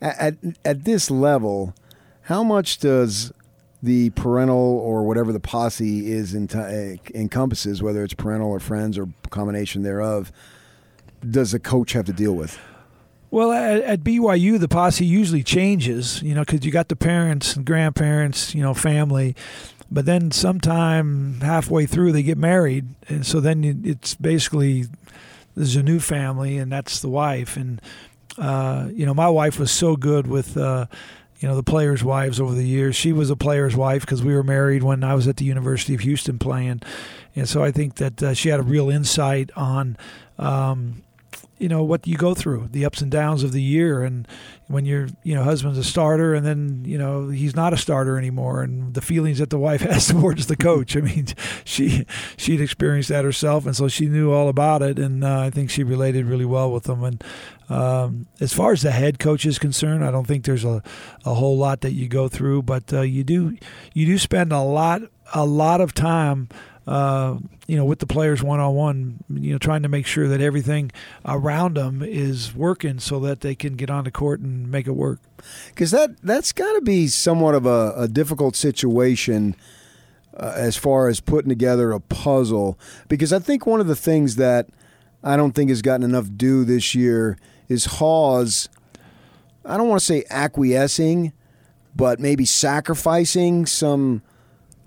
At 0.01 0.19
at, 0.19 0.37
at 0.65 0.85
this 0.85 1.11
level, 1.11 1.75
how 2.23 2.45
much 2.45 2.79
does 2.79 3.33
the 3.83 4.11
parental 4.11 4.57
or 4.57 5.03
whatever 5.03 5.33
the 5.33 5.41
posse 5.41 6.13
is 6.13 6.33
t- 6.33 7.01
encompasses, 7.15 7.83
whether 7.83 8.05
it's 8.05 8.15
parental 8.15 8.51
or 8.51 8.61
friends 8.61 8.97
or 8.97 9.09
combination 9.31 9.83
thereof, 9.83 10.31
does 11.29 11.53
the 11.53 11.59
coach 11.59 11.93
have 11.95 12.05
to 12.05 12.13
deal 12.13 12.35
with? 12.35 12.61
Well, 13.33 13.51
at, 13.51 13.81
at, 13.81 14.01
BYU, 14.01 14.61
the 14.61 14.69
posse 14.69 15.07
usually 15.07 15.43
changes, 15.43 16.23
you 16.23 16.35
know, 16.35 16.43
because 16.43 16.67
you 16.67 16.71
got 16.71 16.89
the 16.89 16.97
parents 16.97 17.57
and 17.57 17.65
grandparents, 17.65 18.55
you 18.55 18.61
know, 18.61 18.75
family. 18.75 19.35
But 19.91 20.05
then 20.05 20.33
sometime 20.33 21.41
halfway 21.41 21.87
through, 21.87 22.13
they 22.13 22.23
get 22.23 22.37
married. 22.37 22.89
And 23.09 23.25
so 23.25 23.41
then 23.41 23.81
it's 23.87 24.15
basically 24.15 24.85
there's 25.57 25.77
a 25.77 25.83
new 25.83 25.99
family, 25.99 26.59
and 26.59 26.71
that's 26.71 27.01
the 27.01 27.09
wife. 27.09 27.57
And, 27.57 27.81
uh, 28.37 28.91
you 28.93 29.07
know, 29.07 29.15
my 29.15 29.31
wife 29.31 29.59
was 29.59 29.71
so 29.71 29.97
good 29.97 30.27
with, 30.27 30.59
uh, 30.59 30.85
you 31.41 31.49
know, 31.49 31.57
the 31.57 31.63
players' 31.63 32.05
wives 32.05 32.39
over 32.39 32.55
the 32.55 32.69
years. 32.69 32.97
She 32.97 33.15
was 33.15 33.31
a 33.31 33.37
player's 33.37 33.75
wife 33.75 34.03
because 34.03 34.23
we 34.23 34.35
were 34.35 34.45
married 34.45 34.83
when 34.83 35.03
I 35.03 35.15
was 35.15 35.27
at 35.27 35.39
the 35.39 35.47
University 35.47 35.95
of 35.95 36.01
Houston 36.01 36.39
playing. 36.39 36.83
And 37.35 37.49
so 37.49 37.65
I 37.65 37.71
think 37.71 37.95
that 37.95 38.23
uh, 38.23 38.35
she 38.35 38.51
had 38.51 38.61
a 38.61 38.63
real 38.63 38.91
insight 38.91 39.51
on, 39.57 39.97
um, 40.39 41.03
you 41.63 41.69
know 41.69 41.85
what 41.85 42.07
you 42.09 42.17
go 42.17 42.35
through 42.35 42.69
the 42.73 42.85
ups 42.85 43.01
and 43.01 43.11
downs 43.13 43.45
of 43.45 43.53
the 43.53 43.63
year 43.63 44.03
and 44.03 44.27
when 44.67 44.85
your 44.85 45.07
you 45.23 45.33
know 45.33 45.45
husband's 45.45 45.79
a 45.79 45.85
starter 45.85 46.35
and 46.35 46.45
then 46.45 46.83
you 46.85 46.99
know 46.99 47.29
he's 47.29 47.55
not 47.55 47.73
a 47.73 47.77
starter 47.77 48.19
anymore 48.19 48.63
and 48.63 48.95
the 48.95 49.01
feelings 49.01 49.39
that 49.39 49.51
the 49.51 49.59
wife 49.59 49.81
has 49.93 50.09
towards 50.09 50.49
the 50.49 50.57
coach. 50.57 50.97
I 50.97 51.01
mean 51.01 51.29
she 51.65 52.05
she'd 52.37 52.61
experienced 52.61 53.11
that 53.11 53.25
herself 53.25 53.65
and 53.65 53.77
so 53.77 53.87
she 53.87 54.07
knew 54.07 54.33
all 54.33 54.49
about 54.49 54.83
it 54.83 54.99
and 54.99 55.23
uh, 55.23 55.39
i 55.39 55.51
think 55.51 55.71
she 55.71 55.85
related 55.85 56.27
really 56.27 56.45
well 56.45 56.73
with 56.73 56.85
them. 56.85 57.05
And 57.05 57.25
um, 57.69 58.27
as 58.41 58.53
far 58.53 58.73
as 58.73 58.83
the 58.83 58.91
head 58.91 59.21
coach 59.21 59.47
is 59.47 59.59
concerned 59.59 60.05
i 60.05 60.11
don't 60.11 60.27
think 60.27 60.45
there's 60.45 60.65
a, 60.65 60.83
a 61.25 61.35
whole 61.35 61.57
lot 61.57 61.81
that 61.83 61.93
you 61.93 62.09
go 62.09 62.29
through 62.29 62.63
but 62.63 62.93
uh, 62.93 63.03
you 63.03 63.23
do 63.23 63.57
you 63.95 64.05
do 64.05 64.19
spend 64.19 64.53
a 64.53 64.61
lot 64.61 65.03
a 65.33 65.47
lot 65.47 65.81
of 65.81 65.95
time 65.95 66.49
uh, 66.87 67.37
you 67.67 67.77
know, 67.77 67.85
with 67.85 68.01
the 68.01 68.07
players 68.07 68.43
one 68.43 68.61
on 68.61 68.75
one, 68.75 69.25
you 69.31 69.53
know, 69.53 69.59
trying 69.59 69.83
to 69.83 69.89
make 69.89 70.07
sure 70.07 70.29
that 70.29 70.41
everything 70.41 70.91
around 71.25 71.77
them 71.77 72.03
is 72.03 72.55
working 72.55 72.99
so 72.99 73.21
that 73.21 73.41
they 73.41 73.55
can 73.55 73.75
get 73.75 73.89
on 73.89 74.05
the 74.05 74.11
court 74.11 74.41
and 74.41 74.71
make 74.71 74.87
it 74.87 74.93
work. 74.93 75.21
Because 75.69 75.91
that 75.93 76.21
that's 76.23 76.53
got 76.53 76.73
to 76.75 76.81
be 76.81 77.07
somewhat 77.07 77.55
of 77.55 77.67
a, 77.67 77.95
a 77.97 78.09
difficult 78.09 78.57
situation. 78.57 79.57
Uh, 80.35 80.55
as 80.57 80.79
far 80.79 81.09
as 81.09 81.21
putting 81.21 81.51
together 81.51 81.93
a 81.93 82.01
puzzle, 82.01 82.79
because 83.07 83.35
I 83.35 83.39
think 83.39 83.67
one 83.67 83.81
of 83.81 83.87
the 83.87 83.95
things 83.95 84.37
that 84.37 84.67
I 85.23 85.37
don't 85.37 85.53
think 85.53 85.69
has 85.69 85.83
gotten 85.83 86.05
enough 86.05 86.27
due 86.35 86.65
this 86.65 86.95
year 86.95 87.37
is 87.69 87.85
Haws. 87.85 88.71
I 89.63 89.77
don't 89.77 89.89
want 89.89 90.01
to 90.01 90.07
say 90.07 90.25
acquiescing, 90.31 91.35
but 91.95 92.19
maybe 92.19 92.47
sacrificing 92.47 93.67
some 93.67 94.23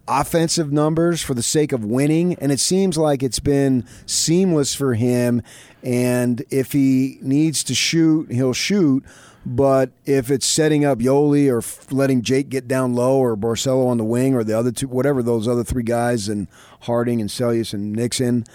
offensive 0.07 0.71
numbers 0.71 1.21
for 1.21 1.33
the 1.33 1.43
sake 1.43 1.71
of 1.71 1.83
winning. 1.83 2.35
And 2.35 2.51
it 2.51 2.59
seems 2.59 2.97
like 2.97 3.23
it's 3.23 3.39
been 3.39 3.85
seamless 4.05 4.75
for 4.75 4.93
him. 4.93 5.41
And 5.83 6.43
if 6.49 6.71
he 6.71 7.17
needs 7.21 7.63
to 7.65 7.75
shoot, 7.75 8.31
he'll 8.31 8.53
shoot. 8.53 9.03
But 9.45 9.91
if 10.05 10.31
it's 10.31 10.45
setting 10.45 10.83
up 10.83 10.99
Yoeli 10.99 11.51
or 11.51 11.63
letting 11.93 12.23
Jake 12.23 12.49
get 12.49 12.67
down 12.67 12.95
low 12.95 13.17
or 13.17 13.37
Barcelo 13.37 13.87
on 13.87 13.97
the 13.97 14.03
wing 14.03 14.33
or 14.33 14.43
the 14.43 14.57
other 14.57 14.71
two, 14.71 14.87
whatever 14.87 15.21
those 15.21 15.47
other 15.47 15.63
three 15.63 15.83
guys 15.83 16.27
and 16.27 16.47
Harding 16.81 17.21
and 17.21 17.29
Seljaas 17.29 17.73
and 17.73 17.93
Nixon, 17.93 18.45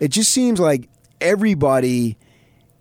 it 0.00 0.08
just 0.08 0.32
seems 0.32 0.58
like 0.58 0.88
everybody 1.20 2.16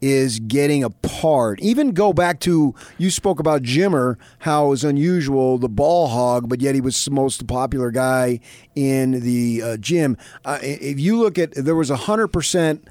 is 0.02 0.40
getting 0.40 0.84
apart. 0.84 1.60
Even 1.62 1.92
go 1.92 2.14
back 2.14 2.40
to 2.42 2.76
you 2.98 3.10
spoke 3.10 3.40
about 3.40 3.64
Jimmer, 3.64 4.18
how 4.40 4.68
it 4.68 4.70
was 4.70 4.84
unusual, 4.84 5.58
the 5.58 5.70
ball 5.70 6.08
hog, 6.08 6.50
but 6.50 6.62
yet 6.62 6.76
he 6.76 6.82
was 6.82 7.04
the 7.04 7.12
most 7.12 7.48
popular 7.48 7.92
guy 7.92 8.40
in 8.76 9.22
the 9.22 9.62
uh, 9.64 9.78
gym. 9.78 10.18
Uh, 10.46 10.60
if 10.62 11.00
you 11.00 11.18
look 11.18 11.38
at, 11.38 11.54
there 11.56 11.76
was 11.76 11.90
hundred 11.90 12.28
percent 12.28 12.88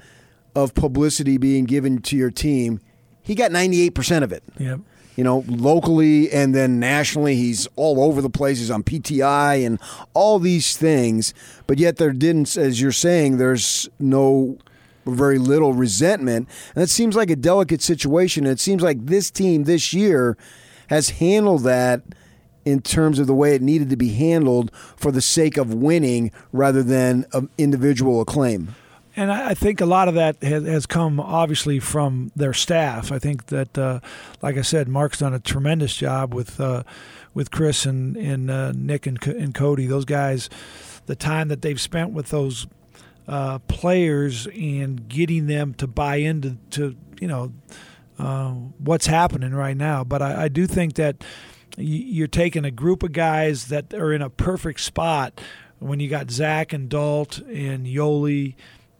of 0.55 0.73
publicity 0.73 1.37
being 1.37 1.65
given 1.65 2.01
to 2.01 2.17
your 2.17 2.31
team. 2.31 2.81
He 3.21 3.35
got 3.35 3.51
ninety 3.51 3.81
eight 3.81 3.95
percent 3.95 4.23
of 4.23 4.31
it. 4.31 4.43
Yep. 4.57 4.81
You 5.15 5.23
know, 5.23 5.43
locally 5.47 6.31
and 6.31 6.53
then 6.53 6.79
nationally, 6.79 7.35
he's 7.35 7.67
all 7.75 8.03
over 8.03 8.21
the 8.21 8.29
place. 8.29 8.59
He's 8.59 8.69
on 8.69 8.83
PTI 8.83 9.65
and 9.65 9.79
all 10.13 10.37
these 10.37 10.77
things, 10.77 11.33
but 11.65 11.79
yet 11.79 11.97
there 11.97 12.11
didn't, 12.11 12.55
as 12.55 12.79
you're 12.79 12.91
saying, 12.91 13.37
there's 13.37 13.89
no 13.97 14.59
very 15.13 15.37
little 15.37 15.73
resentment. 15.73 16.47
And 16.75 16.83
it 16.83 16.89
seems 16.89 17.15
like 17.15 17.29
a 17.29 17.35
delicate 17.35 17.81
situation. 17.81 18.45
And 18.45 18.53
it 18.53 18.59
seems 18.59 18.81
like 18.81 19.05
this 19.05 19.31
team 19.31 19.63
this 19.63 19.93
year 19.93 20.37
has 20.89 21.11
handled 21.11 21.63
that 21.63 22.01
in 22.65 22.81
terms 22.81 23.17
of 23.17 23.27
the 23.27 23.33
way 23.33 23.55
it 23.55 23.61
needed 23.61 23.89
to 23.89 23.95
be 23.95 24.09
handled 24.09 24.71
for 24.97 25.11
the 25.11 25.21
sake 25.21 25.57
of 25.57 25.73
winning 25.73 26.31
rather 26.51 26.83
than 26.83 27.25
individual 27.57 28.19
acclaim. 28.19 28.75
And 29.15 29.31
I 29.31 29.55
think 29.55 29.81
a 29.81 29.85
lot 29.87 30.07
of 30.07 30.13
that 30.13 30.43
has 30.43 30.85
come 30.85 31.19
obviously 31.19 31.79
from 31.79 32.31
their 32.35 32.53
staff. 32.53 33.11
I 33.11 33.17
think 33.17 33.47
that, 33.47 33.75
uh, 33.75 33.99
like 34.43 34.57
I 34.57 34.61
said, 34.61 34.87
Mark's 34.87 35.17
done 35.17 35.33
a 35.33 35.39
tremendous 35.39 35.95
job 35.95 36.35
with 36.35 36.59
uh, 36.59 36.83
with 37.33 37.49
Chris 37.49 37.87
and 37.87 38.15
and 38.15 38.51
uh, 38.51 38.73
Nick 38.73 39.07
and, 39.07 39.25
and 39.25 39.55
Cody. 39.55 39.87
Those 39.87 40.05
guys, 40.05 40.51
the 41.07 41.15
time 41.15 41.47
that 41.47 41.63
they've 41.63 41.81
spent 41.81 42.11
with 42.11 42.29
those 42.29 42.67
uh, 43.27 43.59
players 43.59 44.47
and 44.47 45.07
getting 45.07 45.47
them 45.47 45.73
to 45.75 45.87
buy 45.87 46.17
into 46.17 46.57
to 46.71 46.95
you 47.19 47.27
know 47.27 47.51
uh, 48.19 48.51
what's 48.51 49.07
happening 49.07 49.53
right 49.53 49.77
now. 49.77 50.03
But 50.03 50.21
I, 50.21 50.43
I 50.43 50.47
do 50.47 50.67
think 50.67 50.95
that 50.95 51.23
you're 51.77 52.27
taking 52.27 52.65
a 52.65 52.71
group 52.71 53.03
of 53.03 53.11
guys 53.11 53.67
that 53.67 53.93
are 53.93 54.11
in 54.13 54.21
a 54.21 54.29
perfect 54.29 54.79
spot 54.79 55.39
when 55.79 55.99
you 55.99 56.09
got 56.09 56.31
Zach 56.31 56.73
and 56.73 56.89
Dalt 56.89 57.39
and 57.39 57.85
Yoeli 57.85 58.55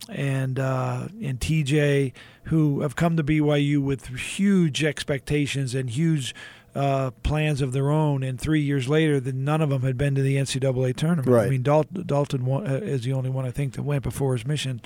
and 0.10 0.60
uh, 0.60 1.08
and 1.22 1.40
TJ 1.40 2.14
who 2.44 2.82
have 2.82 2.96
come 2.96 3.18
to 3.18 3.24
BYU 3.24 3.80
with 3.80 4.08
huge 4.08 4.84
expectations 4.84 5.76
and 5.76 5.90
huge 5.90 6.34
uh, 6.78 7.12
plans 7.24 7.62
of 7.62 7.74
their 7.74 7.90
own, 7.90 8.22
and 8.22 8.40
three 8.40 8.62
years 8.62 8.88
later, 8.88 9.20
then 9.20 9.44
none 9.44 9.62
of 9.62 9.70
them 9.70 9.82
had 9.82 9.98
been 9.98 10.14
to 10.14 10.22
the 10.22 10.36
NCAA 10.36 10.96
tournament. 10.96 11.28
Right. 11.28 11.48
I 11.48 11.50
mean, 11.50 11.64
Dalton, 11.64 12.04
Dalton 12.06 12.48
uh, 12.48 12.80
is 12.84 13.04
the 13.04 13.14
only 13.14 13.32
one 13.32 13.46
I 13.46 13.52
think 13.52 13.74
that 13.74 13.82
went 13.82 14.04
before 14.04 14.34
his 14.34 14.46
mission, 14.46 14.82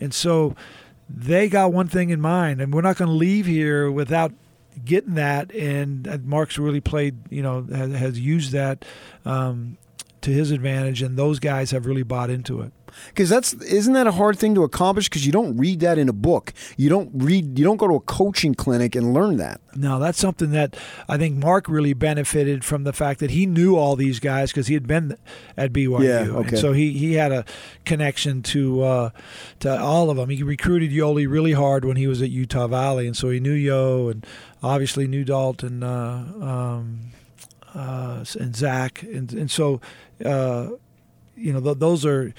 and 0.00 0.12
so 0.12 0.56
they 1.08 1.48
got 1.48 1.72
one 1.72 1.86
thing 1.86 2.10
in 2.10 2.20
mind, 2.20 2.60
and 2.60 2.74
we're 2.74 2.80
not 2.80 2.96
going 2.96 3.08
to 3.08 3.14
leave 3.14 3.46
here 3.46 3.90
without 3.90 4.32
getting 4.84 5.14
that. 5.14 5.54
And 5.54 6.08
uh, 6.08 6.18
Mark's 6.24 6.58
really 6.58 6.80
played, 6.80 7.16
you 7.30 7.42
know, 7.42 7.62
has, 7.62 7.92
has 7.92 8.20
used 8.20 8.50
that 8.52 8.84
um, 9.24 9.78
to 10.22 10.30
his 10.30 10.50
advantage, 10.50 11.00
and 11.00 11.16
those 11.16 11.38
guys 11.38 11.70
have 11.70 11.86
really 11.86 12.02
bought 12.02 12.30
into 12.30 12.60
it 12.60 12.72
because 13.08 13.28
that's 13.28 13.52
isn't 13.54 13.92
that 13.94 14.06
a 14.06 14.12
hard 14.12 14.38
thing 14.38 14.54
to 14.54 14.62
accomplish? 14.62 15.08
Because 15.08 15.26
you 15.26 15.32
don't 15.32 15.56
read 15.56 15.80
that 15.80 15.98
in 15.98 16.08
a 16.08 16.12
book. 16.12 16.52
You 16.76 16.88
don't 16.88 17.10
read 17.14 17.58
you 17.58 17.64
don't 17.64 17.76
go 17.76 17.88
to 17.88 17.94
a 17.94 18.00
coaching 18.00 18.54
clinic 18.54 18.94
and 18.94 19.12
learn 19.12 19.36
that. 19.38 19.60
No 19.76 19.98
that's 19.98 20.18
something 20.18 20.50
that 20.50 20.76
i 21.08 21.16
think 21.16 21.36
mark 21.36 21.68
really 21.68 21.92
benefited 21.92 22.64
from 22.64 22.82
the 22.82 22.92
fact 22.92 23.20
that 23.20 23.30
he 23.30 23.46
knew 23.46 23.76
all 23.76 23.94
these 23.94 24.18
guys 24.18 24.50
because 24.50 24.66
he 24.66 24.74
had 24.74 24.86
been 24.86 25.16
at 25.56 25.72
byu 25.72 26.02
yeah, 26.02 26.32
okay. 26.32 26.48
and 26.48 26.58
so 26.58 26.72
he, 26.72 26.92
he 26.92 27.14
had 27.14 27.30
a 27.30 27.44
connection 27.84 28.42
to 28.42 28.82
uh, 28.82 29.10
to 29.60 29.80
all 29.80 30.10
of 30.10 30.16
them 30.16 30.28
he 30.28 30.42
recruited 30.42 30.90
yoeli 30.90 31.30
really 31.30 31.52
hard 31.52 31.84
when 31.84 31.96
he 31.96 32.08
was 32.08 32.20
at 32.20 32.30
utah 32.30 32.66
valley 32.66 33.06
and 33.06 33.16
so 33.16 33.30
he 33.30 33.38
knew 33.38 33.52
yo 33.52 34.08
and 34.08 34.26
obviously 34.60 35.06
knew 35.06 35.24
dalton 35.24 35.84
uh, 35.84 36.32
um, 36.40 37.12
uh, 37.74 38.24
and 38.38 38.54
zach. 38.54 39.02
And, 39.02 39.32
and 39.32 39.50
so 39.50 39.80
uh, 40.24 40.70
you 41.36 41.52
know 41.52 41.60
th- 41.60 41.78
those 41.78 42.04
are 42.04 42.34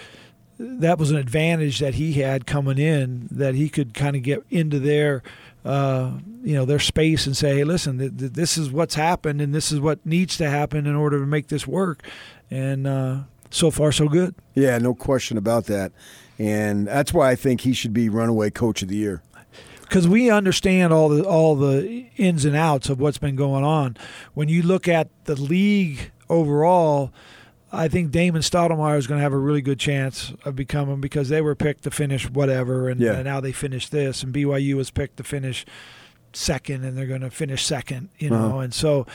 that 0.61 0.99
was 0.99 1.09
an 1.09 1.17
advantage 1.17 1.79
that 1.79 1.95
he 1.95 2.13
had 2.13 2.45
coming 2.45 2.77
in 2.77 3.27
that 3.31 3.55
he 3.55 3.67
could 3.67 3.93
kind 3.93 4.15
of 4.15 4.21
get 4.21 4.43
into 4.49 4.79
their 4.79 5.23
uh, 5.65 6.11
you 6.43 6.55
know 6.55 6.65
their 6.65 6.79
space 6.79 7.25
and 7.25 7.35
say 7.35 7.57
hey 7.57 7.63
listen 7.63 7.97
th- 7.97 8.17
th- 8.17 8.33
this 8.33 8.57
is 8.57 8.69
what's 8.69 8.95
happened 8.95 9.41
and 9.41 9.53
this 9.53 9.71
is 9.71 9.79
what 9.79 10.03
needs 10.05 10.37
to 10.37 10.49
happen 10.49 10.85
in 10.85 10.95
order 10.95 11.19
to 11.19 11.25
make 11.25 11.47
this 11.47 11.67
work. 11.67 12.03
And 12.49 12.85
uh, 12.85 13.19
so 13.49 13.71
far 13.71 13.91
so 13.91 14.07
good. 14.07 14.35
Yeah 14.53 14.77
no 14.77 14.93
question 14.93 15.37
about 15.37 15.65
that. 15.65 15.91
And 16.37 16.87
that's 16.87 17.13
why 17.13 17.31
I 17.31 17.35
think 17.35 17.61
he 17.61 17.73
should 17.73 17.93
be 17.93 18.09
runaway 18.09 18.49
coach 18.49 18.81
of 18.81 18.87
the 18.87 18.95
year. 18.95 19.21
Because 19.81 20.07
we 20.07 20.29
understand 20.29 20.93
all 20.93 21.09
the 21.09 21.23
all 21.23 21.55
the 21.55 22.05
ins 22.17 22.45
and 22.45 22.55
outs 22.55 22.89
of 22.89 22.99
what's 22.99 23.17
been 23.17 23.35
going 23.35 23.63
on. 23.63 23.97
When 24.33 24.47
you 24.47 24.61
look 24.61 24.87
at 24.87 25.09
the 25.25 25.35
league 25.35 26.11
overall 26.29 27.11
I 27.73 27.87
think 27.87 28.11
Damon 28.11 28.41
Stoudemire 28.41 28.97
is 28.97 29.07
going 29.07 29.19
to 29.19 29.23
have 29.23 29.33
a 29.33 29.37
really 29.37 29.61
good 29.61 29.79
chance 29.79 30.33
of 30.43 30.55
becoming 30.55 30.99
because 30.99 31.29
they 31.29 31.41
were 31.41 31.55
picked 31.55 31.83
to 31.83 31.91
finish 31.91 32.29
whatever, 32.29 32.89
and, 32.89 32.99
yeah. 32.99 33.13
and 33.13 33.23
now 33.23 33.39
they 33.39 33.53
finished 33.53 33.91
this, 33.91 34.23
and 34.23 34.33
BYU 34.33 34.75
was 34.75 34.91
picked 34.91 35.17
to 35.17 35.23
finish 35.23 35.65
second, 36.33 36.83
and 36.83 36.97
they're 36.97 37.05
going 37.05 37.21
to 37.21 37.29
finish 37.29 37.65
second, 37.65 38.09
you 38.17 38.29
know. 38.29 38.47
Uh-huh. 38.47 38.59
And 38.59 38.73
so, 38.73 39.05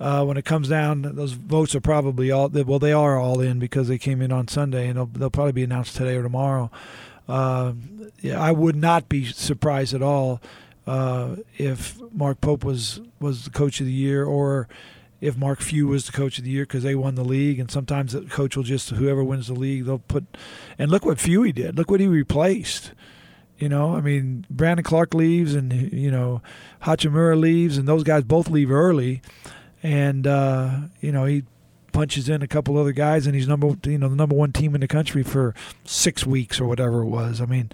uh, 0.00 0.24
when 0.24 0.36
it 0.36 0.44
comes 0.44 0.68
down, 0.68 1.02
those 1.02 1.32
votes 1.32 1.74
are 1.74 1.80
probably 1.80 2.30
all 2.30 2.48
well, 2.48 2.78
they 2.78 2.92
are 2.92 3.18
all 3.18 3.40
in 3.40 3.58
because 3.58 3.88
they 3.88 3.98
came 3.98 4.22
in 4.22 4.32
on 4.32 4.48
Sunday, 4.48 4.88
and 4.88 4.96
they'll, 4.96 5.06
they'll 5.06 5.30
probably 5.30 5.52
be 5.52 5.64
announced 5.64 5.96
today 5.96 6.16
or 6.16 6.22
tomorrow. 6.22 6.70
Uh, 7.28 7.72
yeah, 8.20 8.40
I 8.40 8.52
would 8.52 8.76
not 8.76 9.08
be 9.08 9.26
surprised 9.26 9.92
at 9.92 10.02
all 10.02 10.40
uh, 10.86 11.36
if 11.58 12.00
Mark 12.12 12.40
Pope 12.40 12.64
was 12.64 13.00
was 13.20 13.44
the 13.44 13.50
coach 13.50 13.80
of 13.80 13.86
the 13.86 13.92
year 13.92 14.24
or 14.24 14.68
if 15.26 15.36
Mark 15.36 15.60
Few 15.60 15.88
was 15.88 16.06
the 16.06 16.12
coach 16.12 16.38
of 16.38 16.44
the 16.44 16.50
year 16.50 16.62
because 16.62 16.84
they 16.84 16.94
won 16.94 17.16
the 17.16 17.24
league, 17.24 17.58
and 17.58 17.70
sometimes 17.70 18.12
the 18.12 18.22
coach 18.22 18.56
will 18.56 18.62
just 18.62 18.90
whoever 18.90 19.24
wins 19.24 19.48
the 19.48 19.54
league 19.54 19.84
they'll 19.84 19.98
put. 19.98 20.24
And 20.78 20.90
look 20.90 21.04
what 21.04 21.18
Fewy 21.18 21.52
did. 21.52 21.76
Look 21.76 21.90
what 21.90 22.00
he 22.00 22.06
replaced. 22.06 22.92
You 23.58 23.68
know, 23.68 23.96
I 23.96 24.00
mean, 24.00 24.46
Brandon 24.50 24.84
Clarke 24.84 25.14
leaves, 25.14 25.54
and 25.54 25.72
you 25.92 26.10
know, 26.10 26.42
Hachimura 26.82 27.38
leaves, 27.40 27.76
and 27.76 27.88
those 27.88 28.04
guys 28.04 28.22
both 28.22 28.48
leave 28.48 28.70
early, 28.70 29.22
and 29.82 30.26
uh, 30.26 30.70
you 31.00 31.10
know 31.10 31.24
he 31.24 31.42
punches 31.92 32.28
in 32.28 32.42
a 32.42 32.46
couple 32.46 32.78
other 32.78 32.92
guys, 32.92 33.26
and 33.26 33.34
he's 33.34 33.48
number 33.48 33.74
you 33.84 33.98
know 33.98 34.08
the 34.08 34.16
number 34.16 34.36
one 34.36 34.52
team 34.52 34.74
in 34.74 34.80
the 34.80 34.88
country 34.88 35.22
for 35.22 35.54
six 35.84 36.24
weeks 36.24 36.60
or 36.60 36.66
whatever 36.66 37.00
it 37.00 37.06
was. 37.06 37.40
I 37.40 37.46
mean, 37.46 37.72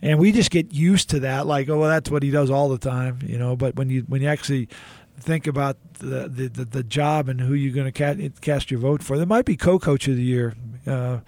and 0.00 0.18
we 0.18 0.30
just 0.32 0.50
get 0.50 0.72
used 0.72 1.10
to 1.10 1.20
that, 1.20 1.46
like 1.46 1.68
oh 1.68 1.80
well, 1.80 1.90
that's 1.90 2.10
what 2.10 2.22
he 2.22 2.30
does 2.30 2.50
all 2.50 2.68
the 2.68 2.78
time, 2.78 3.18
you 3.26 3.36
know. 3.36 3.56
But 3.56 3.74
when 3.74 3.90
you 3.90 4.02
when 4.02 4.22
you 4.22 4.28
actually 4.28 4.68
think 5.20 5.46
about 5.46 5.76
the 5.98 6.28
the, 6.28 6.64
the, 6.64 6.82
job 6.82 7.28
and 7.28 7.40
who 7.40 7.54
you're 7.54 7.74
going 7.74 7.92
to 7.92 8.30
cast 8.40 8.70
your 8.70 8.80
vote 8.80 9.02
for. 9.02 9.16
There 9.16 9.26
might 9.26 9.44
be 9.44 9.56
co-coach 9.56 10.08
of 10.08 10.16
the 10.16 10.22
year. 10.22 10.54
Uh, 10.86 11.18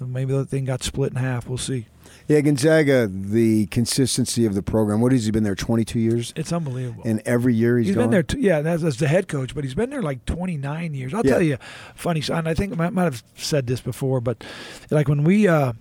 maybe 0.00 0.32
the 0.32 0.44
thing 0.44 0.64
got 0.64 0.82
split 0.82 1.12
in 1.12 1.18
half. 1.18 1.48
We'll 1.48 1.58
see. 1.58 1.86
Yeah, 2.26 2.40
Gonzaga, 2.42 3.08
the 3.08 3.66
consistency 3.66 4.46
of 4.46 4.54
the 4.54 4.62
program. 4.62 5.00
What 5.00 5.10
has 5.10 5.24
he 5.24 5.30
been 5.32 5.42
there? 5.42 5.56
Twenty 5.56 5.84
two 5.84 5.98
years. 5.98 6.32
It's 6.36 6.52
unbelievable. 6.52 7.02
And 7.04 7.20
every 7.26 7.54
year 7.54 7.76
he's, 7.78 7.88
he's 7.88 7.96
gone? 7.96 8.04
been 8.04 8.10
there. 8.10 8.22
T- 8.22 8.38
yeah, 8.38 8.58
as, 8.58 8.84
as 8.84 8.98
the 8.98 9.08
head 9.08 9.26
coach, 9.26 9.54
but 9.54 9.64
he's 9.64 9.74
been 9.74 9.90
there 9.90 10.02
like 10.02 10.24
twenty 10.26 10.56
nine 10.56 10.94
years. 10.94 11.12
I'll 11.12 11.26
Yeah. 11.26 11.32
tell 11.32 11.42
you, 11.42 11.58
funny. 11.94 12.22
And 12.32 12.48
I 12.48 12.54
think 12.54 12.72
I 12.72 12.76
might, 12.76 12.92
might 12.92 13.04
have 13.04 13.24
said 13.36 13.66
this 13.66 13.80
before, 13.80 14.20
but 14.20 14.44
like 14.90 15.08
when 15.08 15.24
we. 15.24 15.48
Uh, 15.48 15.72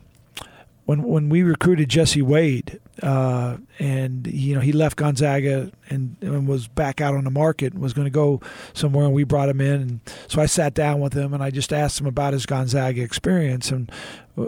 when 0.86 1.04
when 1.04 1.30
we 1.30 1.44
recruited 1.44 1.88
Jesse 1.88 2.24
Wade 2.24 2.80
uh, 3.02 3.58
and 3.80 4.28
you 4.28 4.56
know 4.56 4.62
he 4.62 4.72
left 4.72 4.98
Gonzaga 4.98 5.72
and, 5.90 6.16
and, 6.22 6.48
was 6.48 6.68
back 6.68 7.02
out 7.02 7.16
on 7.16 7.24
the 7.24 7.32
market 7.32 7.78
was 7.78 7.94
going 7.94 8.06
to 8.06 8.12
go 8.12 8.42
somewhere 8.74 9.06
and 9.06 9.14
we 9.14 9.24
brought 9.24 9.50
him 9.50 9.62
in. 9.62 9.82
And 9.82 10.00
so 10.28 10.42
I 10.42 10.46
sat 10.46 10.74
down 10.74 11.00
with 11.00 11.14
him 11.14 11.34
and 11.34 11.44
I 11.44 11.50
just 11.50 11.72
asked 11.74 12.00
him 12.00 12.08
about 12.08 12.34
his 12.34 12.46
Gonzaga 12.46 13.02
experience 13.02 13.72
and 13.72 13.92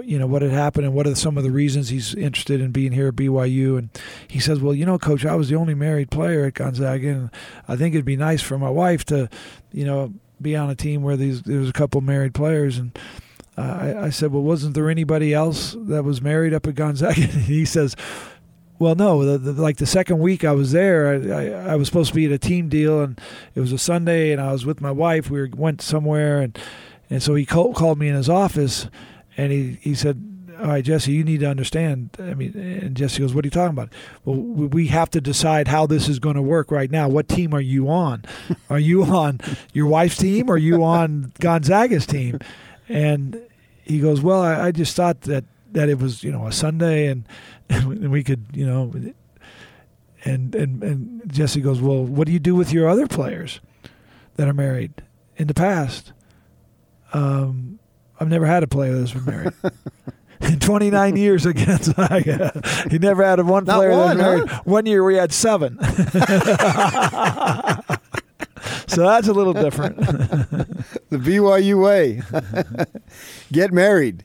you 0.04 0.18
know 0.18 0.28
what 0.28 0.42
had 0.42 0.52
happened 0.52 0.86
and 0.86 0.96
what 0.96 1.06
are 1.06 1.16
some 1.16 1.38
of 1.38 1.44
the 1.44 1.52
reasons 1.52 1.90
he's 1.90 2.16
interested 2.16 2.62
in 2.62 2.72
being 2.72 2.94
here 2.94 3.10
at 3.10 3.16
BYU 3.16 3.78
and 3.78 3.90
he 4.28 4.40
says 4.40 4.62
well 4.62 4.74
you 4.74 4.86
know 4.86 4.98
coach 4.98 5.26
I 5.26 5.36
was 5.36 5.50
the 5.50 5.56
only 5.56 5.74
married 5.74 6.10
player 6.10 6.46
at 6.46 6.54
Gonzaga 6.54 7.10
and 7.10 7.30
I 7.68 7.76
think 7.76 7.94
it'd 7.94 8.06
be 8.06 8.16
nice 8.16 8.42
for 8.42 8.58
my 8.58 8.70
wife 8.70 9.04
to 9.06 9.30
you 9.74 9.84
know 9.84 10.14
be 10.42 10.56
on 10.56 10.70
a 10.70 10.76
team 10.76 11.04
where 11.04 11.16
these 11.16 11.44
there's 11.44 11.70
a 11.70 11.74
couple 11.74 12.02
married 12.02 12.34
players. 12.34 12.78
And 12.78 12.98
uh, 13.58 13.62
I, 13.62 14.04
I, 14.06 14.10
said, 14.10 14.32
well, 14.32 14.44
wasn't 14.44 14.76
there 14.76 14.90
anybody 14.90 15.34
else 15.34 15.76
that 15.78 16.04
was 16.04 16.22
married 16.22 16.54
up 16.54 16.68
at 16.68 16.76
Gonzaga? 16.76 17.22
And 17.22 17.32
he 17.44 17.66
says, 17.66 17.96
well, 18.82 18.96
no. 18.96 19.24
The, 19.24 19.38
the, 19.38 19.62
like 19.62 19.78
the 19.78 19.86
second 19.86 20.18
week 20.18 20.44
I 20.44 20.54
was 20.54 20.72
there, 20.72 21.08
I, 21.08 21.46
I, 21.46 21.74
I, 21.74 21.76
was 21.76 21.88
supposed 21.88 22.10
to 22.10 22.16
be 22.16 22.26
at 22.26 22.32
a 22.32 22.40
team 22.40 22.68
deal, 22.68 23.04
and 23.04 23.22
it 23.54 23.60
was 23.60 23.72
a 23.72 23.78
Sunday, 23.78 24.32
and 24.32 24.42
I 24.42 24.52
was 24.52 24.66
with 24.66 24.82
my 24.82 24.90
wife. 24.90 25.30
We 25.30 25.40
were, 25.40 25.50
went 25.56 25.84
somewhere, 25.84 26.42
and 26.42 26.58
and 27.08 27.22
so 27.22 27.36
he 27.36 27.46
called, 27.46 27.76
called 27.76 28.00
me 28.00 28.08
in 28.10 28.16
his 28.16 28.28
office, 28.28 28.88
and 29.38 29.52
he 29.52 29.78
he 29.82 29.94
said, 29.94 30.48
all 30.60 30.68
right, 30.68 30.84
Jesse, 30.84 31.12
you 31.12 31.24
need 31.24 31.42
to 31.42 31.46
understand. 31.46 32.10
I 32.18 32.34
mean, 32.34 32.58
and 32.58 32.98
Jesse 32.98 33.20
goes, 33.20 33.36
what 33.36 33.46
are 33.46 33.48
you 33.48 33.52
talking 33.52 33.78
about? 33.78 33.90
Well, 34.26 34.38
we 34.38 34.88
have 34.88 35.12
to 35.12 35.22
decide 35.22 35.68
how 35.68 35.86
this 35.86 36.10
is 36.10 36.18
going 36.18 36.36
to 36.36 36.42
work 36.42 36.72
right 36.72 36.90
now. 36.90 37.08
What 37.08 37.30
team 37.30 37.54
are 37.54 37.62
you 37.62 37.88
on? 37.88 38.26
Are 38.70 38.80
you 38.80 39.04
on 39.04 39.42
your 39.74 39.88
wife's 39.88 40.18
team 40.18 40.50
or 40.50 40.56
are 40.56 40.58
you 40.58 40.84
on 40.84 41.34
Gonzaga's 41.40 42.06
team? 42.06 42.40
And 42.88 43.42
he 43.84 44.00
goes, 44.00 44.22
well, 44.22 44.42
I, 44.42 44.68
I 44.68 44.72
just 44.72 44.96
thought 44.96 45.22
that, 45.22 45.44
that 45.72 45.90
it 45.90 46.00
was, 46.00 46.24
you 46.24 46.32
know, 46.32 46.48
a 46.48 46.52
Sunday 46.52 47.08
and, 47.08 47.26
and 47.72 48.12
we 48.12 48.24
could, 48.24 48.46
you 48.54 48.66
know, 48.66 48.92
and, 50.24 50.54
and, 50.54 50.84
and 50.84 51.22
Jesse 51.32 51.62
goes, 51.62 51.82
well, 51.82 52.04
what 52.04 52.28
do 52.28 52.34
you 52.34 52.40
do 52.40 52.54
with 52.54 52.74
your 52.74 52.90
other 52.90 53.08
players 53.08 53.62
that 54.36 54.48
are 54.48 54.54
married 54.54 54.94
in 55.38 55.48
the 55.48 55.54
past? 55.54 56.12
Um, 57.14 57.80
I've 58.20 58.28
never 58.28 58.46
had 58.46 58.62
a 58.64 58.68
player 58.68 58.94
that's 58.98 59.14
been 59.14 59.26
married. 59.26 59.54
in 60.42 60.60
29 60.60 61.16
years 61.16 61.46
against 61.46 61.94
he 62.90 62.98
never 63.00 63.24
had 63.24 63.40
one 63.46 63.64
Not 63.64 63.78
player 63.78 63.92
one, 63.92 64.18
that 64.18 64.24
married. 64.24 64.50
Huh? 64.50 64.62
One 64.66 64.86
year 64.86 65.04
we 65.04 65.16
had 65.16 65.32
seven. 65.32 65.78
so 68.88 69.04
that's 69.04 69.28
a 69.28 69.34
little 69.34 69.54
different. 69.54 69.98
the 69.98 71.18
BYU 71.18 71.82
way. 71.82 72.22
get 73.52 73.72
married. 73.72 74.24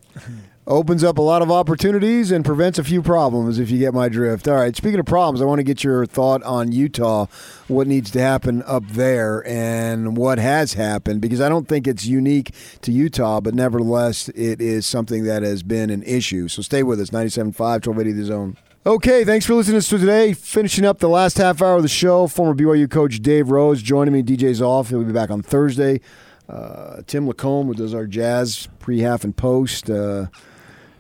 Opens 0.69 1.05
up 1.05 1.17
a 1.17 1.23
lot 1.23 1.43
of 1.43 1.51
opportunities 1.53 2.33
and 2.33 2.45
prevents 2.45 2.77
a 2.77 2.83
few 2.83 3.01
problems 3.01 3.61
if 3.61 3.71
you 3.71 3.79
get 3.79 3.95
my 3.95 4.09
drift. 4.09 4.49
All 4.49 4.57
right, 4.57 4.75
speaking 4.75 4.99
of 4.99 5.07
problems, 5.07 5.41
I 5.41 5.45
want 5.45 5.61
to 5.61 5.63
get 5.63 5.85
your 5.85 6.05
thought 6.07 6.43
on 6.43 6.73
Utah, 6.73 7.27
what 7.69 7.87
needs 7.87 8.11
to 8.11 8.21
happen 8.21 8.65
up 8.65 8.83
there 8.89 9.47
and 9.47 10.17
what 10.17 10.41
has 10.41 10.73
happened 10.73 11.21
because 11.21 11.41
I 11.41 11.49
don't 11.49 11.69
think 11.69 11.87
it's 11.87 12.05
unique 12.05 12.53
to 12.81 12.91
Utah, 12.91 13.41
but 13.41 13.55
nevertheless, 13.55 14.29
it 14.31 14.61
is 14.61 14.89
something 14.89 15.23
that 15.23 15.45
has 15.45 15.63
been 15.63 15.89
an 15.89 16.03
issue. 16.03 16.49
So 16.49 16.63
stay 16.63 16.83
with 16.83 17.01
us, 17.01 17.11
97.5, 17.11 17.55
1280 17.61 18.13
The 18.13 18.25
Zone. 18.25 18.57
Okay, 18.85 19.23
thanks 19.23 19.47
for 19.47 19.55
listening 19.55 19.81
to 19.81 19.99
today. 19.99 20.33
Finishing 20.33 20.85
up 20.85 20.99
the 20.99 21.09
last 21.09 21.39
half 21.39 21.63
hour 21.63 21.77
of 21.77 21.83
the 21.83 21.89
show, 21.89 22.27
former 22.27 22.57
BYU 22.57 22.91
coach 22.91 23.23
Dave 23.23 23.51
Rose 23.53 23.83
joining 23.83 24.15
me. 24.15 24.23
DJ's 24.25 24.61
off. 24.61 24.89
He'll 24.89 25.05
be 25.05 25.13
back 25.13 25.31
on 25.31 25.43
Thursday. 25.43 26.01
Uh, 26.49 27.03
Tim 27.07 27.29
LaComb, 27.29 27.67
who 27.67 27.75
does 27.75 27.95
our 27.95 28.07
jazz 28.07 28.69
pre, 28.81 29.01
half, 29.01 29.23
and 29.23 29.37
post, 29.37 29.91
uh, 29.91 30.27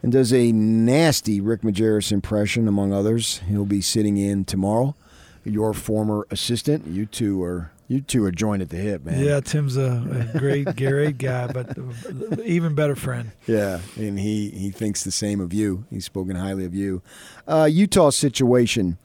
and 0.07 0.13
does 0.13 0.33
a 0.33 0.53
nasty 0.53 1.41
Rick 1.41 1.63
Majerus 1.63 2.13
impression, 2.13 2.69
among 2.69 2.93
others. 2.93 3.41
He'll 3.49 3.65
be 3.65 3.81
sitting 3.81 4.17
in 4.17 4.45
tomorrow. 4.45 4.95
Your 5.43 5.75
former 5.75 6.29
assistant. 6.31 6.87
You 6.87 7.07
two 7.07 7.43
are 7.43 7.73
you 7.89 8.01
two 8.03 8.23
are 8.23 8.31
joined 8.31 8.63
at 8.63 8.69
the 8.69 8.77
hip, 8.77 9.05
man. 9.05 9.19
Yeah, 9.19 9.41
Tim's 9.41 9.77
a, 9.77 10.29
a 10.33 10.39
great, 10.39 10.77
great 10.77 11.19
guy, 11.19 11.49
but 11.49 11.77
even 12.45 12.77
better 12.77 12.95
friend. 12.95 13.33
Yeah, 13.49 13.81
and 13.97 14.17
he 14.21 14.51
he 14.51 14.71
thinks 14.71 15.03
the 15.03 15.11
same 15.11 15.41
of 15.41 15.53
you. 15.53 15.87
He's 15.91 16.05
spoken 16.05 16.37
highly 16.37 16.65
of 16.65 16.73
you. 16.73 17.03
Uh, 17.49 17.69
Utah 17.69 18.11
situation. 18.11 18.99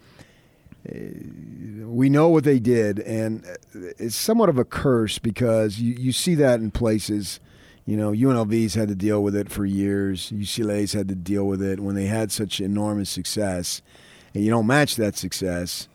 We 0.87 2.09
know 2.09 2.29
what 2.29 2.43
they 2.43 2.59
did, 2.59 2.99
and 2.99 3.43
it's 3.73 4.15
somewhat 4.15 4.49
of 4.49 4.59
a 4.59 4.65
curse 4.65 5.17
because 5.17 5.79
you, 5.79 5.95
you 5.95 6.11
see 6.11 6.35
that 6.35 6.59
in 6.59 6.69
places. 6.69 7.39
You 7.85 7.97
know, 7.97 8.11
UNLV's 8.11 8.75
had 8.75 8.89
to 8.89 8.95
deal 8.95 9.23
with 9.23 9.35
it 9.35 9.49
for 9.49 9.65
years. 9.65 10.31
UCLA's 10.31 10.93
had 10.93 11.07
to 11.07 11.15
deal 11.15 11.45
with 11.45 11.61
it 11.61 11.79
when 11.79 11.95
they 11.95 12.05
had 12.05 12.31
such 12.31 12.61
enormous 12.61 13.09
success, 13.09 13.81
and 14.33 14.43
you 14.43 14.51
don't 14.51 14.67
match 14.67 14.95
that 14.95 15.17
success 15.17 15.87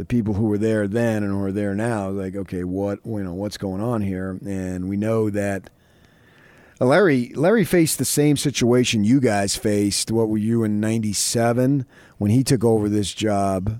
the 0.00 0.04
people 0.06 0.32
who 0.34 0.46
were 0.46 0.58
there 0.58 0.88
then 0.88 1.22
and 1.22 1.30
who 1.32 1.42
are 1.42 1.52
there 1.52 1.74
now, 1.74 2.08
like, 2.08 2.34
okay, 2.34 2.64
what 2.64 3.00
you 3.04 3.22
know, 3.22 3.34
what's 3.34 3.58
going 3.58 3.82
on 3.82 4.00
here? 4.00 4.38
And 4.46 4.88
we 4.88 4.96
know 4.96 5.28
that 5.28 5.68
uh, 6.80 6.86
Larry 6.86 7.32
Larry 7.34 7.64
faced 7.64 7.98
the 7.98 8.06
same 8.06 8.38
situation 8.38 9.04
you 9.04 9.20
guys 9.20 9.56
faced. 9.56 10.10
What 10.10 10.30
were 10.30 10.38
you 10.38 10.64
in 10.64 10.80
'97 10.80 11.84
when 12.16 12.30
he 12.30 12.42
took 12.42 12.64
over 12.64 12.88
this 12.88 13.12
job? 13.12 13.78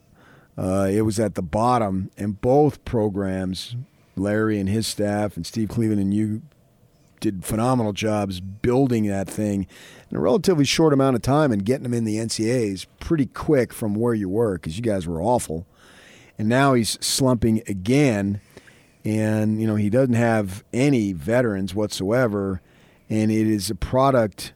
Uh, 0.59 0.89
it 0.91 1.03
was 1.03 1.19
at 1.19 1.37
the 1.37 1.43
bottom, 1.43 2.11
and 2.19 2.39
both 2.43 2.85
programs, 2.85 3.75
Larry 4.15 4.61
and 4.61 4.69
his 4.69 4.87
staff, 4.87 5.37
and 5.37 5.47
Steve 5.47 5.71
Cleveland 5.71 6.03
and 6.03 6.13
you, 6.13 6.43
did 7.21 7.45
phenomenal 7.45 7.93
jobs 7.93 8.41
building 8.41 9.07
that 9.07 9.29
thing 9.29 9.67
in 10.11 10.17
a 10.17 10.21
relatively 10.21 10.65
short 10.65 10.93
amount 10.93 11.17
of 11.17 11.23
time 11.23 11.53
and 11.53 11.65
getting 11.65 11.85
them 11.85 11.95
in 11.95 12.05
the 12.05 12.17
NCAAs 12.17 12.87
pretty 12.99 13.27
quick 13.27 13.73
from 13.73 13.95
where 13.95 14.15
you 14.15 14.29
were 14.29 14.55
because 14.55 14.77
you 14.77 14.83
guys 14.83 15.07
were 15.07 15.23
awful 15.23 15.67
and 16.41 16.49
now 16.49 16.73
he's 16.73 16.97
slumping 17.05 17.63
again. 17.67 18.41
And 19.05 19.61
you 19.61 19.67
know 19.67 19.77
he 19.77 19.91
doesn't 19.91 20.15
have 20.15 20.65
any 20.73 21.13
veterans 21.13 21.75
whatsoever, 21.75 22.63
and 23.11 23.31
it 23.31 23.47
is 23.47 23.71
a 23.71 23.75
product 23.75 24.55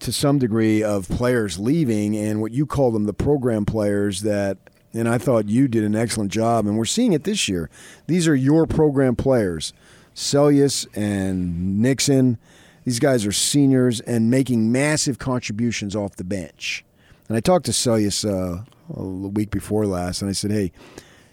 to 0.00 0.10
some 0.10 0.40
degree 0.40 0.82
of 0.82 1.08
players 1.08 1.60
leaving 1.60 2.16
and 2.16 2.40
what 2.40 2.50
you 2.50 2.66
call 2.66 2.90
them 2.90 3.04
the 3.04 3.12
program 3.12 3.64
players 3.64 4.22
that 4.22 4.58
and 4.92 5.08
I 5.08 5.18
thought 5.18 5.48
you 5.48 5.68
did 5.68 5.84
an 5.84 5.94
excellent 5.94 6.32
job 6.32 6.66
and 6.66 6.76
we're 6.76 6.84
seeing 6.84 7.12
it 7.12 7.22
this 7.22 7.48
year. 7.48 7.70
These 8.08 8.26
are 8.26 8.34
your 8.34 8.66
program 8.66 9.14
players. 9.14 9.72
Seljaas 10.14 10.86
and 10.94 11.80
Nixon, 11.80 12.38
these 12.84 12.98
guys 12.98 13.24
are 13.26 13.32
seniors 13.32 14.00
and 14.00 14.30
making 14.30 14.72
massive 14.72 15.18
contributions 15.18 15.94
off 15.94 16.16
the 16.16 16.24
bench. 16.24 16.84
And 17.28 17.36
I 17.36 17.40
talked 17.40 17.66
to 17.66 17.72
Seljaas 17.72 18.28
uh, 18.28 18.64
a 18.94 19.02
week 19.02 19.50
before 19.50 19.86
last, 19.86 20.20
and 20.22 20.28
I 20.28 20.32
said, 20.32 20.50
"Hey, 20.50 20.72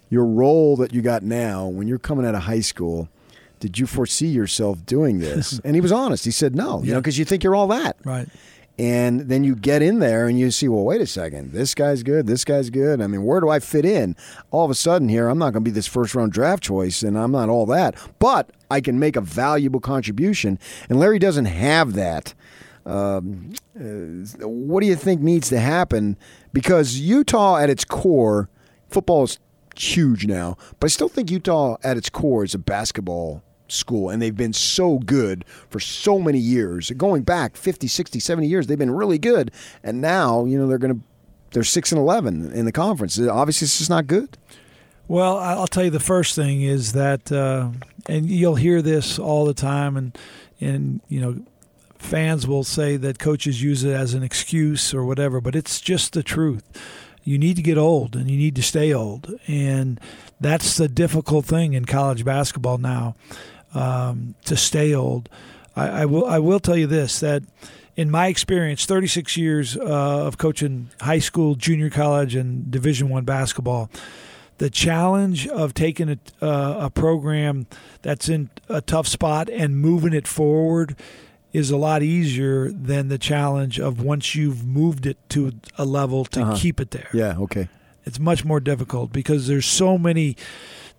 your 0.08 0.24
role 0.24 0.76
that 0.76 0.94
you 0.94 1.02
got 1.02 1.22
now, 1.22 1.66
when 1.66 1.88
you're 1.88 1.98
coming 1.98 2.24
out 2.24 2.34
of 2.34 2.42
high 2.42 2.60
school, 2.60 3.08
did 3.58 3.78
you 3.78 3.86
foresee 3.86 4.28
yourself 4.28 4.86
doing 4.86 5.18
this?" 5.18 5.58
and 5.64 5.74
he 5.74 5.80
was 5.80 5.92
honest. 5.92 6.24
He 6.24 6.30
said, 6.30 6.54
"No, 6.54 6.82
you 6.82 6.92
know, 6.92 7.00
because 7.00 7.18
you 7.18 7.24
think 7.24 7.44
you're 7.44 7.56
all 7.56 7.68
that." 7.68 7.96
Right. 8.04 8.28
And 8.80 9.28
then 9.28 9.44
you 9.44 9.56
get 9.56 9.82
in 9.82 9.98
there 9.98 10.26
and 10.26 10.40
you 10.40 10.50
see, 10.50 10.66
well, 10.66 10.84
wait 10.84 11.02
a 11.02 11.06
second, 11.06 11.52
this 11.52 11.74
guy's 11.74 12.02
good, 12.02 12.26
this 12.26 12.46
guy's 12.46 12.70
good. 12.70 13.02
I 13.02 13.08
mean, 13.08 13.24
where 13.24 13.38
do 13.38 13.50
I 13.50 13.58
fit 13.58 13.84
in? 13.84 14.16
All 14.50 14.64
of 14.64 14.70
a 14.70 14.74
sudden, 14.74 15.10
here, 15.10 15.28
I'm 15.28 15.36
not 15.36 15.52
going 15.52 15.62
to 15.62 15.70
be 15.70 15.74
this 15.74 15.86
first 15.86 16.14
round 16.14 16.32
draft 16.32 16.62
choice, 16.62 17.02
and 17.02 17.18
I'm 17.18 17.30
not 17.30 17.50
all 17.50 17.66
that, 17.66 17.94
but 18.18 18.48
I 18.70 18.80
can 18.80 18.98
make 18.98 19.16
a 19.16 19.20
valuable 19.20 19.80
contribution. 19.80 20.58
And 20.88 20.98
Larry 20.98 21.18
doesn't 21.18 21.44
have 21.44 21.92
that. 21.92 22.32
Um, 22.86 23.52
uh, 23.78 24.48
what 24.48 24.80
do 24.80 24.86
you 24.86 24.96
think 24.96 25.20
needs 25.20 25.50
to 25.50 25.60
happen 25.60 26.16
because 26.54 26.98
Utah 26.98 27.58
at 27.58 27.68
its 27.68 27.84
core, 27.84 28.48
football 28.88 29.24
is 29.24 29.38
huge 29.76 30.26
now, 30.26 30.56
but 30.78 30.86
I 30.86 30.88
still 30.88 31.10
think 31.10 31.30
Utah 31.30 31.76
at 31.84 31.98
its 31.98 32.08
core 32.08 32.44
is 32.44 32.54
a 32.54 32.58
basketball 32.58 33.42
school 33.72 34.10
and 34.10 34.20
they've 34.20 34.36
been 34.36 34.52
so 34.52 34.98
good 34.98 35.44
for 35.68 35.80
so 35.80 36.18
many 36.18 36.38
years. 36.38 36.90
Going 36.92 37.22
back 37.22 37.56
50, 37.56 37.86
60, 37.86 38.20
70 38.20 38.46
years, 38.46 38.66
they've 38.66 38.78
been 38.78 38.90
really 38.90 39.18
good. 39.18 39.50
And 39.82 40.00
now, 40.00 40.44
you 40.44 40.58
know, 40.58 40.66
they're 40.66 40.78
going 40.78 40.94
to 40.94 41.00
they're 41.52 41.64
6 41.64 41.92
and 41.92 41.98
11 41.98 42.52
in 42.52 42.64
the 42.64 42.72
conference. 42.72 43.18
Obviously, 43.18 43.64
it's 43.64 43.78
just 43.78 43.90
not 43.90 44.06
good. 44.06 44.38
Well, 45.08 45.38
I'll 45.38 45.66
tell 45.66 45.82
you 45.82 45.90
the 45.90 45.98
first 45.98 46.36
thing 46.36 46.62
is 46.62 46.92
that 46.92 47.32
uh, 47.32 47.70
and 48.06 48.30
you'll 48.30 48.54
hear 48.54 48.80
this 48.80 49.18
all 49.18 49.44
the 49.44 49.54
time 49.54 49.96
and 49.96 50.16
and 50.60 51.00
you 51.08 51.20
know 51.20 51.42
fans 51.98 52.46
will 52.46 52.64
say 52.64 52.96
that 52.96 53.18
coaches 53.18 53.62
use 53.62 53.84
it 53.84 53.92
as 53.92 54.14
an 54.14 54.22
excuse 54.22 54.94
or 54.94 55.04
whatever, 55.04 55.40
but 55.40 55.54
it's 55.54 55.80
just 55.80 56.12
the 56.12 56.22
truth. 56.22 56.64
You 57.22 57.38
need 57.38 57.56
to 57.56 57.62
get 57.62 57.76
old 57.76 58.16
and 58.16 58.30
you 58.30 58.36
need 58.36 58.56
to 58.56 58.62
stay 58.62 58.92
old. 58.92 59.34
And 59.46 60.00
that's 60.40 60.76
the 60.76 60.88
difficult 60.88 61.44
thing 61.44 61.74
in 61.74 61.84
college 61.84 62.24
basketball 62.24 62.78
now 62.78 63.14
um, 63.74 64.34
to 64.44 64.56
stay 64.56 64.94
old. 64.94 65.28
I, 65.76 66.02
I, 66.02 66.04
will, 66.06 66.26
I 66.26 66.38
will 66.38 66.60
tell 66.60 66.76
you 66.76 66.86
this 66.86 67.20
that 67.20 67.42
in 67.96 68.10
my 68.10 68.28
experience, 68.28 68.86
36 68.86 69.36
years 69.36 69.76
uh, 69.76 69.80
of 70.26 70.38
coaching 70.38 70.90
high 71.00 71.18
school, 71.18 71.54
junior 71.54 71.90
college, 71.90 72.34
and 72.34 72.70
Division 72.70 73.08
One 73.08 73.24
basketball, 73.24 73.90
the 74.58 74.70
challenge 74.70 75.46
of 75.48 75.74
taking 75.74 76.08
a, 76.10 76.18
uh, 76.44 76.86
a 76.86 76.90
program 76.90 77.66
that's 78.02 78.28
in 78.28 78.50
a 78.68 78.80
tough 78.80 79.06
spot 79.06 79.48
and 79.50 79.76
moving 79.78 80.12
it 80.12 80.26
forward 80.28 80.96
is 81.52 81.70
a 81.70 81.76
lot 81.76 82.02
easier 82.02 82.70
than 82.70 83.08
the 83.08 83.18
challenge 83.18 83.80
of 83.80 84.00
once 84.02 84.34
you've 84.34 84.64
moved 84.64 85.04
it 85.04 85.18
to 85.30 85.52
a 85.76 85.84
level 85.84 86.24
to 86.24 86.42
Uh-huh. 86.42 86.56
keep 86.56 86.78
it 86.80 86.92
there. 86.92 87.08
Yeah. 87.12 87.36
Okay. 87.38 87.68
It's 88.04 88.20
much 88.20 88.44
more 88.44 88.60
difficult 88.60 89.12
because 89.12 89.46
there's 89.48 89.66
so 89.66 89.98
many 89.98 90.36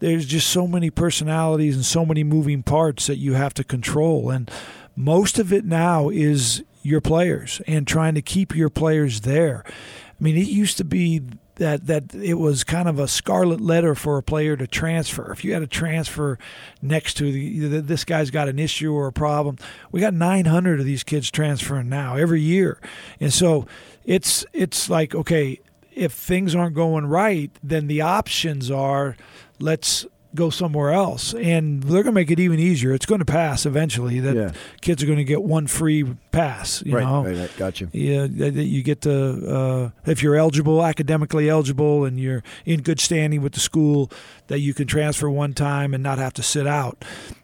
there's 0.01 0.25
just 0.25 0.49
so 0.49 0.67
many 0.67 0.89
personalities 0.89 1.75
and 1.75 1.85
so 1.85 2.05
many 2.05 2.23
moving 2.23 2.61
parts 2.61 3.07
that 3.07 3.17
you 3.17 3.33
have 3.33 3.53
to 3.53 3.63
control 3.63 4.29
and 4.29 4.51
most 4.95 5.39
of 5.39 5.53
it 5.53 5.63
now 5.63 6.09
is 6.09 6.63
your 6.83 7.01
players 7.01 7.61
and 7.67 7.87
trying 7.87 8.15
to 8.15 8.21
keep 8.21 8.55
your 8.55 8.69
players 8.69 9.21
there. 9.21 9.63
I 9.67 10.23
mean, 10.23 10.37
it 10.37 10.47
used 10.47 10.77
to 10.77 10.83
be 10.83 11.21
that 11.55 11.87
that 11.87 12.15
it 12.15 12.35
was 12.35 12.63
kind 12.63 12.87
of 12.87 12.97
a 12.99 13.07
scarlet 13.07 13.61
letter 13.61 13.93
for 13.93 14.17
a 14.17 14.23
player 14.23 14.57
to 14.57 14.67
transfer. 14.67 15.31
If 15.31 15.43
you 15.43 15.53
had 15.53 15.61
a 15.61 15.67
transfer 15.67 16.39
next 16.81 17.15
to 17.15 17.31
the, 17.31 17.81
this 17.81 18.03
guy's 18.03 18.31
got 18.31 18.49
an 18.49 18.57
issue 18.57 18.93
or 18.93 19.07
a 19.07 19.13
problem, 19.13 19.57
we 19.91 20.01
got 20.01 20.13
900 20.13 20.79
of 20.79 20.85
these 20.85 21.03
kids 21.03 21.29
transferring 21.29 21.89
now 21.89 22.15
every 22.15 22.41
year, 22.41 22.79
and 23.19 23.31
so 23.31 23.67
it's 24.05 24.45
it's 24.53 24.89
like 24.89 25.13
okay, 25.13 25.59
if 25.93 26.13
things 26.13 26.55
aren't 26.55 26.75
going 26.75 27.05
right, 27.05 27.51
then 27.61 27.87
the 27.87 28.01
options 28.01 28.71
are 28.71 29.15
let's 29.61 30.05
go 30.33 30.49
somewhere 30.49 30.91
else 30.91 31.33
and 31.33 31.83
they're 31.83 32.03
going 32.03 32.05
to 32.05 32.11
make 32.13 32.31
it 32.31 32.39
even 32.39 32.57
easier 32.57 32.93
it's 32.93 33.05
going 33.05 33.19
to 33.19 33.25
pass 33.25 33.65
eventually 33.65 34.21
that 34.21 34.33
Yeah. 34.33 34.51
kids 34.79 35.03
are 35.03 35.05
going 35.05 35.17
to 35.17 35.25
get 35.25 35.43
one 35.43 35.67
free 35.67 36.05
pass 36.31 36.81
you 36.85 36.95
right, 36.95 37.03
know 37.03 37.25
right. 37.25 37.35
Right. 37.35 37.57
Gotcha. 37.57 37.89
yeah, 37.91 38.27
that 38.29 38.53
you 38.53 38.81
get 38.81 39.01
to 39.01 39.13
uh, 39.53 39.89
if 40.09 40.23
you're 40.23 40.37
eligible, 40.37 40.85
academically 40.85 41.49
eligible, 41.49 42.05
and 42.05 42.17
you're 42.17 42.43
in 42.65 42.81
good 42.81 43.01
standing 43.01 43.41
with 43.41 43.51
the 43.53 43.59
school, 43.59 44.09
that 44.47 44.59
you 44.59 44.73
can 44.73 44.87
transfer 44.87 45.29
one 45.29 45.53
time 45.53 45.93
and 45.93 46.01
not 46.01 46.17
have 46.17 46.33
to 46.35 46.43
sit 46.43 46.65
out. 46.65 47.03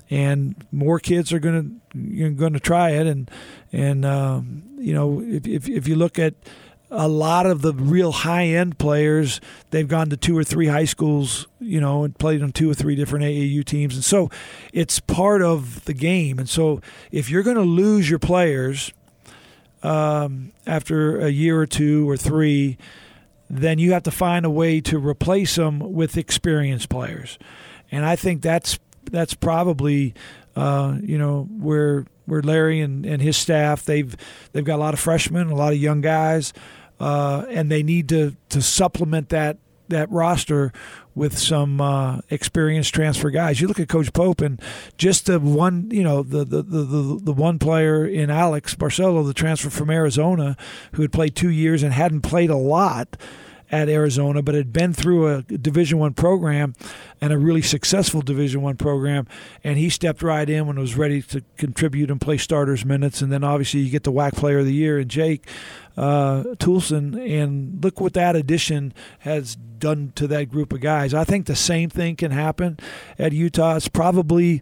And 0.09 0.55
more 0.71 0.99
kids 1.01 1.33
are 1.33 1.39
gonna 1.39 1.65
you're 1.93 2.29
gonna 2.31 2.61
try 2.61 2.91
it, 2.91 3.05
and 3.05 3.29
and 3.73 4.05
um, 4.05 4.63
you 4.79 4.93
know 4.93 5.21
if, 5.21 5.45
if 5.45 5.67
if 5.67 5.87
you 5.89 5.95
look 5.97 6.17
at 6.17 6.35
a 6.89 7.07
lot 7.07 7.45
of 7.45 7.61
the 7.61 7.73
real 7.73 8.11
high 8.11 8.45
end 8.45 8.77
players, 8.77 9.41
they've 9.71 9.87
gone 9.87 10.09
to 10.09 10.17
two 10.17 10.37
or 10.37 10.43
three 10.43 10.67
high 10.67 10.85
schools, 10.85 11.47
you 11.59 11.81
know, 11.81 12.03
and 12.03 12.17
played 12.17 12.41
on 12.41 12.51
two 12.51 12.69
or 12.69 12.73
three 12.73 12.95
different 12.95 13.25
AAU 13.25 13.63
teams. 13.65 13.95
And 13.95 14.03
so 14.03 14.29
it's 14.71 14.99
part 14.99 15.41
of 15.41 15.83
the 15.85 15.93
game. 15.93 16.39
And 16.39 16.49
so 16.49 16.81
if 17.11 17.29
you're 17.29 17.43
going 17.43 17.57
to 17.57 17.63
lose 17.63 18.09
your 18.09 18.19
players 18.19 18.93
um, 19.83 20.53
after 20.65 21.19
a 21.19 21.29
year 21.29 21.59
or 21.59 21.65
two 21.65 22.09
or 22.09 22.15
three, 22.15 22.77
then 23.49 23.79
you 23.79 23.93
have 23.93 24.03
to 24.03 24.11
find 24.11 24.45
a 24.45 24.49
way 24.49 24.81
to 24.81 24.97
replace 24.97 25.55
them 25.55 25.79
with 25.79 26.17
experienced 26.17 26.89
players. 26.89 27.37
And 27.91 28.05
I 28.05 28.15
think 28.15 28.41
that's 28.41 28.79
that's 29.09 29.33
probably 29.33 30.13
uh, 30.55 30.97
you 31.01 31.17
know 31.17 31.43
where 31.43 32.05
where 32.27 32.41
Larry 32.43 32.81
and, 32.81 33.05
and 33.05 33.21
his 33.21 33.35
staff 33.35 33.83
they've 33.83 34.15
they've 34.51 34.65
got 34.65 34.75
a 34.75 34.83
lot 34.83 34.93
of 34.93 34.99
freshmen, 34.99 35.49
a 35.49 35.55
lot 35.55 35.73
of 35.73 35.79
young 35.79 36.01
guys, 36.01 36.53
uh, 36.99 37.45
and 37.49 37.71
they 37.71 37.81
need 37.81 38.07
to 38.09 38.35
to 38.49 38.61
supplement 38.61 39.29
that 39.29 39.57
that 39.89 40.11
roster 40.11 40.71
with 41.15 41.37
some 41.37 41.81
uh, 41.81 42.19
experienced 42.29 42.93
transfer 42.93 43.31
guys. 43.31 43.59
You 43.59 43.67
look 43.67 43.79
at 43.79 43.89
Coach 43.89 44.13
Pope 44.13 44.41
and 44.41 44.61
just 44.97 45.25
the 45.25 45.39
one, 45.39 45.89
you 45.91 46.03
know, 46.03 46.21
the 46.21 46.45
the, 46.45 46.61
the, 46.61 46.83
the 46.83 47.19
the 47.23 47.33
one 47.33 47.57
player 47.57 48.05
in 48.05 48.29
Alex 48.29 48.75
Barcelo, 48.75 49.25
the 49.25 49.33
transfer 49.33 49.69
from 49.69 49.89
Arizona, 49.89 50.55
who 50.93 51.01
had 51.01 51.11
played 51.11 51.35
two 51.35 51.49
years 51.49 51.81
and 51.81 51.93
hadn't 51.93 52.21
played 52.21 52.49
a 52.49 52.57
lot 52.57 53.17
at 53.71 53.89
Arizona, 53.89 54.41
but 54.41 54.55
had 54.55 54.71
been 54.71 54.93
through 54.93 55.27
a 55.27 55.41
Division 55.41 55.97
One 55.97 56.13
program 56.13 56.75
and 57.19 57.33
a 57.33 57.37
really 57.37 57.61
successful 57.61 58.21
Division 58.21 58.61
One 58.61 58.77
program, 58.77 59.27
and 59.63 59.77
he 59.77 59.89
stepped 59.89 60.21
right 60.21 60.49
in 60.49 60.67
when 60.67 60.77
it 60.77 60.81
was 60.81 60.95
ready 60.95 61.21
to 61.23 61.43
contribute 61.57 62.09
and 62.09 62.21
play 62.21 62.37
starters 62.37 62.85
minutes. 62.85 63.21
And 63.21 63.31
then 63.31 63.43
obviously 63.43 63.81
you 63.81 63.89
get 63.89 64.03
the 64.03 64.11
WAC 64.11 64.35
Player 64.35 64.59
of 64.59 64.65
the 64.65 64.73
Year 64.73 64.99
and 64.99 65.09
Jake 65.09 65.47
uh, 65.97 66.43
Toolson, 66.55 67.19
and 67.41 67.83
look 67.83 67.99
what 67.99 68.13
that 68.13 68.35
addition 68.35 68.93
has 69.19 69.55
done 69.55 70.13
to 70.15 70.27
that 70.27 70.49
group 70.49 70.71
of 70.73 70.81
guys. 70.81 71.13
I 71.13 71.23
think 71.23 71.45
the 71.45 71.55
same 71.55 71.89
thing 71.89 72.15
can 72.15 72.31
happen 72.31 72.79
at 73.19 73.33
Utah. 73.33 73.75
It's 73.75 73.87
probably 73.87 74.61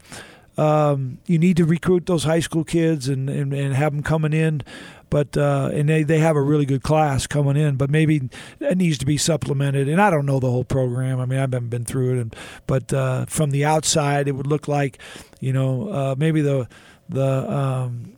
um, 0.58 1.20
you 1.26 1.38
need 1.38 1.58
to 1.58 1.66
recruit 1.66 2.06
those 2.06 2.24
high 2.24 2.40
school 2.40 2.64
kids 2.64 3.10
and, 3.10 3.30
and, 3.30 3.54
and 3.54 3.74
have 3.76 3.92
them 3.92 4.04
coming 4.04 4.34
in. 4.34 4.62
But 5.10 5.38
uh, 5.38 5.70
and 5.74 5.88
they, 5.88 6.04
they 6.04 6.20
have 6.20 6.36
a 6.36 6.42
really 6.42 6.66
good 6.66 6.84
class 6.84 7.28
coming 7.28 7.58
in, 7.58 7.76
but 7.76 7.90
maybe 7.90 8.30
it 8.60 8.78
needs 8.78 8.98
to 9.00 9.06
be 9.06 9.18
supplemented. 9.18 9.88
And 9.88 10.02
I 10.02 10.10
don't 10.10 10.26
know 10.26 10.40
the 10.40 10.50
whole 10.50 10.64
program. 10.64 11.20
I 11.20 11.26
mean, 11.26 11.38
I 11.38 11.42
haven't 11.42 11.70
been 11.70 11.86
through 11.86 12.18
it, 12.18 12.22
and, 12.22 12.36
but 12.68 12.92
uh, 12.94 13.26
from 13.26 13.52
the 13.52 13.66
outside, 13.66 14.28
it 14.28 14.34
would 14.34 14.48
look 14.48 14.68
like, 14.68 15.00
you 15.40 15.54
know, 15.54 15.90
uh, 15.90 16.16
maybe 16.18 16.42
the 16.42 16.68
the 17.10 17.52
um, 17.52 18.16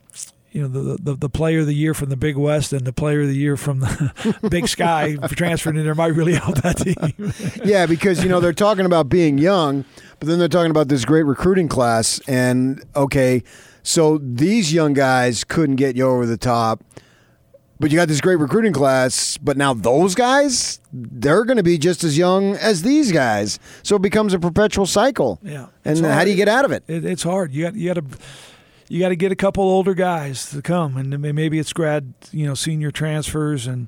you 0.52 0.62
know 0.62 0.68
the, 0.68 0.98
the 1.02 1.14
the 1.14 1.30
player 1.30 1.60
of 1.60 1.68
the 1.68 1.76
year 1.76 1.94
from 1.94 2.10
the 2.10 2.18
Big 2.18 2.36
West 2.36 2.74
and 2.74 2.86
the 2.86 2.94
player 2.94 3.22
of 3.22 3.28
the 3.28 3.36
year 3.36 3.58
from 3.58 3.80
the 3.80 4.40
Big 4.50 4.68
Sky 4.68 5.16
transferring 5.32 5.78
in 5.78 5.84
there 5.84 5.94
might 5.94 6.08
really 6.08 6.34
help 6.34 6.56
that 6.62 6.78
team. 6.78 7.34
yeah, 7.64 7.86
because 7.86 8.24
you 8.24 8.30
know 8.30 8.40
they're 8.40 8.54
talking 8.54 8.86
about 8.86 9.10
being 9.10 9.38
young, 9.38 9.86
but 10.20 10.28
then 10.28 10.40
they're 10.40 10.48
talking 10.48 10.72
about 10.72 10.88
this 10.88 11.06
great 11.06 11.24
recruiting 11.24 11.68
class, 11.68 12.20
and 12.28 12.84
okay, 12.96 13.44
so 13.84 14.18
these 14.18 14.74
young 14.74 14.94
guys 14.94 15.44
couldn't 15.44 15.76
get 15.76 15.96
you 15.96 16.08
over 16.08 16.26
the 16.26 16.38
top, 16.38 16.84
but 17.80 17.92
you 17.92 17.98
got 17.98 18.08
this 18.08 18.22
great 18.22 18.38
recruiting 18.38 18.74
class, 18.74 19.38
but 19.38 19.58
now 19.58 19.74
those 19.74 20.16
guys 20.16 20.80
they're 20.92 21.46
going 21.46 21.58
to 21.58 21.64
be 21.64 21.78
just 21.78 22.04
as 22.04 22.18
young 22.18 22.56
as 22.56 22.82
these 22.82 23.12
guys, 23.12 23.60
so 23.84 23.96
it 23.96 24.02
becomes 24.02 24.34
a 24.34 24.40
perpetual 24.40 24.86
cycle. 24.86 25.40
Yeah, 25.44 25.68
and 25.86 26.04
how 26.06 26.24
do 26.24 26.32
you 26.32 26.36
get 26.36 26.50
out 26.50 26.66
of 26.66 26.72
it? 26.72 26.84
It, 26.88 27.06
it's 27.06 27.24
hard. 27.24 27.54
You 27.54 27.66
got 27.66 27.76
you 27.76 27.94
got 27.94 27.96
to 27.96 28.18
you 28.90 29.00
got 29.00 29.10
to 29.10 29.16
get 29.16 29.32
a 29.32 29.36
couple 29.36 29.64
older 29.64 29.94
guys 29.94 30.50
to 30.52 30.62
come, 30.62 30.98
and 30.98 31.20
maybe 31.22 31.60
it's 31.60 31.74
grad, 31.74 32.14
you 32.32 32.48
know, 32.48 32.54
senior 32.54 32.90
transfers, 32.90 33.68
and 33.68 33.88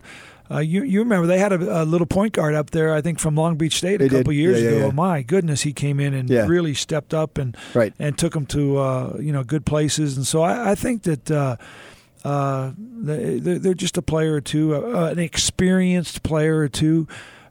uh, 0.52 0.60
you 0.60 0.84
you 0.84 1.00
remember 1.00 1.28
they 1.28 1.38
had 1.40 1.54
a, 1.54 1.84
a 1.84 1.86
little 1.86 2.08
point 2.08 2.34
guard 2.34 2.56
up 2.56 2.72
there, 2.72 2.94
I 2.94 3.02
think 3.02 3.20
from 3.20 3.36
Long 3.36 3.56
Beach 3.58 3.76
State 3.78 3.98
They 3.98 4.06
a 4.06 4.10
couple 4.10 4.32
did. 4.34 4.40
years 4.40 4.62
Yeah, 4.62 4.70
yeah, 4.70 4.76
ago. 4.78 4.86
yeah. 4.88 4.92
My 4.94 5.22
goodness, 5.22 5.62
he 5.62 5.74
came 5.74 6.00
in 6.00 6.14
and 6.14 6.30
really 6.30 6.74
stepped 6.74 7.14
up 7.14 7.38
and 7.38 7.56
Right. 7.74 7.94
and 8.00 8.18
took 8.18 8.34
them 8.34 8.46
to 8.48 8.78
uh, 8.78 9.18
you 9.20 9.32
know 9.32 9.44
good 9.44 9.66
places, 9.66 10.18
and 10.18 10.26
so 10.26 10.42
I, 10.42 10.72
I 10.72 10.76
think 10.76 11.04
that. 11.04 11.30
Uh, 11.32 11.56
uh, 12.26 12.74
they- 12.78 13.40
they're 13.40 13.60
they're 13.60 13.74
just 13.74 13.98
a 13.98 14.02
player 14.02 14.34
or 14.34 14.42
two, 14.42 14.76
uh, 14.76 15.06
an 15.10 15.20
experienced 15.20 16.22
player 16.22 16.58
or 16.60 16.68
two, 16.68 17.08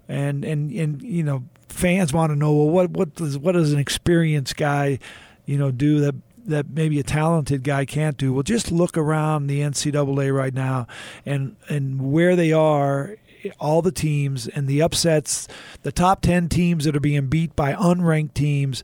and 0.08 0.44
and 0.44 0.70
and 0.72 1.00
you 1.02 1.22
know 1.22 1.44
fans 1.70 2.12
want 2.12 2.30
to 2.32 2.36
know 2.36 2.52
well 2.52 2.68
what 2.68 2.90
what 2.90 3.14
does 3.14 3.38
what 3.38 3.52
does 3.52 3.72
an 3.72 3.78
experienced 3.78 4.56
guy 4.58 4.98
you 5.46 5.56
know 5.56 5.70
do 5.70 6.00
that 6.00 6.14
that 6.48 6.68
maybe 6.70 6.98
a 6.98 7.02
talented 7.02 7.62
guy 7.62 7.84
can't 7.84 8.16
do 8.16 8.32
well 8.32 8.42
just 8.42 8.72
look 8.72 8.96
around 8.96 9.46
the 9.46 9.60
NCAA 9.60 10.34
right 10.34 10.54
now 10.54 10.86
and 11.24 11.56
and 11.68 12.10
where 12.12 12.34
they 12.36 12.52
are 12.52 13.16
all 13.60 13.82
the 13.82 13.92
teams 13.92 14.48
and 14.48 14.66
the 14.66 14.82
upsets 14.82 15.46
the 15.82 15.92
top 15.92 16.20
10 16.22 16.48
teams 16.48 16.84
that 16.84 16.96
are 16.96 17.00
being 17.00 17.26
beat 17.26 17.54
by 17.54 17.72
unranked 17.74 18.34
teams 18.34 18.82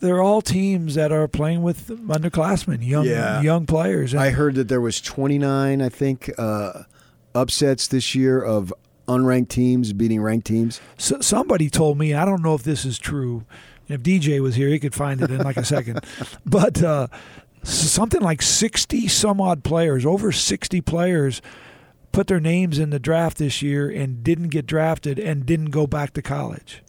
they're 0.00 0.20
all 0.22 0.42
teams 0.42 0.94
that 0.94 1.10
are 1.10 1.26
playing 1.26 1.62
with 1.62 1.88
underclassmen 1.88 2.86
young 2.86 3.06
Yeah. 3.06 3.40
young 3.40 3.64
players 3.66 4.12
And- 4.12 4.20
I 4.22 4.30
heard 4.30 4.54
that 4.56 4.68
there 4.68 4.80
was 4.82 5.00
29, 5.00 5.80
I 5.80 5.88
think, 5.88 6.30
uh, 6.36 6.82
upsets 7.34 7.86
this 7.88 8.14
year 8.14 8.40
of 8.42 8.72
unranked 9.08 9.48
teams 9.48 9.92
beating 9.94 10.20
ranked 10.20 10.46
teams. 10.46 10.80
So, 10.98 11.20
somebody 11.20 11.70
told 11.70 11.96
me, 11.98 12.12
I 12.12 12.24
don't 12.26 12.42
know 12.42 12.54
if 12.54 12.62
this 12.62 12.84
is 12.84 12.98
true. 12.98 13.44
If 13.88 14.02
DJ 14.02 14.40
was 14.40 14.54
here, 14.56 14.68
he 14.68 14.78
could 14.78 14.94
find 14.94 15.20
it 15.20 15.30
in 15.30 15.38
like 15.38 15.56
a 15.56 15.64
second. 15.64 16.00
But 16.44 16.82
uh, 16.82 17.08
something 17.62 18.20
like 18.20 18.42
60 18.42 19.08
some 19.08 19.40
odd 19.40 19.64
players, 19.64 20.06
over 20.06 20.32
60 20.32 20.80
players, 20.82 21.42
put 22.12 22.26
their 22.28 22.40
names 22.40 22.78
in 22.78 22.90
the 22.90 22.98
draft 22.98 23.38
this 23.38 23.62
year 23.62 23.90
and 23.90 24.24
didn't 24.24 24.48
get 24.48 24.66
drafted 24.66 25.18
and 25.18 25.44
didn't 25.44 25.70
go 25.70 25.86
back 25.86 26.12
to 26.14 26.22
college. 26.22 26.82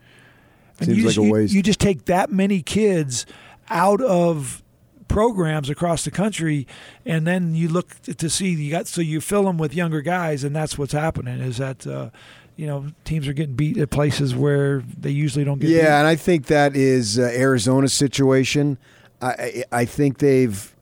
And 0.80 0.88
Seems 0.88 0.98
you 0.98 1.03
like 1.03 1.15
just, 1.15 1.28
a 1.28 1.32
waste. 1.32 1.53
You, 1.53 1.64
just 1.64 1.80
take 1.80 2.06
that 2.06 2.32
many 2.32 2.61
kids 2.61 3.26
out 3.69 4.02
of 4.02 4.64
programs 5.07 5.69
across 5.69 6.03
the 6.06 6.11
country 6.11 6.68
and 7.06 7.26
then 7.26 7.56
you 7.56 7.69
look 7.69 8.02
to 8.03 8.30
see 8.30 8.49
you 8.49 8.69
got 8.69 8.88
so 8.88 8.99
you 8.99 9.22
fill 9.22 9.44
them 9.44 9.57
with 9.57 9.74
younger 9.74 10.02
guys 10.02 10.44
and 10.44 10.53
that's 10.53 10.78
what's 10.78 10.91
happening 10.91 11.40
is 11.40 11.57
that 11.57 11.88
uh, 11.88 12.10
you 12.57 12.65
know 12.65 12.88
teams 13.05 13.27
are 13.27 13.34
getting 13.34 13.55
beat 13.55 13.77
at 13.77 13.89
places 13.89 14.35
where 14.35 14.84
they 14.99 15.11
usually 15.11 15.45
don't 15.45 15.59
get 15.59 15.67
beat. 15.67 15.75
Yeah, 15.75 15.99
and 15.99 16.07
I 16.07 16.15
think 16.15 16.47
that 16.47 16.75
is 16.75 17.17
uh, 17.17 17.21
Arizona's 17.34 17.93
situation. 17.93 18.77
I, 19.21 19.27
I 19.27 19.63
I 19.71 19.85
think 19.85 20.17
they've. 20.17 20.73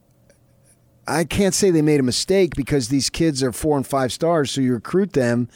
I 1.08 1.22
can't 1.22 1.54
say 1.54 1.70
they 1.70 1.82
made 1.82 2.00
a 2.00 2.02
mistake 2.02 2.56
because 2.56 2.88
these 2.88 3.10
kids 3.10 3.40
are 3.40 3.52
four 3.52 3.76
and 3.76 3.86
five 3.86 4.12
stars, 4.12 4.50
so 4.50 4.60
you 4.60 4.72
recruit 4.72 5.12
them, 5.12 5.48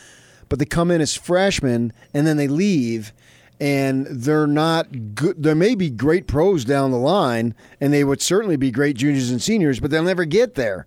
but 0.49 0.61
they 0.61 0.65
come 0.65 0.93
in 0.93 1.01
as 1.01 1.17
freshmen 1.17 1.93
and 2.15 2.25
then 2.25 2.37
they 2.37 2.47
leave, 2.47 3.13
and 3.59 4.07
they're 4.07 4.47
not 4.47 5.15
good. 5.17 5.43
There 5.43 5.57
may 5.57 5.75
be 5.75 5.91
great 5.91 6.29
pros 6.29 6.65
down 6.65 6.93
the 6.93 6.99
line, 6.99 7.57
and 7.81 7.93
they 7.93 8.05
would 8.05 8.23
certainly 8.23 8.57
be 8.57 8.71
great 8.71 8.97
juniors 8.97 9.31
and 9.31 9.43
seniors, 9.43 9.81
but 9.81 9.91
they'll 9.91 10.05
never 10.05 10.25
get 10.25 10.55
there. 10.55 10.87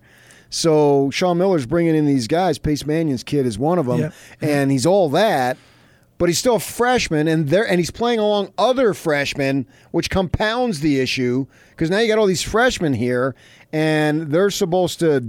So 0.54 1.10
Sean 1.10 1.38
Miller's 1.38 1.66
bringing 1.66 1.94
in 1.94 2.06
these 2.06 2.26
guys. 2.26 2.58
Pace 2.58 2.86
Mannion's 2.86 3.24
kid 3.24 3.46
is 3.46 3.58
one 3.58 3.78
of 3.78 3.86
them, 3.86 4.00
and 4.40 4.70
he's 4.70 4.86
all 4.86 5.08
that 5.10 5.56
but 6.16 6.28
he's 6.28 6.38
still 6.38 6.56
a 6.56 6.60
freshman, 6.60 7.26
and 7.26 7.48
there 7.48 7.66
and 7.68 7.78
he's 7.78 7.90
playing 7.90 8.20
along 8.20 8.52
other 8.56 8.94
freshmen, 8.94 9.66
which 9.90 10.10
compounds 10.10 10.80
the 10.80 11.00
issue 11.00 11.46
because 11.70 11.90
now 11.90 11.98
you 11.98 12.08
got 12.08 12.18
all 12.18 12.26
these 12.26 12.42
freshmen 12.42 12.94
here, 12.94 13.34
and 13.72 14.30
they're 14.30 14.50
supposed 14.50 15.00
to 15.00 15.22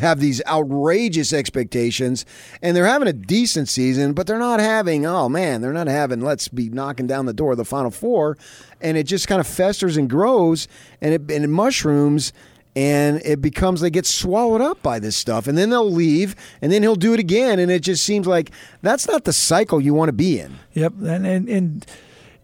have 0.00 0.20
these 0.20 0.40
outrageous 0.46 1.34
expectations 1.34 2.24
and 2.62 2.74
they're 2.74 2.86
having 2.86 3.08
a 3.08 3.12
decent 3.12 3.68
season 3.68 4.14
but 4.14 4.26
they're 4.26 4.38
not 4.38 4.58
having 4.58 5.04
oh 5.04 5.28
man 5.28 5.60
they're 5.60 5.70
not 5.70 5.86
having 5.86 6.22
let's 6.22 6.48
be 6.48 6.70
knocking 6.70 7.06
down 7.06 7.26
the 7.26 7.32
door 7.34 7.52
of 7.52 7.58
the 7.58 7.64
final 7.64 7.90
four 7.90 8.38
and 8.80 8.96
it 8.96 9.04
just 9.04 9.28
kind 9.28 9.38
of 9.38 9.46
festers 9.46 9.98
and 9.98 10.08
grows 10.08 10.66
and 11.02 11.12
it, 11.12 11.20
and 11.30 11.44
it 11.44 11.48
mushrooms 11.48 12.32
and 12.74 13.20
it 13.24 13.40
becomes 13.42 13.80
they 13.80 13.90
get 13.90 14.06
swallowed 14.06 14.60
up 14.60 14.82
by 14.82 14.98
this 14.98 15.16
stuff 15.16 15.46
and 15.46 15.58
then 15.58 15.70
they'll 15.70 15.90
leave 15.90 16.34
and 16.62 16.72
then 16.72 16.82
he'll 16.82 16.96
do 16.96 17.12
it 17.12 17.20
again 17.20 17.58
and 17.58 17.70
it 17.70 17.80
just 17.80 18.04
seems 18.04 18.26
like 18.26 18.50
that's 18.80 19.06
not 19.06 19.24
the 19.24 19.32
cycle 19.32 19.80
you 19.80 19.92
want 19.94 20.08
to 20.08 20.12
be 20.12 20.40
in 20.40 20.58
Yep, 20.72 20.94
and 21.04 21.26
and, 21.26 21.48
and 21.48 21.86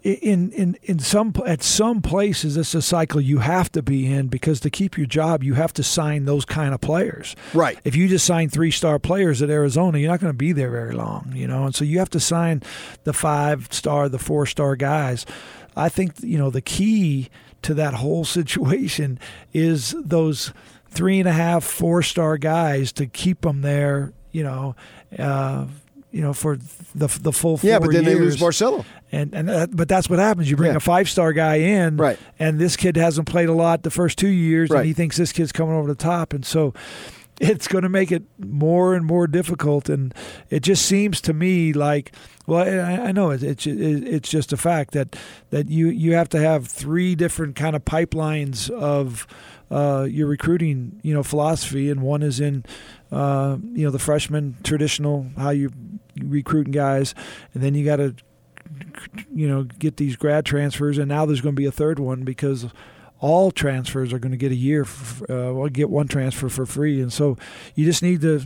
in 0.03 0.53
in 0.53 0.79
in 0.83 0.99
some 0.99 1.35
at 1.45 1.63
some 1.63 2.01
places 2.01 2.57
it's 2.57 2.75
a 2.75 2.81
cycle 2.81 3.21
you 3.21 3.39
have 3.39 3.71
to 3.73 3.83
be 3.83 4.11
in 4.11 4.29
because 4.29 4.61
to 4.61 4.71
keep 4.71 4.97
your 4.97 5.07
job 5.07 5.43
you 5.43 5.55
have 5.55 5.73
to 5.73 5.83
sign 5.83 6.25
those 6.25 6.45
kind 6.45 6.73
of 6.73 6.81
players. 6.81 7.35
Right. 7.53 7.79
If 7.85 7.97
you 7.97 8.07
just 8.07 8.25
sign 8.25 8.49
three 8.49 8.71
star 8.71 8.99
players 8.99 9.43
at 9.43 9.51
Arizona, 9.51 9.99
you're 9.99 10.11
not 10.11 10.21
going 10.21 10.33
to 10.33 10.37
be 10.37 10.53
there 10.53 10.71
very 10.71 10.95
long, 10.95 11.33
you 11.35 11.49
know. 11.49 11.65
And 11.65 11.75
so 11.75 11.85
you 11.85 11.99
have 11.99 12.11
to 12.11 12.21
sign 12.21 12.63
the 13.05 13.13
five 13.13 13.73
star, 13.73 14.09
the 14.09 14.19
four 14.19 14.47
star 14.47 14.77
guys. 14.77 15.27
I 15.77 15.89
think 15.89 16.15
you 16.21 16.39
know 16.39 16.51
the 16.51 16.61
key 16.63 17.29
to 17.63 17.75
that 17.75 17.95
whole 17.95 18.25
situation 18.25 19.19
is 19.53 19.95
those 19.99 20.53
three 20.89 21.19
and 21.19 21.29
a 21.29 21.33
half, 21.33 21.65
four 21.65 22.03
star 22.03 22.39
guys 22.39 22.93
to 22.93 23.07
keep 23.07 23.41
them 23.43 23.63
there, 23.63 24.13
you 24.33 24.43
know. 24.43 24.75
Uh, 25.19 25.67
you 26.11 26.23
know, 26.23 26.33
for 26.33 26.57
the 26.95 27.07
the 27.21 27.33
full 27.33 27.59
four 27.59 27.69
yeah 27.69 27.79
but 27.79 27.93
then 27.93 28.05
years. 28.05 28.15
they 28.15 28.19
lose 28.19 28.37
Barcelo 28.39 28.83
And 29.13 29.35
and 29.35 29.77
but 29.77 29.89
that's 29.89 30.09
what 30.09 30.19
happens. 30.19 30.49
You 30.49 30.57
bring 30.57 30.71
Yeah. 30.71 30.77
a 30.79 30.81
five 30.81 31.09
star 31.09 31.35
guy 31.35 31.57
in, 31.57 31.99
Right. 31.99 32.19
And 32.39 32.59
this 32.59 32.77
kid 32.79 32.97
hasn't 32.97 33.29
played 33.29 33.51
a 33.51 33.53
lot 33.53 33.83
the 33.83 33.91
first 33.91 34.17
two 34.17 34.29
years, 34.29 34.71
Right. 34.71 34.79
and 34.79 34.87
he 34.87 34.95
thinks 34.95 35.19
this 35.19 35.33
kid's 35.33 35.53
coming 35.53 35.75
over 35.75 35.87
the 35.87 35.95
top, 35.95 36.33
and 36.33 36.47
so 36.47 36.73
it's 37.41 37.69
going 37.69 37.83
to 37.83 37.89
make 37.89 38.11
it 38.11 38.25
more 38.39 38.95
and 38.95 39.05
more 39.05 39.27
difficult. 39.27 39.89
And 39.89 40.15
it 40.51 40.61
just 40.61 40.85
seems 40.85 41.21
to 41.23 41.33
me 41.33 41.73
like, 41.73 42.15
well, 42.47 42.61
I, 42.61 43.09
I 43.09 43.13
know 43.13 43.31
it, 43.31 43.43
it's 43.43 43.67
it, 43.67 43.79
it's 43.79 44.29
just 44.29 44.53
a 44.53 44.57
fact 44.57 44.93
that 44.93 45.17
that 45.51 45.69
you 45.69 45.89
you 45.89 46.15
have 46.15 46.29
to 46.31 46.41
have 46.41 46.67
three 46.67 47.15
different 47.15 47.57
kind 47.57 47.77
of 47.77 47.85
pipelines 47.85 48.71
of 48.71 49.27
uh, 49.71 50.07
your 50.09 50.27
recruiting, 50.27 51.01
you 51.03 51.13
know, 51.13 51.23
philosophy, 51.23 51.91
and 51.91 52.01
one 52.01 52.23
is 52.23 52.41
in, 52.41 52.65
uh, 53.13 53.59
you 53.63 53.85
know, 53.85 53.91
the 53.91 53.99
freshman 53.99 54.57
traditional 54.63 55.27
how 55.37 55.51
you 55.51 55.71
recruiting 56.23 56.73
guys, 56.73 57.15
and 57.55 57.63
then 57.63 57.75
you 57.75 57.85
got 57.85 57.97
to 57.97 58.15
you 59.35 59.49
know 59.49 59.65
get 59.65 59.97
these 59.97 60.17
grad 60.17 60.45
transfers. 60.45 60.99
And 60.99 61.09
now 61.09 61.27
there's 61.27 61.41
going 61.41 61.55
to 61.55 61.61
be 61.61 61.67
a 61.67 61.73
third 61.73 61.99
one 61.99 62.23
because 62.23 62.67
all 63.21 63.51
transfers 63.51 64.13
are 64.13 64.19
going 64.19 64.33
to 64.33 64.39
get 64.39 64.53
a 64.53 64.57
year 64.57 64.87
uh, 65.29 65.53
well 65.53 65.69
get 65.69 65.91
one 65.91 66.09
transfer 66.09 66.49
for 66.49 66.67
free. 66.67 67.01
And 67.01 67.13
so 67.13 67.37
you 67.75 67.85
just 67.85 68.03
need 68.03 68.21
to 68.23 68.43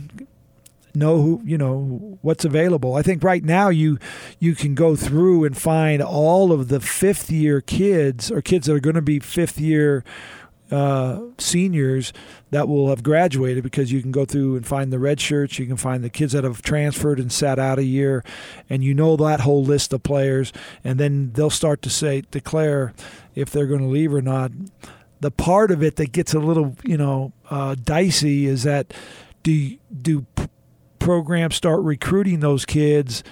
know 0.95 1.21
who 1.21 1.41
you 1.43 1.57
know 1.57 2.17
what's 2.21 2.45
available. 2.45 2.95
I 2.95 3.01
think 3.01 3.23
right 3.23 3.43
now 3.43 3.69
you 3.69 3.97
you 4.39 4.55
can 4.55 4.75
go 4.75 4.95
through 4.95 5.45
and 5.45 5.57
find 5.57 6.01
all 6.01 6.51
of 6.51 6.67
the 6.67 6.79
fifth 6.79 7.31
year 7.31 7.61
kids 7.61 8.31
or 8.31 8.41
kids 8.41 8.67
that 8.67 8.73
are 8.73 8.79
going 8.79 8.95
to 8.95 9.01
be 9.01 9.19
fifth 9.19 9.59
year 9.59 10.03
uh, 10.71 11.21
seniors 11.37 12.13
that 12.49 12.67
will 12.67 12.89
have 12.89 13.03
graduated 13.03 13.63
because 13.63 13.91
you 13.91 14.01
can 14.01 14.11
go 14.11 14.25
through 14.25 14.55
and 14.55 14.65
find 14.65 14.91
the 14.91 14.97
red 14.97 15.19
shirts, 15.19 15.59
you 15.59 15.67
can 15.67 15.77
find 15.77 16.03
the 16.03 16.09
kids 16.09 16.33
that 16.33 16.43
have 16.43 16.63
transferred 16.63 17.19
and 17.19 17.31
sat 17.31 17.59
out 17.59 17.77
a 17.77 17.83
year, 17.83 18.23
and 18.69 18.83
you 18.83 18.93
know 18.93 19.15
that 19.15 19.41
whole 19.41 19.63
list 19.63 19.93
of 19.93 20.01
players, 20.01 20.51
and 20.83 20.99
then 20.99 21.31
they'll 21.33 21.51
start 21.51 21.83
to 21.83 21.91
say 21.91 22.23
declare 22.31 22.93
if 23.35 23.49
they're 23.51 23.67
going 23.67 23.81
to 23.81 23.87
leave 23.87 24.13
or 24.13 24.21
not. 24.21 24.51
The 25.19 25.31
part 25.31 25.71
of 25.71 25.81
it 25.81 25.95
that 25.95 26.11
gets 26.11 26.33
a 26.33 26.39
little 26.39 26.75
you 26.83 26.97
know 26.97 27.31
uh, 27.49 27.75
dicey 27.81 28.45
is 28.45 28.63
that 28.63 28.93
do 29.41 29.77
do 30.01 30.25
p- 30.35 30.47
programs 30.99 31.55
start 31.55 31.81
recruiting 31.81 32.39
those 32.41 32.65
kids 32.65 33.23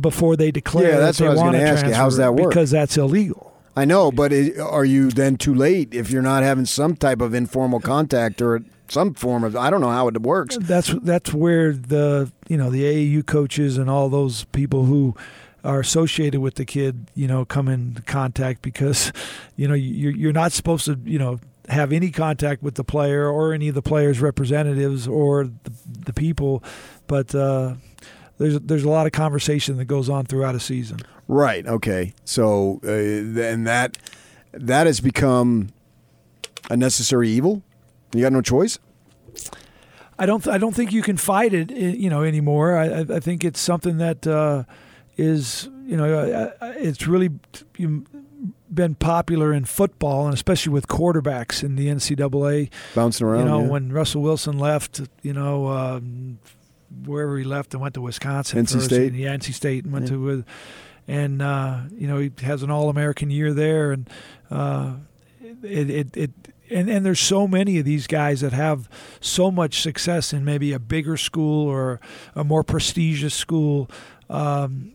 before 0.00 0.36
they 0.36 0.50
declare 0.50 0.90
Yeah, 0.92 0.98
that's 0.98 1.18
that 1.18 1.24
what 1.24 1.28
I 1.28 1.32
was 1.34 1.40
want 1.40 1.52
gonna 1.54 1.64
ask 1.64 1.86
you. 1.86 1.92
How's 1.94 2.16
that 2.16 2.34
work? 2.34 2.50
because 2.50 2.70
that's 2.70 2.96
illegal. 2.96 3.52
I 3.74 3.84
know, 3.84 4.12
but 4.12 4.32
it, 4.32 4.58
are 4.60 4.84
you 4.84 5.10
then 5.10 5.36
too 5.36 5.54
late 5.54 5.94
if 5.94 6.10
you're 6.10 6.22
not 6.22 6.42
having 6.42 6.66
some 6.66 6.94
type 6.94 7.20
of 7.22 7.32
informal 7.34 7.80
contact 7.80 8.42
or 8.42 8.62
some 8.88 9.14
form 9.14 9.44
of? 9.44 9.56
I 9.56 9.70
don't 9.70 9.80
know 9.80 9.90
how 9.90 10.08
it 10.08 10.20
works. 10.20 10.56
That's 10.60 10.88
that's 11.02 11.32
where 11.32 11.72
the 11.72 12.30
you 12.48 12.56
know 12.58 12.70
the 12.70 12.82
AAU 12.82 13.26
coaches 13.26 13.76
and 13.78 13.88
all 13.90 14.08
those 14.08 14.44
people 14.44 14.84
who 14.84 15.16
are 15.64 15.80
associated 15.80 16.40
with 16.40 16.54
the 16.56 16.64
kid, 16.64 17.10
you 17.14 17.26
know, 17.28 17.44
come 17.44 17.68
in 17.68 17.94
contact 18.06 18.62
because, 18.62 19.12
you 19.56 19.68
know, 19.68 19.74
you're 19.74 20.12
you're 20.12 20.32
not 20.32 20.52
supposed 20.52 20.84
to, 20.86 20.98
you 21.04 21.18
know, 21.18 21.38
have 21.68 21.92
any 21.92 22.10
contact 22.10 22.62
with 22.62 22.74
the 22.74 22.84
player 22.84 23.28
or 23.28 23.52
any 23.52 23.68
of 23.68 23.74
the 23.74 23.82
players' 23.82 24.20
representatives 24.20 25.06
or 25.06 25.44
the, 25.44 25.72
the 26.06 26.12
people, 26.12 26.62
but 27.06 27.34
uh, 27.34 27.74
there's 28.38 28.58
there's 28.60 28.82
a 28.84 28.90
lot 28.90 29.06
of 29.06 29.12
conversation 29.12 29.76
that 29.76 29.84
goes 29.84 30.08
on 30.08 30.26
throughout 30.26 30.54
a 30.54 30.60
season. 30.60 30.98
Right. 31.28 31.64
Okay. 31.66 32.12
So 32.24 32.80
uh, 32.84 32.90
and 32.90 33.66
that 33.66 33.96
that 34.52 34.86
has 34.86 35.00
become 35.00 35.68
a 36.70 36.76
necessary 36.76 37.28
evil. 37.30 37.62
You 38.12 38.22
got 38.22 38.32
no 38.32 38.42
choice. 38.42 38.78
I 40.18 40.26
don't. 40.26 40.46
I 40.46 40.58
don't 40.58 40.74
think 40.74 40.92
you 40.92 41.02
can 41.02 41.16
fight 41.16 41.54
it, 41.54 41.70
eh, 41.72 41.94
you 41.96 42.10
know, 42.10 42.22
anymore. 42.22 42.76
I, 42.76 42.86
I- 43.00 43.06
I 43.16 43.20
think 43.20 43.44
it's 43.44 43.60
something 43.60 43.96
that 43.98 44.26
uh, 44.26 44.64
is, 45.16 45.68
you 45.84 45.96
know, 45.96 46.12
uh, 46.60 46.64
uh, 46.64 46.72
it's 46.76 47.06
really 47.06 47.30
been 48.72 48.94
popular 48.94 49.52
in 49.52 49.64
football, 49.64 50.24
and 50.26 50.34
especially 50.34 50.72
with 50.72 50.88
quarterbacks 50.88 51.62
in 51.62 51.76
the 51.76 51.88
NCAA. 51.88 52.70
Bouncing 52.94 53.26
around. 53.26 53.40
you 53.40 53.44
know, 53.46 53.60
yeah. 53.62 53.68
when 53.68 53.92
Russell 53.92 54.22
Wilson 54.22 54.58
left, 54.58 55.00
you 55.22 55.32
know, 55.32 55.68
um, 55.68 56.38
wherever 57.04 57.36
he 57.38 57.44
left 57.44 57.74
and 57.74 57.80
went 57.82 57.94
to 57.94 58.00
Wisconsin, 58.00 58.64
NC 58.64 58.72
first, 58.72 58.84
State. 58.86 59.08
and, 59.12 59.16
yeah, 59.16 59.34
NC 59.36 59.52
State, 59.52 59.84
and 59.84 59.92
went 59.92 60.06
Yeah. 60.06 60.12
to, 60.12 60.22
with, 60.22 60.46
and 61.06 61.42
uh, 61.42 61.80
you 61.92 62.06
know, 62.06 62.18
he 62.18 62.30
has 62.42 62.62
an 62.62 62.70
All 62.70 62.88
American 62.88 63.30
year 63.30 63.52
there, 63.52 63.92
and 63.92 64.08
uh, 64.50 64.94
it, 65.62 65.90
it, 65.90 66.16
it, 66.16 66.30
and 66.70 66.88
and 66.88 67.04
there's 67.04 67.20
so 67.20 67.46
many 67.46 67.78
of 67.78 67.84
these 67.84 68.06
guys 68.06 68.40
that 68.40 68.52
have 68.52 68.88
so 69.20 69.50
much 69.50 69.82
success 69.82 70.32
in 70.32 70.44
maybe 70.44 70.72
a 70.72 70.78
bigger 70.78 71.16
school 71.18 71.68
or 71.68 72.00
a 72.34 72.44
more 72.44 72.62
prestigious 72.64 73.34
school. 73.34 73.90
Um, 74.30 74.92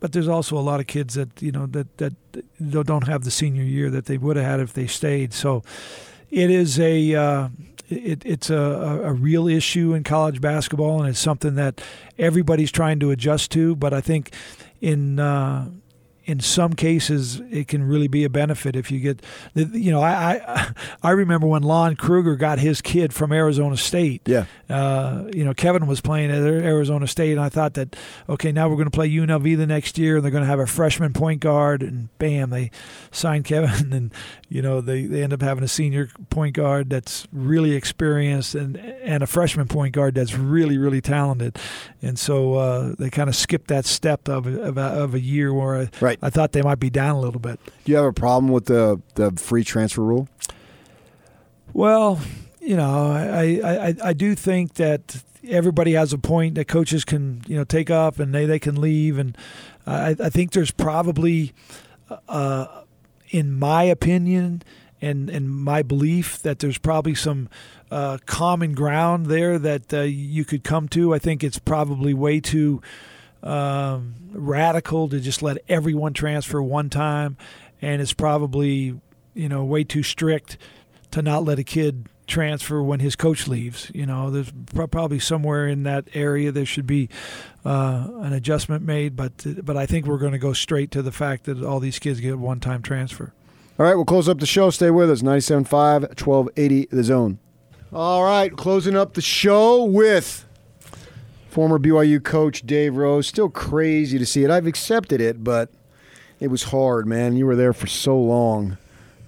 but 0.00 0.12
there's 0.12 0.28
also 0.28 0.56
a 0.56 0.60
lot 0.60 0.80
of 0.80 0.86
kids 0.86 1.14
that 1.14 1.40
you 1.40 1.52
know 1.52 1.66
that 1.66 1.98
that 1.98 2.14
don't 2.68 3.06
have 3.06 3.24
the 3.24 3.30
senior 3.30 3.62
year 3.62 3.90
that 3.90 4.06
they 4.06 4.18
would 4.18 4.36
have 4.36 4.46
had 4.46 4.60
if 4.60 4.72
they 4.72 4.86
stayed. 4.86 5.32
So 5.32 5.62
it 6.30 6.50
is 6.50 6.80
a 6.80 7.14
uh, 7.14 7.48
it, 7.88 8.22
it's 8.24 8.50
a, 8.50 9.02
a 9.04 9.12
real 9.12 9.46
issue 9.46 9.94
in 9.94 10.04
college 10.04 10.40
basketball, 10.40 11.00
and 11.00 11.10
it's 11.10 11.18
something 11.18 11.54
that 11.56 11.80
everybody's 12.18 12.72
trying 12.72 13.00
to 13.00 13.10
adjust 13.10 13.50
to. 13.52 13.76
But 13.76 13.92
I 13.92 14.00
think 14.00 14.32
in 14.80 15.18
uh, 15.18 15.68
in 16.30 16.38
some 16.38 16.74
cases, 16.74 17.40
it 17.50 17.66
can 17.66 17.82
really 17.82 18.06
be 18.06 18.22
a 18.22 18.30
benefit 18.30 18.76
if 18.76 18.90
you 18.92 19.00
get, 19.00 19.20
you 19.54 19.90
know, 19.90 20.00
I 20.00 20.40
I, 20.46 20.72
I 21.02 21.10
remember 21.10 21.48
when 21.48 21.62
Lon 21.62 21.96
Kruger 21.96 22.36
got 22.36 22.60
his 22.60 22.80
kid 22.80 23.12
from 23.12 23.32
Arizona 23.32 23.76
State. 23.76 24.22
yeah. 24.26 24.46
Uh, 24.68 25.28
you 25.34 25.44
know, 25.44 25.52
Kevin 25.52 25.88
was 25.88 26.00
playing 26.00 26.30
at 26.30 26.38
Arizona 26.38 27.08
State, 27.08 27.32
and 27.32 27.40
I 27.40 27.48
thought 27.48 27.74
that, 27.74 27.96
okay, 28.28 28.52
now 28.52 28.68
we're 28.68 28.76
going 28.76 28.86
to 28.86 28.92
play 28.92 29.10
UNLV 29.10 29.56
the 29.56 29.66
next 29.66 29.98
year, 29.98 30.16
and 30.16 30.24
they're 30.24 30.30
going 30.30 30.44
to 30.44 30.48
have 30.48 30.60
a 30.60 30.66
freshman 30.66 31.12
point 31.12 31.40
guard, 31.40 31.82
and 31.82 32.16
bam, 32.18 32.50
they 32.50 32.70
signed 33.10 33.44
Kevin, 33.44 33.92
and 33.92 34.12
you 34.48 34.62
know 34.62 34.80
they, 34.80 35.06
they 35.06 35.24
end 35.24 35.32
up 35.32 35.42
having 35.42 35.64
a 35.64 35.68
senior 35.68 36.10
point 36.30 36.54
guard 36.54 36.90
that's 36.90 37.26
really 37.32 37.72
experienced, 37.72 38.54
and 38.54 38.76
and 38.76 39.24
a 39.24 39.26
freshman 39.26 39.66
point 39.66 39.92
guard 39.92 40.14
that's 40.14 40.36
really 40.36 40.78
really 40.78 41.00
talented, 41.00 41.58
and 42.00 42.16
so 42.16 42.54
uh, 42.54 42.94
they 42.96 43.10
kind 43.10 43.28
of 43.28 43.34
skipped 43.34 43.66
that 43.66 43.84
step 43.84 44.28
of 44.28 44.46
a, 44.46 44.62
of 44.62 44.78
a, 44.78 44.82
of 44.82 45.14
a 45.14 45.20
year 45.20 45.52
where 45.52 45.74
I, 45.74 45.90
Right. 46.00 46.18
I 46.22 46.30
thought 46.30 46.52
they 46.52 46.62
might 46.62 46.80
be 46.80 46.90
down 46.90 47.16
a 47.16 47.20
little 47.20 47.40
bit. 47.40 47.58
Do 47.84 47.92
you 47.92 47.96
have 47.96 48.06
a 48.06 48.12
problem 48.12 48.52
with 48.52 48.66
the 48.66 49.00
the 49.14 49.32
free 49.32 49.64
transfer 49.64 50.02
rule? 50.02 50.28
Well, 51.72 52.20
you 52.60 52.76
know, 52.76 53.10
I, 53.10 53.60
I, 53.64 53.94
I, 54.04 54.12
do 54.12 54.34
think 54.34 54.74
that 54.74 55.22
everybody 55.48 55.92
has 55.92 56.12
a 56.12 56.18
point 56.18 56.56
that 56.56 56.68
coaches 56.68 57.04
can, 57.04 57.42
you 57.46 57.56
know, 57.56 57.64
take 57.64 57.90
up 57.90 58.18
and 58.18 58.34
they, 58.34 58.44
they 58.44 58.58
can 58.58 58.80
leave. 58.80 59.18
And 59.18 59.36
I, 59.86 60.16
I 60.20 60.28
think 60.30 60.52
there's 60.52 60.70
probably, 60.70 61.52
uh, 62.28 62.82
in 63.30 63.58
my 63.58 63.84
opinion 63.84 64.62
and, 65.00 65.30
and 65.30 65.50
my 65.50 65.82
belief, 65.82 66.42
that 66.42 66.58
there's 66.58 66.78
probably 66.78 67.14
some 67.14 67.48
uh, 67.90 68.18
common 68.26 68.74
ground 68.74 69.26
there 69.26 69.58
that 69.58 69.94
uh, 69.94 70.02
you 70.02 70.44
could 70.44 70.62
come 70.62 70.88
to. 70.88 71.14
I 71.14 71.18
think 71.18 71.42
it's 71.42 71.58
probably 71.58 72.12
way 72.12 72.40
too 72.40 72.82
um, 73.42 74.14
radical 74.32 75.08
to 75.08 75.20
just 75.20 75.42
let 75.42 75.58
everyone 75.68 76.12
transfer 76.12 76.62
one 76.62 76.90
time. 76.90 77.36
And 77.82 78.02
it's 78.02 78.12
probably, 78.12 79.00
you 79.34 79.48
know, 79.48 79.64
way 79.64 79.84
too 79.84 80.02
strict 80.02 80.58
to 81.12 81.22
not 81.22 81.44
let 81.44 81.58
a 81.58 81.64
kid 81.64 82.06
transfer 82.26 82.82
when 82.82 83.00
his 83.00 83.16
coach 83.16 83.48
leaves. 83.48 83.90
You 83.94 84.06
know, 84.06 84.30
there's 84.30 84.52
probably 84.72 85.18
somewhere 85.18 85.66
in 85.66 85.82
that 85.82 86.08
area 86.14 86.52
there 86.52 86.64
should 86.64 86.86
be 86.86 87.08
uh, 87.64 88.08
an 88.20 88.32
adjustment 88.32 88.84
made, 88.84 89.16
but 89.16 89.32
but 89.64 89.76
I 89.76 89.84
think 89.86 90.06
we're 90.06 90.18
going 90.18 90.32
to 90.32 90.38
go 90.38 90.52
straight 90.52 90.90
to 90.92 91.02
the 91.02 91.12
fact 91.12 91.44
that 91.44 91.62
all 91.62 91.80
these 91.80 91.98
kids 91.98 92.20
get 92.20 92.38
one 92.38 92.60
time 92.60 92.80
transfer. 92.82 93.32
All 93.78 93.86
right, 93.86 93.94
we'll 93.94 94.04
close 94.04 94.28
up 94.28 94.40
the 94.40 94.46
show. 94.46 94.70
Stay 94.70 94.90
with 94.90 95.10
us. 95.10 95.22
97.5, 95.22 95.70
1280 95.70 96.88
The 96.90 97.04
Zone. 97.04 97.38
All 97.92 98.22
right, 98.22 98.54
closing 98.54 98.94
up 98.94 99.14
the 99.14 99.22
show 99.22 99.82
with 99.82 100.46
former 101.50 101.78
BYU 101.78 102.22
coach 102.22 102.62
Dave 102.62 102.96
Rose. 102.96 103.26
Still 103.26 103.50
crazy 103.50 104.18
to 104.18 104.26
see 104.26 104.44
it. 104.44 104.50
I've 104.50 104.66
accepted 104.66 105.20
it, 105.20 105.42
but 105.42 105.68
it 106.38 106.48
was 106.48 106.64
hard, 106.64 107.06
man. 107.06 107.36
You 107.36 107.46
were 107.46 107.56
there 107.56 107.72
for 107.72 107.86
so 107.86 108.18
long 108.18 108.78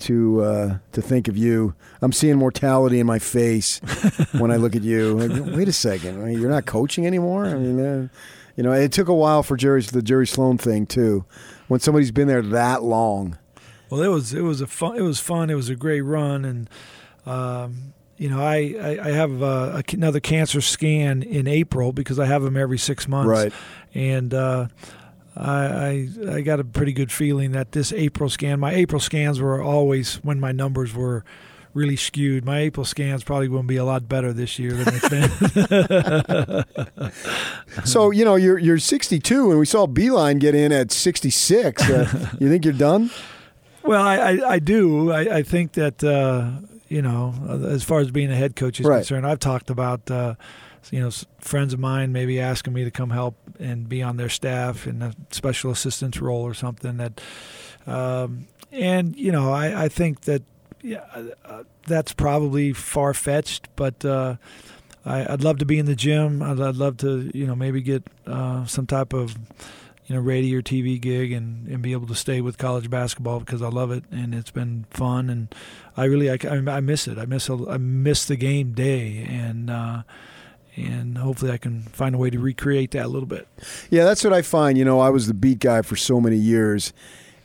to 0.01 0.43
uh, 0.43 0.79
to 0.93 1.03
think 1.03 1.29
of 1.29 1.37
you. 1.37 1.75
I'm 2.01 2.13
seeing 2.13 2.37
mortality 2.37 3.01
in 3.01 3.07
my 3.07 3.19
face 3.19 3.79
when 4.33 4.51
I 4.51 4.57
look 4.57 4.75
at 4.77 4.83
you. 4.83 5.15
Like, 5.15 5.57
Wait 5.57 5.69
a 5.69 5.73
second, 5.73 6.23
I 6.23 6.27
mean, 6.27 6.41
you're 6.41 6.51
not 6.51 6.67
coaching 6.67 7.07
anymore. 7.07 7.47
I 7.47 7.55
mean, 7.55 7.81
uh, 7.81 8.09
you 8.57 8.63
know, 8.63 8.73
it 8.73 8.93
took 8.93 9.09
a 9.09 9.15
while 9.15 9.43
for 9.43 9.57
Jerry's 9.57 9.91
the 9.91 10.03
Jerry 10.03 10.27
Sloan 10.27 10.59
thing 10.59 10.87
too. 10.87 11.25
When 11.69 11.81
somebody's 11.81 12.11
been 12.11 12.29
there 12.29 12.43
that 12.43 12.83
long. 12.83 13.39
Well, 13.91 14.03
it 14.03 14.09
was 14.09 14.33
it 14.33 14.43
was 14.43 14.61
a 14.61 14.67
fun. 14.67 14.97
It 14.97 15.03
was 15.03 15.21
fun. 15.21 15.51
It 15.51 15.55
was 15.55 15.69
a 15.69 15.77
great 15.77 16.01
run, 16.01 16.45
and 16.45 16.71
um, 17.27 17.93
you 18.23 18.31
know, 18.31 18.41
I 18.41 18.77
I, 18.81 19.09
I 19.09 19.11
have 19.11 19.43
uh, 19.43 19.83
another 19.93 20.21
cancer 20.21 20.61
scan 20.61 21.25
in 21.25 21.49
April 21.49 21.93
because 21.93 22.21
I 22.21 22.27
have 22.27 22.43
them 22.43 22.57
every 22.57 22.79
six 22.79 23.09
months, 23.09 23.29
Right. 23.29 23.53
And 23.95 24.33
uh, 24.33 24.69
I, 25.35 25.65
I 25.65 26.09
I 26.35 26.41
got 26.43 26.61
a 26.61 26.65
pretty 26.65 26.93
good 26.93 27.11
feeling 27.11 27.51
that 27.51 27.73
this 27.73 27.93
April 27.93 28.31
scan, 28.31 28.61
my 28.61 28.73
April 28.75 29.01
scans 29.01 29.41
were 29.41 29.61
always 29.61 30.23
when 30.23 30.39
my 30.39 30.53
numbers 30.53 30.95
were 30.95 31.25
really 31.75 31.97
skewed. 31.97 32.45
My 32.45 32.61
April 32.61 32.85
scans 32.85 33.25
probably 33.25 33.49
going 33.49 33.63
to 33.63 33.69
be 33.69 33.77
a 33.77 33.85
lot 33.85 34.09
better 34.09 34.33
this 34.33 34.57
year 34.57 34.73
than 34.73 34.95
it's 34.95 35.09
been. 35.09 35.31
So 37.85 38.13
you 38.13 38.25
know 38.25 38.37
you're 38.37 38.59
you're 38.59 38.79
62, 38.79 39.51
and 39.51 39.59
we 39.59 39.67
saw 39.67 39.89
Beilein 39.89 40.39
get 40.39 40.55
in 40.55 40.71
at 40.71 40.93
66. 40.93 41.91
Uh, 41.91 42.29
you 42.39 42.49
think 42.49 42.65
you're 42.65 42.73
done? 42.75 43.11
well, 43.83 44.05
I, 44.05 44.17
I, 44.17 44.51
I 44.53 44.59
do. 44.61 45.11
I, 45.11 45.39
I 45.39 45.43
think 45.43 45.73
that 45.73 46.05
uh, 46.05 46.53
you 46.93 47.03
know, 47.03 47.35
as 47.69 47.83
far 47.83 48.01
as 48.01 48.11
being 48.11 48.31
a 48.31 48.37
head 48.37 48.55
coach 48.55 48.79
is 48.81 48.87
Right. 48.87 48.99
concerned, 48.99 49.27
I've 49.27 49.41
talked 49.41 49.71
about. 49.71 50.11
Uh, 50.11 50.35
you 50.91 50.99
know, 50.99 51.11
friends 51.39 51.73
of 51.73 51.79
mine 51.79 52.11
maybe 52.11 52.41
asking 52.41 52.73
me 52.73 52.83
to 52.83 52.91
come 52.91 53.11
help 53.11 53.37
and 53.61 53.89
be 53.89 54.03
on 54.03 54.17
their 54.17 54.29
staff 54.29 54.85
in 54.85 55.01
a 55.01 55.13
special 55.31 55.71
assistance 55.71 56.21
role 56.21 56.43
or 56.43 56.55
something. 56.55 56.97
That, 56.97 57.21
um, 57.87 58.49
and 58.73 59.15
you 59.17 59.31
know, 59.31 59.53
I, 59.53 59.85
I 59.85 59.89
think 59.89 60.23
that 60.23 60.43
yeah, 60.83 61.05
uh, 61.45 61.63
that's 61.87 62.13
probably 62.13 62.73
far 62.73 63.15
fetched, 63.15 63.69
but 63.77 64.05
uh, 64.05 64.35
I, 65.05 65.33
I'd 65.33 65.45
love 65.45 65.59
to 65.59 65.65
be 65.65 65.79
in 65.79 65.87
the 65.87 65.95
gym. 65.95 66.43
I'd, 66.43 66.61
I'd 66.61 66.75
love 66.75 66.97
to, 66.99 67.31
you 67.33 67.47
know, 67.47 67.55
maybe 67.55 67.81
get 67.81 68.03
uh, 68.27 68.65
some 68.67 68.87
type 68.89 69.13
of, 69.13 69.37
you 70.07 70.15
know, 70.15 70.21
radio 70.21 70.59
or 70.59 70.63
TV 70.63 71.01
gig 71.01 71.33
and, 71.33 71.69
and 71.69 71.83
be 71.83 71.93
able 71.93 72.07
to 72.09 72.15
stay 72.15 72.41
with 72.41 72.59
college 72.59 72.91
basketball 72.91 73.41
because 73.41 73.63
I 73.63 73.69
love 73.69 73.91
it 73.91 74.05
and 74.11 74.35
it's 74.35 74.51
been 74.51 74.87
fun 74.91 75.31
and 75.31 75.55
I 75.97 76.05
really 76.05 76.31
I, 76.31 76.39
I 76.49 76.81
miss 76.81 77.07
it. 77.07 77.19
I 77.19 77.25
miss 77.25 77.49
I 77.49 77.77
miss 77.79 78.25
the 78.25 78.37
game 78.37 78.73
day 78.73 79.27
and. 79.29 79.71
Uh, 79.71 80.03
and 80.75 81.19
hopefully, 81.19 81.53
I 81.53 81.59
can 81.59 81.83
find 81.83 82.15
a 82.15 82.19
way 82.19 82.31
to 82.31 82.39
recreate 82.39 82.93
that 82.93 83.05
a 83.05 83.09
little 83.09 83.27
bit. 83.27 83.47
Yeah, 83.91 84.05
that's 84.05 84.25
what 84.25 84.33
I 84.33 84.41
find. 84.41 84.79
You 84.79 84.87
know, 84.87 85.01
I 85.01 85.11
was 85.11 85.27
the 85.27 85.35
beat 85.35 85.59
guy 85.59 85.83
for 85.83 85.97
so 85.97 86.19
many 86.19 86.37
years, 86.37 86.95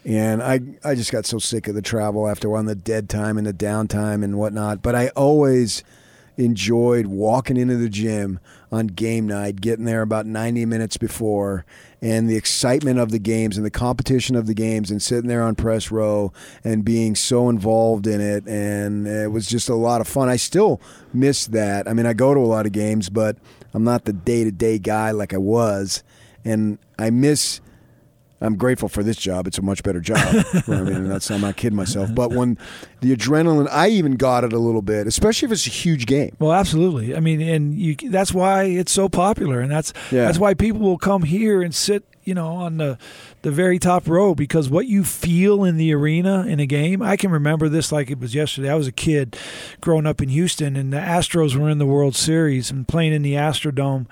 and 0.05 0.41
I 0.41 0.61
I 0.84 0.95
just 0.95 1.11
got 1.11 1.25
so 1.25 1.38
sick 1.38 1.67
of 1.67 1.75
the 1.75 1.81
travel 1.81 2.29
after 2.29 2.55
on 2.55 2.67
the 2.67 2.75
dead 2.75 3.09
time 3.09 3.38
and 3.38 3.45
the 3.45 3.53
downtime 3.53 4.23
and 4.23 4.38
whatnot. 4.38 4.81
But 4.81 4.95
I 4.95 5.09
always 5.09 5.84
enjoyed 6.38 7.07
walking 7.07 7.57
into 7.57 7.75
the 7.75 7.89
gym 7.89 8.39
on 8.72 8.88
game 8.88 9.27
night, 9.27 9.61
getting 9.61 9.85
there 9.85 10.02
about 10.02 10.26
90 10.26 10.65
minutes 10.65 10.98
before, 10.98 11.65
and 12.02 12.30
the 12.30 12.35
excitement 12.35 12.99
of 12.99 13.11
the 13.11 13.19
games 13.19 13.57
and 13.57 13.65
the 13.65 13.72
competition 13.72 14.35
of 14.35 14.45
the 14.45 14.53
games, 14.53 14.91
and 14.91 15.02
sitting 15.02 15.27
there 15.27 15.41
on 15.41 15.56
press 15.56 15.89
row 15.89 16.31
and 16.64 16.84
being 16.84 17.15
so 17.15 17.49
involved 17.49 18.07
in 18.07 18.19
it. 18.19 18.45
And 18.45 19.07
it 19.07 19.31
was 19.31 19.48
just 19.48 19.69
a 19.69 19.76
lot 19.76 20.02
of 20.02 20.07
fun. 20.07 20.30
I 20.30 20.35
still 20.35 20.81
miss 21.14 21.48
that. 21.48 21.88
I 21.88 21.94
mean, 21.94 22.06
I 22.06 22.14
go 22.14 22.34
to 22.34 22.39
a 22.39 22.41
lot 22.41 22.65
of 22.65 22.72
games, 22.72 23.10
but 23.10 23.38
I'm 23.73 23.84
not 23.84 24.06
the 24.06 24.14
day 24.14 24.44
to 24.44 24.52
day 24.52 24.80
guy 24.80 25.11
like 25.11 25.34
I 25.34 25.38
was. 25.38 26.03
And 26.44 26.77
I 26.99 27.10
miss. 27.10 27.61
I'm 28.39 28.55
grateful 28.55 28.88
for 28.88 29.01
this 29.01 29.18
job. 29.18 29.47
It's 29.47 29.57
a 29.57 29.64
much 29.64 29.81
better 29.81 29.99
job. 29.99 30.18
I 30.68 30.81
mean, 30.81 31.07
that's 31.07 31.31
I'm 31.31 31.41
not 31.41 31.55
kidding 31.57 31.76
myself. 31.76 32.14
But 32.14 32.31
when 32.31 32.57
the 33.01 33.15
adrenaline, 33.15 33.68
I 33.72 33.88
even 33.89 34.15
got 34.15 34.43
it 34.43 34.53
a 34.53 34.59
little 34.59 34.84
bit, 34.84 35.07
especially 35.07 35.47
if 35.47 35.51
it's 35.51 35.65
a 35.65 35.72
huge 35.72 36.05
game. 36.05 36.35
Well, 36.39 36.53
absolutely. 36.53 37.15
I 37.15 37.19
mean, 37.19 37.41
and 37.41 37.73
you, 37.77 37.95
that's 37.95 38.34
why 38.34 38.65
it's 38.65 38.91
so 38.91 39.09
popular, 39.09 39.59
and 39.59 39.72
that's 39.72 39.91
Yeah. 40.11 40.26
that's 40.26 40.38
why 40.38 40.53
people 40.53 40.81
will 40.81 40.99
come 40.99 41.23
here 41.23 41.64
and 41.64 41.73
sit, 41.73 42.03
you 42.26 42.35
know, 42.35 42.47
on 42.49 42.77
the 42.77 42.99
the 43.41 43.49
very 43.51 43.80
top 43.80 44.07
row 44.07 44.35
because 44.35 44.69
what 44.69 44.85
you 44.88 45.03
feel 45.03 45.64
in 45.64 45.77
the 45.77 45.93
arena 45.93 46.45
in 46.45 46.59
a 46.59 46.65
game. 46.68 47.01
I 47.01 47.15
can 47.18 47.31
remember 47.31 47.69
this 47.69 47.91
like 47.91 48.11
it 48.11 48.19
was 48.19 48.35
yesterday. 48.35 48.69
I 48.69 48.76
was 48.76 48.88
a 48.88 48.91
kid 48.91 49.35
growing 49.81 50.05
up 50.05 50.22
in 50.22 50.30
Houston, 50.30 50.76
and 50.76 50.93
the 50.93 50.97
Astros 50.97 51.55
were 51.55 51.69
in 51.69 51.77
the 51.80 51.85
World 51.88 52.15
Series 52.15 52.69
and 52.69 52.88
playing 52.88 53.14
in 53.14 53.22
the 53.23 53.34
Astrodome. 53.34 54.05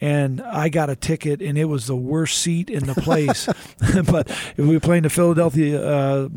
And 0.00 0.42
I 0.42 0.68
got 0.68 0.90
a 0.90 0.96
ticket, 0.96 1.40
and 1.40 1.56
it 1.56 1.64
was 1.64 1.86
the 1.86 1.96
worst 1.96 2.38
seat 2.38 2.68
in 2.68 2.86
the 2.86 2.94
place. 2.94 3.46
but 4.10 4.28
if 4.30 4.58
we 4.58 4.74
were 4.74 4.80
playing 4.80 5.04
the 5.04 5.10
Philadelphia, 5.10 5.82
uh, 5.82 6.28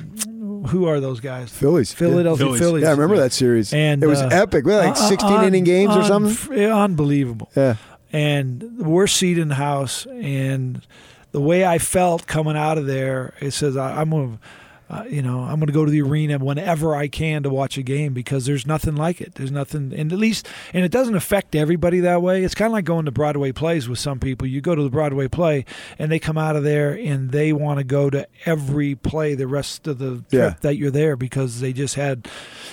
who 0.67 0.85
are 0.85 0.99
those 0.99 1.19
guys? 1.19 1.51
Phillies. 1.51 1.91
Philadelphia 1.93 2.45
Phillies. 2.45 2.59
Phillies. 2.59 2.83
Yeah, 2.83 2.89
I 2.89 2.91
remember 2.91 3.17
that 3.17 3.33
series. 3.33 3.73
And 3.73 4.03
it 4.03 4.07
was 4.07 4.21
uh, 4.21 4.29
epic. 4.31 4.65
We 4.65 4.73
had 4.73 4.85
like 4.85 4.97
uh, 4.97 5.09
16 5.09 5.31
un- 5.31 5.45
inning 5.45 5.63
games 5.63 5.95
or 5.95 6.03
something. 6.03 6.65
Unbelievable. 6.65 7.49
Yeah. 7.55 7.75
And 8.11 8.61
the 8.61 8.85
worst 8.85 9.17
seat 9.17 9.37
in 9.37 9.49
the 9.49 9.55
house. 9.55 10.05
And 10.07 10.85
the 11.31 11.41
way 11.41 11.65
I 11.65 11.77
felt 11.77 12.27
coming 12.27 12.57
out 12.57 12.77
of 12.77 12.85
there, 12.85 13.33
it 13.39 13.51
says 13.51 13.77
I, 13.77 14.01
I'm 14.01 14.09
going 14.09 14.37
to. 14.37 14.43
Uh, 14.89 15.03
you 15.07 15.21
know, 15.21 15.41
I'm 15.41 15.57
going 15.59 15.67
to 15.67 15.73
go 15.73 15.85
to 15.85 15.91
the 15.91 16.01
arena 16.01 16.39
whenever 16.39 16.95
I 16.95 17.07
can 17.07 17.43
to 17.43 17.49
watch 17.51 17.77
a 17.77 17.83
game 17.83 18.11
because 18.13 18.47
there's 18.47 18.65
nothing 18.65 18.95
like 18.95 19.21
it. 19.21 19.35
There's 19.35 19.51
nothing, 19.51 19.93
and 19.95 20.11
at 20.11 20.17
least, 20.17 20.47
and 20.73 20.83
it 20.83 20.91
doesn't 20.91 21.13
affect 21.15 21.53
everybody 21.55 21.99
that 21.99 22.23
way. 22.23 22.43
It's 22.43 22.55
kind 22.55 22.67
of 22.67 22.73
like 22.73 22.85
going 22.85 23.05
to 23.05 23.11
Broadway 23.11 23.51
plays 23.51 23.87
with 23.87 23.99
some 23.99 24.19
people. 24.19 24.47
You 24.47 24.61
go 24.61 24.73
to 24.73 24.81
the 24.81 24.89
Broadway 24.89 25.27
play, 25.27 25.65
and 25.99 26.11
they 26.11 26.17
come 26.17 26.39
out 26.39 26.55
of 26.55 26.63
there 26.63 26.93
and 26.93 27.29
they 27.29 27.53
want 27.53 27.77
to 27.77 27.83
go 27.83 28.09
to 28.09 28.27
every 28.45 28.95
play 28.95 29.35
the 29.35 29.45
rest 29.45 29.85
of 29.87 29.99
the 29.99 30.15
trip 30.15 30.25
Yeah. 30.31 30.53
that 30.61 30.75
you're 30.77 30.89
there 30.89 31.15
because 31.15 31.59
they 31.59 31.71
just 31.71 31.93
had 31.93 32.27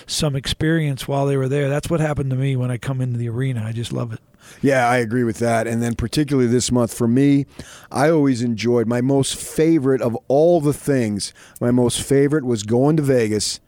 some 0.07 0.35
experience 0.37 1.07
while 1.07 1.27
they 1.27 1.37
were 1.37 1.49
there. 1.49 1.69
That's 1.69 1.91
what 1.91 2.01
happened 2.01 2.31
to 2.31 2.37
me 2.37 2.57
when 2.57 2.71
I 2.71 2.79
come 2.79 3.03
into 3.03 3.19
the 3.19 3.29
arena. 3.29 3.63
I 3.63 3.73
just 3.73 3.93
love 3.93 4.15
it. 4.15 4.21
Yeah, 4.63 4.89
I 4.89 4.97
agree 4.99 5.25
with 5.25 5.39
that. 5.39 5.67
And 5.67 5.83
then 5.83 5.95
particularly 5.95 6.49
this 6.49 6.71
month 6.73 6.93
for 6.95 7.07
me, 7.09 7.47
I 7.91 8.11
always 8.11 8.43
enjoyed 8.43 8.87
my 8.87 9.01
most 9.01 9.35
favorite 9.37 10.01
of 10.03 10.17
all 10.29 10.61
the 10.61 10.73
things. 10.73 11.33
My 11.61 11.71
most 11.71 12.03
favorite 12.03 12.45
was 12.45 12.63
going 12.63 12.97
to 12.97 13.03
Vegas 13.03 13.61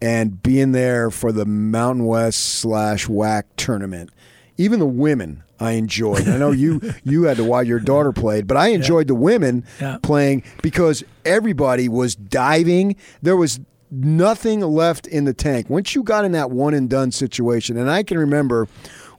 and 0.00 0.42
being 0.42 0.72
there 0.72 1.10
for 1.10 1.32
the 1.32 1.46
Mountain 1.46 2.04
West 2.06 2.40
slash 2.40 3.06
WAC 3.06 3.44
tournament. 3.56 4.10
Even 4.58 4.78
the 4.78 4.86
women 4.86 5.42
I 5.58 5.72
enjoyed. 5.72 6.28
I 6.28 6.36
know 6.36 6.50
you 6.50 6.80
you 7.04 7.24
had 7.24 7.38
to 7.38 7.44
watch 7.44 7.66
your 7.66 7.80
daughter 7.80 8.12
played, 8.12 8.46
but 8.46 8.56
I 8.56 8.68
enjoyed 8.68 9.06
the 9.08 9.14
women 9.14 9.64
Yeah. 9.80 9.98
playing 10.02 10.42
because 10.62 11.02
everybody 11.24 11.88
was 11.88 12.14
diving. 12.14 12.96
There 13.22 13.36
was 13.36 13.60
nothing 13.90 14.60
left 14.60 15.06
in 15.06 15.24
the 15.24 15.32
tank. 15.32 15.70
Once 15.70 15.94
you 15.94 16.02
got 16.02 16.24
in 16.24 16.32
that 16.32 16.50
one 16.50 16.74
and 16.74 16.90
done 16.90 17.10
situation, 17.12 17.76
and 17.78 17.90
I 17.90 18.02
can 18.02 18.18
remember 18.18 18.68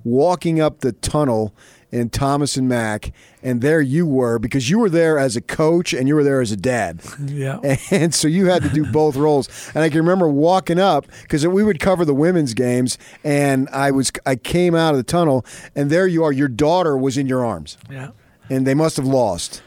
walking 0.04 0.60
up 0.62 0.80
the 0.82 0.92
tunnel 0.92 1.54
in 1.90 2.10
Thomas 2.10 2.58
and 2.58 2.68
Mack, 2.68 3.14
and 3.42 3.62
there 3.62 3.80
you 3.80 4.06
were 4.06 4.40
because 4.40 4.70
you 4.70 4.78
were 4.78 4.90
there 4.90 5.18
as 5.18 5.38
a 5.38 5.42
coach 5.42 5.94
and 5.94 6.06
you 6.08 6.16
were 6.16 6.24
there 6.24 6.42
as 6.42 6.52
a 6.52 6.58
dad. 6.58 7.02
Yeah. 7.28 7.60
And 7.92 8.14
so 8.14 8.28
you 8.28 8.48
had 8.48 8.62
to 8.64 8.70
do 8.70 8.86
both 8.92 9.16
roles. 9.16 9.48
And 9.74 9.84
I 9.84 9.90
can 9.90 10.00
remember 10.00 10.28
walking 10.28 10.80
up 10.80 11.06
because 11.22 11.48
we 11.48 11.64
would 11.64 11.80
cover 11.80 12.04
the 12.04 12.14
women's 12.14 12.54
games, 12.54 12.98
and 13.24 13.70
I 13.70 13.92
was 13.92 14.12
I 14.26 14.36
came 14.36 14.76
out 14.76 14.92
of 14.92 14.98
the 14.98 15.04
tunnel, 15.04 15.46
and 15.76 15.90
there 15.90 16.08
you 16.08 16.24
are. 16.26 16.32
Your 16.34 16.50
daughter 16.50 16.98
was 16.98 17.18
in 17.18 17.26
your 17.28 17.46
arms, 17.46 17.78
Yeah. 17.90 18.10
and 18.50 18.68
they 18.68 18.74
must 18.74 18.98
have 18.98 19.06
lost. 19.08 19.62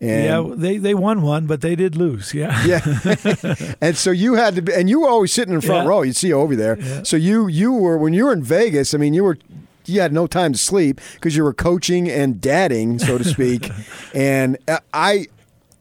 And 0.00 0.24
yeah, 0.50 0.54
they, 0.56 0.76
they 0.76 0.94
won 0.94 1.22
one, 1.22 1.46
but 1.46 1.62
they 1.62 1.74
did 1.74 1.96
lose. 1.96 2.34
Yeah. 2.34 2.64
yeah. 2.66 3.54
and 3.80 3.96
so 3.96 4.10
you 4.10 4.34
had 4.34 4.54
to 4.56 4.62
be, 4.62 4.74
and 4.74 4.90
you 4.90 5.00
were 5.00 5.08
always 5.08 5.32
sitting 5.32 5.54
in 5.54 5.60
front 5.62 5.84
Yeah. 5.84 5.88
row. 5.88 6.02
You'd 6.02 6.16
see 6.16 6.32
over 6.32 6.54
there. 6.54 6.78
Yeah. 6.78 7.02
So 7.02 7.16
you 7.16 7.46
you 7.48 7.72
were 7.72 7.96
when 7.96 8.12
you 8.12 8.26
were 8.26 8.32
in 8.32 8.42
Vegas. 8.42 8.92
I 8.94 8.98
mean, 8.98 9.14
you 9.14 9.24
were 9.24 9.38
you 9.86 10.00
had 10.00 10.12
no 10.12 10.26
time 10.26 10.52
to 10.52 10.58
sleep 10.58 11.00
because 11.14 11.36
you 11.36 11.44
were 11.44 11.54
coaching 11.54 12.10
and 12.10 12.40
dadding, 12.40 12.98
so 12.98 13.16
to 13.18 13.24
speak. 13.24 13.70
and 14.14 14.58
uh, 14.68 14.80
I 14.92 15.28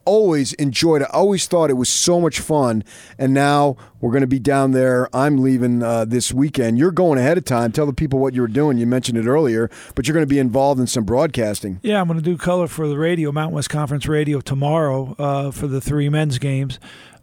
always 0.06 0.53
enjoyed 0.53 1.02
it. 1.02 1.07
I 1.11 1.18
always 1.18 1.48
thought 1.48 1.69
it 1.69 1.73
was 1.73 1.90
so 1.90 2.22
much 2.22 2.40
fun. 2.40 2.84
And 3.18 3.34
now 3.34 3.76
we're 3.99 4.11
going 4.11 4.22
to 4.22 4.27
be 4.27 4.40
down 4.40 4.72
there. 4.72 5.10
I'm 5.14 5.38
leaving 5.38 5.84
uh, 5.84 6.06
this 6.06 6.32
weekend. 6.32 6.77
You're 6.77 6.91
going 6.91 7.19
ahead 7.19 7.38
of 7.38 7.45
time. 7.45 7.72
Tell 7.72 7.86
the 7.86 7.94
people 7.94 8.19
what 8.19 8.34
you 8.34 8.41
were 8.41 8.48
doing. 8.48 8.77
You 8.77 8.86
mentioned 8.88 9.18
it 9.18 9.26
earlier, 9.26 9.69
but 9.95 10.07
you're 10.07 10.14
going 10.14 10.26
to 10.26 10.34
be 10.34 10.40
involved 10.40 10.80
in 10.80 10.88
some 10.88 11.03
broadcasting. 11.03 11.80
Yeah, 11.84 11.99
I'm 11.99 12.07
going 12.07 12.19
to 12.19 12.23
do 12.23 12.38
color 12.38 12.68
for 12.68 12.88
the 12.88 12.98
radio, 12.98 13.32
Mountain 13.32 13.56
West 13.56 13.69
Conference 13.69 14.07
Radio 14.07 14.40
tomorrow 14.41 15.15
uh, 15.18 15.52
for 15.52 15.68
the 15.68 15.82
three 15.82 16.10
men's 16.10 16.38
games, 16.38 16.80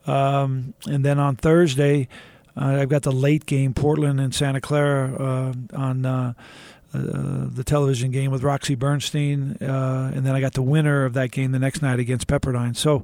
um, 0.07 0.75
and 0.87 1.05
then 1.05 1.19
on 1.19 1.37
Thursday, 1.37 2.09
Uh, 2.55 2.83
I've 2.83 2.91
got 2.91 3.01
the 3.01 3.13
late 3.13 3.47
game, 3.47 3.73
Portland 3.73 4.21
and 4.21 4.35
Santa 4.35 4.61
Clara, 4.61 5.15
uh, 5.15 5.53
on 5.75 6.05
uh, 6.95 6.99
uh, 6.99 7.47
the 7.51 7.65
television 7.65 8.11
game 8.11 8.31
with 8.31 8.43
Roxy 8.43 8.75
Bernstein, 8.75 9.57
uh, 9.61 10.13
and 10.15 10.27
then 10.27 10.35
I 10.35 10.41
got 10.41 10.55
the 10.55 10.63
winner 10.63 11.05
of 11.05 11.15
that 11.15 11.31
game 11.31 11.53
the 11.53 11.59
next 11.59 11.83
night 11.83 11.99
against 11.99 12.27
Pepperdine. 12.27 12.77
So 12.77 13.03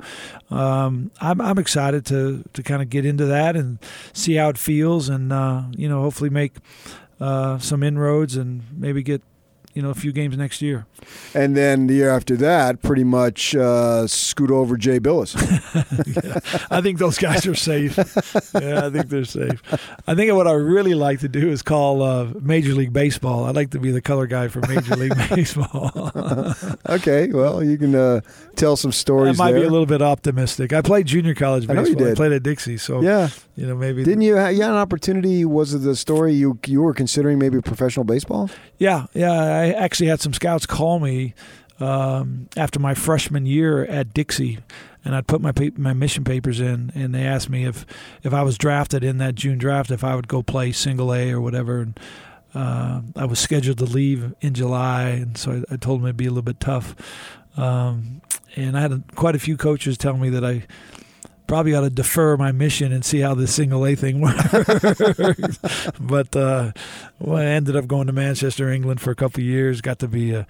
um, 0.50 1.10
I'm, 1.20 1.40
I'm 1.40 1.58
excited 1.58 2.04
to 2.06 2.44
to 2.52 2.62
kind 2.62 2.82
of 2.82 2.90
get 2.90 3.04
into 3.04 3.26
that 3.26 3.56
and 3.56 3.78
see 4.12 4.34
how 4.34 4.48
it 4.48 4.58
feels, 4.58 5.08
and 5.08 5.32
uh, 5.32 5.62
you 5.72 5.88
know 5.88 6.02
hopefully 6.02 6.30
make 6.30 6.54
uh, 7.20 7.58
some 7.58 7.82
inroads 7.82 8.36
and 8.36 8.62
maybe 8.76 9.02
get 9.02 9.22
you 9.74 9.82
know 9.82 9.90
a 9.90 9.94
few 9.94 10.12
games 10.12 10.36
next 10.36 10.62
year. 10.62 10.86
And 11.34 11.56
then 11.56 11.86
the 11.86 11.94
year 11.94 12.10
after 12.10 12.36
that, 12.36 12.82
pretty 12.82 13.04
much 13.04 13.54
uh, 13.54 14.06
scoot 14.06 14.50
over 14.50 14.76
Jay 14.76 14.98
Bilas. 14.98 15.34
yeah, 16.24 16.66
I 16.70 16.80
think 16.80 16.98
those 16.98 17.18
guys 17.18 17.46
are 17.46 17.54
safe. 17.54 17.96
yeah, 18.54 18.86
I 18.86 18.90
think 18.90 19.08
they're 19.08 19.24
safe. 19.24 19.62
I 20.06 20.14
think 20.14 20.32
what 20.32 20.46
I 20.46 20.52
really 20.52 20.94
like 20.94 21.20
to 21.20 21.28
do 21.28 21.50
is 21.50 21.62
call 21.62 22.02
uh, 22.02 22.28
Major 22.40 22.74
League 22.74 22.92
Baseball. 22.92 23.44
I'd 23.44 23.56
like 23.56 23.70
to 23.70 23.78
be 23.78 23.90
the 23.90 24.00
color 24.00 24.26
guy 24.26 24.48
for 24.48 24.60
Major 24.68 24.96
League 24.96 25.16
Baseball. 25.30 26.12
okay, 26.88 27.28
well, 27.28 27.62
you 27.62 27.78
can 27.78 27.94
uh, 27.94 28.20
tell 28.56 28.76
some 28.76 28.92
stories. 28.92 29.36
That 29.36 29.42
might 29.42 29.52
there. 29.52 29.60
be 29.60 29.66
a 29.66 29.70
little 29.70 29.86
bit 29.86 30.02
optimistic. 30.02 30.72
I 30.72 30.82
played 30.82 31.06
junior 31.06 31.34
college 31.34 31.66
baseball. 31.66 31.78
I, 31.78 31.82
know 31.82 31.88
you 31.88 31.96
did. 31.96 32.12
I 32.12 32.14
played 32.14 32.32
at 32.32 32.42
Dixie, 32.42 32.78
so 32.78 33.00
yeah, 33.00 33.28
you 33.56 33.66
know 33.66 33.76
maybe 33.76 34.04
didn't 34.04 34.22
you? 34.22 34.36
Have, 34.36 34.54
you 34.54 34.62
had 34.62 34.70
an 34.70 34.76
opportunity? 34.76 35.44
Was 35.44 35.74
it 35.74 35.78
the 35.78 35.96
story 35.96 36.34
you 36.34 36.58
you 36.66 36.82
were 36.82 36.94
considering 36.94 37.38
maybe 37.38 37.60
professional 37.60 38.04
baseball? 38.04 38.50
Yeah, 38.78 39.06
yeah. 39.14 39.32
I 39.32 39.67
actually 39.72 40.08
had 40.08 40.20
some 40.20 40.32
scouts 40.32 40.66
call 40.66 40.98
me 41.00 41.34
um, 41.80 42.48
after 42.56 42.78
my 42.78 42.94
freshman 42.94 43.46
year 43.46 43.84
at 43.84 44.12
Dixie, 44.12 44.58
and 45.04 45.14
I'd 45.14 45.26
put 45.26 45.40
my 45.40 45.52
my 45.76 45.92
mission 45.92 46.24
papers 46.24 46.60
in, 46.60 46.92
and 46.94 47.14
they 47.14 47.24
asked 47.24 47.48
me 47.48 47.64
if 47.64 47.86
if 48.22 48.32
I 48.34 48.42
was 48.42 48.58
drafted 48.58 49.04
in 49.04 49.18
that 49.18 49.34
June 49.34 49.58
draft, 49.58 49.90
if 49.90 50.02
I 50.04 50.14
would 50.14 50.28
go 50.28 50.42
play 50.42 50.72
single 50.72 51.14
A 51.14 51.30
or 51.30 51.40
whatever. 51.40 51.80
And 51.80 52.00
uh, 52.54 53.02
I 53.14 53.24
was 53.26 53.38
scheduled 53.38 53.78
to 53.78 53.84
leave 53.84 54.34
in 54.40 54.54
July, 54.54 55.10
and 55.10 55.36
so 55.36 55.64
I, 55.70 55.74
I 55.74 55.76
told 55.76 56.00
them 56.00 56.06
it'd 56.06 56.16
be 56.16 56.26
a 56.26 56.30
little 56.30 56.42
bit 56.42 56.60
tough. 56.60 56.94
Um, 57.56 58.22
and 58.56 58.76
I 58.76 58.80
had 58.80 59.04
quite 59.14 59.34
a 59.34 59.38
few 59.38 59.56
coaches 59.56 59.98
tell 59.98 60.16
me 60.16 60.30
that 60.30 60.44
I 60.44 60.64
probably 61.48 61.74
ought 61.74 61.80
to 61.80 61.90
defer 61.90 62.36
my 62.36 62.52
mission 62.52 62.92
and 62.92 63.04
see 63.04 63.18
how 63.20 63.34
this 63.34 63.52
single 63.52 63.84
A 63.84 63.96
thing 63.96 64.20
works. 65.18 65.58
but 65.98 66.36
uh, 66.36 66.72
well, 67.18 67.38
I 67.38 67.44
ended 67.46 67.74
up 67.74 67.88
going 67.88 68.06
to 68.06 68.12
Manchester, 68.12 68.70
England 68.70 69.00
for 69.00 69.10
a 69.10 69.16
couple 69.16 69.42
years. 69.42 69.80
Got 69.80 69.98
to 70.00 70.08
be 70.08 70.32
a 70.32 70.46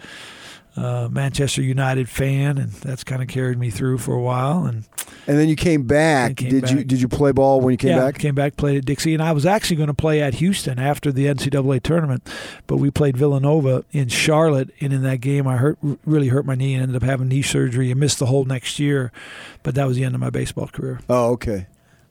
uh, 0.79 1.09
Manchester 1.11 1.63
United 1.63 2.09
fan, 2.09 2.57
and 2.59 2.71
that's 2.73 3.05
kind 3.05 3.21
of 3.21 3.29
carried 3.29 3.59
me 3.59 3.71
through 3.71 3.99
for 3.99 4.15
a 4.15 4.21
while. 4.21 4.65
And 4.65 4.85
and 5.27 5.39
then 5.39 5.49
you 5.49 5.57
came 5.57 5.83
back. 5.83 6.37
Came 6.37 6.51
did 6.51 6.63
back. 6.63 6.71
you 6.71 6.85
did 6.85 7.01
you 7.01 7.09
play 7.09 7.33
ball 7.33 7.61
when 7.61 7.73
you 7.73 7.77
came 7.77 7.91
yeah, 7.91 7.99
back? 7.99 8.19
Came 8.19 8.35
back, 8.35 8.57
played 8.57 8.79
at 8.79 8.85
Dixie, 8.85 9.15
and 9.15 9.23
I 9.23 9.33
was 9.33 9.45
actually 9.45 9.77
going 9.77 9.89
to 9.89 9.95
play 9.95 10.23
at 10.23 10.35
Houston 10.35 10.79
after 10.79 11.11
the 11.11 11.27
NCAA 11.27 11.83
tournament, 11.83 12.29
but 12.67 12.77
we 12.77 12.91
played 12.91 13.17
Villanova 13.17 13.85
in 13.91 14.09
Charlotte, 14.09 14.71
and 14.81 14.93
in 14.93 15.03
that 15.03 15.21
game 15.21 15.47
I 15.47 15.57
hurt 15.57 15.79
really 16.05 16.29
hurt 16.29 16.47
my 16.47 16.55
knee 16.55 16.75
and 16.75 16.83
ended 16.83 16.97
up 16.97 17.03
having 17.03 17.29
knee 17.29 17.43
surgery 17.43 17.91
and 17.91 17.99
missed 17.99 18.19
the 18.19 18.27
whole 18.27 18.45
next 18.45 18.79
year. 18.79 19.11
But 19.63 19.75
that 19.75 19.87
was 19.87 19.97
the 19.97 20.05
end 20.05 20.15
of 20.15 20.21
my 20.21 20.31
baseball 20.31 20.69
career. 20.69 21.01
Oh, 21.09 21.33
okay. 21.33 21.67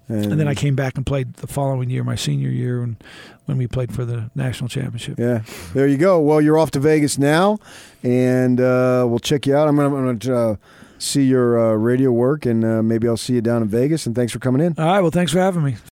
And, 0.09 0.31
and, 0.31 0.39
then 0.39 0.47
I 0.47 0.55
came 0.55 0.75
back 0.75 0.95
and 0.95 1.05
played 1.05 1.33
the 1.35 1.47
following 1.47 1.89
year, 1.89 2.03
my 2.03 2.15
senior 2.15 2.49
year, 2.49 2.79
when 2.79 2.97
when 3.45 3.57
we 3.57 3.67
played 3.67 3.93
for 3.93 4.05
the 4.05 4.29
national 4.35 4.69
championship. 4.69 5.17
Yeah, 5.17 5.41
there 5.73 5.87
you 5.87 5.97
go. 5.97 6.19
Well, 6.19 6.41
you're 6.41 6.57
off 6.57 6.71
to 6.71 6.79
Vegas 6.79 7.17
now, 7.17 7.59
and 8.03 8.59
uh, 8.59 9.05
we'll 9.07 9.19
check 9.19 9.45
you 9.45 9.55
out. 9.55 9.67
I'm 9.67 9.75
going 9.75 10.19
to 10.19 10.35
uh, 10.35 10.55
see 10.99 11.23
your 11.23 11.59
uh, 11.59 11.73
radio 11.73 12.11
work, 12.11 12.45
and 12.45 12.63
uh, 12.63 12.83
maybe 12.83 13.07
I'll 13.07 13.17
see 13.17 13.33
you 13.33 13.41
down 13.41 13.61
in 13.61 13.67
Vegas. 13.67 14.05
And 14.05 14.15
thanks 14.15 14.33
for 14.33 14.39
coming 14.39 14.61
in. 14.61 14.75
All 14.77 14.85
right. 14.85 15.01
Well, 15.01 15.11
thanks 15.11 15.31
for 15.31 15.39
having 15.39 15.63
me. 15.63 15.77